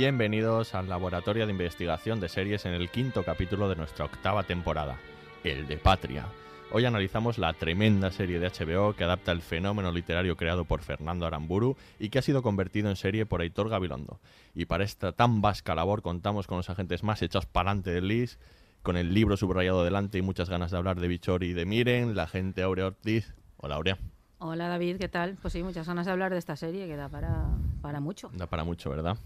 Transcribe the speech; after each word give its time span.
Bienvenidos 0.00 0.74
al 0.74 0.88
Laboratorio 0.88 1.44
de 1.44 1.52
Investigación 1.52 2.20
de 2.20 2.30
Series 2.30 2.64
en 2.64 2.72
el 2.72 2.88
quinto 2.88 3.22
capítulo 3.22 3.68
de 3.68 3.76
nuestra 3.76 4.06
octava 4.06 4.44
temporada, 4.44 4.98
el 5.44 5.66
de 5.66 5.76
Patria. 5.76 6.24
Hoy 6.72 6.86
analizamos 6.86 7.36
la 7.36 7.52
tremenda 7.52 8.10
serie 8.10 8.40
de 8.40 8.48
HBO 8.48 8.94
que 8.94 9.04
adapta 9.04 9.30
el 9.30 9.42
fenómeno 9.42 9.92
literario 9.92 10.38
creado 10.38 10.64
por 10.64 10.80
Fernando 10.80 11.26
Aramburu 11.26 11.76
y 11.98 12.08
que 12.08 12.18
ha 12.18 12.22
sido 12.22 12.40
convertido 12.40 12.88
en 12.88 12.96
serie 12.96 13.26
por 13.26 13.42
Aitor 13.42 13.68
Gabilondo. 13.68 14.20
Y 14.54 14.64
para 14.64 14.84
esta 14.84 15.12
tan 15.12 15.42
vasca 15.42 15.74
labor 15.74 16.00
contamos 16.00 16.46
con 16.46 16.56
los 16.56 16.70
agentes 16.70 17.02
más 17.02 17.20
echados 17.20 17.44
para 17.44 17.68
adelante 17.68 17.90
del 17.90 18.08
LIS, 18.08 18.38
con 18.82 18.96
el 18.96 19.12
libro 19.12 19.36
subrayado 19.36 19.84
delante 19.84 20.16
y 20.16 20.22
muchas 20.22 20.48
ganas 20.48 20.70
de 20.70 20.78
hablar 20.78 20.98
de 20.98 21.08
Bichori 21.08 21.48
y 21.48 21.52
de 21.52 21.66
Miren, 21.66 22.16
la 22.16 22.22
agente 22.22 22.62
Aurea 22.62 22.86
Ortiz. 22.86 23.34
Hola 23.58 23.74
Aurea, 23.74 23.98
Hola 24.38 24.68
David, 24.68 24.96
¿qué 24.96 25.10
tal? 25.10 25.36
Pues 25.42 25.52
sí, 25.52 25.62
muchas 25.62 25.86
ganas 25.86 26.06
de 26.06 26.12
hablar 26.12 26.32
de 26.32 26.38
esta 26.38 26.56
serie 26.56 26.86
que 26.86 26.96
da 26.96 27.10
para, 27.10 27.50
para 27.82 28.00
mucho. 28.00 28.30
da 28.32 28.46
para 28.46 28.64
mucho, 28.64 28.88
¿verdad? 28.88 29.18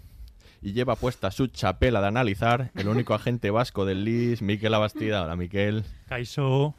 Y 0.62 0.72
lleva 0.72 0.96
puesta 0.96 1.30
su 1.30 1.46
chapela 1.48 2.00
de 2.00 2.06
analizar 2.08 2.70
el 2.74 2.88
único 2.88 3.14
agente 3.14 3.50
vasco 3.50 3.84
del 3.84 4.04
LIS, 4.04 4.42
Miquel 4.42 4.72
Abastida. 4.74 5.22
Hola 5.24 5.36
Miquel. 5.36 5.84
Kaiso, 6.08 6.74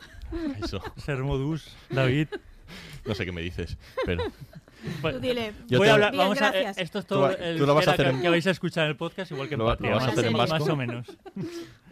Eso. 0.64 0.82
Sermodus, 0.98 1.76
David. 1.90 2.28
No 3.06 3.14
sé 3.14 3.26
qué 3.26 3.32
me 3.32 3.42
dices, 3.42 3.78
pero 4.06 4.24
Bueno, 5.02 5.20
dile. 5.20 5.54
Yo 5.68 5.78
voy 5.78 5.86
te- 5.88 5.92
a 5.92 5.94
hablar, 5.94 6.12
Bien, 6.12 6.24
vamos 6.24 6.42
a, 6.42 6.50
eh, 6.60 6.74
esto 6.78 7.00
es 7.00 7.06
Tú 7.06 7.16
todo 7.16 7.22
va- 7.22 7.34
el 7.34 7.58
tú 7.60 7.66
lo 7.68 7.76
vas 7.76 7.88
a 7.88 7.92
hacer 7.92 8.08
que, 8.08 8.12
en- 8.16 8.22
que 8.22 8.30
vais 8.30 8.48
a 8.48 8.52
escuchar 8.52 8.86
en 8.86 8.92
el 8.92 8.98
podcast, 8.98 9.32
igual 9.32 9.48
que 9.48 9.54
en 9.54 9.60
Lo 9.60 9.66
Patria, 9.68 9.92
lo 9.92 9.96
vas 9.98 10.06
a 10.08 10.12
hacer 10.12 10.26
en 10.26 10.34
más, 10.34 10.50
vasco. 10.50 10.74
o 10.74 10.76
menos. 10.76 11.06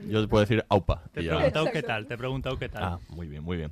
yo 0.10 0.22
te 0.22 0.28
puedo 0.28 0.42
decir 0.42 0.66
aupa. 0.70 1.04
Te 1.14 1.22
he 1.22 1.28
preguntado 1.30 1.72
qué 1.72 1.84
tal, 1.84 2.08
te 2.08 2.14
he 2.16 2.18
preguntado 2.18 2.58
qué 2.58 2.70
tal. 2.70 2.84
Ah, 2.84 3.00
muy 3.10 3.28
bien, 3.28 3.44
muy 3.44 3.58
bien. 3.58 3.72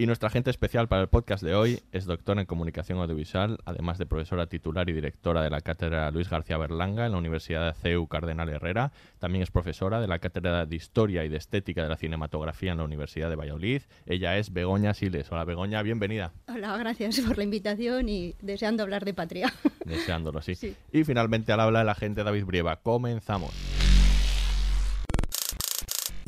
Y 0.00 0.06
nuestra 0.06 0.28
agente 0.28 0.48
especial 0.48 0.88
para 0.88 1.02
el 1.02 1.08
podcast 1.08 1.42
de 1.42 1.54
hoy 1.54 1.82
es 1.92 2.06
doctora 2.06 2.40
en 2.40 2.46
comunicación 2.46 3.00
audiovisual, 3.00 3.58
además 3.66 3.98
de 3.98 4.06
profesora 4.06 4.46
titular 4.46 4.88
y 4.88 4.94
directora 4.94 5.42
de 5.42 5.50
la 5.50 5.60
cátedra 5.60 6.10
Luis 6.10 6.30
García 6.30 6.56
Berlanga 6.56 7.04
en 7.04 7.12
la 7.12 7.18
Universidad 7.18 7.66
de 7.66 7.74
CEU 7.74 8.06
Cardenal 8.06 8.48
Herrera. 8.48 8.92
También 9.18 9.42
es 9.42 9.50
profesora 9.50 10.00
de 10.00 10.08
la 10.08 10.18
cátedra 10.18 10.64
de 10.64 10.74
Historia 10.74 11.22
y 11.26 11.28
de 11.28 11.36
Estética 11.36 11.82
de 11.82 11.90
la 11.90 11.98
Cinematografía 11.98 12.72
en 12.72 12.78
la 12.78 12.84
Universidad 12.84 13.28
de 13.28 13.36
Valladolid. 13.36 13.82
Ella 14.06 14.38
es 14.38 14.54
Begoña 14.54 14.94
Siles. 14.94 15.30
Hola 15.30 15.44
Begoña, 15.44 15.82
bienvenida. 15.82 16.32
Hola, 16.48 16.78
gracias 16.78 17.20
por 17.20 17.36
la 17.36 17.44
invitación 17.44 18.08
y 18.08 18.36
deseando 18.40 18.84
hablar 18.84 19.04
de 19.04 19.12
patria. 19.12 19.52
Deseándolo, 19.84 20.40
sí. 20.40 20.54
Sí. 20.54 20.74
Y 20.92 21.04
finalmente 21.04 21.52
al 21.52 21.60
habla 21.60 21.82
el 21.82 21.88
agente 21.90 22.24
David 22.24 22.46
Brieva. 22.46 22.76
Comenzamos. 22.76 23.79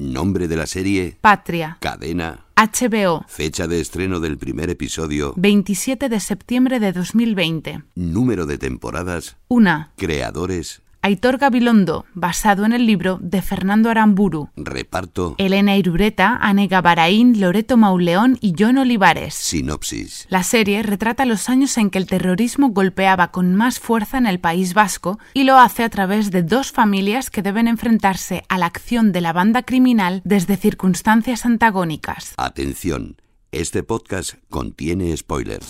Nombre 0.02 0.48
de 0.48 0.56
la 0.56 0.66
serie, 0.66 1.16
Patria, 1.20 1.76
cadena, 1.80 2.46
HBO, 2.56 3.24
fecha 3.28 3.68
de 3.68 3.80
estreno 3.80 4.18
del 4.18 4.36
primer 4.36 4.68
episodio, 4.68 5.32
27 5.36 6.08
de 6.08 6.18
septiembre 6.18 6.80
de 6.80 6.92
2020. 6.92 7.84
número 7.94 8.44
de 8.46 8.58
temporadas, 8.58 9.36
1. 9.46 9.90
creadores, 9.96 10.82
Aitor 11.04 11.38
Gabilondo, 11.38 12.06
basado 12.14 12.64
en 12.64 12.72
el 12.72 12.86
libro 12.86 13.18
de 13.20 13.42
Fernando 13.42 13.90
Aramburu. 13.90 14.50
reparto, 14.54 15.34
Elena 15.36 15.76
Irureta, 15.76 16.38
Anega 16.40 16.80
Baraín, 16.80 17.40
Loreto 17.40 17.76
Mauleón 17.76 18.38
y 18.40 18.54
John 18.56 18.78
Olivares. 18.78 19.34
sinopsis. 19.34 20.26
La 20.28 20.44
serie 20.44 20.80
retrata 20.84 21.24
los 21.24 21.48
años 21.48 21.76
en 21.76 21.90
que 21.90 21.98
el 21.98 22.06
terrorismo 22.06 22.68
golpeaba 22.68 23.32
con 23.32 23.56
más 23.56 23.80
fuerza 23.80 24.16
en 24.16 24.26
el 24.26 24.38
País 24.38 24.74
Vasco 24.74 25.18
y 25.34 25.42
lo 25.42 25.58
hace 25.58 25.82
a 25.82 25.88
través 25.88 26.30
de 26.30 26.44
dos 26.44 26.70
familias 26.70 27.30
que 27.30 27.42
deben 27.42 27.66
enfrentarse 27.66 28.44
a 28.48 28.56
la 28.56 28.66
acción 28.66 29.10
de 29.10 29.22
la 29.22 29.32
banda 29.32 29.64
criminal 29.64 30.22
desde 30.24 30.56
circunstancias 30.56 31.44
antagónicas. 31.44 32.34
Atención, 32.36 33.16
este 33.50 33.82
podcast 33.82 34.34
contiene 34.48 35.16
spoilers. 35.16 35.66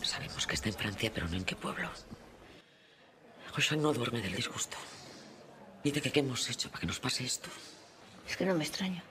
Sabemos 0.00 0.46
que 0.46 0.54
está 0.54 0.70
en 0.70 0.74
Francia, 0.74 1.12
pero 1.14 1.28
no 1.28 1.36
en 1.36 1.44
qué 1.44 1.54
pueblo. 1.54 1.90
José 3.52 3.76
no 3.76 3.92
duerme 3.92 4.20
del 4.20 4.34
disgusto. 4.34 4.76
Dice 5.82 6.00
que 6.00 6.12
qué 6.12 6.20
hemos 6.20 6.48
hecho 6.50 6.68
para 6.70 6.80
que 6.80 6.86
nos 6.86 7.00
pase 7.00 7.24
esto. 7.24 7.48
Es 8.28 8.36
que 8.36 8.44
no 8.44 8.54
me 8.54 8.64
extraño. 8.64 9.02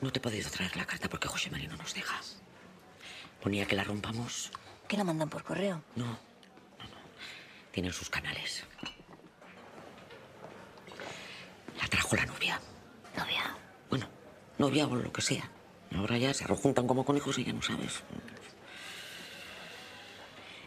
No 0.00 0.12
te 0.12 0.18
he 0.18 0.22
podido 0.22 0.50
traer 0.50 0.76
la 0.76 0.86
carta 0.86 1.08
porque 1.08 1.28
José 1.28 1.50
María 1.50 1.68
no 1.68 1.76
nos 1.76 1.94
deja. 1.94 2.20
Ponía 3.42 3.66
que 3.66 3.76
la 3.76 3.84
rompamos. 3.84 4.50
¿Que 4.88 4.96
la 4.96 5.04
mandan 5.04 5.28
por 5.28 5.44
correo? 5.44 5.82
No, 5.96 6.04
no, 6.06 6.10
no. 6.10 6.96
Tienen 7.70 7.92
sus 7.92 8.10
canales. 8.10 8.64
La 11.80 11.86
trajo 11.88 12.16
la 12.16 12.26
novia. 12.26 12.60
Novia. 13.16 13.56
Bueno, 13.88 14.08
novia 14.58 14.86
o 14.86 14.94
lo 14.96 15.12
que 15.12 15.22
sea. 15.22 15.50
Ahora 15.94 16.18
ya 16.18 16.34
se 16.34 16.46
rejuntan 16.46 16.86
como 16.86 17.04
conejos 17.04 17.38
y 17.38 17.44
ya 17.44 17.52
no 17.52 17.62
sabes. 17.62 18.02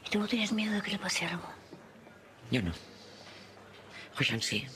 ¿Y 0.05 0.09
tú 0.09 0.19
no 0.19 0.27
tienes 0.27 0.51
miedo 0.51 0.73
de 0.73 0.81
que 0.81 0.91
le 0.91 1.00
pase 1.00 1.25
algo? 1.25 1.62
Yo 2.53 2.62
no. 2.62 2.72
José 4.16 4.40
sí. 4.41 4.68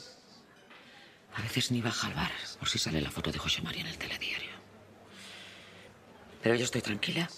A 1.36 1.42
veces 1.42 1.70
ni 1.70 1.80
baja 1.80 2.08
al 2.08 2.14
bar 2.14 2.32
por 2.58 2.68
si 2.68 2.76
sale 2.76 3.00
la 3.00 3.12
foto 3.12 3.30
de 3.30 3.38
José 3.38 3.62
María 3.62 3.82
en 3.82 3.86
el 3.86 3.96
telediario. 3.96 4.50
Pero 6.42 6.56
yo 6.56 6.64
estoy 6.64 6.82
tranquila. 6.82 7.30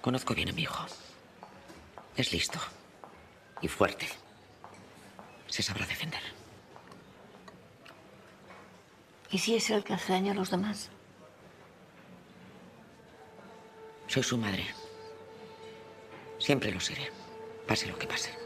Conozco 0.00 0.34
bien 0.34 0.48
a 0.48 0.52
mi 0.52 0.62
hijo. 0.62 0.84
Es 2.16 2.32
listo. 2.32 2.58
Y 3.62 3.68
fuerte. 3.68 4.08
Se 5.46 5.62
sabrá 5.62 5.86
defender. 5.86 6.22
¿Y 9.30 9.38
si 9.38 9.54
es 9.54 9.70
el 9.70 9.84
que 9.84 9.94
hace 9.94 10.12
daño 10.12 10.32
a 10.32 10.34
los 10.34 10.50
demás? 10.50 10.90
Soy 14.08 14.24
su 14.24 14.36
madre. 14.36 14.66
Siempre 16.40 16.72
lo 16.72 16.80
seré. 16.80 17.12
Pase 17.68 17.86
lo 17.86 17.96
que 17.96 18.08
pase. 18.08 18.45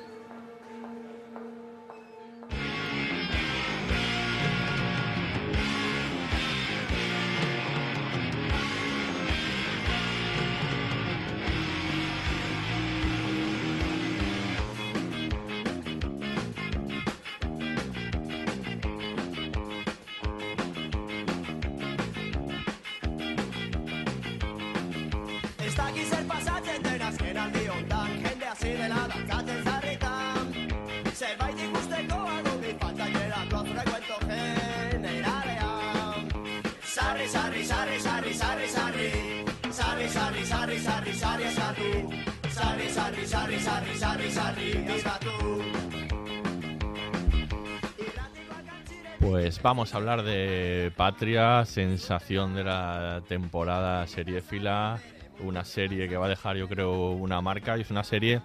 Vamos 49.70 49.94
a 49.94 49.98
hablar 49.98 50.24
de 50.24 50.90
Patria, 50.96 51.64
sensación 51.64 52.56
de 52.56 52.64
la 52.64 53.22
temporada 53.28 54.04
serie 54.08 54.42
fila, 54.42 54.98
una 55.38 55.64
serie 55.64 56.08
que 56.08 56.16
va 56.16 56.26
a 56.26 56.28
dejar 56.28 56.56
yo 56.56 56.68
creo 56.68 57.12
una 57.12 57.40
marca 57.40 57.78
y 57.78 57.82
es 57.82 57.90
una 57.92 58.02
serie 58.02 58.42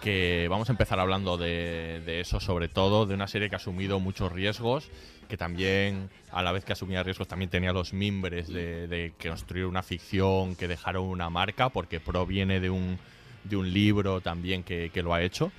que 0.00 0.48
vamos 0.50 0.68
a 0.68 0.72
empezar 0.72 0.98
hablando 0.98 1.36
de, 1.36 2.02
eso 2.20 2.40
sobre 2.40 2.66
todo, 2.66 3.06
de 3.06 3.14
una 3.14 3.28
serie 3.28 3.48
que 3.48 3.54
ha 3.54 3.58
asumido 3.58 4.00
muchos 4.00 4.32
riesgos, 4.32 4.90
que 5.28 5.36
también 5.36 6.10
a 6.32 6.42
la 6.42 6.50
vez 6.50 6.64
que 6.64 6.72
asumía 6.72 7.04
riesgos 7.04 7.28
también 7.28 7.48
tenía 7.48 7.72
los 7.72 7.92
mimbres 7.92 8.48
de, 8.48 9.12
construir 9.22 9.66
una 9.66 9.84
ficción 9.84 10.56
que 10.56 10.66
dejaron 10.66 11.04
una 11.04 11.30
marca 11.30 11.68
porque 11.68 12.00
proviene 12.00 12.58
de 12.58 12.70
un, 12.70 12.98
de 13.44 13.56
un 13.56 13.72
libro 13.72 14.20
también 14.20 14.64
que 14.64 15.02
lo 15.04 15.14
ha 15.14 15.22
hecho. 15.22 15.52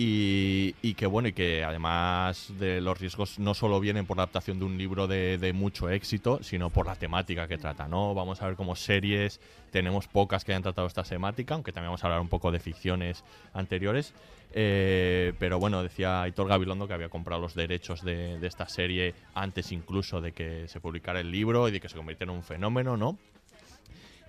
Y, 0.00 0.76
y, 0.80 0.94
que 0.94 1.06
bueno, 1.06 1.26
y 1.26 1.32
que 1.32 1.64
además 1.64 2.52
de 2.56 2.80
los 2.80 3.00
riesgos 3.00 3.40
no 3.40 3.52
solo 3.52 3.80
vienen 3.80 4.06
por 4.06 4.16
la 4.16 4.22
adaptación 4.22 4.60
de 4.60 4.64
un 4.64 4.78
libro 4.78 5.08
de, 5.08 5.52
mucho 5.52 5.90
éxito, 5.90 6.38
sino 6.40 6.70
por 6.70 6.86
la 6.86 6.94
temática 6.94 7.48
que 7.48 7.58
trata, 7.58 7.88
¿no? 7.88 8.14
Vamos 8.14 8.40
a 8.40 8.46
ver 8.46 8.54
como 8.54 8.76
series, 8.76 9.40
tenemos 9.72 10.06
pocas 10.06 10.44
que 10.44 10.52
hayan 10.52 10.62
tratado 10.62 10.86
esta 10.86 11.02
temática, 11.02 11.54
aunque 11.54 11.72
también 11.72 11.88
vamos 11.88 12.04
a 12.04 12.06
hablar 12.06 12.20
un 12.20 12.28
poco 12.28 12.52
de 12.52 12.60
ficciones 12.60 13.24
anteriores. 13.52 14.14
Eh, 14.52 15.32
pero 15.40 15.58
bueno, 15.58 15.82
decía 15.82 16.22
Aitor 16.22 16.46
Gabilondo 16.46 16.86
que 16.86 16.94
había 16.94 17.08
comprado 17.08 17.42
los 17.42 17.56
derechos 17.56 18.04
de, 18.04 18.38
de 18.38 18.46
esta 18.46 18.68
serie 18.68 19.14
antes 19.34 19.72
incluso 19.72 20.20
de 20.20 20.30
que 20.30 20.68
se 20.68 20.78
publicara 20.80 21.18
el 21.18 21.32
libro 21.32 21.66
y 21.66 21.72
de 21.72 21.80
que 21.80 21.88
se 21.88 21.96
convirtiera 21.96 22.32
en 22.32 22.38
un 22.38 22.44
fenómeno, 22.44 22.96
¿no? 22.96 23.18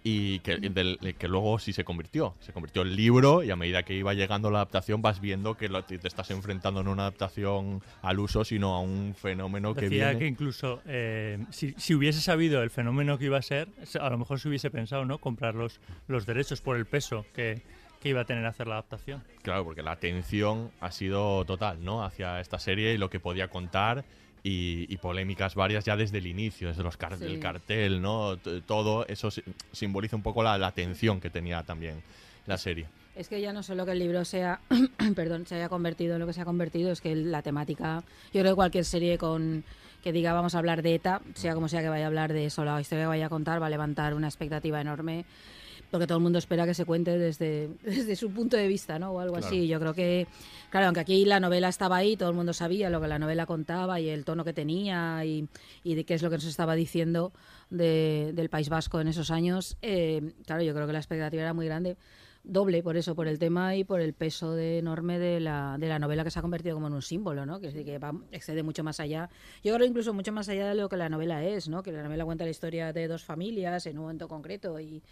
Y 0.04 0.40
que, 0.40 0.58
del, 0.58 0.98
que, 1.18 1.28
luego 1.28 1.60
sí 1.60 1.74
se 1.74 1.84
convirtió. 1.84 2.36
Se 2.40 2.54
convirtió 2.54 2.82
en 2.82 2.96
libro 2.96 3.44
y 3.44 3.52
a 3.52 3.56
medida 3.56 3.84
que 3.84 3.94
iba 3.94 4.14
llegando 4.14 4.52
la 4.52 4.60
adaptación 4.60 5.02
vas 5.02 5.20
viendo 5.20 5.56
que 5.56 5.70
lo, 5.70 5.84
te 5.84 5.96
estás 6.08 6.32
enfrentando 6.32 6.84
no 6.84 6.92
a 6.92 6.94
una 6.94 7.04
adaptación 7.04 7.82
al 8.02 8.20
uso, 8.20 8.46
sino 8.46 8.76
a 8.76 8.82
un 8.82 9.16
fenómeno 9.16 9.74
Decía 9.74 9.90
que 9.90 9.96
viene... 9.96 10.20
que 10.20 10.28
incluso 10.28 10.82
eh, 10.86 11.44
si, 11.52 11.74
si, 11.78 11.96
hubiese 11.96 12.22
sabido 12.22 12.64
el 12.64 12.70
fenómeno 12.70 13.18
que 13.18 13.26
iba 13.26 13.38
a 13.38 13.42
ser, 13.42 13.68
a 14.00 14.10
lo 14.10 14.18
mejor 14.18 14.40
se 14.40 14.50
hubiese 14.50 14.70
pensado, 14.70 15.06
¿no? 15.06 15.18
Comprar 15.18 15.56
los, 15.56 15.80
los 16.08 16.26
derechos 16.26 16.62
por 16.62 16.78
el 16.78 16.86
peso 16.86 17.26
que, 17.34 17.62
que 18.02 18.10
iba 18.10 18.22
a 18.22 18.26
tener 18.26 18.46
hacer 18.46 18.68
la 18.68 18.76
adaptación. 18.76 19.24
Claro, 19.42 19.64
porque 19.64 19.84
la 19.84 19.92
atención 19.92 20.72
ha 20.80 20.92
sido 20.92 21.46
total, 21.46 21.84
¿no? 21.84 22.04
Hacia 22.04 22.40
esta 22.40 22.60
serie 22.60 22.94
y 22.94 22.98
lo 22.98 23.10
que 23.10 23.20
podía 23.20 23.50
contar 23.50 24.06
y, 24.44 24.86
y, 24.94 24.98
polémicas 24.98 25.56
varias 25.56 25.86
ya 25.86 25.96
desde 25.96 26.20
el 26.20 26.28
inicio, 26.28 26.70
desde 26.70 26.84
los 26.84 26.98
car 26.98 27.18
sí. 27.18 27.26
el 27.26 27.40
cartel, 27.40 28.02
¿no? 28.02 28.38
T 28.38 28.62
todo 28.62 29.06
eso 29.08 29.30
simboliza 29.72 30.16
un 30.16 30.24
poco 30.24 30.44
la, 30.44 30.58
la, 30.58 30.68
atención 30.68 31.20
que 31.20 31.30
tenía 31.30 31.64
también 31.64 32.02
la 32.46 32.58
serie. 32.58 32.88
Es 33.16 33.28
que 33.28 33.42
ya 33.42 33.52
no 33.52 33.64
solo 33.64 33.86
que 33.86 33.92
el 33.92 34.00
libro 34.00 34.24
sea, 34.24 34.62
perdón, 35.16 35.46
se 35.46 35.56
haya 35.56 35.68
convertido 35.68 36.14
en 36.14 36.20
lo 36.20 36.28
que 36.28 36.34
se 36.34 36.42
ha 36.42 36.46
convertido, 36.46 36.92
es 36.92 37.02
que 37.02 37.16
la 37.16 37.42
temática, 37.42 38.04
yo 38.34 38.42
creo 38.42 38.54
que 38.54 38.56
cualquier 38.56 38.86
serie 38.86 39.18
con 39.18 39.64
que 40.02 40.14
diga 40.14 40.32
vamos 40.34 40.56
a 40.56 40.60
hablar 40.60 40.82
de 40.82 40.96
ETA, 40.96 41.22
sea 41.34 41.54
como 41.54 41.68
sea 41.68 41.82
que 41.82 41.90
vaya 41.90 42.06
a 42.06 42.08
hablar 42.08 42.32
de 42.32 42.46
eso, 42.46 42.64
la 42.64 42.80
historia 42.80 43.04
que 43.04 43.10
vaya 43.10 43.26
a 43.26 43.30
contar 43.30 43.62
va 43.62 43.68
a 43.68 43.70
levantar 43.70 44.14
una 44.14 44.28
expectativa 44.28 44.80
enorme 44.80 45.26
porque 45.92 46.08
todo 46.08 46.18
el 46.18 46.24
mundo 46.24 46.40
espera 46.40 46.66
que 46.66 46.74
se 46.74 46.86
cuente 46.86 47.18
desde, 47.18 47.70
desde 47.84 48.16
su 48.16 48.32
punto 48.32 48.58
de 48.58 48.68
vista, 48.68 49.00
¿no? 49.00 49.12
O 49.12 49.20
algo 49.20 49.36
claro. 49.36 49.48
así. 49.48 49.68
Yo 49.68 49.80
creo 49.80 49.94
que, 49.94 50.28
claro, 50.70 50.88
aunque 50.88 51.00
aquí 51.00 51.26
la 51.26 51.40
novela 51.40 51.70
estaba 51.70 51.98
ahí, 51.98 52.16
todo 52.16 52.30
el 52.30 52.36
mundo 52.36 52.54
sabía 52.54 52.90
lo 52.90 53.02
que 53.02 53.08
la 53.08 53.20
novela 53.20 53.46
contaba 53.46 54.00
y 54.00 54.10
el 54.10 54.26
tono 54.26 54.44
que 54.44 54.54
tenía 54.54 55.24
y, 55.26 55.48
y 55.84 55.96
de 55.96 56.04
qué 56.04 56.14
es 56.14 56.22
lo 56.22 56.30
que 56.30 56.36
nos 56.38 56.46
estaba 56.46 56.76
diciendo 56.76 57.32
de, 57.70 58.32
del 58.34 58.50
País 58.50 58.70
Vasco 58.70 59.00
en 59.00 59.08
esos 59.08 59.32
años, 59.32 59.78
eh, 59.82 60.34
claro, 60.46 60.64
yo 60.64 60.74
creo 60.74 60.88
que 60.88 60.94
la 60.94 61.00
expectativa 61.00 61.44
era 61.44 61.54
muy 61.54 61.66
grande. 61.66 61.98
Doble 62.42 62.82
por 62.82 62.96
eso, 62.96 63.16
por 63.16 63.28
el 63.28 63.38
tema 63.38 63.76
y 63.76 63.84
por 63.84 64.00
el 64.00 64.14
peso 64.14 64.56
de, 64.56 64.80
enorme 64.80 65.20
de 65.20 65.42
la, 65.42 65.76
de 65.78 65.90
la 65.90 66.00
novela 66.00 66.24
que 66.24 66.32
se 66.32 66.40
ha 66.40 66.42
convertido 66.42 66.76
como 66.76 66.88
en 66.88 66.94
un 66.94 67.02
símbolo, 67.02 67.46
¿no? 67.46 67.60
Que, 67.60 67.84
que 67.84 68.00
va, 68.00 68.14
excede 68.32 68.64
mucho 68.64 68.82
más 68.82 69.02
allá. 69.02 69.30
Yo 69.62 69.76
creo 69.76 69.86
incluso 69.86 70.14
mucho 70.14 70.32
más 70.32 70.48
allá 70.48 70.70
de 70.70 70.76
lo 70.76 70.88
que 70.88 70.96
la 70.96 71.10
novela 71.10 71.44
es, 71.44 71.68
¿no? 71.68 71.84
Que 71.84 71.92
la 71.92 72.02
novela 72.02 72.24
cuenta 72.24 72.46
la 72.46 72.50
historia 72.50 72.94
de 72.94 73.08
dos 73.10 73.26
familias 73.26 73.86
en 73.88 73.98
un 73.98 74.04
momento 74.04 74.30
concreto 74.30 74.80
y, 74.80 75.04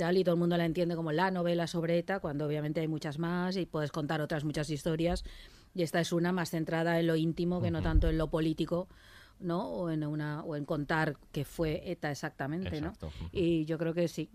tal, 0.00 0.16
y 0.16 0.24
todo 0.24 0.34
el 0.34 0.38
mundo 0.40 0.56
la 0.56 0.64
entiende 0.64 0.96
como 0.96 1.12
la 1.12 1.30
novela 1.30 1.66
sobre 1.66 1.98
ETA, 1.98 2.20
cuando 2.20 2.46
obviamente 2.46 2.80
hay 2.80 2.88
muchas 2.88 3.18
más 3.18 3.56
y 3.56 3.66
puedes 3.66 3.92
contar 3.92 4.20
otras 4.20 4.44
muchas 4.44 4.70
historias. 4.70 5.24
Y 5.74 5.82
esta 5.82 6.00
es 6.00 6.12
una 6.12 6.32
más 6.32 6.50
centrada 6.50 6.98
en 6.98 7.06
lo 7.06 7.16
íntimo 7.16 7.60
que 7.60 7.68
uh 7.68 7.70
-huh. 7.70 7.72
no 7.74 7.82
tanto 7.82 8.08
en 8.08 8.18
lo 8.18 8.28
político. 8.28 8.88
¿no? 9.40 9.66
O 9.68 9.90
en 9.90 10.04
una 10.04 10.42
o 10.42 10.54
en 10.54 10.64
contar 10.64 11.16
que 11.32 11.44
fue 11.44 11.82
ETA 11.90 12.10
exactamente, 12.10 12.76
Exacto. 12.76 13.10
¿no? 13.20 13.28
Y 13.32 13.64
yo 13.64 13.78
creo 13.78 13.94
que 13.94 14.06
sí, 14.06 14.28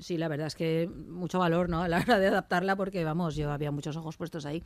sí, 0.00 0.18
la 0.18 0.28
verdad 0.28 0.48
es 0.48 0.56
que 0.56 0.88
mucho 0.88 1.38
valor, 1.38 1.68
¿no? 1.68 1.82
A 1.82 1.88
la 1.88 1.98
hora 2.00 2.18
de 2.18 2.26
adaptarla 2.26 2.76
porque 2.76 3.04
vamos, 3.04 3.36
yo 3.36 3.52
había 3.52 3.70
muchos 3.70 3.96
ojos 3.96 4.16
puestos 4.16 4.44
ahí. 4.44 4.62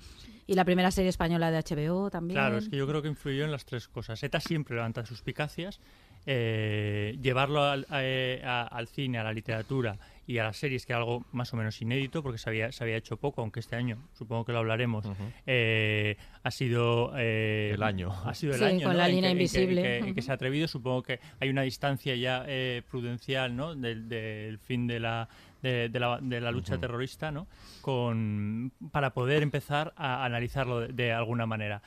Y 0.46 0.54
la 0.54 0.64
primera 0.64 0.90
serie 0.90 1.10
española 1.10 1.50
de 1.50 1.58
HBO 1.58 2.10
también. 2.10 2.36
Claro, 2.36 2.58
es 2.58 2.68
que 2.68 2.76
yo 2.76 2.86
creo 2.86 3.02
que 3.02 3.08
influyó 3.08 3.44
en 3.44 3.52
las 3.52 3.66
tres 3.66 3.86
cosas. 3.88 4.22
ETA 4.22 4.40
siempre 4.40 4.76
levanta 4.76 5.04
suspicacias, 5.04 5.80
eh, 6.26 7.17
llevarlo 7.23 7.62
al, 7.62 7.87
a, 7.88 8.00
a, 8.44 8.67
al 8.67 8.88
cine, 8.88 9.19
a 9.19 9.25
la 9.25 9.32
literatura 9.32 9.96
y 10.26 10.38
a 10.38 10.44
las 10.44 10.56
series, 10.56 10.84
que 10.84 10.93
era 10.93 10.99
algo 10.99 11.25
más 11.31 11.52
o 11.55 11.56
menos 11.56 11.81
inédito, 11.81 12.20
porque 12.20 12.38
se 12.38 12.50
había, 12.50 12.73
se 12.73 12.82
había 12.82 12.96
hecho 12.96 13.17
poco, 13.17 13.43
aunque 13.43 13.61
este 13.61 13.76
año, 13.76 13.96
supongo 14.12 14.44
que 14.44 14.52
lo 14.52 14.58
hablaremos, 14.58 15.05
uh 15.06 15.11
-huh. 15.11 15.32
eh, 15.46 16.17
ha 16.43 16.50
sido... 16.50 17.12
Eh, 17.17 17.70
el 17.75 17.82
año. 17.82 18.11
Ha 18.25 18.34
sido 18.34 18.55
el 18.55 18.58
sí, 18.58 18.64
año, 18.64 18.82
con 18.87 18.93
¿no? 18.94 18.99
la 18.99 19.08
en 19.08 19.14
línea 19.14 19.31
que, 19.31 19.32
invisible. 19.32 19.81
En 19.81 19.87
que, 19.87 19.96
en 19.99 20.02
que, 20.02 20.08
en 20.08 20.14
que, 20.17 20.23
se 20.23 20.32
ha 20.32 20.34
atrevido, 20.34 20.67
supongo 20.67 21.05
que 21.05 21.20
hay 21.38 21.49
una 21.49 21.62
distancia 21.62 22.17
ya 22.17 22.44
eh, 22.49 22.82
prudencial, 22.90 23.55
¿no? 23.55 23.76
Del, 23.76 24.08
del, 24.08 24.58
fin 24.58 24.87
de 24.88 25.00
la... 25.00 25.28
De, 25.62 25.88
de, 25.88 25.99
la, 25.99 26.19
de 26.20 26.40
la, 26.40 26.50
lucha 26.52 26.75
uh 26.75 26.76
-huh. 26.76 26.81
terrorista, 26.81 27.31
¿no? 27.32 27.46
Con, 27.81 28.73
para 28.93 29.11
poder 29.14 29.43
empezar 29.43 29.93
a 29.96 30.25
analizarlo 30.25 30.81
de, 30.81 30.88
de 30.93 31.12
alguna 31.12 31.46
manera. 31.46 31.82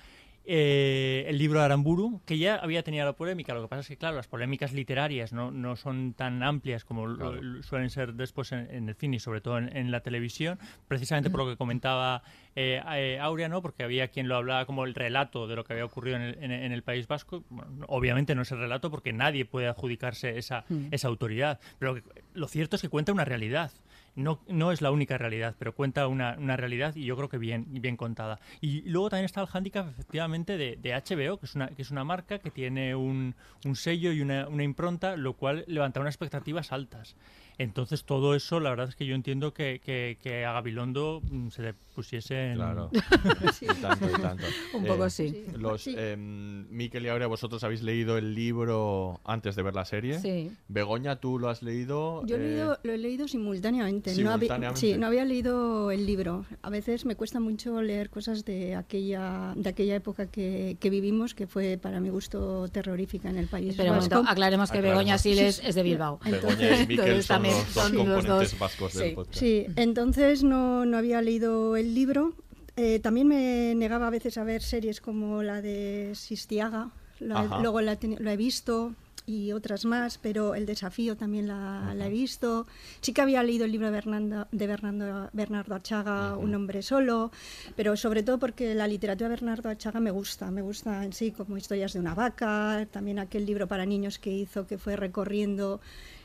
Eh, 0.51 1.25
el 1.27 1.37
libro 1.37 1.59
de 1.59 1.65
Aramburu, 1.65 2.23
que 2.25 2.39
ya 2.39 2.55
había 2.55 2.81
tenido 2.81 3.05
la 3.05 3.13
polémica. 3.13 3.53
Lo 3.53 3.61
que 3.61 3.67
pasa 3.67 3.81
es 3.81 3.87
que, 3.87 3.97
claro, 3.97 4.15
las 4.15 4.27
polémicas 4.27 4.73
literarias 4.73 5.31
no, 5.31 5.51
no 5.51 5.75
son 5.75 6.15
tan 6.15 6.41
amplias 6.41 6.83
como 6.83 7.05
claro. 7.05 7.39
lo, 7.39 7.61
suelen 7.61 7.91
ser 7.91 8.15
después 8.15 8.51
en, 8.51 8.67
en, 8.71 8.89
el 8.89 8.95
cine 8.95 9.17
y 9.17 9.19
sobre 9.19 9.41
todo 9.41 9.59
en, 9.59 9.77
en, 9.77 9.91
la 9.91 9.99
televisión, 9.99 10.57
precisamente 10.87 11.29
por 11.29 11.41
lo 11.41 11.51
que 11.51 11.55
comentaba 11.55 12.23
eh, 12.55 12.81
eh, 12.95 13.19
Aurea, 13.21 13.47
¿no? 13.47 13.61
porque 13.61 13.83
había 13.83 14.07
quien 14.07 14.27
lo 14.27 14.35
hablaba 14.37 14.65
como 14.65 14.85
el 14.85 14.95
relato 14.95 15.47
de 15.47 15.55
lo 15.55 15.63
que 15.63 15.73
había 15.73 15.85
ocurrido 15.85 16.17
en 16.17 16.23
el, 16.23 16.51
en 16.51 16.71
el 16.71 16.81
País 16.81 17.07
Vasco. 17.07 17.43
Bueno, 17.51 17.85
obviamente 17.87 18.33
no 18.33 18.41
es 18.41 18.51
el 18.51 18.57
relato 18.57 18.89
porque 18.89 19.13
nadie 19.13 19.45
puede 19.45 19.67
adjudicarse 19.67 20.39
esa, 20.39 20.65
mm. 20.67 20.87
esa 20.89 21.09
autoridad, 21.09 21.59
pero 21.77 22.01
lo 22.33 22.47
cierto 22.47 22.75
es 22.75 22.81
que 22.81 22.89
cuenta 22.89 23.11
una 23.11 23.23
realidad 23.23 23.71
no, 24.19 24.39
no 24.47 24.71
es 24.71 24.81
la 24.81 24.91
única 24.91 25.17
realidad, 25.17 25.55
pero 25.57 25.73
cuenta 25.73 26.07
una, 26.07 26.35
una, 26.37 26.57
realidad 26.57 26.95
y 26.95 27.05
yo 27.05 27.15
creo 27.15 27.29
que 27.29 27.37
bien, 27.37 27.65
bien 27.69 27.95
contada. 27.95 28.39
Y 28.61 28.81
luego 28.81 29.09
también 29.09 29.25
está 29.25 29.41
el 29.41 29.47
hándicap 29.47 29.89
efectivamente 29.89 30.57
de, 30.57 30.75
de, 30.75 30.93
HBO, 30.93 31.37
que 31.37 31.45
es 31.45 31.55
una, 31.55 31.67
que 31.69 31.81
es 31.81 31.91
una 31.91 32.03
marca 32.03 32.39
que 32.39 32.51
tiene 32.51 32.95
un, 32.95 33.35
un 33.65 33.75
sello 33.75 34.11
y 34.11 34.21
una, 34.21 34.47
una, 34.47 34.63
impronta, 34.63 35.15
lo 35.15 35.33
cual 35.33 35.63
levanta 35.67 35.99
unas 36.01 36.13
expectativas 36.13 36.71
altas. 36.71 37.15
Entonces 37.57 38.05
todo 38.05 38.35
eso, 38.35 38.61
la 38.61 38.69
verdad 38.69 38.87
es 38.87 38.95
que 38.95 39.05
yo 39.05 39.15
entiendo 39.15 39.53
que, 39.53 39.81
que, 39.83 40.17
que 40.21 40.45
a 40.45 40.53
Gabilondo 40.53 41.21
mm, 41.29 41.49
se 41.49 41.61
le 41.61 41.73
pusiese 41.73 42.51
en... 42.51 42.55
Claro, 42.55 42.89
sí. 43.53 43.65
y 43.65 43.81
tanto, 43.81 44.09
y 44.09 44.21
tanto. 44.21 44.45
Un 44.73 44.85
poco 44.85 45.05
eh, 45.05 45.09
sí. 45.09 45.45
Los, 45.57 45.83
sí. 45.83 45.93
Eh, 45.97 46.15
Miquel 46.15 47.05
y 47.05 47.09
Aurea, 47.09 47.27
vosotros 47.27 47.61
habéis 47.65 47.83
leído 47.83 48.17
el 48.17 48.33
libro 48.33 49.19
antes 49.25 49.57
de 49.57 49.63
ver 49.63 49.75
la 49.75 49.83
serie. 49.83 50.19
Sí. 50.19 50.51
Begoña, 50.69 51.17
¿tú 51.17 51.37
lo 51.37 51.49
has 51.49 51.61
leído? 51.61 52.25
Yo 52.25 52.37
eh... 52.37 52.39
leído, 52.39 52.79
lo 52.81 52.93
he 52.93 52.97
leído 52.97 53.27
simultáneamente. 53.27 54.08
No 54.17 54.31
había, 54.31 54.75
sí, 54.75 54.97
no 54.97 55.07
había 55.07 55.25
leído 55.25 55.91
el 55.91 56.05
libro. 56.05 56.45
A 56.61 56.69
veces 56.69 57.05
me 57.05 57.15
cuesta 57.15 57.39
mucho 57.39 57.81
leer 57.81 58.09
cosas 58.09 58.45
de 58.45 58.75
aquella, 58.75 59.53
de 59.55 59.69
aquella 59.69 59.95
época 59.95 60.27
que, 60.27 60.77
que 60.79 60.89
vivimos, 60.89 61.33
que 61.33 61.47
fue 61.47 61.77
para 61.81 61.99
mi 61.99 62.09
gusto 62.09 62.67
terrorífica 62.69 63.29
en 63.29 63.37
el 63.37 63.47
país. 63.47 63.75
Pero 63.77 63.91
vasco. 63.91 64.23
aclaremos 64.27 64.71
que 64.71 64.77
aclaremos. 64.77 64.99
Begoña 64.99 65.17
Siles 65.17 65.61
es 65.63 65.75
de 65.75 65.83
Bilbao. 65.83 66.19
Entonces, 66.25 66.59
Begoña 66.59 66.83
y 66.83 66.87
Miquel 66.87 67.23
son 67.23 67.43
los 67.43 67.73
dos 67.73 67.91
componentes 67.91 68.51
dos. 68.51 68.59
vascos 68.59 68.91
sí. 68.93 68.99
del 68.99 69.13
podcast. 69.13 69.39
Sí, 69.39 69.65
entonces 69.75 70.43
no, 70.43 70.85
no 70.85 70.97
había 70.97 71.21
leído 71.21 71.75
el 71.77 71.93
libro. 71.93 72.33
Eh, 72.75 72.99
también 72.99 73.27
me 73.27 73.73
negaba 73.75 74.07
a 74.07 74.09
veces 74.09 74.37
a 74.37 74.43
ver 74.43 74.61
series 74.61 75.01
como 75.01 75.43
la 75.43 75.61
de 75.61 76.11
Sistiaga, 76.15 76.91
la, 77.19 77.59
luego 77.61 77.81
la, 77.81 77.97
lo 78.01 78.31
he 78.31 78.37
visto 78.37 78.93
y 79.29 79.51
otras 79.51 79.85
más, 79.85 80.17
pero 80.17 80.55
El 80.55 80.65
desafío 80.65 81.15
también 81.15 81.47
la, 81.47 81.93
la, 81.95 82.07
he 82.07 82.09
visto. 82.09 82.65
Sí 82.99 83.13
que 83.13 83.21
había 83.21 83.43
leído 83.43 83.65
el 83.65 83.71
libro 83.71 83.85
de 83.87 83.93
Bernardo, 83.93 84.47
de 84.51 84.65
Bernardo, 84.65 85.29
Bernardo 85.33 85.75
Achaga, 85.75 86.33
-huh. 86.33 86.39
Un 86.39 86.55
hombre 86.55 86.81
solo, 86.81 87.31
pero 87.75 87.95
sobre 87.95 88.23
todo 88.23 88.39
porque 88.39 88.73
la 88.73 88.87
literatura 88.87 89.29
de 89.29 89.35
Bernardo 89.35 89.69
Achaga 89.69 89.99
me 89.99 90.09
gusta, 90.09 90.49
me 90.49 90.63
gusta 90.63 91.05
en 91.05 91.13
sí 91.13 91.31
como 91.31 91.57
historias 91.57 91.93
de 91.93 91.99
una 91.99 92.15
vaca, 92.15 92.87
también 92.91 93.19
aquel 93.19 93.45
libro 93.45 93.67
para 93.67 93.85
niños 93.85 94.17
que 94.17 94.31
hizo 94.31 94.65
que 94.65 94.79
fue 94.79 94.95
recorriendo 94.95 95.79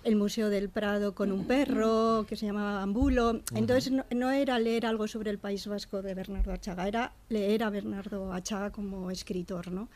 el 0.05 0.17
Museo 0.17 0.49
del 0.49 0.71
Prado 0.71 1.15
con 1.15 1.31
un 1.31 1.45
perro 1.47 2.25
que 2.27 2.37
se 2.37 2.47
llamaba 2.47 2.83
Ambulo. 2.83 3.43
Entonces 3.55 3.93
no, 3.93 4.05
no, 4.11 4.31
era 4.31 4.59
leer 4.59 4.87
algo 4.87 5.09
sobre 5.09 5.31
el 5.31 5.39
País 5.39 5.67
Vasco 5.67 6.01
de 6.01 6.15
Bernardo 6.15 6.53
Achaga, 6.53 6.89
era 6.89 7.13
leer 7.29 7.65
a 7.65 7.71
Bernardo 7.71 8.33
Achaga 8.33 8.71
como 8.71 9.11
escritor, 9.11 9.71
¿no? 9.71 9.89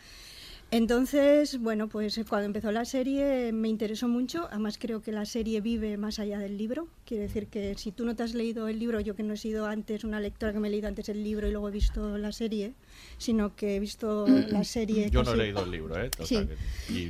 Entonces, 0.70 1.58
bueno, 1.60 1.88
pues 1.88 2.20
cuando 2.28 2.44
empezó 2.44 2.70
la 2.72 2.84
serie 2.84 3.52
me 3.52 3.68
interesó 3.68 4.06
mucho. 4.06 4.48
Además, 4.50 4.76
creo 4.78 5.00
que 5.00 5.12
la 5.12 5.24
serie 5.24 5.62
vive 5.62 5.96
más 5.96 6.18
allá 6.18 6.38
del 6.38 6.58
libro. 6.58 6.88
Quiere 7.06 7.22
decir 7.22 7.46
que 7.46 7.74
si 7.76 7.90
tú 7.90 8.04
no 8.04 8.14
te 8.14 8.22
has 8.22 8.34
leído 8.34 8.68
el 8.68 8.78
libro, 8.78 9.00
yo 9.00 9.14
que 9.16 9.22
no 9.22 9.32
he 9.32 9.38
sido 9.38 9.64
antes 9.64 10.04
una 10.04 10.20
lectora 10.20 10.52
que 10.52 10.58
me 10.58 10.68
he 10.68 10.70
leído 10.70 10.88
antes 10.88 11.08
el 11.08 11.24
libro 11.24 11.48
y 11.48 11.52
luego 11.52 11.70
he 11.70 11.72
visto 11.72 12.18
la 12.18 12.32
serie, 12.32 12.74
sino 13.16 13.56
que 13.56 13.76
he 13.76 13.80
visto 13.80 14.26
la 14.50 14.62
serie. 14.62 15.08
Yo 15.10 15.22
no 15.22 15.32
he 15.32 15.36
leído 15.38 15.64
el 15.64 15.70
libro, 15.70 15.98
¿eh? 15.98 16.10
Sí. 16.22 16.46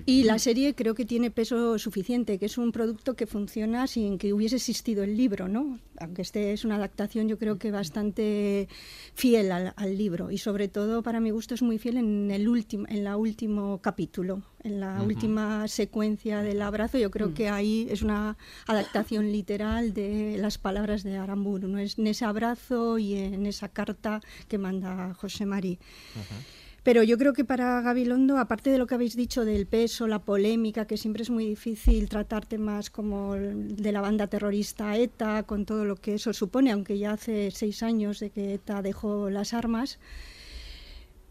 y... 0.07 0.23
la 0.23 0.39
serie 0.39 0.75
creo 0.75 0.95
que 0.95 1.05
tiene 1.05 1.33
peso 1.33 1.79
suficiente, 1.81 2.39
que 2.39 2.47
es 2.47 2.59
un 2.59 2.71
producto 2.71 3.15
que 3.15 3.27
funciona 3.27 3.89
sin 3.89 4.19
que 4.19 4.33
hubiese 4.33 4.57
existido 4.57 5.03
el 5.03 5.17
libro, 5.17 5.49
¿no? 5.49 5.81
Aunque 6.01 6.23
este 6.23 6.53
es 6.53 6.65
una 6.65 6.77
adaptación, 6.77 7.29
yo 7.29 7.39
creo 7.39 7.59
que 7.59 7.71
bastante 7.71 8.69
fiel 9.15 9.53
al, 9.53 9.75
al 9.77 9.99
libro 9.99 10.31
y 10.31 10.39
sobre 10.39 10.69
todo 10.69 11.03
para 11.03 11.21
mi 11.21 11.31
gusto 11.31 11.55
es 11.55 11.63
muy 11.63 11.79
fiel 11.79 11.97
en 11.97 12.31
el 12.31 12.49
último, 12.49 12.87
en 12.89 13.05
la 13.05 13.17
última 13.17 13.79
capítulo, 13.81 14.43
en 14.63 14.81
la 14.81 15.03
última 15.03 15.69
secuencia 15.69 16.43
del 16.43 16.63
abrazo. 16.63 16.99
Yo 16.99 17.11
creo 17.11 17.31
mm. 17.31 17.35
que 17.35 17.49
ahí 17.49 17.87
es 17.91 18.03
una 18.03 18.37
adaptación 18.67 19.31
literal 19.33 19.95
de 19.95 20.37
las 20.39 20.59
palabras 20.59 21.03
de 21.03 21.17
Aramburu, 21.17 21.69
¿no? 21.69 21.79
es 21.79 21.99
en 21.99 22.07
ese 22.07 22.25
abrazo 22.25 22.99
y 22.99 23.15
en 23.15 23.47
esa 23.47 23.69
carta 23.69 24.21
que 24.49 24.59
manda 24.59 25.15
José 25.15 25.47
María. 25.47 25.79
Pero 26.89 27.03
yo 27.03 27.19
creo 27.19 27.35
que 27.35 27.45
para 27.45 27.83
Gabilondo, 27.83 28.39
aparte 28.39 28.71
de 28.71 28.79
lo 28.79 28.87
que 28.87 28.95
habéis 28.95 29.15
dicho 29.15 29.45
del 29.45 29.67
peso, 29.67 30.07
la 30.07 30.21
polémica, 30.21 30.87
que 30.87 30.97
siempre 30.97 31.23
es 31.23 31.29
muy 31.29 31.45
difícil 31.45 32.09
tratar 32.09 32.47
temas 32.47 32.89
como 32.89 33.35
de 33.35 33.93
la 33.93 34.01
banda 34.01 34.27
terrorista 34.27 34.97
ETA, 34.97 35.43
con 35.43 35.67
todo 35.67 35.85
lo 35.85 35.97
que 35.97 36.15
eso 36.15 36.33
supone, 36.33 36.73
aunque 36.73 36.97
ya 36.97 37.13
hace 37.13 37.51
seis 37.51 37.83
años 37.83 38.21
de 38.21 38.31
que 38.31 38.55
ETA 38.55 38.81
dejó 38.81 39.29
las 39.29 39.53
armas, 39.53 39.99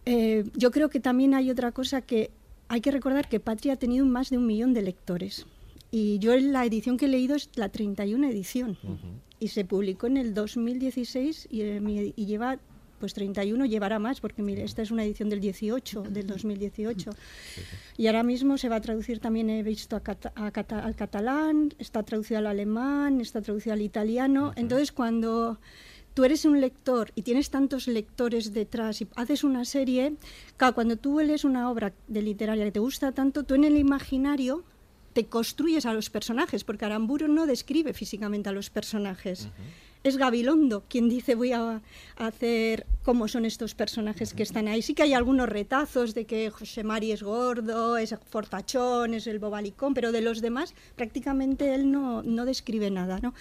eh, 0.05 0.43
yo 0.53 0.69
creo 0.69 0.89
que 0.89 0.99
también 0.99 1.33
hay 1.33 1.49
otra 1.49 1.71
cosa 1.71 2.03
que 2.03 2.29
hay 2.67 2.81
que 2.81 2.91
recordar 2.91 3.27
que 3.27 3.39
Patria 3.39 3.73
ha 3.73 3.77
tenido 3.77 4.05
más 4.05 4.29
de 4.29 4.37
un 4.37 4.45
millón 4.45 4.75
de 4.75 4.83
lectores. 4.83 5.47
Y 5.89 6.19
yo 6.19 6.37
la 6.37 6.65
edición 6.65 6.97
que 6.97 7.05
he 7.05 7.09
leído 7.09 7.35
es 7.35 7.49
la 7.55 7.69
31 7.69 8.29
edición. 8.29 8.77
Y 9.39 9.47
se 9.47 9.65
publicó 9.65 10.05
en 10.05 10.17
el 10.17 10.35
2016 10.35 11.47
eh, 11.49 12.13
y, 12.15 12.25
lleva 12.27 12.59
pues 12.99 13.13
31 13.13 13.65
llevará 13.65 13.99
más, 13.99 14.19
porque 14.19 14.41
mire, 14.41 14.63
esta 14.63 14.81
es 14.81 14.91
una 14.91 15.03
edición 15.03 15.29
del 15.29 15.39
18, 15.39 16.03
del 16.03 16.27
2018. 16.27 17.11
Y 17.97 18.07
ahora 18.07 18.23
mismo 18.23 18.57
se 18.57 18.69
va 18.69 18.77
a 18.77 18.81
traducir 18.81 19.19
también, 19.19 19.49
he 19.49 19.63
visto 19.63 19.95
al 19.95 20.51
catalán, 20.95 21.73
está 21.79 22.03
traducido 22.03 22.39
al 22.39 22.47
alemán, 22.47 23.21
está 23.21 23.41
traducido 23.41 23.73
al 23.73 23.81
italiano. 23.81 24.53
Entonces, 24.55 24.91
cuando 24.91 25.59
tú 26.13 26.25
eres 26.25 26.45
un 26.45 26.59
lector 26.59 27.11
y 27.13 27.21
tienes 27.21 27.49
tantos 27.49 27.87
lectores 27.87 28.53
detrás 28.53 29.01
y 29.01 29.07
haces 29.15 29.43
una 29.43 29.65
serie, 29.65 30.15
claro, 30.57 30.73
cuando 30.73 30.97
tú 30.97 31.19
lees 31.19 31.43
una 31.43 31.69
obra 31.69 31.93
de 32.07 32.21
literaria 32.21 32.65
que 32.65 32.71
te 32.71 32.79
gusta 32.79 33.11
tanto, 33.11 33.43
tú 33.43 33.55
en 33.55 33.63
el 33.63 33.77
imaginario 33.77 34.63
te 35.13 35.25
construyes 35.25 35.85
a 35.87 35.93
los 35.93 36.09
personajes, 36.11 36.63
porque 36.63 36.85
Aramburu 36.85 37.27
no 37.27 37.47
describe 37.47 37.93
físicamente 37.93 38.49
a 38.49 38.51
los 38.51 38.69
personajes 38.69 39.47
es 40.07 40.17
Gabilondo 40.17 40.83
quien 40.87 41.09
dice 41.09 41.35
voy 41.35 41.51
a, 41.51 41.81
hacer 42.17 42.87
cómo 43.03 43.27
son 43.27 43.45
estos 43.45 43.75
personajes 43.75 44.33
que 44.33 44.43
están 44.43 44.67
ahí. 44.67 44.81
Sí 44.81 44.93
que 44.93 45.03
hay 45.03 45.13
algunos 45.13 45.47
retazos 45.47 46.13
de 46.15 46.25
que 46.25 46.49
José 46.49 46.83
Mari 46.83 47.11
es 47.11 47.21
gordo, 47.21 47.97
es 47.97 48.15
fortachón, 48.29 49.13
es 49.13 49.27
el 49.27 49.39
bobalicón, 49.39 49.93
pero 49.93 50.11
de 50.11 50.21
los 50.21 50.41
demás 50.41 50.73
prácticamente 50.95 51.75
él 51.75 51.91
no, 51.91 52.23
no 52.23 52.45
describe 52.45 52.89
nada. 52.89 53.19
¿no? 53.21 53.33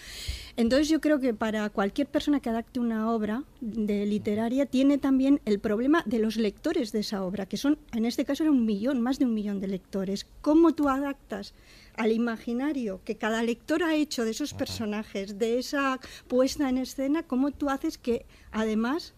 Entonces 0.56 0.88
yo 0.88 1.00
creo 1.00 1.20
que 1.20 1.34
para 1.34 1.68
cualquier 1.70 2.06
persona 2.06 2.40
que 2.40 2.50
adapte 2.50 2.80
una 2.80 3.10
obra 3.10 3.44
literaria 3.60 4.66
tiene 4.66 4.98
también 4.98 5.40
el 5.44 5.58
problema 5.58 6.02
de 6.06 6.18
los 6.18 6.36
lectores 6.36 6.92
de 6.92 7.00
esa 7.00 7.24
obra, 7.24 7.46
que 7.46 7.56
son, 7.56 7.78
en 7.92 8.04
este 8.04 8.24
caso 8.24 8.42
era 8.42 8.52
un 8.52 8.66
millón, 8.66 9.00
más 9.00 9.18
de 9.18 9.24
un 9.24 9.34
millón 9.34 9.60
de 9.60 9.68
lectores. 9.68 10.26
¿Cómo 10.42 10.74
tú 10.74 10.88
adaptas 10.88 11.54
al 11.96 12.12
imaginario 12.12 13.00
que 13.04 13.16
cada 13.16 13.42
lector 13.42 13.82
ha 13.82 13.94
hecho 13.94 14.24
de 14.24 14.30
esos 14.30 14.54
personajes, 14.54 15.38
de 15.38 15.58
esa 15.58 16.00
puesta 16.28 16.68
en 16.68 16.78
escena, 16.78 17.22
cómo 17.22 17.50
tú 17.50 17.70
haces 17.70 17.98
que 17.98 18.26
además, 18.52 19.14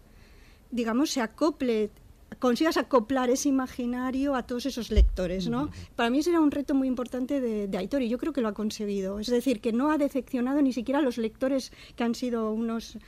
digamos, 0.70 1.10
se 1.10 1.20
acople 1.20 1.90
consigas 2.38 2.76
acoplar 2.76 3.30
ese 3.30 3.48
imaginario 3.48 4.34
a 4.34 4.42
todos 4.42 4.66
esos 4.66 4.90
lectores, 4.90 5.48
¿no? 5.48 5.70
Para 5.96 6.10
mí 6.10 6.18
ese 6.18 6.30
era 6.30 6.40
un 6.40 6.50
reto 6.50 6.74
muy 6.74 6.86
importante 6.86 7.40
de, 7.40 7.66
de, 7.68 7.78
Aitor 7.78 8.02
y 8.02 8.08
yo 8.08 8.18
creo 8.18 8.32
que 8.32 8.42
lo 8.42 8.48
ha 8.48 8.54
conseguido. 8.54 9.18
Es 9.18 9.28
decir, 9.28 9.60
que 9.60 9.72
no 9.72 9.90
ha 9.90 9.98
decepcionado 9.98 10.60
ni 10.60 10.72
siquiera 10.72 10.98
a 10.98 11.02
los 11.02 11.18
lectores 11.18 11.72
que 11.96 12.04
han 12.04 12.14
sido 12.14 12.52
unos 12.52 12.98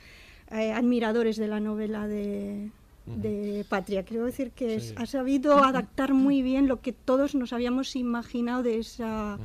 eh, 0.49 0.71
admiradores 0.71 1.37
de 1.37 1.47
la 1.47 1.59
novela 1.59 2.07
de, 2.07 2.71
de 3.05 3.65
Patria. 3.67 4.03
Quiero 4.03 4.25
decir 4.25 4.51
que 4.51 4.93
ha 4.95 5.05
sabido 5.05 5.63
adaptar 5.63 6.13
muy 6.13 6.41
bien 6.41 6.67
lo 6.67 6.81
que 6.81 6.93
todos 6.93 7.35
nos 7.35 7.53
habíamos 7.53 7.95
imaginado 7.95 8.63
de 8.63 8.77
esa, 8.77 9.39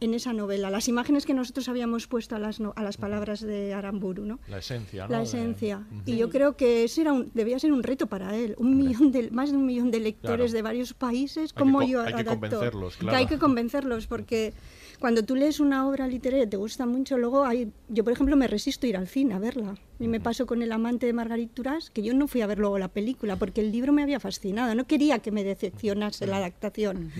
en 0.00 0.14
esa 0.14 0.32
novela, 0.32 0.70
las 0.70 0.88
imágenes 0.88 1.24
que 1.24 1.34
nosotros 1.34 1.68
habíamos 1.68 2.06
puesto 2.06 2.36
a 2.36 2.38
las, 2.38 2.60
a 2.60 2.82
las 2.82 2.96
palabras 2.96 3.40
de 3.40 3.72
Aramburu. 3.74 4.24
¿no? 4.24 4.40
La 4.48 4.58
esencia. 4.58 5.06
¿no? 5.06 5.12
La 5.12 5.22
esencia. 5.22 5.86
Y 6.06 6.16
yo 6.16 6.30
creo 6.30 6.56
que 6.56 6.84
ese 6.84 7.02
era 7.02 7.12
un, 7.12 7.30
debía 7.34 7.58
ser 7.58 7.72
un 7.72 7.82
reto 7.82 8.06
para 8.06 8.36
él. 8.36 8.54
Un 8.58 8.76
millón 8.76 9.12
de, 9.12 9.30
más 9.30 9.50
de 9.50 9.56
un 9.56 9.66
millón 9.66 9.90
de 9.90 10.00
lectores 10.00 10.52
de 10.52 10.62
varios 10.62 10.94
países. 10.94 11.52
como 11.52 11.82
yo 11.82 12.02
hay 12.02 12.14
que 12.14 12.24
convencerlos, 12.24 12.96
claro. 12.96 13.16
hay 13.16 13.26
que 13.26 13.38
convencerlos 13.38 14.06
porque 14.06 14.52
cuando 14.98 15.22
tú 15.22 15.36
lees 15.36 15.60
una 15.60 15.88
obra 15.88 16.06
literaria 16.06 16.44
y 16.44 16.48
te 16.48 16.56
gusta 16.56 16.86
mucho, 16.86 17.18
luego 17.18 17.44
hay, 17.44 17.72
yo 17.88 18.02
por 18.02 18.12
ejemplo 18.12 18.36
me 18.36 18.48
resisto 18.48 18.86
a 18.86 18.88
ir 18.88 18.96
al 18.96 19.06
cine 19.06 19.34
a 19.34 19.38
verla. 19.38 19.74
Y 20.00 20.08
me 20.08 20.20
pasó 20.20 20.46
con 20.46 20.62
El 20.62 20.72
amante 20.72 21.06
de 21.06 21.12
Margarit 21.12 21.52
Duras, 21.54 21.90
que 21.90 22.02
yo 22.02 22.14
no 22.14 22.28
fui 22.28 22.40
a 22.40 22.46
ver 22.46 22.58
luego 22.58 22.78
la 22.78 22.88
película 22.88 23.36
porque 23.36 23.60
el 23.60 23.72
libro 23.72 23.92
me 23.92 24.02
había 24.02 24.20
fascinado, 24.20 24.74
no 24.74 24.86
quería 24.86 25.18
que 25.18 25.32
me 25.32 25.42
decepcionase 25.42 26.26
la 26.26 26.36
adaptación. 26.36 27.10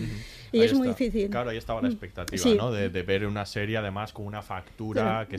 Y 0.51 0.61
es 0.61 0.73
muy 0.73 0.87
difícil. 0.87 1.29
Claro, 1.29 1.49
ahí 1.49 1.57
estaba 1.57 1.81
la 1.81 1.89
expectativa, 1.89 2.55
¿no? 2.55 2.71
De, 2.71 2.89
ver 3.03 3.25
una 3.25 3.45
serie 3.45 3.77
además 3.77 4.13
con 4.13 4.25
una 4.25 4.41
factura 4.41 5.27
que 5.29 5.37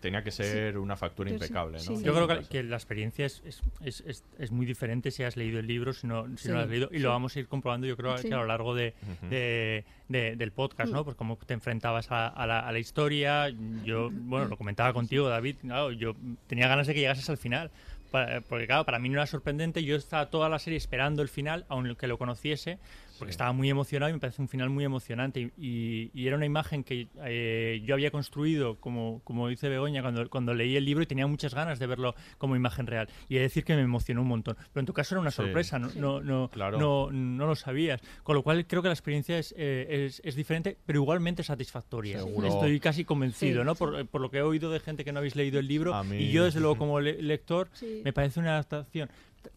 tenía 0.00 0.22
que 0.22 0.30
ser 0.30 0.78
una 0.78 0.96
factura 0.96 1.30
impecable, 1.30 1.78
¿no? 1.86 2.00
Yo 2.00 2.14
creo 2.14 2.48
que, 2.48 2.62
la 2.62 2.76
experiencia 2.76 3.26
es, 3.26 3.42
es, 3.44 4.02
es, 4.06 4.24
es, 4.38 4.50
muy 4.50 4.66
diferente 4.66 5.10
si 5.10 5.22
has 5.22 5.36
leído 5.36 5.58
el 5.58 5.66
libro, 5.66 5.92
si 5.92 6.06
no, 6.06 6.26
si 6.36 6.48
no 6.48 6.54
lo 6.54 6.60
has 6.60 6.68
leído, 6.68 6.88
y 6.92 6.98
lo 6.98 7.10
vamos 7.10 7.34
a 7.36 7.40
ir 7.40 7.48
comprobando 7.48 7.86
yo 7.86 7.96
creo 7.96 8.14
que 8.16 8.32
a 8.32 8.36
lo 8.36 8.46
largo 8.46 8.74
de, 8.74 8.94
de, 9.28 9.84
del 10.08 10.52
podcast, 10.52 10.92
¿no? 10.92 11.04
Pues 11.04 11.16
cómo 11.16 11.36
te 11.36 11.54
enfrentabas 11.54 12.10
a, 12.10 12.46
la, 12.46 12.60
a 12.60 12.72
la 12.72 12.78
historia, 12.78 13.48
yo, 13.84 14.10
bueno, 14.12 14.46
lo 14.46 14.56
comentaba 14.56 14.92
contigo, 14.92 15.28
David, 15.28 15.56
claro, 15.60 15.92
yo 15.92 16.14
tenía 16.46 16.68
ganas 16.68 16.79
de 16.86 16.94
que 16.94 17.00
llegases 17.00 17.28
al 17.30 17.38
final. 17.38 17.70
Porque 18.10 18.66
claro, 18.66 18.84
para 18.84 18.98
mí 18.98 19.08
no 19.08 19.16
era 19.16 19.26
sorprendente, 19.26 19.84
yo 19.84 19.96
estaba 19.96 20.30
toda 20.30 20.48
la 20.48 20.58
serie 20.58 20.76
esperando 20.76 21.22
el 21.22 21.28
final, 21.28 21.64
aunque 21.68 22.06
lo 22.06 22.18
conociese, 22.18 22.78
porque 23.20 23.32
estaba 23.32 23.52
muy 23.52 23.68
emocionado 23.68 24.08
y 24.08 24.14
me 24.14 24.18
parece 24.18 24.40
un 24.40 24.48
final 24.48 24.70
muy 24.70 24.84
emocionante. 24.84 25.52
Y, 25.58 26.10
era 26.14 26.36
una 26.36 26.46
imagen 26.46 26.84
que 26.84 27.08
eh, 27.24 27.82
yo 27.84 27.94
había 27.94 28.10
construido, 28.10 28.76
como, 28.76 29.20
como 29.24 29.48
dice 29.48 29.68
Begoña, 29.68 30.00
cuando, 30.00 30.28
cuando 30.30 30.54
leí 30.54 30.76
el 30.76 30.84
libro 30.84 31.02
y 31.02 31.06
tenía 31.06 31.26
muchas 31.26 31.54
ganas 31.54 31.78
de 31.78 31.86
verlo 31.86 32.14
como 32.38 32.56
imagen 32.56 32.86
real. 32.86 33.08
Y 33.28 33.34
he 33.34 33.38
de 33.38 33.44
decir 33.44 33.64
que 33.64 33.74
me 33.74 33.82
emocionó 33.82 34.22
un 34.22 34.28
montón. 34.28 34.56
Pero 34.72 34.80
en 34.80 34.86
tu 34.86 34.92
caso 34.92 35.14
era 35.14 35.20
una 35.20 35.30
sorpresa, 35.30 35.78
no, 35.78 35.90
no, 35.94 36.20
no, 36.20 36.50
no, 36.54 37.10
no, 37.10 37.46
lo 37.46 37.56
sabías. 37.56 38.00
Con 38.22 38.36
lo 38.36 38.42
cual 38.42 38.66
creo 38.66 38.80
que 38.80 38.88
la 38.88 38.94
experiencia 38.94 39.38
es, 39.38 39.54
eh, 39.58 40.06
es, 40.06 40.22
es, 40.24 40.34
diferente, 40.34 40.78
pero 40.86 41.00
igualmente 41.00 41.42
satisfactoria. 41.42 42.20
Estoy 42.20 42.80
casi 42.80 43.04
convencido, 43.04 43.64
¿no? 43.64 43.74
Por, 43.74 44.06
por, 44.06 44.20
lo 44.20 44.30
que 44.30 44.38
he 44.38 44.42
oído 44.42 44.70
de 44.70 44.80
gente 44.80 45.04
que 45.04 45.12
no 45.12 45.18
habéis 45.18 45.36
leído 45.36 45.58
el 45.58 45.66
libro. 45.66 46.00
Y 46.12 46.30
yo, 46.30 46.44
desde 46.44 46.60
luego, 46.60 46.76
como 46.76 47.00
lector, 47.00 47.68
me 48.04 48.12
parece 48.12 48.40
una 48.40 48.50
adaptación 48.52 49.10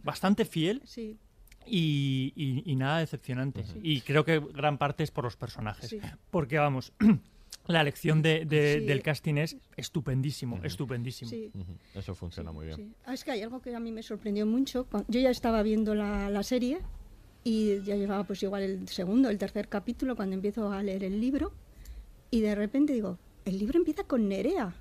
bastante 0.03 0.45
fiel. 0.45 0.81
Sí 0.85 1.17
y, 1.65 2.75
nada 2.77 2.99
decepcionante. 2.99 3.63
Y 3.81 4.01
creo 4.01 4.25
que 4.25 4.39
gran 4.39 4.77
parte 4.77 5.03
es 5.03 5.11
por 5.11 5.23
los 5.23 5.35
personajes. 5.35 5.95
Porque 6.29 6.57
vamos, 6.57 6.93
la 7.67 7.81
elección 7.81 8.21
de, 8.21 8.45
del 8.45 9.01
casting 9.01 9.35
es 9.35 9.57
estupendísimo, 9.75 10.59
estupendísimo. 10.63 11.31
Eso 11.93 12.15
funciona 12.15 12.51
muy 12.51 12.67
bien. 12.67 12.95
Ah, 13.05 13.13
es 13.13 13.23
que 13.23 13.31
hay 13.31 13.41
algo 13.41 13.61
que 13.61 13.75
a 13.75 13.79
mí 13.79 13.91
me 13.91 14.03
sorprendió 14.03 14.45
mucho. 14.45 14.87
Yo 15.07 15.19
ya 15.19 15.29
estaba 15.29 15.63
viendo 15.63 15.95
la, 15.95 16.29
la 16.29 16.43
serie 16.43 16.79
y 17.43 17.81
ya 17.81 17.95
llevaba 17.95 18.23
pues 18.23 18.41
igual 18.43 18.63
el 18.63 18.87
segundo, 18.87 19.29
el 19.29 19.37
tercer 19.37 19.67
capítulo 19.67 20.15
cuando 20.15 20.35
empiezo 20.35 20.71
a 20.71 20.81
leer 20.81 21.03
el 21.03 21.19
libro 21.19 21.51
y 22.31 22.39
de 22.39 22.55
repente 22.55 22.93
digo, 22.93 23.19
el 23.43 23.59
libro 23.59 23.77
empieza 23.77 24.05
con 24.05 24.29
Nerea, 24.29 24.73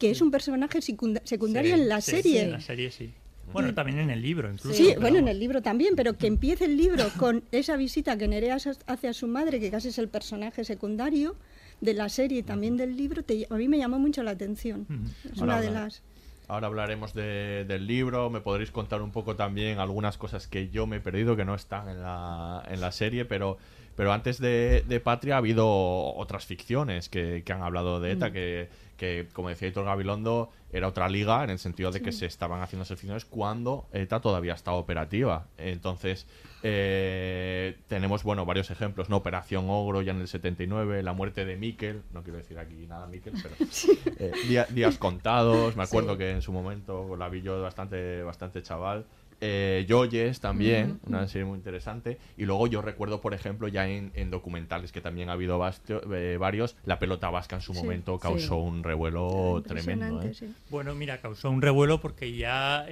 que 0.00 0.10
es 0.10 0.20
un 0.22 0.32
personaje 0.32 0.80
secundario 0.82 1.74
en 1.74 1.88
la 1.88 2.00
serie. 2.00 2.42
en 2.42 2.52
la 2.52 2.60
serie 2.60 2.90
sí. 2.90 3.12
Bueno, 3.52 3.74
también 3.74 3.98
en 3.98 4.10
el 4.10 4.22
libro, 4.22 4.50
incluso. 4.50 4.76
Sí, 4.76 4.94
bueno, 5.00 5.18
en 5.18 5.28
el 5.28 5.38
libro 5.38 5.60
también, 5.60 5.94
pero 5.96 6.16
que 6.16 6.26
empiece 6.26 6.64
el 6.64 6.76
libro 6.76 7.04
con 7.18 7.44
esa 7.52 7.76
visita 7.76 8.16
que 8.16 8.28
Nerea 8.28 8.56
hace 8.56 9.08
a 9.08 9.12
su 9.12 9.26
madre, 9.26 9.60
que 9.60 9.70
casi 9.70 9.88
es 9.88 9.98
el 9.98 10.08
personaje 10.08 10.64
secundario 10.64 11.36
de 11.80 11.94
la 11.94 12.08
serie 12.08 12.38
y 12.38 12.42
también 12.42 12.76
del 12.76 12.96
libro, 12.96 13.22
a 13.50 13.54
mí 13.54 13.68
me 13.68 13.78
llamó 13.78 13.98
mucho 13.98 14.22
la 14.22 14.32
atención. 14.32 14.86
Es 15.30 15.38
una 15.38 15.60
de 15.60 15.70
las... 15.70 16.02
Ahora 16.48 16.66
hablaremos 16.66 17.14
del 17.14 17.86
libro, 17.86 18.28
me 18.28 18.40
podréis 18.40 18.70
contar 18.70 19.02
un 19.02 19.12
poco 19.12 19.36
también 19.36 19.78
algunas 19.78 20.18
cosas 20.18 20.48
que 20.48 20.68
yo 20.70 20.86
me 20.86 20.96
he 20.96 21.00
perdido, 21.00 21.36
que 21.36 21.44
no 21.44 21.54
están 21.54 21.88
en 21.88 22.02
la, 22.02 22.64
en 22.68 22.80
la 22.80 22.90
serie, 22.90 23.24
pero, 23.24 23.56
pero 23.96 24.12
antes 24.12 24.38
de, 24.38 25.00
Patria 25.02 25.36
ha 25.36 25.38
habido 25.38 25.68
otras 25.68 26.46
ficciones 26.46 27.08
que, 27.08 27.42
que 27.44 27.52
han 27.52 27.62
hablado 27.62 28.00
de 28.00 28.12
ETA, 28.12 28.30
mm. 28.30 28.32
que 28.32 28.68
que, 29.00 29.28
como 29.32 29.48
decía 29.48 29.66
Hitor 29.68 29.86
Gabilondo, 29.86 30.50
era 30.70 30.86
otra 30.86 31.08
liga 31.08 31.42
en 31.42 31.48
el 31.48 31.58
sentido 31.58 31.90
de 31.90 32.02
que 32.02 32.12
se 32.12 32.26
estaban 32.26 32.60
haciendo 32.60 32.84
selecciones 32.84 33.24
cuando 33.24 33.88
ETA 33.94 34.20
todavía 34.20 34.52
estaba 34.52 34.76
operativa. 34.76 35.46
Entonces, 35.56 36.26
Eh, 36.62 37.78
tenemos, 37.88 38.22
bueno, 38.22 38.44
varios 38.44 38.70
ejemplos, 38.70 39.08
¿no? 39.08 39.16
Operación 39.16 39.64
Ogro 39.70 40.02
ya 40.02 40.12
en 40.12 40.20
el 40.20 40.28
79, 40.28 41.02
la 41.02 41.14
muerte 41.14 41.46
de 41.46 41.56
Miquel, 41.56 42.02
no 42.12 42.22
quiero 42.22 42.36
decir 42.36 42.58
aquí 42.58 42.86
nada 42.86 43.06
Miquel, 43.06 43.32
pero 43.42 43.54
eh, 44.18 44.66
días 44.68 44.98
contados, 44.98 45.74
me 45.76 45.84
acuerdo 45.84 46.18
que 46.18 46.30
en 46.30 46.42
su 46.42 46.52
momento 46.52 47.16
la 47.16 47.30
vi 47.30 47.40
yo 47.40 47.62
bastante, 47.62 48.22
bastante 48.22 48.62
chaval. 48.62 49.06
Eh, 49.40 49.86
Joyes 49.88 50.40
también, 50.40 51.00
una 51.06 51.26
serie 51.26 51.46
muy 51.46 51.56
interesante. 51.56 52.18
Y 52.36 52.44
luego 52.44 52.66
yo 52.66 52.82
recuerdo, 52.82 53.20
por 53.20 53.34
ejemplo, 53.34 53.68
ya 53.68 53.88
en, 53.88 54.30
documentales 54.30 54.92
que 54.92 55.00
también 55.00 55.30
ha 55.30 55.32
habido 55.32 55.60
eh, 55.88 56.36
varios, 56.38 56.76
la 56.84 56.98
pelota 56.98 57.30
vasca 57.30 57.56
en 57.56 57.62
su 57.62 57.72
momento 57.72 58.18
causó 58.18 58.56
un 58.56 58.82
revuelo 58.82 59.62
tremendo. 59.66 60.22
¿eh? 60.22 60.32
Bueno, 60.68 60.94
mira, 60.94 61.18
causó 61.20 61.50
un 61.50 61.62
revuelo 61.62 62.00
porque 62.00 62.36
ya 62.36 62.86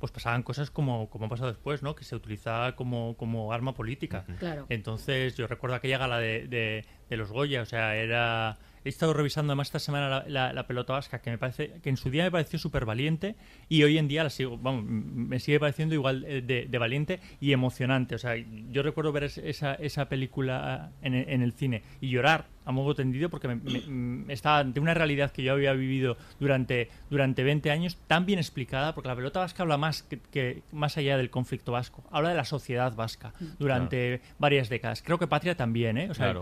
pues 0.00 0.12
pasaban 0.12 0.42
cosas 0.42 0.70
como, 0.70 1.10
como 1.10 1.26
ha 1.26 1.28
pasado 1.28 1.50
después, 1.50 1.82
¿no? 1.82 1.94
Que 1.94 2.04
se 2.04 2.16
utilizaba 2.16 2.74
como, 2.74 3.14
como 3.18 3.52
arma 3.52 3.74
política. 3.74 4.24
Claro. 4.38 4.64
Entonces, 4.70 5.36
yo 5.36 5.46
recuerdo 5.46 5.76
aquella 5.76 5.98
gala 5.98 6.18
de, 6.18 6.48
de, 6.48 6.86
de 7.10 7.16
los 7.18 7.30
Goya, 7.30 7.60
o 7.60 7.66
sea, 7.66 7.94
era 7.96 8.56
he 8.84 8.88
estado 8.88 9.12
revisando 9.12 9.52
además 9.52 9.68
esta 9.68 9.78
semana 9.78 10.24
la, 10.26 10.66
pelota 10.66 10.94
vasca, 10.94 11.20
que 11.20 11.30
me 11.30 11.38
parece 11.38 11.80
que 11.82 11.90
en 11.90 11.96
su 11.96 12.10
día 12.10 12.24
me 12.24 12.30
pareció 12.30 12.58
súper 12.58 12.84
valiente 12.84 13.36
y 13.68 13.82
hoy 13.82 13.98
en 13.98 14.08
día 14.08 14.22
la 14.22 14.30
sigo, 14.30 14.56
vamos, 14.56 14.84
me 14.84 15.38
sigue 15.40 15.60
pareciendo 15.60 15.94
igual 15.94 16.22
de, 16.22 16.78
valiente 16.78 17.20
y 17.40 17.52
emocionante. 17.52 18.14
O 18.14 18.18
sea, 18.18 18.36
yo 18.36 18.82
recuerdo 18.82 19.12
ver 19.12 19.24
esa, 19.24 19.74
esa 19.74 20.08
película 20.08 20.92
en, 21.02 21.14
el 21.14 21.52
cine 21.52 21.82
y 22.00 22.08
llorar 22.08 22.46
a 22.64 22.72
modo 22.72 22.94
tendido 22.94 23.30
porque 23.30 23.48
me, 23.48 24.32
estaba 24.32 24.58
ante 24.58 24.80
una 24.80 24.94
realidad 24.94 25.30
que 25.32 25.42
yo 25.42 25.52
había 25.52 25.72
vivido 25.72 26.16
durante, 26.38 26.88
durante 27.10 27.42
20 27.42 27.70
años 27.70 27.98
tan 28.06 28.26
bien 28.26 28.38
explicada, 28.38 28.94
porque 28.94 29.08
la 29.08 29.16
pelota 29.16 29.40
vasca 29.40 29.62
habla 29.62 29.76
más 29.76 30.02
que, 30.02 30.62
más 30.72 30.96
allá 30.96 31.16
del 31.16 31.30
conflicto 31.30 31.72
vasco, 31.72 32.04
habla 32.10 32.30
de 32.30 32.36
la 32.36 32.44
sociedad 32.44 32.94
vasca 32.94 33.32
mm. 33.40 33.44
durante 33.58 34.20
varias 34.38 34.68
décadas. 34.68 35.02
Creo 35.02 35.18
que 35.18 35.26
Patria 35.26 35.56
también, 35.56 35.98
¿eh? 35.98 36.10
O 36.10 36.14
sea, 36.14 36.34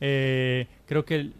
eh, 0.00 0.66
creo 0.86 1.04
que 1.04 1.30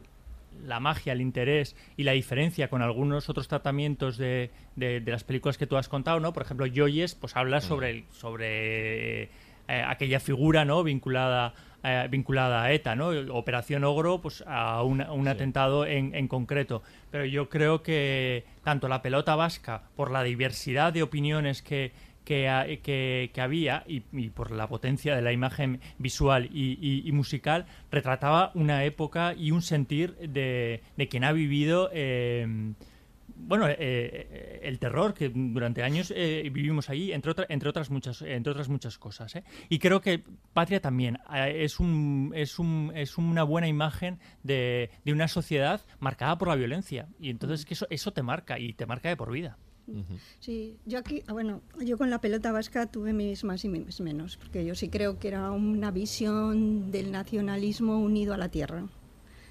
la 0.65 0.81
magia, 0.81 1.13
el 1.13 1.21
interés 1.21 1.77
y 1.97 2.05
la 2.05 2.13
diferencia 2.13 2.69
con 2.69 2.83
algunos 2.83 3.29
otros 3.29 3.49
tratamientos 3.49 4.19
de, 4.19 4.51
de, 4.77 5.01
las 5.05 5.25
películas 5.25 5.59
que 5.59 5.67
tú 5.67 5.77
has 5.77 5.89
contado, 5.89 6.21
¿no? 6.21 6.33
Por 6.33 6.43
ejemplo, 6.43 6.67
Joyes, 6.73 7.15
pues 7.15 7.37
habla 7.37 7.61
sobre, 7.61 8.05
sobre 8.11 9.23
eh, 9.23 9.29
aquella 9.69 10.21
figura, 10.21 10.65
¿no? 10.65 10.83
Vinculada, 10.85 11.55
eh, 11.83 12.07
vinculada 12.11 12.65
a 12.65 12.73
ETA, 12.73 12.95
¿no? 12.95 13.09
Operación 13.35 13.85
Ogro, 13.85 14.21
pues 14.21 14.45
a 14.47 14.83
un, 14.83 15.01
atentado 15.29 15.87
en, 15.87 16.15
en, 16.15 16.29
concreto. 16.29 16.83
Pero 17.11 17.25
yo 17.25 17.49
creo 17.49 17.83
que 17.83 18.45
tanto 18.63 18.89
la 18.89 19.03
pelota 19.03 19.35
vasca, 19.37 19.83
por 19.97 20.11
la 20.11 20.23
diversidad 20.23 20.93
de 20.93 21.03
opiniones 21.03 21.63
que, 21.63 21.93
que, 22.27 23.31
que, 23.33 23.41
había 23.41 23.85
y, 23.87 24.01
por 24.31 24.51
la 24.51 24.69
potencia 24.69 25.15
de 25.15 25.23
la 25.23 25.33
imagen 25.33 25.81
visual 25.97 26.51
y, 26.53 27.09
musical 27.13 27.67
retrataba 27.91 28.51
una 28.55 28.85
época 28.85 29.33
y 29.33 29.53
un 29.53 29.63
sentir 29.63 30.17
de, 30.17 30.83
de 30.97 31.09
quien 31.09 31.25
ha 31.25 31.33
vivido 31.33 31.89
eh, 31.93 32.75
bueno 33.37 33.69
eh, 33.69 33.77
eh, 33.79 34.61
el 34.65 34.79
terror 34.81 35.15
que 35.15 35.31
durante 35.33 35.85
años 35.85 36.13
vivimos 36.13 36.91
allí 36.91 37.13
entre 37.13 37.31
otras 37.31 37.47
entre 37.49 37.69
otras 37.69 37.91
muchas 37.91 38.21
entre 38.23 38.51
otras 38.51 38.69
muchas 38.69 38.99
cosas 38.99 39.35
y 39.69 39.79
creo 39.79 40.01
que 40.01 40.25
Patria 40.53 40.81
también 40.81 41.19
es 41.33 41.79
un 41.79 42.33
es 42.35 42.59
un 42.59 42.93
es 42.95 43.19
una 43.19 43.45
buena 43.45 43.69
imagen 43.69 44.19
de, 44.43 44.91
de 45.05 45.13
una 45.13 45.29
sociedad 45.29 45.81
marcada 46.01 46.39
por 46.39 46.49
la 46.49 46.57
violencia. 46.57 47.09
Y 47.21 47.31
entonces 47.31 47.65
que 47.65 47.75
eso 47.75 47.87
eso 47.91 48.13
te 48.13 48.23
marca 48.23 48.59
y 48.59 48.73
te 48.73 48.87
marca 48.87 49.09
de 49.09 49.17
por 49.17 49.31
vida 49.31 49.59
Sí, 50.41 50.77
yo 50.85 50.99
aquí, 50.99 51.23
ah, 51.27 51.33
bueno, 51.33 51.63
yo 51.81 51.97
con 51.97 52.11
la 52.11 52.21
pelota 52.21 52.53
vasca 52.53 52.87
tuve 52.87 53.13
mis 53.13 53.45
más 53.45 53.65
y 53.65 53.69
mis 53.69 54.01
menos, 54.01 54.37
porque 54.37 54.65
yo 54.65 54.75
sí 54.75 54.89
creo 54.89 55.19
que 55.19 55.29
era 55.29 55.51
una 55.53 55.91
visión 55.91 56.91
del 56.91 57.13
nacionalismo 57.13 57.99
unido 57.99 58.35
a 58.35 58.37
la 58.37 58.49
tierra. 58.49 58.87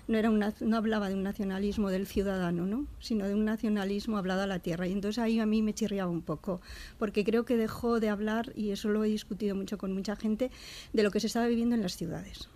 No, 0.08 0.18
era 0.18 0.30
no 0.30 0.78
hablaba 0.78 1.10
de 1.10 1.16
un 1.16 1.24
nacionalismo 1.24 1.90
del 1.90 2.06
ciudadano, 2.06 2.66
¿no? 2.68 2.86
sino 3.00 3.26
de 3.28 3.34
un 3.34 3.44
nacionalismo 3.44 4.18
hablado 4.18 4.44
a 4.44 4.48
la 4.48 4.60
tierra. 4.60 4.88
Y 4.88 4.92
entonces 4.92 5.18
ahí 5.18 5.40
a 5.40 5.48
mí 5.48 5.64
me 5.64 5.74
chirriaba 5.74 6.12
un 6.12 6.22
poco, 6.22 6.62
porque 7.00 7.24
creo 7.24 7.46
que 7.46 7.58
dejó 7.58 8.00
de 8.00 8.10
hablar, 8.10 8.52
y 8.56 8.70
eso 8.70 8.90
lo 8.90 9.04
he 9.04 9.08
discutido 9.08 9.56
mucho 9.56 9.78
con 9.78 9.94
mucha 9.94 10.16
gente, 10.16 10.52
de 10.94 11.04
lo 11.04 11.10
que 11.10 11.20
se 11.20 11.28
estaba 11.28 11.48
viviendo 11.48 11.76
en 11.76 11.82
las 11.82 11.96
ciudades. 11.96 12.50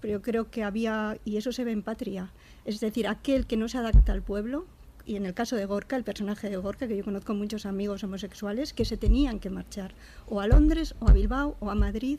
Pero 0.00 0.12
yo 0.12 0.22
creo 0.22 0.50
que 0.50 0.62
había, 0.62 1.18
y 1.24 1.36
eso 1.36 1.52
se 1.52 1.64
ve 1.64 1.72
en 1.72 1.82
Patria, 1.82 2.32
es 2.64 2.80
decir, 2.80 3.06
aquel 3.08 3.46
que 3.46 3.56
no 3.56 3.68
se 3.68 3.78
adapta 3.78 4.12
al 4.12 4.22
pueblo, 4.22 4.66
y 5.04 5.16
en 5.16 5.26
el 5.26 5.34
caso 5.34 5.56
de 5.56 5.64
Gorka, 5.66 5.96
el 5.96 6.04
personaje 6.04 6.48
de 6.48 6.56
Gorka, 6.56 6.86
que 6.86 6.96
yo 6.96 7.04
conozco 7.04 7.34
muchos 7.34 7.66
amigos 7.66 8.04
homosexuales, 8.04 8.72
que 8.72 8.84
se 8.84 8.96
tenían 8.96 9.38
que 9.40 9.50
marchar 9.50 9.94
o 10.26 10.40
a 10.40 10.46
Londres, 10.46 10.94
o 11.00 11.08
a 11.08 11.12
Bilbao, 11.12 11.56
o 11.60 11.70
a 11.70 11.74
Madrid, 11.74 12.18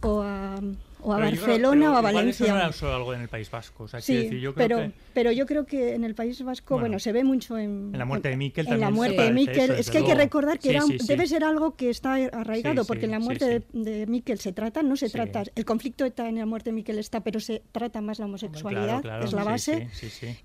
o 0.00 0.22
a, 0.22 0.60
o 1.04 1.12
a 1.12 1.18
Barcelona 1.18 1.92
o 1.92 1.96
a 1.96 2.00
Valencia. 2.00 2.46
Eso 2.46 2.54
no 2.54 2.60
era 2.60 2.72
solo 2.72 2.94
algo 2.94 3.14
en 3.14 3.20
el 3.20 3.28
País 3.28 3.50
Vasco. 3.50 3.86
sí, 4.00 4.30
pero, 4.56 4.90
pero 5.12 5.32
yo 5.32 5.46
creo 5.46 5.66
que 5.66 5.94
en 5.94 6.04
el 6.04 6.14
País 6.14 6.42
Vasco, 6.42 6.78
bueno, 6.78 6.98
se 6.98 7.12
ve 7.12 7.24
mucho 7.24 7.58
en, 7.58 7.90
en 7.92 7.98
la 7.98 8.04
muerte 8.04 8.30
de 8.30 8.36
Miquel. 8.36 8.66
En 8.68 8.80
la 8.80 8.90
muerte 8.90 9.22
de 9.22 9.30
Miquel. 9.30 9.72
es 9.72 9.90
que 9.90 9.98
hay 9.98 10.04
que 10.04 10.14
recordar 10.14 10.58
que 10.58 10.78
debe 11.06 11.26
ser 11.26 11.44
algo 11.44 11.76
que 11.76 11.90
está 11.90 12.14
arraigado, 12.14 12.84
porque 12.84 13.04
en 13.04 13.12
la 13.12 13.18
muerte 13.18 13.62
de, 13.72 14.06
Miquel 14.06 14.38
se 14.38 14.52
trata, 14.52 14.82
no 14.82 14.96
se 14.96 15.10
trata, 15.10 15.44
el 15.54 15.64
conflicto 15.64 16.04
está 16.04 16.28
en 16.28 16.36
la 16.36 16.46
muerte 16.46 16.70
de 16.70 16.74
Miquel 16.74 16.98
está, 16.98 17.20
pero 17.20 17.40
se 17.40 17.62
trata 17.72 18.00
más 18.00 18.18
la 18.18 18.24
homosexualidad, 18.24 19.22
es 19.22 19.32
la 19.32 19.44
base. 19.44 19.88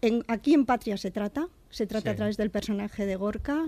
En, 0.02 0.24
aquí 0.28 0.54
en 0.54 0.66
Patria 0.66 0.98
se 0.98 1.12
trata, 1.12 1.48
se 1.70 1.88
trata 1.88 2.12
a 2.12 2.16
través 2.16 2.38
del 2.38 2.50
personaje 2.50 3.06
de 3.06 3.16
Gorka. 3.16 3.66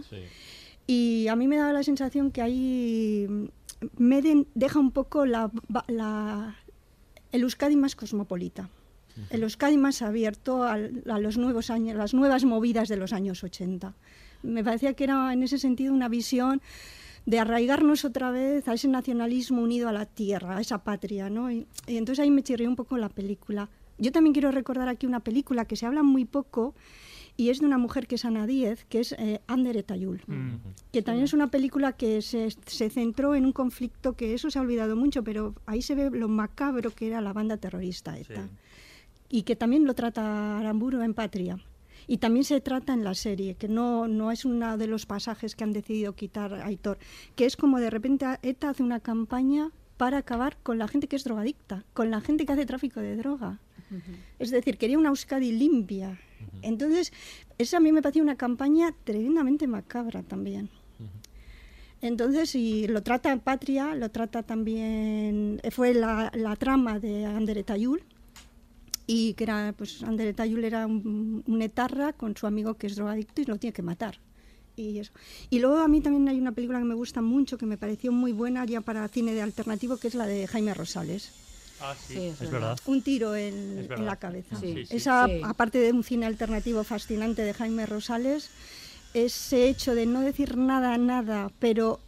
Y 0.88 1.28
a 1.30 1.36
mí 1.38 1.48
me 1.48 1.56
da 1.56 1.72
la 1.72 1.84
sensación 1.84 2.32
que 2.32 2.42
ahí 2.42 3.50
Meden 3.98 4.48
deja 4.54 4.80
un 4.80 4.92
poco 4.92 5.26
la, 5.26 5.50
el 7.32 7.44
Euskadi 7.44 7.76
más 7.76 7.96
cosmopolita, 7.96 8.70
el 9.30 9.44
Euskadi 9.44 9.78
más 9.78 10.02
abierto 10.02 10.64
a, 10.64 10.78
los 10.78 11.38
nuevos 11.38 11.70
años, 11.70 11.98
las 11.98 12.14
nuevas 12.14 12.46
movidas 12.46 12.90
de 12.90 12.98
los 12.98 13.14
años 13.14 13.44
80. 13.44 13.94
Me 14.44 14.64
parecía 14.64 14.94
que 14.94 15.04
era 15.04 15.34
en 15.34 15.44
ese 15.44 15.60
sentido 15.60 15.94
una 15.94 16.10
visión 16.10 16.62
de 17.26 17.40
arraigarnos 17.40 18.04
otra 18.06 18.32
vez 18.32 18.68
a 18.68 18.74
ese 18.74 18.88
nacionalismo 18.88 19.62
unido 19.62 19.90
a 19.90 19.92
la 19.92 20.06
tierra, 20.06 20.58
a 20.58 20.62
esa 20.62 20.84
patria, 20.84 21.30
¿no? 21.30 21.52
Y, 21.52 21.68
entonces 21.88 22.24
ahí 22.24 22.32
me 22.32 22.42
chirrió 22.42 22.68
un 22.68 22.76
poco 22.76 22.98
la 22.98 23.10
película. 23.10 23.70
Yo 23.98 24.12
también 24.12 24.34
quiero 24.34 24.52
recordar 24.52 24.88
aquí 24.88 25.06
una 25.06 25.20
película 25.20 25.66
que 25.66 25.76
se 25.76 25.86
habla 25.86 26.02
muy 26.02 26.26
poco 26.26 26.74
y 27.42 27.50
es 27.50 27.60
de 27.60 27.66
una 27.66 27.80
mujer 27.80 28.06
que 28.06 28.16
es 28.16 28.24
Ana 28.24 28.46
Díez, 28.46 28.86
que 28.86 29.00
es 29.00 29.14
eh, 29.14 29.42
Ander 29.48 29.76
Etayul, 29.76 30.22
mm. 30.28 30.58
que 30.92 31.02
también 31.02 31.26
es 31.26 31.34
una 31.34 31.50
película 31.50 31.94
que 31.94 32.22
se, 32.22 32.52
se, 32.68 32.92
centró 32.92 33.34
en 33.34 33.48
un 33.48 33.52
conflicto 33.52 34.14
que 34.14 34.36
eso 34.36 34.52
se 34.52 34.60
ha 34.60 34.62
olvidado 34.62 34.96
mucho, 34.96 35.24
pero 35.24 35.56
ahí 35.66 35.82
se 35.82 35.96
ve 35.96 36.12
lo 36.12 36.28
macabro 36.28 36.92
que 36.92 37.08
era 37.08 37.20
la 37.20 37.34
banda 37.34 37.58
terrorista 37.58 38.16
ETA. 38.16 38.48
Y 39.28 39.42
que 39.42 39.56
también 39.56 39.86
lo 39.86 39.96
trata 39.96 40.60
Aramburu 40.60 41.02
en 41.02 41.16
Patria. 41.16 41.58
Y 42.06 42.18
también 42.18 42.44
se 42.44 42.62
trata 42.62 42.94
en 42.94 43.04
la 43.04 43.16
serie, 43.16 43.56
que 43.56 43.68
no, 43.68 44.08
no 44.08 44.32
es 44.32 44.46
uno 44.46 44.78
de 44.78 44.86
los 44.86 45.08
pasajes 45.08 45.56
que 45.56 45.64
han 45.64 45.74
decidido 45.74 46.14
quitar 46.14 46.54
Aitor, 46.54 47.00
que 47.36 47.48
es 47.48 47.58
como 47.58 47.80
de 47.80 47.90
repente 47.90 48.28
ETA 48.44 48.70
hace 48.70 48.84
una 48.84 49.00
campaña 49.00 49.72
para 49.98 50.20
acabar 50.20 50.58
con 50.62 50.78
la 50.78 50.88
gente 50.88 51.08
que 51.08 51.16
es 51.16 51.24
drogadicta, 51.24 51.86
con 51.94 52.12
la 52.12 52.22
gente 52.22 52.46
que 52.46 52.54
hace 52.54 52.68
tráfico 52.68 53.00
de 53.00 53.16
droga. 53.16 53.60
Es 54.40 54.52
decir, 54.52 54.78
quería 54.78 54.98
una 54.98 55.10
Euskadi 55.10 55.52
limpia, 55.52 56.18
entonces, 56.62 57.12
esa 57.58 57.78
a 57.78 57.80
mí 57.80 57.92
me 57.92 58.02
parecía 58.02 58.24
una 58.24 58.36
campaña 58.36 58.94
tremendamente 59.04 59.68
macabra 59.68 60.24
también. 60.24 60.70
Entonces, 62.02 62.56
y 62.56 62.88
lo 62.88 63.04
trata 63.04 63.36
Patria, 63.38 63.94
lo 63.94 64.10
trata 64.10 64.42
también, 64.42 65.62
fue 65.70 65.94
la, 65.94 66.32
trama 66.58 67.00
de 67.00 67.26
Ander 67.26 67.64
Tayul, 67.64 68.02
y 69.06 69.34
que 69.34 69.44
era, 69.44 69.74
pues 69.78 70.02
Ander 70.02 70.34
Tayul 70.34 70.64
era 70.64 70.88
un, 70.88 71.60
etarra 71.62 72.14
con 72.14 72.36
su 72.36 72.48
amigo 72.48 72.74
que 72.76 72.88
es 72.88 72.96
drogadicto 72.96 73.42
y 73.42 73.46
lo 73.46 73.58
tiene 73.58 73.74
que 73.74 73.84
matar. 73.84 74.20
Y, 74.78 74.98
eso. 74.98 75.12
y 75.50 75.60
luego 75.60 75.78
a 75.78 75.88
mí 75.88 76.02
también 76.02 76.28
hay 76.30 76.40
una 76.40 76.54
película 76.54 76.80
que 76.80 76.86
me 76.86 76.96
gusta 76.96 77.22
mucho, 77.22 77.58
que 77.58 77.66
me 77.68 77.78
pareció 77.78 78.12
muy 78.12 78.32
buena 78.32 78.66
ya 78.66 78.82
para 78.82 79.08
cine 79.10 79.34
de 79.34 79.42
alternativo, 79.42 79.98
que 79.98 80.08
es 80.08 80.16
la 80.16 80.26
de 80.26 80.48
Jaime 80.48 80.74
Rosales. 80.74 81.41
Ah, 81.82 81.96
sí, 82.08 82.28
es, 82.28 82.52
verdad. 82.52 82.78
Un 82.86 83.02
tiro 83.02 83.36
en, 83.36 83.88
la 84.06 84.16
cabeza. 84.16 84.58
Esa, 84.90 85.28
aparte 85.44 85.80
de 85.80 85.92
un 85.92 86.04
cine 86.04 86.26
alternativo 86.26 86.84
fascinante 86.84 87.44
de 87.44 87.54
Jaime 87.54 87.86
Rosales, 87.86 88.50
ese 89.14 89.68
hecho 89.68 89.96
de 89.96 90.06
no 90.06 90.22
decir 90.22 90.58
nada, 90.58 90.98
nada, 90.98 91.52
pero 91.60 92.00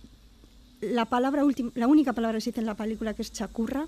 la 0.81 1.05
palabra 1.05 1.43
última, 1.43 1.71
la 1.75 1.87
única 1.87 2.13
palabra 2.13 2.37
que 2.37 2.41
se 2.41 2.49
dice 2.51 2.59
en 2.59 2.67
la 2.67 2.75
película 2.75 3.13
que 3.13 3.21
es 3.21 3.31
chacurra, 3.31 3.87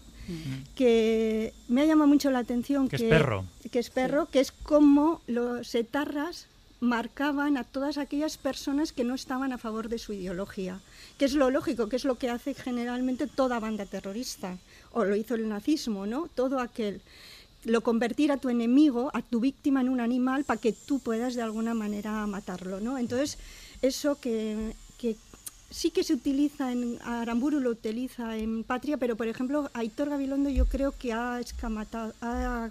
que 0.75 1.53
me 1.67 1.81
ha 1.81 1.85
llamado 1.85 2.07
mucho 2.07 2.31
la 2.31 2.39
atención 2.39 2.87
que, 2.87 2.95
es 2.95 3.03
perro, 3.03 3.45
que 3.71 3.79
es 3.79 3.89
perro, 3.91 4.27
que 4.31 4.39
es 4.39 4.51
como 4.51 5.21
los 5.27 5.75
etarras 5.75 6.47
marcaban 6.79 7.57
a 7.57 7.63
todas 7.63 7.97
aquellas 7.97 8.37
personas 8.37 8.91
que 8.91 9.03
no 9.03 9.13
estaban 9.13 9.53
a 9.53 9.57
favor 9.57 9.87
de 9.87 9.99
su 9.99 10.13
ideología, 10.13 10.79
que 11.17 11.25
es 11.25 11.33
lo 11.33 11.51
lógico, 11.51 11.89
que 11.89 11.95
es 11.95 12.05
lo 12.05 12.15
que 12.15 12.29
hace 12.29 12.53
generalmente 12.53 13.27
toda 13.27 13.59
banda 13.59 13.85
terrorista 13.85 14.57
o 14.95 15.03
lo 15.03 15.15
hizo 15.15 15.35
el 15.35 15.47
nazismo, 15.47 16.05
¿no? 16.05 16.29
Todo 16.33 16.59
aquel 16.59 17.01
lo 17.65 17.81
convertir 17.81 18.31
a 18.31 18.37
tu 18.37 18.49
enemigo, 18.49 19.11
a 19.13 19.21
tu 19.21 19.39
víctima 19.39 19.81
en 19.81 19.89
un 19.89 19.99
animal 19.99 20.43
para 20.43 20.61
que 20.61 20.71
tú 20.71 20.99
puedas 20.99 21.35
de 21.35 21.41
alguna 21.41 21.73
manera 21.73 22.25
matarlo, 22.27 22.79
¿no? 22.79 22.97
Entonces, 22.97 23.37
eso 23.81 24.19
que, 24.19 24.73
sí 25.69 25.89
que 25.89 26.03
se 26.03 26.13
utiliza 26.13 26.71
en 26.71 26.99
Aramburu, 27.03 27.59
lo 27.59 27.71
utiliza 27.71 28.37
en 28.37 28.63
Patria, 28.63 28.97
pero 28.97 29.15
por 29.15 29.27
ejemplo, 29.27 29.69
Aitor 29.73 30.09
Gabilondo 30.09 30.49
yo 30.49 30.65
creo 30.65 30.91
que 30.91 31.11
ha 31.11 31.39
escamatado, 31.39 32.13
ha, 32.21 32.69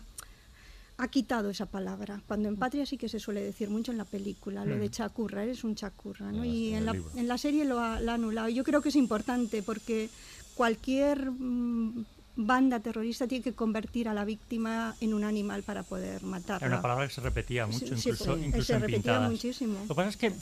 ha 0.97 1.09
quitado 1.09 1.51
esa 1.51 1.67
palabra. 1.67 2.23
Cuando 2.29 2.49
en 2.49 2.57
Patria 2.57 2.87
sí 2.87 2.97
que 2.97 3.09
se 3.09 3.19
suele 3.19 3.43
decir 3.43 3.69
mucho 3.69 3.91
en 3.91 3.99
la 3.99 4.05
película, 4.05 4.65
lo 4.65 4.79
de 4.79 4.91
chacurra, 4.91 5.43
eres 5.43 5.65
un 5.65 5.75
chacurra, 5.75 6.31
¿no? 6.31 6.45
y 6.45 6.73
en 6.73 6.87
la, 6.87 6.95
en 7.17 7.27
la, 7.27 7.37
serie 7.37 7.65
lo 7.65 7.81
ha, 7.81 8.01
lo 8.01 8.13
ha, 8.13 8.15
anulado. 8.15 8.49
Yo 8.49 8.63
creo 8.63 8.81
que 8.81 8.91
es 8.91 8.97
importante 8.97 9.63
porque 9.63 10.09
cualquier 10.55 11.31
mm, 11.31 12.05
banda 12.37 12.81
terrorista 12.81 13.27
tiene 13.29 13.45
que 13.45 13.53
convertir 13.53 14.09
a 14.09 14.15
la 14.15 14.25
víctima 14.25 14.95
en 15.01 15.15
un 15.15 15.25
animal 15.25 15.63
para 15.63 15.83
poder 15.83 16.23
matarla. 16.23 16.67
Era 16.67 16.77
una 16.77 16.83
palabra 16.83 17.07
que 17.07 17.15
se 17.15 17.21
repetía 17.21 17.67
mucho, 17.67 17.79
Sí, 17.79 17.87
sí, 17.97 18.09
incluso, 18.11 18.39
incluso 18.39 18.67
se 18.67 18.75
en 18.75 18.81
repetía 18.81 18.99
pintadas. 18.99 19.31
muchísimo. 19.31 19.75
Lo 19.83 19.89
que 19.89 19.95
pasa 19.95 20.09
es 20.09 20.17
que 20.17 20.33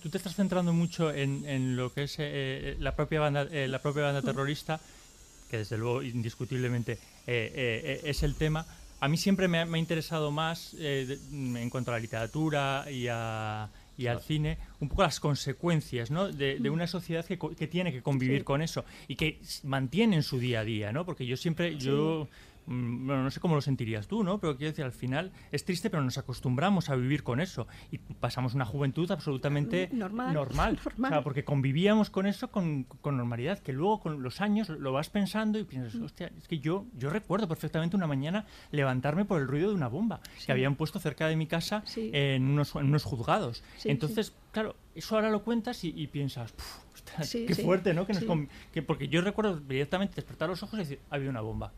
tú 0.00 0.08
te 0.10 0.18
estás 0.18 0.34
centrando 0.34 0.72
mucho 0.72 1.12
en, 1.12 1.44
en 1.46 1.76
lo 1.76 1.92
que 1.92 2.04
es 2.04 2.16
eh, 2.18 2.76
la 2.78 2.94
propia 2.94 3.20
banda, 3.20 3.42
eh, 3.50 3.66
la 3.68 3.80
propia 3.80 4.02
banda 4.04 4.22
terrorista, 4.22 4.80
que 5.50 5.58
desde 5.58 5.78
luego 5.78 6.02
indiscutiblemente 6.02 6.92
eh, 6.92 6.98
eh, 7.26 7.52
eh, 7.56 8.00
es 8.04 8.22
el 8.22 8.34
tema. 8.34 8.66
A 9.00 9.08
mí 9.08 9.16
siempre 9.16 9.48
me 9.48 9.60
ha, 9.60 9.64
me 9.66 9.78
ha 9.78 9.80
interesado 9.80 10.30
más 10.30 10.74
eh, 10.78 11.06
de- 11.30 11.60
en 11.62 11.70
cuanto 11.70 11.90
a 11.90 11.94
la 11.94 12.00
literatura 12.00 12.84
y, 12.90 13.06
a- 13.08 13.68
y 13.98 14.06
al 14.06 14.20
cine, 14.20 14.56
un 14.80 14.88
poco 14.88 15.02
las 15.02 15.20
consecuencias 15.20 16.10
¿no? 16.10 16.28
de, 16.32 16.58
de 16.58 16.70
una 16.70 16.86
sociedad 16.86 17.26
que, 17.26 17.36
que 17.38 17.66
tiene 17.66 17.92
que 17.92 18.00
convivir 18.00 18.38
Sí. 18.38 18.44
con 18.44 18.62
eso 18.62 18.84
y 19.08 19.16
que 19.16 19.40
mantiene 19.64 20.16
en 20.16 20.22
su 20.22 20.38
día 20.38 20.60
a 20.60 20.64
día, 20.64 20.92
¿no? 20.92 21.04
Porque 21.04 21.26
yo 21.26 21.36
siempre, 21.36 21.76
yo 21.76 22.28
bueno, 22.68 23.22
no 23.22 23.30
sé 23.30 23.40
cómo 23.40 23.54
lo 23.54 23.60
sentirías 23.60 24.06
tú, 24.06 24.22
¿no? 24.22 24.38
Pero 24.38 24.56
quiero 24.56 24.70
decir, 24.72 24.84
al 24.84 24.92
final 24.92 25.32
es 25.50 25.64
triste, 25.64 25.88
pero 25.90 26.02
nos 26.04 26.18
acostumbramos 26.18 26.90
a 26.90 26.96
vivir 26.96 27.22
con 27.22 27.40
eso 27.40 27.66
y 27.90 27.98
pasamos 27.98 28.54
una 28.54 28.64
juventud 28.66 29.10
absolutamente 29.10 29.88
Normal, 29.92 30.34
normal. 30.34 30.78
normal. 30.84 31.10
O 31.12 31.14
sea, 31.14 31.22
porque 31.22 31.44
convivíamos 31.44 32.10
con 32.10 32.26
eso 32.26 32.50
con, 32.50 32.84
con 32.84 33.16
normalidad, 33.16 33.58
que 33.60 33.72
luego 33.72 34.00
con 34.00 34.22
los 34.22 34.40
años 34.40 34.68
lo 34.68 34.92
vas 34.92 35.08
pensando 35.10 35.58
y 35.58 35.64
piensas, 35.64 35.94
Mm. 35.94 36.04
hostia, 36.04 36.30
es 36.36 36.46
que 36.46 36.58
yo, 36.58 36.84
yo 36.96 37.08
recuerdo 37.10 37.48
perfectamente 37.48 37.96
una 37.96 38.06
mañana 38.06 38.44
levantarme 38.70 39.24
por 39.24 39.40
el 39.40 39.48
ruido 39.48 39.70
de 39.70 39.74
una 39.74 39.88
bomba 39.88 40.20
que 40.44 40.52
habían 40.52 40.74
puesto 40.76 40.98
cerca 40.98 41.26
de 41.28 41.36
mi 41.36 41.46
casa 41.46 41.82
Sí. 41.86 42.10
en, 42.12 42.44
unos, 42.44 42.74
en 42.76 42.84
unos 42.86 43.04
juzgados. 43.04 43.62
Sí, 43.78 43.88
Entonces, 43.88 44.34
claro, 44.52 44.76
eso 44.94 45.14
ahora 45.16 45.30
lo 45.30 45.42
cuentas 45.42 45.82
y, 45.84 45.94
y 45.96 46.06
piensas, 46.08 46.52
"Puf, 46.52 46.94
ostras, 46.94 47.28
Sí, 47.28 47.46
qué 47.46 47.54
fuerte, 47.54 47.94
¿no? 47.94 48.06
Que 48.06 48.12
nos 48.12 48.24
que 48.72 48.82
porque 48.82 49.08
yo 49.08 49.20
recuerdo 49.22 49.56
directamente 49.58 50.14
despertar 50.16 50.48
los 50.50 50.62
ojos 50.62 50.74
y 50.74 50.82
decir, 50.82 50.98
había 51.10 51.30
una 51.30 51.40
bomba. 51.40 51.72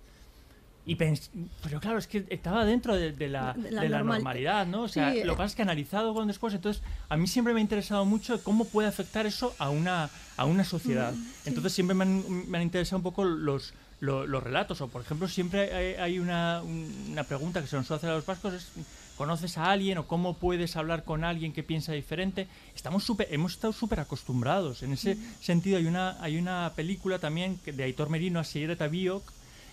Y 0.91 0.97
pens- 0.97 1.31
pero 1.63 1.79
claro, 1.81 1.99
es 1.99 2.07
que 2.09 2.25
estaba 2.31 2.65
dentro 2.65 2.97
de, 2.97 3.13
de 3.13 3.29
la, 3.29 3.53
De 3.55 3.71
la 3.71 3.83
de 3.83 3.89
la 3.89 3.99
normal- 3.99 4.19
normalidad, 4.19 4.67
¿no? 4.67 4.83
O 4.83 4.89
sea, 4.89 5.13
Sí, 5.13 5.23
lo 5.25 5.35
que 5.35 5.39
pasa 5.39 5.47
es 5.53 5.55
que 5.55 5.63
analizado 5.63 6.13
con 6.15 6.27
después, 6.27 6.53
entonces 6.53 6.83
a 7.09 7.17
mí 7.17 7.27
siempre 7.29 7.55
me 7.55 7.61
ha 7.61 7.63
interesado 7.63 8.05
mucho 8.05 8.43
cómo 8.43 8.65
puede 8.65 8.89
afectar 8.89 9.25
eso 9.25 9.55
a 9.59 9.71
una, 9.71 10.11
a 10.37 10.45
una 10.47 10.65
sociedad. 10.65 11.15
Entonces 11.45 11.73
siempre 11.73 11.95
me 11.95 12.05
han, 12.05 12.51
me 12.51 12.59
han 12.59 12.63
interesado 12.65 12.97
un 12.97 13.03
poco 13.05 13.25
los, 13.25 13.73
lo- 14.01 14.27
los 14.27 14.43
relatos. 14.43 14.81
O 14.81 14.89
por 14.89 15.03
ejemplo, 15.03 15.29
siempre 15.29 15.73
hay, 15.73 15.95
hay 15.95 16.19
una, 16.19 16.61
un- 16.63 17.11
una 17.13 17.23
pregunta 17.23 17.61
que 17.61 17.69
se 17.69 17.77
nos 17.77 17.87
suele 17.87 17.99
hacer 17.99 18.11
a 18.11 18.15
los 18.17 18.27
vascos 18.27 18.55
es 18.55 18.73
¿conoces 19.17 19.59
a 19.59 19.71
alguien 19.71 19.99
o 19.99 20.07
cómo 20.09 20.39
puedes 20.39 20.77
hablar 20.77 21.05
con 21.05 21.23
alguien 21.25 21.53
que 21.53 21.63
piensa 21.63 21.93
diferente? 21.93 22.49
Estamos 22.75 23.05
súper, 23.05 23.29
hemos 23.31 23.53
estado 23.53 23.73
súper 23.73 24.01
acostumbrados. 24.01 24.83
En 24.83 24.93
ese 24.93 25.17
sentido 25.41 25.77
hay 25.77 25.87
una, 25.87 26.17
hay 26.23 26.37
una 26.39 26.73
película 26.75 27.19
también 27.21 27.61
de 27.65 27.83
Aitor 27.85 28.09
Merino, 28.09 28.41
Asier 28.41 28.75
Tabiok, 28.77 29.23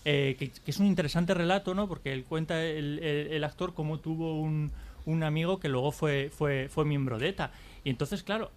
eh, 0.09 0.35
que, 0.39 0.51
que 0.51 0.71
es 0.71 0.79
un 0.79 0.85
interesante 0.85 1.33
relato, 1.33 1.75
¿no? 1.75 1.85
Porque 1.89 2.13
él 2.13 2.23
cuenta 2.23 2.63
el, 2.63 2.99
el- 2.99 3.27
el 3.33 3.43
actor 3.43 3.73
cómo 3.73 3.99
tuvo 3.99 4.39
un, 4.39 4.71
un 5.05 5.23
amigo 5.23 5.59
que 5.59 5.67
luego 5.67 5.91
fue, 5.91 6.29
fue, 6.33 6.69
fue 6.69 6.85
miembro 6.85 7.19
de 7.19 7.27
ETA. 7.27 7.51
Y 7.83 7.89
entonces, 7.89 8.23
claro, 8.23 8.51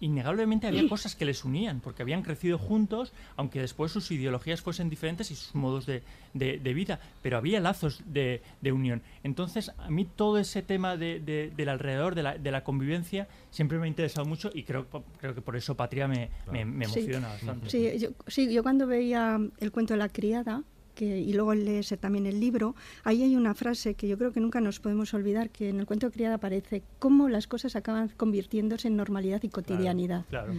innegablemente 0.00 0.66
había 0.66 0.86
cosas 0.88 1.14
que 1.14 1.24
les 1.24 1.44
unían, 1.44 1.80
porque 1.80 2.02
habían 2.02 2.22
crecido 2.22 2.58
juntos, 2.58 3.12
aunque 3.36 3.60
después 3.60 3.92
sus 3.92 4.10
ideologías 4.10 4.60
fuesen 4.60 4.90
diferentes 4.90 5.30
y 5.30 5.34
sus 5.34 5.54
modos 5.54 5.86
de, 5.86 6.02
de- 6.34 6.58
de 6.58 6.74
vida, 6.74 7.00
pero 7.22 7.36
había 7.38 7.60
lazos 7.60 8.02
de, 8.06 8.42
de 8.60 8.72
unión. 8.72 9.02
Entonces, 9.22 9.72
a 9.78 9.90
mí 9.90 10.04
todo 10.04 10.38
ese 10.38 10.62
tema 10.62 10.96
de, 10.96 11.20
de- 11.20 11.52
del 11.56 11.68
alrededor, 11.68 12.14
de 12.14 12.22
la, 12.22 12.36
de 12.38 12.50
la 12.50 12.64
convivencia, 12.64 13.28
siempre 13.50 13.78
me 13.78 13.84
ha 13.84 13.88
interesado 13.88 14.26
mucho 14.26 14.50
y 14.54 14.64
creo, 14.64 14.86
creo 15.20 15.34
que 15.34 15.40
por 15.42 15.54
eso 15.56 15.74
Patria 15.76 16.08
me, 16.08 16.28
me- 16.50 16.64
me 16.64 16.86
Sí. 16.86 16.98
emociona 17.00 17.28
bastante. 17.28 17.70
Sí 17.70 17.98
yo, 17.98 18.08
sí, 18.26 18.52
yo 18.52 18.62
cuando 18.62 18.86
veía 18.86 19.38
el 19.58 19.70
cuento 19.70 19.94
de 19.94 19.98
la 19.98 20.08
criada, 20.08 20.64
que, 20.94 21.18
y 21.18 21.32
luego 21.32 21.54
lees 21.54 21.94
también 22.00 22.26
el 22.26 22.40
libro, 22.40 22.74
ahí 23.02 23.22
hay 23.22 23.36
una 23.36 23.54
frase 23.54 23.94
que 23.94 24.08
yo 24.08 24.16
creo 24.18 24.32
que 24.32 24.40
nunca 24.40 24.60
nos 24.60 24.80
podemos 24.80 25.12
olvidar, 25.14 25.50
que 25.50 25.68
en 25.68 25.80
el 25.80 25.86
cuento 25.86 26.06
de 26.06 26.12
criada 26.12 26.36
aparece 26.36 26.82
cómo 26.98 27.28
las 27.28 27.46
cosas 27.46 27.76
acaban 27.76 28.08
convirtiéndose 28.16 28.88
en 28.88 28.96
normalidad 28.96 29.42
y 29.42 29.48
cotidianidad. 29.48 30.24
Claro. 30.30 30.54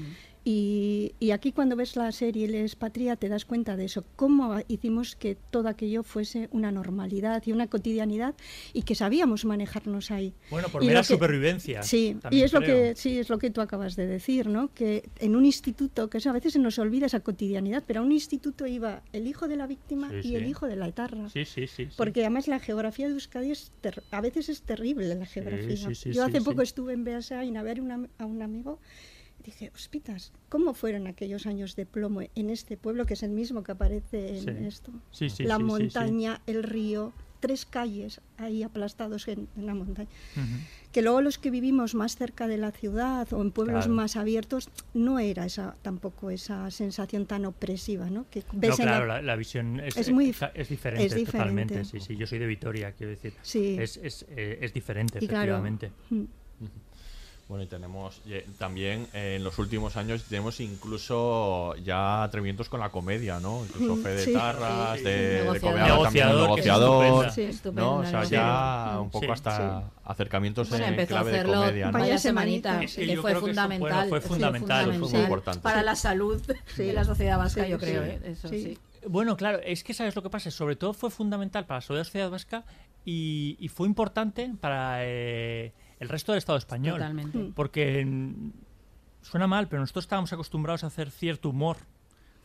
Y, 0.47 1.13
y 1.19 1.31
aquí 1.31 1.51
cuando 1.51 1.75
ves 1.75 1.95
la 1.95 2.11
serie 2.11 2.47
Les 2.47 2.75
Patria 2.75 3.15
te 3.15 3.29
das 3.29 3.45
cuenta 3.45 3.75
de 3.75 3.85
eso, 3.85 4.05
cómo 4.15 4.59
hicimos 4.67 5.15
que 5.15 5.35
todo 5.49 5.67
aquello 5.69 6.03
fuese 6.03 6.49
una 6.51 6.71
normalidad 6.71 7.41
y 7.47 7.51
una 7.51 7.65
cotidianidad 7.65 8.35
y 8.71 8.83
que 8.83 8.93
sabíamos 8.93 9.43
manejarnos 9.43 10.11
ahí. 10.11 10.35
Bueno, 10.51 10.67
por 10.69 10.83
Y 10.83 10.85
mera 10.85 10.99
lo 10.99 11.03
que- 11.07 11.13
supervivencia. 11.13 11.81
Sí, 11.81 12.17
y 12.29 12.41
es 12.41 12.53
lo 12.53 12.61
creo. 12.61 12.93
que 12.93 12.95
sí 12.95 13.17
es 13.17 13.27
lo 13.29 13.39
que 13.39 13.49
tú 13.49 13.59
acabas 13.59 13.95
de 13.95 14.05
decir, 14.05 14.45
¿no? 14.47 14.71
Que 14.75 15.09
en 15.17 15.35
un 15.35 15.45
instituto, 15.45 16.11
que 16.11 16.19
eso 16.19 16.29
a 16.29 16.33
veces 16.33 16.53
se 16.53 16.59
nos 16.59 16.77
olvida 16.77 17.07
esa 17.07 17.21
cotidianidad, 17.21 17.83
pero 17.87 18.01
a 18.01 18.03
un 18.03 18.11
instituto 18.11 18.67
iba 18.67 19.01
el 19.13 19.25
hijo 19.25 19.47
de 19.47 19.55
la 19.55 19.65
víctima 19.65 20.11
Sí, 20.11 20.17
y 20.19 20.21
sí. 20.23 20.35
el 20.35 20.45
hijo 20.45 20.67
de 20.67 20.75
la 20.75 20.87
etarra. 20.87 21.27
Sí, 21.29 21.45
sí, 21.45 21.65
sí. 21.65 21.85
sí. 21.85 21.89
Porque 21.97 22.21
además 22.21 22.47
la 22.47 22.59
geografía 22.59 23.07
de 23.07 23.13
Euskadi 23.13 23.49
es 23.49 23.71
ter- 23.81 24.03
a 24.11 24.21
veces 24.21 24.49
es 24.49 24.61
terrible 24.61 25.15
la 25.15 25.25
geografía. 25.25 25.89
Yo 26.11 26.23
hace 26.23 26.39
poco 26.41 26.61
estuve 26.61 26.93
en 26.93 27.03
Beasain 27.03 27.57
a 27.57 27.63
ver 27.63 27.81
una- 27.81 28.07
a 28.19 28.25
un 28.27 28.43
amigo 28.43 28.79
dije, 29.45 29.71
hospitas, 29.73 30.31
¿cómo 30.49 30.73
fueron 30.73 31.07
aquellos 31.07 31.45
años 31.45 31.75
de 31.75 31.85
plomo 31.85 32.21
en 32.35 32.49
este 32.49 32.77
pueblo 32.77 33.05
que 33.05 33.13
es 33.15 33.23
el 33.23 33.31
mismo 33.31 33.63
que 33.63 33.71
aparece 33.73 34.37
en 34.37 34.43
Sí. 34.43 34.49
esto? 34.65 34.91
Sí, 35.11 35.29
sí, 35.29 35.43
la 35.43 35.59
montaña, 35.59 36.41
el 36.47 36.63
río, 36.63 37.13
tres 37.39 37.65
calles 37.65 38.21
ahí 38.37 38.63
aplastados 38.63 39.27
en, 39.27 39.47
en 39.55 39.65
la 39.67 39.75
montaña. 39.75 40.09
Que 40.91 41.01
luego 41.03 41.21
los 41.21 41.37
que 41.37 41.51
vivimos 41.51 41.93
más 41.93 42.15
cerca 42.15 42.47
de 42.47 42.57
la 42.57 42.71
ciudad 42.71 43.31
o 43.33 43.41
en 43.41 43.51
pueblos 43.51 43.83
Claro. 43.85 43.93
más 43.93 44.15
abiertos, 44.15 44.69
no 44.93 45.19
era 45.19 45.45
esa 45.45 45.75
tampoco 45.81 46.31
esa 46.31 46.71
sensación 46.71 47.25
tan 47.27 47.45
opresiva, 47.45 48.09
¿no? 48.09 48.25
Que 48.31 48.43
ves 48.53 48.77
claro, 48.77 49.05
la, 49.05 49.21
la 49.21 49.35
visión 49.35 49.79
es, 49.81 49.95
Es 49.97 50.09
muy 50.11 50.29
es, 50.29 50.41
dif- 50.41 50.51
es 50.55 50.69
diferente, 50.69 51.05
es 51.05 51.13
diferente. 51.15 51.37
totalmente. 51.37 51.85
Sí, 51.85 51.99
sí, 51.99 52.15
yo 52.15 52.25
soy 52.25 52.39
de 52.39 52.47
Vitoria, 52.47 52.93
quiero 52.93 53.11
decir. 53.11 53.33
Sí. 53.43 53.75
Es, 53.79 53.97
es, 53.97 54.25
eh, 54.29 54.57
es 54.61 54.73
diferente, 54.73 55.19
Y 55.21 55.27
claro, 55.27 55.57
efectivamente. 55.57 55.91
mm, 56.09 56.23
Bueno, 57.47 57.63
y 57.63 57.67
tenemos 57.67 58.21
eh, 58.27 58.43
también 58.57 59.07
eh, 59.13 59.35
en 59.35 59.43
los 59.43 59.59
últimos 59.59 59.97
años 59.97 60.23
tenemos 60.23 60.59
incluso 60.59 61.75
ya 61.75 62.23
atrevimientos 62.23 62.69
con 62.69 62.79
la 62.79 62.89
comedia, 62.89 63.39
¿no? 63.39 63.63
Incluso 63.65 63.95
Mm, 63.97 64.03
Fe 64.03 64.09
de 64.09 64.23
sí. 64.25 64.33
Tarras, 64.33 64.97
Sí, 64.97 65.03
de, 65.03 65.11
sí. 65.11 65.17
de 65.19 65.43
Negociador. 65.43 66.03
También, 66.03 66.27
el 66.29 66.35
Negociador, 66.41 67.27
es 67.27 67.37
estupenda. 67.37 67.81
¿no? 67.81 67.95
O 67.97 68.05
sea, 68.05 68.23
ya 68.23 68.99
un 68.99 69.11
poco 69.11 69.25
Sí, 69.25 69.31
hasta 69.31 69.91
acercamientos 70.05 70.69
Bueno, 70.71 70.85
en 70.87 71.05
clave 71.05 71.31
de 71.31 71.43
comedia, 71.43 71.85
¿no? 71.87 71.91
Vaya 71.91 72.05
vaya 72.05 72.17
semanita. 72.17 72.79
que 72.79 72.87
fue 72.87 73.03
creo 73.05 73.23
que 73.23 73.31
eso, 73.31 73.39
fundamental. 73.41 73.79
bueno, 73.79 74.09
fue 74.09 74.21
sí, 74.21 74.27
fundamental, 74.27 74.85
fue 74.99 75.09
muy 75.11 75.19
importante. 75.21 75.59
Para 75.59 75.83
la 75.83 75.95
salud 75.95 76.41
Sí. 76.75 76.83
de 76.83 76.93
la 76.93 77.03
sociedad 77.03 77.37
vasca, 77.37 77.63
Sí, 77.63 77.69
yo 77.69 77.77
creo. 77.77 78.03
sí. 78.03 78.09
¿eh? 78.09 78.21
Eso 78.25 78.47
Sí. 78.49 78.63
sí. 78.63 78.77
Bueno, 79.07 79.37
claro, 79.37 79.59
es 79.63 79.83
que 79.83 79.93
sabes 79.93 80.15
lo 80.15 80.23
que 80.23 80.31
pasa. 80.31 80.49
Sobre 80.49 80.75
todo 80.75 80.93
fue 80.93 81.11
fundamental 81.11 81.65
para 81.67 81.77
la 81.77 81.81
sociedad 81.81 82.31
vasca 82.31 82.63
y, 83.05 83.55
y 83.59 83.67
fue 83.67 83.85
importante 83.87 84.51
para 84.59 84.97
eh, 85.05 85.73
el 86.05 86.09
resto 86.09 86.31
del 86.31 86.37
Estado 86.39 86.57
español. 86.57 86.95
Totalmente. 86.99 87.37
Mm. 87.37 87.53
Porque 87.53 88.05
suena 89.21 89.47
mal, 89.47 89.67
pero 89.67 89.81
nosotros 89.81 90.05
estábamos 90.05 90.31
acostumbrados 90.33 90.83
a 90.83 90.87
hacer 90.87 91.09
cierto 91.11 91.49
humor 91.49 91.77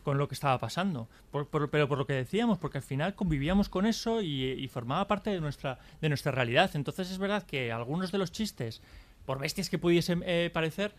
con 0.02 0.16
lo 0.16 0.28
que 0.28 0.34
estaba 0.34 0.58
pasando. 0.58 1.08
Por- 1.30 1.46
por- 1.48 1.68
pero 1.70 1.86
por 1.86 1.98
lo 1.98 2.06
que 2.06 2.14
decíamos, 2.14 2.58
porque 2.58 2.78
al 2.78 2.84
final 2.84 3.14
convivíamos 3.14 3.68
con 3.68 3.84
eso 3.86 4.22
y, 4.22 4.44
y 4.44 4.68
formaba 4.68 5.06
parte 5.06 5.30
de 5.30 5.40
nuestra, 5.40 5.78
de 6.00 6.08
nuestra 6.08 6.32
realidad. 6.32 6.70
Entonces 6.74 7.10
es 7.10 7.18
verdad 7.18 7.42
que 7.44 7.70
algunos 7.70 8.10
de 8.10 8.18
los 8.18 8.32
chistes, 8.32 8.80
por 9.26 9.38
bestias 9.38 9.68
que 9.68 9.78
pudiesen 9.78 10.22
eh, 10.24 10.50
parecer, 10.52 10.94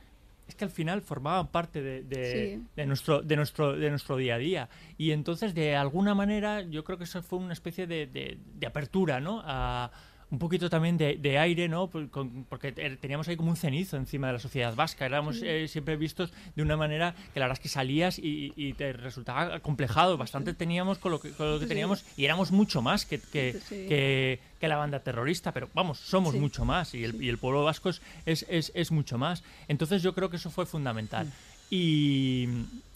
es 0.48 0.54
que 0.56 0.66
al 0.66 0.70
final 0.72 1.02
formaban 1.02 1.48
parte 1.48 1.82
de, 1.82 2.04
de- 2.04 2.56
Sí. 2.58 2.64
de 2.76 2.86
nuestro, 2.86 3.22
de, 3.24 3.36
nuestro, 3.38 3.76
de 3.76 3.90
nuestro 3.90 4.18
día 4.18 4.36
a 4.36 4.38
día. 4.38 4.70
Y 5.00 5.12
entonces, 5.12 5.56
de 5.56 5.76
alguna 5.76 6.14
manera, 6.14 6.62
yo 6.62 6.84
creo 6.84 6.98
que 7.00 7.06
eso 7.06 7.24
fue 7.24 7.40
una 7.40 7.54
especie 7.54 7.88
de, 7.88 8.06
de- 8.06 8.38
de 8.60 8.68
apertura, 8.68 9.20
¿no? 9.20 9.42
A, 9.46 9.92
un 10.32 10.40
poquito 10.40 10.70
también 10.70 10.98
de, 10.98 11.18
de 11.18 11.38
aire, 11.38 11.68
¿no? 11.68 11.88
Por- 11.88 12.10
con- 12.10 12.46
porque 12.50 12.72
te- 12.72 12.96
teníamos 12.98 13.28
ahí 13.28 13.36
como 13.36 13.50
un 13.52 13.58
cenizo 13.58 13.98
encima 13.98 14.28
de 14.28 14.34
la 14.34 14.40
sociedad 14.40 14.74
vasca. 14.74 15.06
Éramos 15.06 15.42
eh, 15.44 15.68
siempre 15.68 15.98
vistos 15.98 16.32
de 16.56 16.62
una 16.64 16.78
manera 16.78 17.14
que 17.34 17.40
la 17.40 17.48
verdad 17.48 17.60
es 17.60 17.64
que 17.64 17.68
salías 17.70 18.18
y, 18.18 18.54
y 18.56 18.74
te 18.74 18.94
resultaba 18.94 19.60
complejado. 19.60 20.18
Bastante 20.18 20.54
teníamos 20.54 20.98
con 21.00 21.12
lo 21.12 21.20
que, 21.20 21.32
con 21.32 21.52
lo 21.52 21.60
que 21.60 21.66
Sí. 21.66 21.70
teníamos 21.70 22.06
y 22.16 22.24
éramos 22.26 22.52
mucho 22.52 22.82
más 22.82 23.06
que, 23.06 23.20
que, 23.20 23.60
Sí. 23.68 23.86
que- 23.90 24.40
que 24.60 24.68
la 24.70 24.78
banda 24.78 25.00
terrorista. 25.02 25.52
Pero 25.52 25.70
vamos, 25.74 26.00
somos 26.00 26.34
mucho 26.36 26.64
más 26.66 26.94
y 26.96 27.04
el, 27.04 27.22
y 27.22 27.28
el 27.30 27.38
pueblo 27.38 27.64
vasco 27.66 27.90
es, 27.90 28.02
es, 28.26 28.46
es, 28.50 28.72
es 28.74 28.92
mucho 28.92 29.18
más. 29.18 29.44
Entonces 29.68 30.02
yo 30.02 30.16
creo 30.16 30.30
que 30.30 30.38
eso 30.38 30.50
fue 30.50 30.66
fundamental. 30.66 31.30
Y, 31.70 32.48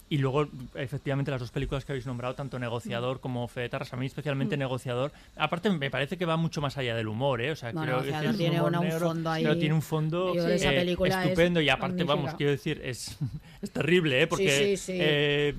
Y 0.08 0.18
luego, 0.18 0.46
efectivamente, 0.76 1.32
las 1.32 1.40
dos 1.40 1.50
películas 1.50 1.84
que 1.84 1.90
habéis 1.90 2.06
nombrado, 2.06 2.34
tanto 2.36 2.60
Negociador 2.60 3.18
como 3.18 3.48
Fede 3.48 3.68
Tarras, 3.68 3.92
a 3.92 3.96
mí 3.96 4.06
especialmente 4.06 4.56
Negociador, 4.56 5.10
aparte 5.34 5.68
me 5.68 5.90
parece 5.90 6.16
que 6.16 6.24
va 6.24 6.36
mucho 6.36 6.60
más 6.60 6.76
allá 6.78 6.94
del 6.94 7.08
humor, 7.08 7.40
¿eh? 7.42 7.50
O 7.50 7.56
sea, 7.56 7.72
Bueno, 7.72 7.98
creo 8.00 8.02
que 8.04 8.10
Negociador 8.12 8.24
es 8.26 8.30
un 8.30 8.38
tiene 8.38 8.60
un 8.94 9.00
fondo 9.00 9.30
ahí- 9.30 9.42
pero 9.42 9.58
tiene 9.58 9.74
un 9.74 9.82
fondo 9.82 10.34
eh, 10.48 10.54
es 10.54 10.62
estupendo 11.24 11.60
y 11.60 11.68
aparte, 11.68 12.04
vamos, 12.04 12.34
quiero 12.34 12.52
decir, 12.52 12.80
es, 12.84 13.18
es 13.62 13.70
terrible, 13.72 14.22
¿eh? 14.22 14.26
Porque 14.28 14.48
Sí, 14.48 14.76
sí, 14.76 14.92
sí. 14.92 14.98
eh, 15.00 15.54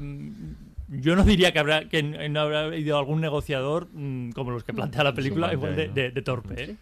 yo 0.89 1.17
no 1.17 1.25
diría 1.25 1.51
que 1.51 1.59
habrá 1.59 1.89
que 1.89 2.01
no 2.01 2.39
habrá 2.39 2.73
ido 2.77 2.97
algún 2.97 3.19
negociador 3.19 3.89
mm, 3.91 4.31
como 4.31 4.51
los 4.51 4.63
que 4.63 4.73
plantea 4.73 5.03
la 5.03 5.13
película, 5.13 5.49
Sí, 5.49 5.55
igual 5.55 5.75
de, 5.75 5.87
¿no? 5.89 5.93
de- 5.93 6.11
de 6.11 6.21
torpe, 6.21 6.63
¿eh? 6.63 6.75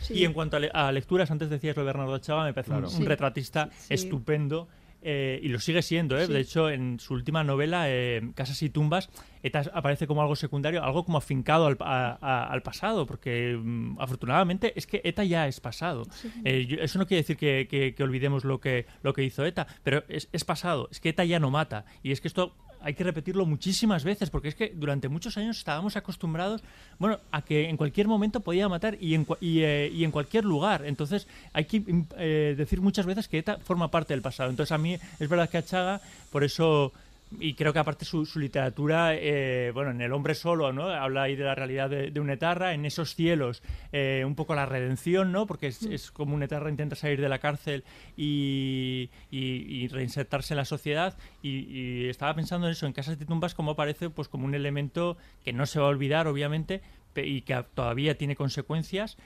Sí. 0.00 0.14
Y 0.14 0.24
en 0.24 0.32
cuanto 0.32 0.56
a, 0.56 0.60
le- 0.60 0.70
a 0.72 0.90
lecturas, 0.92 1.30
antes 1.30 1.50
decías 1.50 1.76
lo 1.76 1.82
de 1.82 1.86
Bernardo 1.86 2.16
Chava, 2.18 2.44
me 2.44 2.54
parece 2.54 2.70
un- 2.72 2.78
Claro. 2.78 2.90
un, 2.90 2.96
Sí. 3.02 3.04
retratista 3.04 3.68
Sí. 3.76 3.92
estupendo. 3.94 4.68
Eh, 5.04 5.38
y 5.42 5.48
lo 5.48 5.60
sigue 5.60 5.82
siendo, 5.82 6.18
¿eh? 6.18 6.26
Sí. 6.26 6.32
De 6.32 6.40
hecho, 6.40 6.70
en 6.70 6.98
su 6.98 7.14
última 7.14 7.44
novela, 7.44 7.84
eh, 7.88 8.22
Casas 8.34 8.60
y 8.62 8.70
Tumbas, 8.70 9.10
ETA 9.42 9.62
aparece 9.74 10.06
como 10.06 10.22
algo 10.22 10.34
secundario, 10.36 10.82
algo 10.82 11.04
como 11.04 11.18
afincado 11.18 11.66
al, 11.66 11.76
a- 11.80 12.18
a- 12.20 12.46
al 12.50 12.62
pasado, 12.62 13.06
porque 13.06 13.56
mm, 13.62 14.00
afortunadamente 14.00 14.72
es 14.76 14.86
que 14.86 15.02
ETA 15.04 15.24
ya 15.24 15.46
es 15.46 15.60
pasado. 15.60 16.04
Eh, 16.44 16.66
yo- 16.66 16.78
eso 16.78 16.98
no 16.98 17.06
quiere 17.06 17.22
decir 17.22 17.36
que, 17.36 17.68
que- 17.70 17.94
que 17.94 18.02
olvidemos 18.02 18.44
lo 18.44 18.58
que, 18.60 18.86
lo 19.02 19.12
que 19.12 19.22
hizo 19.22 19.44
ETA, 19.44 19.66
pero 19.82 20.02
es, 20.08 20.28
es 20.32 20.44
pasado, 20.44 20.88
es 20.90 20.98
que 21.00 21.10
ETA 21.10 21.24
ya 21.24 21.38
no 21.38 21.50
mata. 21.50 21.84
Y 22.02 22.10
es 22.12 22.20
que 22.20 22.28
esto 22.28 22.54
hay 22.84 22.94
que 22.94 23.02
repetirlo 23.02 23.46
muchísimas 23.46 24.04
veces, 24.04 24.28
porque 24.28 24.48
es 24.48 24.54
que 24.54 24.72
durante 24.76 25.08
muchos 25.08 25.38
años 25.38 25.56
estábamos 25.56 25.96
acostumbrados, 25.96 26.62
bueno, 26.98 27.18
a 27.30 27.40
que 27.40 27.70
en 27.70 27.78
cualquier 27.78 28.08
momento 28.08 28.40
podía 28.40 28.68
matar 28.68 28.98
y 29.00 29.14
en, 29.14 29.26
y, 29.40 29.60
eh, 29.60 29.90
y 29.92 30.04
en 30.04 30.10
cualquier 30.10 30.44
lugar. 30.44 30.84
Entonces 30.84 31.26
hay 31.54 31.64
que 31.64 31.82
eh, 32.18 32.54
decir 32.56 32.82
muchas 32.82 33.06
veces 33.06 33.26
que 33.26 33.38
ETA 33.38 33.56
forma 33.56 33.90
parte 33.90 34.12
del 34.12 34.20
pasado. 34.20 34.50
Entonces 34.50 34.70
a 34.70 34.78
mí 34.78 34.98
es 35.18 35.28
verdad 35.28 35.48
que 35.48 35.56
Achaga, 35.56 36.02
por 36.30 36.44
eso 36.44 36.92
y 37.40 37.54
creo 37.54 37.72
que 37.72 37.78
aparte 37.78 38.04
su, 38.04 38.24
su 38.26 38.38
literatura, 38.38 39.14
eh, 39.14 39.70
bueno, 39.74 39.90
en 39.90 40.00
El 40.00 40.12
hombre 40.12 40.34
solo, 40.34 40.72
¿no? 40.72 40.88
Habla 40.88 41.22
ahí 41.22 41.36
de 41.36 41.44
la 41.44 41.54
realidad 41.54 41.90
de, 41.90 42.10
de 42.10 42.20
un 42.20 42.30
etarra, 42.30 42.74
en 42.74 42.84
esos 42.84 43.14
cielos, 43.14 43.62
eh, 43.92 44.22
un 44.26 44.34
poco 44.34 44.54
la 44.54 44.66
redención, 44.66 45.32
¿no? 45.32 45.46
Porque 45.46 45.66
es, 45.68 45.82
es 45.84 46.10
como 46.10 46.34
un 46.34 46.42
etarra 46.42 46.70
intenta 46.70 46.96
salir 46.96 47.20
de 47.20 47.28
la 47.28 47.38
cárcel 47.38 47.84
y, 48.16 49.10
y- 49.30 49.66
y 49.84 49.88
reinsertarse 49.88 50.54
en 50.54 50.58
la 50.58 50.64
sociedad. 50.64 51.16
Y, 51.42 51.48
y 51.68 52.08
estaba 52.08 52.34
pensando 52.34 52.66
en 52.66 52.72
eso, 52.72 52.86
en 52.86 52.92
Casas 52.92 53.18
de 53.18 53.26
Tumbas, 53.26 53.54
como 53.54 53.72
aparece 53.72 54.10
pues 54.10 54.28
como 54.28 54.44
un 54.46 54.54
elemento 54.54 55.16
que 55.44 55.52
no 55.52 55.66
se 55.66 55.80
va 55.80 55.86
a 55.86 55.88
olvidar, 55.90 56.26
obviamente, 56.26 56.82
y 57.16 57.42
que 57.42 57.64
todavía 57.74 58.16
tiene 58.16 58.34
consecuencias, 58.36 59.16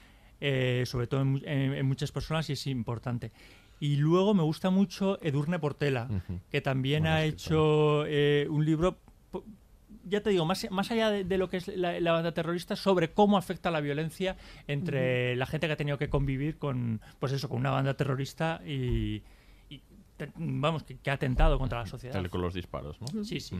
eh, 0.41 0.83
sobre 0.85 1.07
todo 1.07 1.21
en, 1.21 1.41
en- 1.45 1.73
en 1.73 1.85
muchas 1.85 2.11
personas, 2.11 2.49
y 2.49 2.53
es 2.53 2.67
importante. 2.67 3.31
Y 3.79 3.95
luego 3.97 4.33
me 4.33 4.43
gusta 4.43 4.69
mucho 4.69 5.17
Edurne 5.21 5.57
Portela, 5.59 6.07
que 6.51 6.61
también 6.61 7.07
ha 7.07 7.23
hecho 7.23 8.03
eh, 8.07 8.45
un 8.49 8.65
libro, 8.65 8.97
ya 10.05 10.21
te 10.21 10.31
digo, 10.31 10.45
más, 10.45 10.67
más 10.71 10.91
allá 10.91 11.09
de, 11.11 11.23
de 11.23 11.37
lo 11.37 11.49
que 11.49 11.57
es 11.57 11.67
la, 11.69 11.99
la 11.99 12.11
banda 12.11 12.33
terrorista, 12.33 12.75
sobre 12.75 13.11
cómo 13.13 13.37
afecta 13.37 13.71
la 13.71 13.79
violencia 13.79 14.35
entre 14.67 15.35
la 15.35 15.45
gente 15.45 15.67
que 15.67 15.73
ha 15.73 15.77
tenido 15.77 15.97
que 15.97 16.09
convivir 16.09 16.57
con, 16.57 16.99
pues 17.19 17.31
eso, 17.31 17.47
con 17.47 17.59
una 17.59 17.71
banda 17.71 17.93
terrorista 17.93 18.61
y, 18.65 19.23
y 19.69 19.81
te- 20.17 20.31
vamos, 20.35 20.83
que, 20.83 20.97
que 20.97 21.09
ha 21.11 21.13
atentado 21.13 21.57
contra 21.57 21.79
la 21.79 21.85
sociedad. 21.85 22.13
Tal 22.13 22.29
con 22.29 22.41
los 22.41 22.53
disparos, 22.53 22.99
¿no? 23.01 23.07
Sí, 23.23 23.39
sí. 23.39 23.55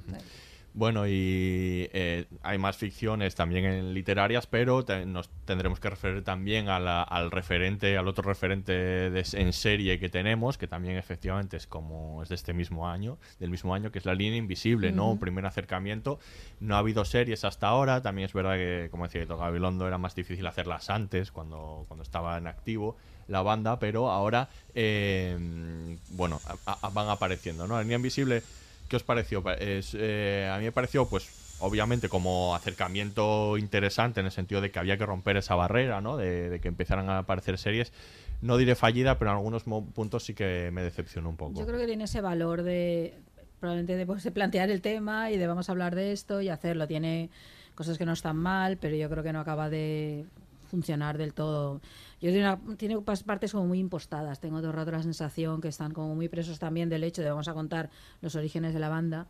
Bueno, 0.74 1.08
y 1.08 1.90
eh, 1.94 2.26
hay 2.44 2.58
más 2.60 2.78
ficciones 2.78 3.34
también 3.36 3.66
en 3.66 3.94
literarias, 3.94 4.46
pero 4.46 4.86
te- 4.86 5.06
nos 5.06 5.30
tendremos 5.46 5.80
que 5.80 5.90
referir 5.90 6.24
también 6.24 6.70
a 6.70 6.80
la- 6.80 7.02
al 7.02 7.32
referente, 7.32 7.98
al 7.98 8.08
otro 8.08 8.24
referente 8.24 8.72
de- 8.72 9.26
en 9.34 9.52
serie 9.52 10.00
que 10.00 10.10
tenemos, 10.10 10.58
que 10.60 10.68
también 10.68 10.96
efectivamente 10.96 11.58
es 11.58 11.66
como 11.66 12.22
es 12.22 12.30
de 12.30 12.36
este 12.36 12.54
mismo 12.54 12.88
año, 12.88 13.18
del 13.40 13.50
mismo 13.50 13.74
año, 13.74 13.92
que 13.92 13.98
es 14.00 14.06
la 14.06 14.14
línea 14.14 14.38
invisible, 14.38 14.92
¿no? 14.92 15.10
Un 15.12 15.20
primer 15.20 15.46
acercamiento. 15.48 16.20
No 16.60 16.76
ha 16.76 16.80
habido 16.80 17.04
series 17.04 17.44
hasta 17.46 17.68
ahora. 17.68 18.02
También 18.02 18.28
es 18.28 18.34
verdad 18.34 18.56
que, 18.56 18.90
como 18.92 19.06
decía 19.06 19.26
Gabilondo, 19.26 19.88
era 19.88 19.98
más 19.98 20.14
difícil 20.14 20.46
hacerlas 20.46 20.90
antes, 20.92 21.32
cuando, 21.32 21.86
cuando 21.88 22.04
estaba 22.04 22.38
en 22.38 22.46
activo 22.48 22.96
la 23.28 23.42
banda, 23.42 23.80
pero 23.80 24.10
ahora, 24.12 24.50
eh, 24.76 25.98
bueno, 26.12 26.40
a- 26.66 26.78
a- 26.82 26.90
van 26.90 27.10
apareciendo, 27.10 27.68
¿no? 27.68 27.76
La 27.76 27.82
línea 27.82 27.98
invisible 27.98 28.44
¿Qué 28.90 28.96
os 28.96 29.04
pareció? 29.04 29.44
Eh, 29.48 30.52
a 30.52 30.58
mí 30.58 30.66
me 30.66 30.72
pareció, 30.72 31.08
pues, 31.08 31.58
obviamente 31.60 32.10
como 32.10 32.56
acercamiento 32.56 33.58
interesante 33.58 34.20
en 34.20 34.26
el 34.26 34.32
sentido 34.32 34.62
de 34.62 34.72
que 34.72 34.80
había 34.80 34.98
que 34.98 35.06
romper 35.06 35.38
esa 35.38 35.54
barrera, 35.56 36.02
¿no? 36.02 36.18
De, 36.18 36.60
que 36.60 36.68
empezaran 36.68 37.08
a 37.10 37.20
aparecer 37.20 37.58
series. 37.60 37.94
No 38.42 38.58
diré 38.58 38.76
fallida, 38.76 39.20
pero 39.20 39.32
en 39.32 39.38
algunos 39.38 39.64
puntos 39.64 40.24
sí 40.24 40.34
que 40.34 40.72
me 40.74 40.82
decepcionó 40.82 41.30
un 41.30 41.38
poco. 41.38 41.60
Yo 41.60 41.68
creo 41.68 41.80
que 41.80 41.86
tiene 41.86 42.06
ese 42.06 42.22
valor 42.22 42.64
de 42.64 43.14
probablemente 43.60 43.96
de, 43.96 44.06
de 44.06 44.32
plantear 44.32 44.72
el 44.72 44.82
tema 44.82 45.32
y 45.32 45.38
de 45.38 45.46
vamos 45.46 45.70
a 45.70 45.74
hablar 45.74 45.94
de 45.94 46.12
esto 46.12 46.42
y 46.42 46.50
hacerlo. 46.50 46.88
Tiene 46.88 47.30
cosas 47.76 47.98
que 47.98 48.06
no 48.06 48.14
están 48.14 48.38
mal, 48.38 48.78
pero 48.78 48.96
yo 48.96 49.08
creo 49.10 49.24
que 49.24 49.34
no 49.34 49.42
acaba 49.42 49.70
de 49.70 50.26
funcionar 50.70 51.18
del 51.18 51.34
todo. 51.34 51.82
Yo 52.22 52.32
tiene, 52.32 52.48
una- 52.96 53.06
pas- 53.06 53.24
partes 53.24 53.52
como 53.52 53.66
muy 53.68 53.80
impostadas. 53.80 54.40
Tengo 54.40 54.60
todo 54.60 54.70
el 54.72 54.76
rato 54.78 54.92
la 54.92 55.04
sensación 55.04 55.60
que 55.62 55.68
están 55.68 55.92
como 55.92 56.16
muy 56.16 56.30
presos 56.30 56.60
también 56.60 56.88
del 56.90 57.04
hecho 57.04 57.22
de 57.22 57.30
vamos 57.30 57.48
a 57.48 57.54
contar 57.54 57.90
los 58.22 58.36
orígenes 58.36 58.74
de 58.74 58.80
la 58.80 58.90
banda. 58.90 59.28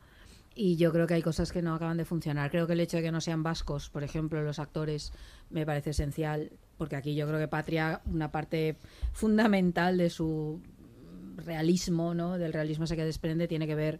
Y 0.55 0.75
yo 0.75 0.91
creo 0.91 1.07
que 1.07 1.13
hay 1.13 1.21
cosas 1.21 1.51
que 1.51 1.61
no 1.61 1.73
acaban 1.73 1.97
de 1.97 2.05
funcionar. 2.05 2.51
Creo 2.51 2.67
que 2.67 2.73
el 2.73 2.79
hecho 2.81 2.97
de 2.97 3.03
que 3.03 3.11
no 3.11 3.21
sean 3.21 3.43
vascos, 3.43 3.89
por 3.89 4.03
ejemplo, 4.03 4.41
los 4.43 4.59
actores, 4.59 5.13
me 5.49 5.65
parece 5.65 5.91
esencial, 5.91 6.51
porque 6.77 6.95
aquí 6.95 7.15
yo 7.15 7.27
creo 7.27 7.39
que 7.39 7.47
Patria, 7.47 8.01
una 8.05 8.31
parte 8.31 8.75
fundamental 9.13 9.97
de 9.97 10.09
su 10.09 10.59
realismo, 11.37 12.13
¿no? 12.13 12.37
Del 12.37 12.51
realismo 12.51 12.85
ese 12.85 12.95
que 12.95 13.05
desprende 13.05 13.47
tiene 13.47 13.67
que 13.67 13.75
ver 13.75 13.99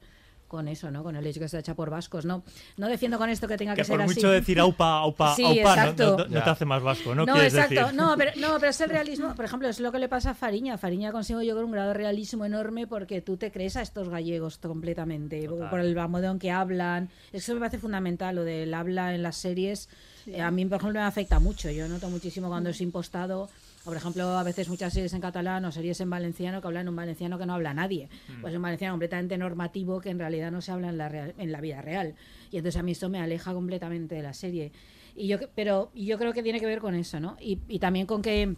con 0.50 0.68
eso, 0.68 0.92
¿no? 0.92 1.02
Con 1.04 1.16
el 1.16 1.26
hecho 1.26 1.40
que 1.40 1.46
está 1.46 1.60
hecha 1.60 1.76
por 1.76 1.90
vascos, 1.90 2.26
¿no? 2.26 2.44
No 2.76 2.88
defiendo 2.90 3.18
con 3.18 3.30
esto 3.30 3.48
que 3.48 3.56
tenga 3.56 3.74
que, 3.76 3.82
Que 3.82 3.86
ser 3.86 3.96
por 3.96 4.02
así. 4.06 4.16
mucho 4.16 4.30
decir 4.32 4.60
aupa, 4.60 4.98
aupa, 5.00 5.34
Sí, 5.36 5.46
aupa, 5.46 5.86
no- 5.86 5.94
no, 5.94 6.18
no 6.28 6.44
te 6.44 6.50
hace 6.50 6.66
más 6.66 6.84
vasco, 6.84 7.16
¿no? 7.16 7.26
No, 7.26 7.34
quieres 7.34 7.54
exacto. 7.54 7.76
decir. 7.76 7.94
No, 7.96 8.16
pero, 8.18 8.32
no, 8.36 8.56
pero 8.60 8.72
es 8.72 8.82
el 8.82 8.90
realismo. 8.98 9.34
Por 9.36 9.46
ejemplo, 9.46 9.70
es 9.70 9.80
lo 9.80 9.92
que 9.94 10.00
le 10.00 10.10
pasa 10.10 10.32
a 10.32 10.34
Fariña. 10.34 10.78
Fariña 10.78 11.14
consigo 11.14 11.42
yo 11.42 11.54
creo 11.54 11.66
un 11.66 11.72
grado 11.72 11.90
de 11.90 11.94
realismo 11.94 12.44
enorme 12.44 12.86
porque 12.88 13.22
tú 13.22 13.38
te 13.38 13.52
crees 13.52 13.78
a 13.78 13.82
estos 13.82 14.10
gallegos 14.10 14.58
completamente. 14.58 15.48
Por 15.70 15.80
el 15.80 15.96
modo 15.96 16.32
en 16.32 16.40
que 16.40 16.52
hablan. 16.52 17.10
Eso 17.32 17.54
me 17.54 17.60
parece 17.60 17.78
fundamental, 17.78 18.36
lo 18.36 18.44
del 18.44 18.74
habla 18.74 19.14
en 19.14 19.24
las 19.24 19.38
series. 19.38 19.88
Eh, 20.26 20.42
a 20.42 20.52
mí, 20.52 20.66
por 20.66 20.78
ejemplo, 20.80 21.00
me 21.00 21.06
afecta 21.06 21.40
mucho. 21.40 21.70
Yo 21.70 21.88
noto 21.88 22.10
muchísimo 22.10 22.48
cuando 22.50 22.72
es 22.72 22.82
impostado. 22.82 23.50
Por 23.90 23.98
ejemplo, 23.98 24.38
a 24.38 24.44
veces 24.44 24.70
muchas 24.70 24.94
series 24.94 25.12
en 25.14 25.20
catalán 25.22 25.66
o 25.66 25.72
series 25.72 26.00
en 26.00 26.12
valenciano 26.12 26.62
que 26.62 26.68
hablan 26.68 26.88
un 26.88 26.96
valenciano 26.96 27.40
que 27.40 27.48
no 27.48 27.56
habla 27.56 27.74
nadie. 27.74 28.08
Pues 28.40 28.56
un 28.56 28.62
valenciano 28.62 28.94
completamente 28.94 29.36
normativo 29.36 30.00
que 30.00 30.12
en 30.12 30.20
realidad 30.20 30.52
no 30.52 30.62
se 30.62 30.72
habla 30.72 30.90
en 30.90 30.98
la, 31.00 31.10
real- 31.10 31.34
en 31.40 31.52
la 31.52 31.60
vida 31.60 31.82
real. 31.82 32.14
Y 32.52 32.58
entonces 32.58 32.80
a 32.80 32.84
mí 32.84 32.92
esto 32.92 33.10
me 33.10 33.20
aleja 33.20 33.52
completamente 33.52 34.14
de 34.14 34.22
la 34.22 34.34
serie. 34.34 34.72
Y 35.16 35.26
yo, 35.28 35.38
pero 35.56 35.90
y 35.96 36.06
yo 36.06 36.20
creo 36.20 36.34
que 36.34 36.44
tiene 36.44 36.60
que 36.60 36.68
ver 36.68 36.80
con 36.82 36.94
eso, 36.94 37.20
¿no? 37.20 37.36
Y, 37.42 37.58
y 37.68 37.80
también 37.80 38.06
con 38.06 38.22
que, 38.22 38.44
en 38.44 38.58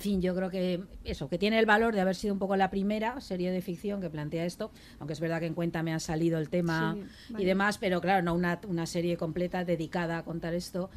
fin, 0.00 0.22
yo 0.22 0.34
creo 0.34 0.48
que 0.48 0.82
eso, 1.04 1.28
que 1.28 1.36
tiene 1.36 1.58
el 1.58 1.66
valor 1.66 1.94
de 1.94 2.00
haber 2.00 2.14
sido 2.16 2.32
un 2.32 2.38
poco 2.40 2.56
la 2.56 2.70
primera 2.70 3.20
serie 3.20 3.50
de 3.50 3.60
ficción 3.60 4.00
que 4.00 4.08
plantea 4.08 4.46
esto, 4.46 4.70
aunque 5.00 5.12
es 5.12 5.20
verdad 5.20 5.38
que 5.40 5.46
en 5.46 5.54
cuenta 5.54 5.82
me 5.82 5.92
ha 5.92 6.00
salido 6.00 6.38
el 6.38 6.48
tema 6.48 6.94
Sí, 6.94 7.02
y 7.42 7.44
demás, 7.44 7.76
pero 7.76 8.00
claro, 8.00 8.22
no 8.24 8.32
una, 8.32 8.58
una 8.66 8.86
serie 8.86 9.18
completa 9.18 9.64
dedicada 9.66 10.16
a 10.16 10.24
contar 10.24 10.54
esto. 10.54 10.88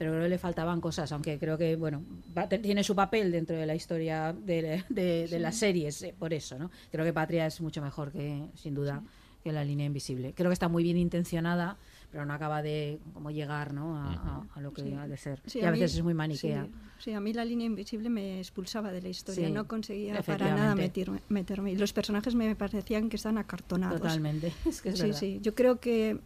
Pero 0.00 0.12
creo 0.12 0.22
que 0.22 0.30
le 0.30 0.38
faltaban 0.38 0.80
cosas, 0.80 1.12
aunque 1.12 1.38
creo 1.38 1.58
que, 1.58 1.76
bueno, 1.76 2.02
va- 2.36 2.48
tiene 2.48 2.82
su 2.82 2.96
papel 2.96 3.30
dentro 3.30 3.54
de 3.54 3.66
la 3.66 3.74
historia 3.74 4.32
de, 4.32 4.82
de- 4.88 5.28
de 5.28 5.38
las 5.38 5.56
series, 5.56 6.00
eh, 6.02 6.14
por 6.18 6.32
eso, 6.32 6.58
¿no? 6.58 6.70
Creo 6.90 7.04
que 7.04 7.12
Patria 7.12 7.44
es 7.44 7.60
mucho 7.60 7.82
mejor 7.82 8.10
que, 8.10 8.46
sin 8.54 8.72
duda, 8.74 9.02
que 9.44 9.52
La 9.52 9.62
Línea 9.62 9.84
Invisible. 9.84 10.32
Creo 10.32 10.48
que 10.48 10.54
está 10.54 10.68
muy 10.68 10.84
bien 10.84 10.96
intencionada, 10.96 11.76
pero 12.10 12.24
no 12.24 12.32
acaba 12.32 12.62
de 12.62 12.98
como 13.12 13.30
llegar, 13.30 13.74
¿no? 13.74 13.94
A, 13.98 14.12
a- 14.14 14.46
a 14.54 14.60
lo 14.62 14.72
que 14.72 14.80
Sí. 14.84 14.94
ha 14.94 15.06
de 15.06 15.18
ser. 15.18 15.42
Sí, 15.44 15.58
y 15.58 15.64
a, 15.66 15.70
mí- 15.70 15.78
veces 15.78 15.98
es 15.98 16.02
muy 16.02 16.14
maniquea. 16.14 16.64
Sí, 16.64 16.70
sí, 16.98 17.12
a 17.12 17.20
mí 17.20 17.34
la 17.34 17.44
línea 17.44 17.66
invisible 17.66 18.08
me 18.08 18.38
expulsaba 18.38 18.92
de 18.92 19.02
la 19.02 19.08
historia. 19.10 19.50
No 19.50 19.68
conseguía 19.68 20.22
para 20.22 20.54
nada 20.56 20.74
meterme, 20.74 21.20
meterme. 21.28 21.72
Y 21.72 21.76
los 21.76 21.92
personajes 21.92 22.34
me 22.34 22.56
parecían 22.56 23.10
que 23.10 23.16
están 23.16 23.36
acartonados. 23.36 24.00
Totalmente. 24.00 24.50
Es 24.66 24.80
que 24.80 24.88
es 24.88 24.94
sí, 24.96 25.02
verdad. 25.02 25.18
sí. 25.20 25.38
Yo 25.42 25.54
creo 25.54 25.78
que. 25.78 26.18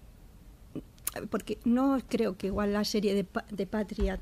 Porque 1.31 1.59
no 1.65 1.99
creo 2.09 2.37
que 2.37 2.49
igual 2.49 2.73
la 2.73 2.85
serie 2.85 3.15
de, 3.15 3.25
Pa- 3.25 3.45
de 3.51 3.67
Patria 3.67 4.19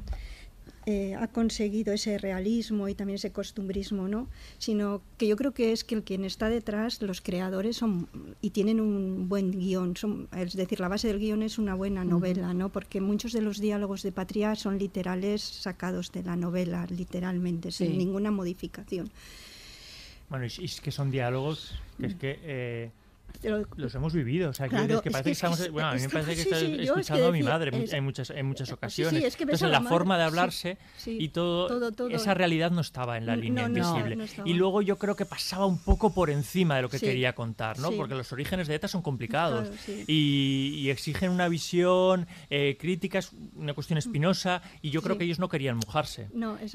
eh, 0.85 1.15
ha 1.15 1.29
conseguido 1.29 1.93
ese 1.95 2.19
realismo 2.19 2.89
y 2.89 2.95
también 2.95 3.15
ese 3.15 3.31
costumbrismo, 3.31 4.09
¿no? 4.09 4.29
Sino 4.59 5.01
que 5.17 5.29
yo 5.29 5.37
creo 5.37 5.53
que 5.53 5.73
es 5.73 5.85
que 5.85 5.95
el 5.95 6.03
quien 6.03 6.25
está 6.25 6.49
detrás, 6.49 7.01
los 7.03 7.21
creadores 7.21 7.77
son 7.77 8.09
y 8.41 8.51
tienen 8.51 8.81
un 8.81 9.29
buen 9.29 9.53
guion, 9.53 9.97
son, 9.97 10.29
es 10.37 10.55
decir, 10.55 10.81
la 10.81 10.89
base 10.89 11.07
del 11.09 11.19
guion 11.21 11.43
es 11.45 11.57
una 11.59 11.75
buena 11.75 12.05
novela, 12.05 12.53
¿no? 12.53 12.69
Porque 12.69 13.01
muchos 13.01 13.33
de 13.33 13.43
los 13.43 13.59
diálogos 13.61 14.03
de 14.03 14.11
Patria 14.13 14.55
son 14.57 14.77
literales 14.79 15.41
sacados 15.43 16.11
de 16.11 16.25
la 16.25 16.35
novela, 16.37 16.87
literalmente, 16.91 17.71
Sí. 17.71 17.87
sin 17.87 17.99
ninguna 17.99 18.31
modificación. 18.33 19.09
Bueno, 20.29 20.47
y, 20.47 20.63
y 20.63 20.65
es 20.65 20.81
que 20.81 20.91
son 20.91 21.11
diálogos 21.11 21.75
que 22.01 22.07
es 22.07 22.15
que 22.17 22.39
eh, 22.43 22.91
los 23.77 23.95
hemos 23.95 24.13
vivido. 24.13 24.51
O 24.51 24.53
sea, 24.53 24.69
Claro, 24.69 25.03
que 25.03 25.11
parece 25.11 25.31
que 25.31 25.33
estamos. 25.33 25.71
Bueno, 25.71 25.89
a 25.89 25.95
mí 25.95 26.01
me 26.01 26.09
parece 26.09 26.31
que 26.31 26.43
sí, 26.43 26.49
estoy 26.51 26.59
sí, 26.61 26.67
yo 26.67 26.73
es 26.73 26.79
que 26.95 27.01
escuchando 27.01 27.29
a 27.29 27.33
mi 27.33 27.43
madre 27.43 27.71
en- 27.93 28.05
muchas, 28.05 28.31
en 28.31 28.47
muchas 28.47 28.69
Sí, 28.69 28.75
ocasiones. 28.75 29.21
sí, 29.21 29.27
es 29.27 29.37
que 29.37 29.45
ves 29.45 29.55
Entonces, 29.55 29.71
la, 29.71 29.81
la 29.81 29.89
forma 29.89 30.17
de 30.17 30.23
sí, 30.25 30.27
hablarse 30.29 30.79
sí, 30.97 31.17
y 31.21 31.29
todo, 31.29 31.67
todo, 31.69 31.93
todo. 31.93 32.09
esa 32.09 32.35
realidad 32.35 32.71
no 32.71 32.81
estaba 32.81 33.17
en 33.19 33.27
la 33.27 33.37
línea 33.37 33.69
no, 33.69 33.79
invisible. 33.79 34.17
no 34.17 34.47
y 34.47 34.55
luego 34.55 34.83
yo 34.83 34.99
creo 34.99 35.17
que 35.17 35.27
pasaba 35.27 35.67
un 35.67 35.79
poco 35.79 36.13
por 36.15 36.31
encima 36.31 36.77
de 36.77 36.83
lo 36.83 36.89
que 36.89 36.99
quería 36.99 37.35
contar, 37.35 37.79
¿no? 37.79 37.91
Porque 37.93 38.15
los 38.15 38.33
orígenes 38.33 38.69
de 38.69 38.75
ETA 38.77 38.89
son 38.89 39.03
complicados 39.03 39.69
Claro, 39.69 40.03
y, 40.07 40.75
y 40.79 40.91
exigen 40.91 41.31
una 41.31 41.49
visión 41.49 42.27
eh, 42.51 42.77
crítica, 42.79 43.19
es 43.19 43.31
una 43.55 43.75
cuestión 43.75 43.99
espinosa, 43.99 44.63
y 44.81 44.91
yo 44.91 45.03
creo 45.03 45.19
que 45.19 45.25
ellos 45.25 45.39
no 45.39 45.49
querían 45.49 45.77
mojarse. 45.77 46.29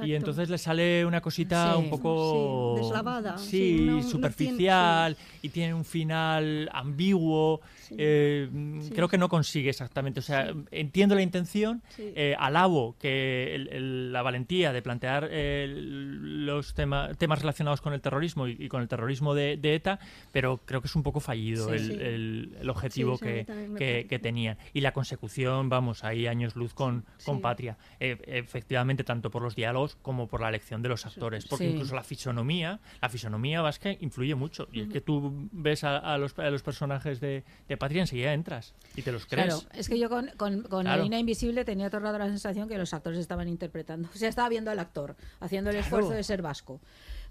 Y 0.03 0.13
entonces 0.13 0.49
le 0.49 0.57
sale 0.57 1.05
una 1.05 1.21
cosita 1.21 1.77
un 1.77 1.89
poco 1.89 2.73
deslavada, 2.77 3.37
sí, 3.37 4.01
superficial 4.03 5.17
y 5.41 5.49
tiene 5.49 5.73
un 5.73 5.85
final 5.85 6.56
ambiguo. 6.71 7.61
Sí. 7.87 7.95
eh, 7.97 8.49
Sí. 8.81 8.91
Creo 8.93 9.07
que 9.07 9.17
no 9.17 9.29
consigue 9.29 9.69
exactamente. 9.69 10.19
O 10.19 10.23
sea, 10.23 10.53
entiendo 10.71 11.15
la 11.15 11.21
intención, 11.21 11.81
eh, 11.97 12.35
alabo 12.37 12.95
que 12.99 13.55
el- 13.55 13.67
el- 13.69 14.13
la 14.13 14.21
valentía 14.21 14.73
de 14.73 14.81
plantear 14.81 15.27
eh, 15.31 15.67
los 15.69 16.73
tema- 16.73 17.13
temas 17.17 17.39
relacionados 17.39 17.81
con 17.81 17.93
el 17.93 18.01
terrorismo 18.01 18.47
y, 18.47 18.55
y 18.59 18.67
con 18.67 18.81
el 18.81 18.87
terrorismo 18.87 19.33
de, 19.33 19.57
de 19.57 19.75
ETA, 19.75 19.99
pero 20.31 20.57
creo 20.65 20.81
que 20.81 20.87
es 20.87 20.95
un 20.95 21.03
poco 21.03 21.19
fallido 21.19 21.73
el, 21.73 22.69
objetivo 22.69 23.17
que, 23.17 23.45
que, 23.77 24.07
que 24.07 24.19
tenían. 24.19 24.57
Y 24.73 24.81
la 24.81 24.91
consecución, 24.91 25.69
vamos, 25.69 26.03
ahí 26.03 26.27
años 26.27 26.55
luz 26.55 26.73
con, 26.73 27.05
con. 27.25 27.37
Patria. 27.41 27.77
Eh, 27.99 28.17
efectivamente, 28.27 29.03
tanto 29.03 29.29
por 29.29 29.41
los 29.41 29.55
diálogos 29.55 29.95
como 30.01 30.27
por 30.27 30.41
la 30.41 30.49
elección 30.49 30.81
de 30.81 30.89
los 30.89 31.05
actores. 31.05 31.45
Porque 31.45 31.65
incluso 31.69 31.95
la 31.95 32.03
fisonomía, 32.03 32.79
la 33.01 33.09
fisonomía 33.09 33.61
vasca 33.61 33.91
influye 33.99 34.35
mucho. 34.35 34.67
Y 34.71 34.81
es 34.81 34.89
que 34.89 35.01
tú 35.01 35.47
ves 35.51 35.83
a, 35.83 35.97
a 35.97 36.17
los, 36.17 36.37
a 36.39 36.49
los 36.49 36.63
personajes 36.63 37.19
de, 37.19 37.43
de 37.67 37.76
Patria 37.77 38.01
enseguida 38.01 38.33
entras 38.33 38.73
y 38.95 39.01
te 39.01 39.11
los 39.11 39.25
crees. 39.25 39.47
Claro, 39.47 39.61
es 39.73 39.87
que 39.89 39.97
yo 39.99 40.09
con, 40.09 40.29
con, 40.37 40.63
con 40.63 40.85
la 40.85 40.97
línea 40.97 41.19
invisible 41.19 41.63
tenía 41.65 41.89
todo 41.89 41.99
el 41.99 42.03
rato 42.03 42.17
la 42.19 42.27
sensación 42.27 42.67
que 42.67 42.77
los 42.77 42.93
actores 42.93 43.19
estaban 43.19 43.47
interpretando. 43.47 44.09
O 44.13 44.17
sea, 44.17 44.29
estaba 44.29 44.49
viendo 44.49 44.71
al 44.71 44.79
actor 44.79 45.15
haciendo 45.39 45.69
el 45.69 45.75
Claro. 45.77 45.85
esfuerzo 45.85 46.09
de 46.11 46.23
ser 46.23 46.41
vasco. 46.41 46.79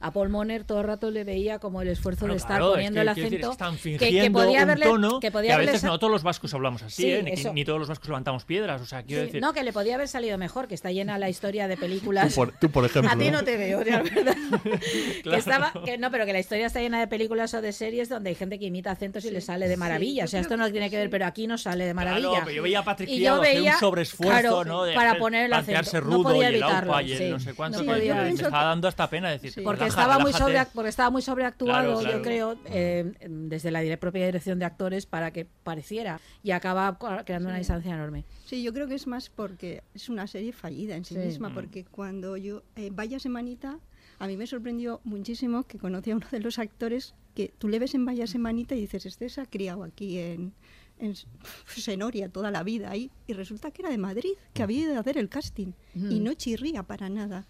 A 0.01 0.13
Paul 0.13 0.29
Moner 0.29 0.65
todo 0.65 0.81
el 0.81 0.87
rato 0.87 1.11
le 1.11 1.25
veía 1.25 1.59
como 1.59 1.81
el 1.83 1.89
esfuerzo 1.89 2.21
Bueno, 2.21 2.35
de 2.35 2.39
estar 2.39 2.59
claro, 2.59 2.67
es 2.73 2.75
poniendo 2.75 2.99
que, 2.99 3.03
el 3.03 3.09
acento. 3.09 3.53
están 3.53 3.73
que- 3.75 3.79
fingiendo 3.79 4.23
que, 4.41 4.45
podía 4.47 4.59
un 4.59 4.63
haberle, 4.71 4.87
tono 4.87 5.21
que 5.21 5.27
que, 5.29 5.31
podía 5.33 5.53
a 5.53 5.55
haberle 5.55 5.73
veces 5.73 5.85
no 5.89 5.99
todos 5.99 6.11
los 6.13 6.23
vascos 6.23 6.53
hablamos 6.55 6.83
así, 6.83 7.03
Sí, 7.03 7.11
¿eh? 7.13 7.51
ni, 7.55 7.65
todos 7.65 7.79
los 7.79 7.89
vascos 7.89 8.09
levantamos 8.09 8.45
piedras. 8.45 8.81
O 8.83 8.87
sea, 8.87 9.03
quiero 9.03 9.23
Sí, 9.23 9.27
decir... 9.29 9.41
no, 9.43 9.53
que 9.53 9.63
le 9.65 9.73
podía 9.73 9.95
haber 9.95 10.09
salido 10.09 10.37
mejor, 10.39 10.69
que 10.69 10.75
está 10.75 10.91
llena 10.93 11.19
la 11.19 11.29
historia 11.31 11.67
de 11.69 11.77
películas. 11.77 12.29
Tú 12.29 12.35
por, 12.35 12.53
tú, 12.53 12.71
por 12.71 12.85
ejemplo. 12.85 13.11
A 13.11 13.17
ti 13.17 13.31
no 13.31 13.43
te 13.43 13.57
veo, 13.57 13.83
la 13.85 14.03
verdad. 14.03 14.37
que 15.25 15.37
estaba, 15.37 15.73
que 15.85 15.99
no, 15.99 16.11
pero 16.11 16.27
que 16.27 16.33
la 16.33 16.39
historia 16.41 16.67
está 16.67 16.81
llena 16.81 17.01
de 17.01 17.07
películas 17.09 17.55
o 17.55 17.61
de 17.63 17.73
series 17.73 18.09
donde 18.09 18.31
hay 18.31 18.37
gente 18.37 18.59
que 18.59 18.67
imita 18.67 18.91
acentos 18.91 19.25
y 19.25 19.31
le 19.31 19.41
sale 19.41 19.69
de 19.69 19.77
maravilla. 19.77 20.25
o 20.25 20.29
sea, 20.29 20.41
esto 20.41 20.57
no 20.57 20.71
tiene 20.71 20.91
que 20.91 20.97
ver, 20.99 21.11
pero 21.11 21.27
aquí 21.27 21.47
no 21.47 21.59
sale 21.59 21.87
de 21.87 21.95
maravilla. 21.95 22.29
Claro, 22.29 22.45
pero 22.45 22.57
yo 22.57 22.63
veía 22.63 22.81
a 22.81 22.85
Patrick 22.85 23.09
Y 23.09 23.21
yo 23.21 23.35
hacer 23.41 23.57
un 23.57 23.63
veía, 23.63 23.79
sobreesfuerzo, 23.79 24.41
claro, 24.41 24.65
¿no? 24.65 24.85
De 24.85 24.95
para 24.95 25.19
poner 25.19 25.45
el 25.45 25.49
plantearse 25.51 25.97
acento. 25.97 26.07
rudo 26.07 26.17
no 26.19 26.23
podía 26.25 26.45
y 26.45 26.47
el 26.49 26.55
evitarlo. 26.63 26.93
aupa 26.93 27.03
y 27.03 27.13
el 27.13 27.19
sí. 27.19 27.29
no 27.31 27.41
sé 27.41 27.55
cuánto. 27.55 27.79
No 27.79 27.83
Sí, 27.83 27.87
pero 27.89 27.99
podía- 27.99 28.15
yo 28.17 28.23
me 28.23 28.31
estaba 28.31 28.59
que- 28.61 28.65
dando 28.67 28.89
hasta 28.89 29.11
pena 29.11 29.31
decir, 29.31 29.55
porque 29.65 29.86
relaja, 29.89 30.03
estaba 30.03 30.19
muy 30.23 30.33
sobre 30.33 30.67
porque 30.75 30.89
estaba 30.91 31.11
muy 31.11 31.23
sobreactuado 31.23 31.83
Claro, 31.85 32.01
claro. 32.01 32.17
yo 32.19 32.23
creo 32.23 32.59
eh, 32.67 33.13
desde 33.29 33.71
la 33.71 33.97
propia 33.99 34.27
dirección 34.27 34.59
de 34.59 34.65
actores 34.65 35.07
para 35.07 35.33
que 35.33 35.47
pareciera 35.65 36.21
y 36.43 36.51
acaba 36.53 36.99
creando 37.25 37.49
una 37.49 37.59
distancia 37.59 37.95
enorme 37.95 38.25
Sí, 38.45 38.63
yo 38.63 38.73
creo 38.73 38.87
que 38.87 38.95
es 38.95 39.07
más 39.07 39.29
porque 39.31 39.83
es 39.95 40.09
una 40.09 40.27
serie 40.27 40.53
fallida 40.53 40.97
en 40.97 41.05
sí, 41.05 41.15
Sí. 41.15 41.21
misma, 41.21 41.49
Mm. 41.51 41.55
porque 41.55 41.85
cuando 41.85 42.37
yo, 42.37 42.63
eh, 42.77 42.91
Vaya 42.93 43.19
Semanita, 43.19 43.79
a 44.19 44.27
mí 44.27 44.37
me 44.37 44.47
sorprendió 44.47 45.01
muchísimo 45.05 45.65
que 45.65 45.79
conocí 45.79 46.11
a 46.11 46.17
uno 46.17 46.27
de 46.31 46.41
los 46.41 46.59
actores 46.59 47.15
que 47.35 47.53
tú 47.59 47.69
le 47.69 47.79
ves 47.79 47.95
en 47.95 48.05
Vaya 48.07 48.27
Semanita 48.27 48.75
y 48.75 48.81
dices, 48.81 49.05
este 49.07 49.29
se 49.29 49.41
ha 49.43 49.47
criado 49.47 49.83
aquí 49.85 50.19
en, 50.19 50.53
en 50.99 51.15
Senoria 51.67 52.29
toda 52.31 52.51
la 52.51 52.63
vida 52.63 52.91
ahí, 52.91 53.11
y 53.27 53.35
resulta 53.35 53.71
que 53.71 53.83
era 53.83 53.91
de 53.91 53.99
Madrid, 53.99 54.33
que 54.55 54.63
había 54.63 54.81
ido 54.85 54.97
a 54.97 55.01
hacer 55.01 55.19
el 55.19 55.29
casting, 55.29 55.73
y 55.95 56.21
no 56.21 56.33
chirría 56.35 56.83
para 56.83 57.09
nada. 57.11 57.47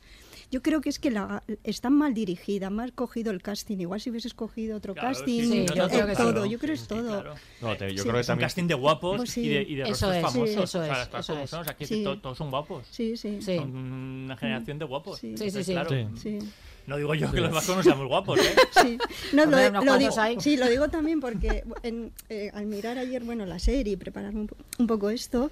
Yo 0.51 0.63
creo 0.63 0.81
que 0.81 0.89
es 0.89 0.99
que 1.01 1.11
la, 1.11 1.43
está 1.65 1.91
mal 1.91 2.15
dirigida, 2.15 2.71
mal 2.71 2.93
cogido 2.93 3.33
el 3.33 3.43
casting. 3.43 3.79
Igual 3.79 4.01
si 4.01 4.11
hubiese 4.11 4.29
escogido 4.29 4.77
otro 4.77 4.95
Claro, 4.95 5.09
casting, 5.09 5.43
sí, 5.43 5.59
eh, 5.61 5.67
yo 5.75 5.89
creo 5.89 6.07
que 6.07 6.15
sí. 6.15 6.23
todo, 6.23 6.47
yo 6.47 6.59
creo 6.59 6.75
que 6.75 6.81
es 6.81 6.87
todo. 6.89 7.21
claro. 7.21 7.35
No, 7.61 7.77
te- 7.77 7.91
yo 7.93 7.97
Sí. 7.99 8.03
creo 8.03 8.15
que 8.15 8.21
Es 8.21 8.29
un 8.29 8.39
casting 8.39 8.65
de 8.69 8.75
guapos 8.75 9.17
Pues 9.17 9.37
y 9.39 9.49
de, 9.49 9.63
y 9.63 9.75
de 9.75 9.83
Eso 9.83 9.91
rostros 10.07 10.15
es, 10.17 10.23
famosos. 10.23 10.51
eso 10.51 10.63
o 10.63 10.67
sea, 10.67 10.83
es, 10.85 10.89
las 10.89 11.09
cosas 11.09 11.25
eso 11.25 11.33
como 11.33 11.45
es. 11.45 11.51
son, 11.51 11.61
o 11.61 11.65
sea, 11.65 11.75
que 11.77 12.19
todos 12.23 12.39
son 12.39 12.51
guapos. 12.51 12.87
Sí, 12.91 13.17
sí. 13.17 13.39
Sí. 13.43 13.57
Son 13.57 13.77
una 13.77 14.37
generación 14.37 14.79
de 14.79 14.85
guapos. 14.85 15.19
Sí. 15.19 15.31
Sí, 15.31 15.37
sí, 15.37 15.45
Entonces, 15.45 15.67
sí. 15.67 15.73
claro, 15.73 15.91
Sí. 15.91 16.07
Sí. 16.41 16.49
No 16.87 16.97
digo 16.97 17.17
yo 17.17 17.29
que 17.33 17.41
los 17.41 17.51
vascos 17.51 17.79
no 17.79 17.83
seamos 17.83 18.07
guapos, 18.07 18.39
¿eh? 18.39 18.43
Sí, 18.81 18.99
no, 19.33 19.45
lo, 19.47 19.57
digo, 19.99 20.13
sí, 20.39 20.57
lo 20.57 20.69
digo 20.69 20.89
también 20.89 21.19
porque 21.19 21.65
en, 21.83 22.13
eh, 22.29 22.53
al 22.55 22.67
mirar 22.67 22.97
ayer 22.97 23.25
bueno, 23.25 23.45
la 23.45 23.59
serie 23.59 23.95
y 23.95 23.97
prepararme 23.97 24.43
un, 24.43 24.51
un 24.79 24.87
poco 24.87 25.11
esto, 25.11 25.51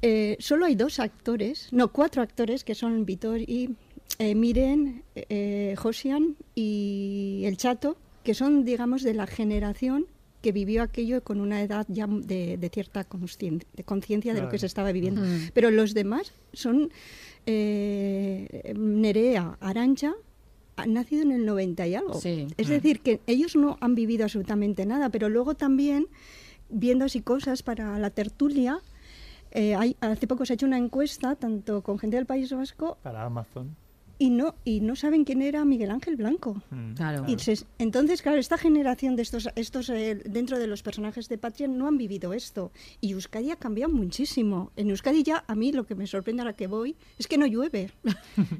eh, 0.00 0.38
solo 0.40 0.64
hay 0.64 0.76
dos 0.76 0.98
actores, 0.98 1.68
no, 1.72 1.88
cuatro 1.88 2.22
actores 2.22 2.64
que 2.64 2.74
son 2.74 3.04
Vitor 3.04 3.40
y 3.42 3.76
eh, 4.20 4.34
Miren, 4.34 5.02
eh, 5.16 5.74
Josian 5.76 6.36
y 6.54 7.42
El 7.46 7.56
Chato, 7.56 7.96
que 8.22 8.34
son, 8.34 8.64
digamos, 8.64 9.02
de 9.02 9.14
la 9.14 9.26
generación 9.26 10.06
que 10.42 10.52
vivió 10.52 10.82
aquello 10.82 11.22
con 11.22 11.40
una 11.40 11.60
edad 11.62 11.86
ya 11.88 12.06
de, 12.06 12.56
de 12.56 12.68
cierta 12.70 13.00
de 13.04 13.84
conciencia 13.84 14.32
de 14.34 14.40
lo 14.42 14.48
que 14.48 14.58
se 14.58 14.66
estaba 14.66 14.92
viviendo. 14.92 15.20
Mm. 15.22 15.50
Pero 15.52 15.70
los 15.70 15.92
demás 15.92 16.32
son 16.52 16.90
eh, 17.46 18.74
Nerea, 18.76 19.56
Arancha, 19.60 20.12
han 20.76 20.94
nacido 20.94 21.22
en 21.22 21.32
el 21.32 21.44
90 21.44 21.86
y 21.88 21.94
algo. 21.94 22.14
Sí. 22.20 22.46
Es 22.56 22.68
Mm. 22.68 22.72
decir, 22.72 23.00
que 23.00 23.20
ellos 23.26 23.54
no 23.56 23.76
han 23.80 23.94
vivido 23.94 24.24
absolutamente 24.24 24.86
nada, 24.86 25.10
pero 25.10 25.28
luego 25.28 25.54
también, 25.54 26.06
viendo 26.70 27.04
así 27.04 27.20
cosas 27.20 27.62
para 27.62 27.98
la 27.98 28.10
tertulia, 28.10 28.80
eh, 29.50 29.74
hay, 29.74 29.96
hace 30.00 30.26
poco 30.26 30.46
se 30.46 30.52
ha 30.52 30.54
hecho 30.54 30.66
una 30.66 30.78
encuesta, 30.78 31.34
tanto 31.34 31.82
con 31.82 31.98
gente 31.98 32.16
del 32.16 32.24
País 32.26 32.50
Vasco, 32.52 32.96
Para 33.02 33.24
Amazon. 33.24 33.76
Y 34.20 34.30
no, 34.30 34.54
y 34.64 34.80
no 34.80 34.94
saben 34.94 35.24
quién 35.24 35.40
era 35.42 35.64
Miguel 35.64 35.90
Ángel 35.90 36.14
Blanco. 36.16 36.62
Mm. 36.70 36.92
Claro. 36.94 37.24
Y 37.26 37.38
se- 37.38 37.64
entonces, 37.78 38.20
claro, 38.22 38.38
esta 38.38 38.58
generación 38.58 39.16
de 39.16 39.22
estos, 39.22 39.48
estos 39.56 39.88
eh, 39.88 40.20
dentro 40.26 40.58
de 40.58 40.66
los 40.66 40.82
personajes 40.82 41.28
de 41.28 41.38
Patria 41.38 41.66
no 41.68 41.88
han 41.88 41.96
vivido 41.96 42.32
esto. 42.34 42.70
Y 43.00 43.12
Euskadi 43.12 43.50
ha 43.50 43.56
cambiado 43.56 43.92
muchísimo. 43.92 44.70
En 44.76 44.90
Euskadi 44.90 45.22
ya, 45.22 45.42
a 45.48 45.54
mí 45.54 45.72
lo 45.72 45.86
que 45.86 45.94
me 45.94 46.06
sorprende 46.06 46.42
ahora 46.42 46.52
que 46.54 46.66
voy 46.66 46.94
es 47.18 47.26
que 47.26 47.38
no 47.38 47.46
llueve. 47.46 47.90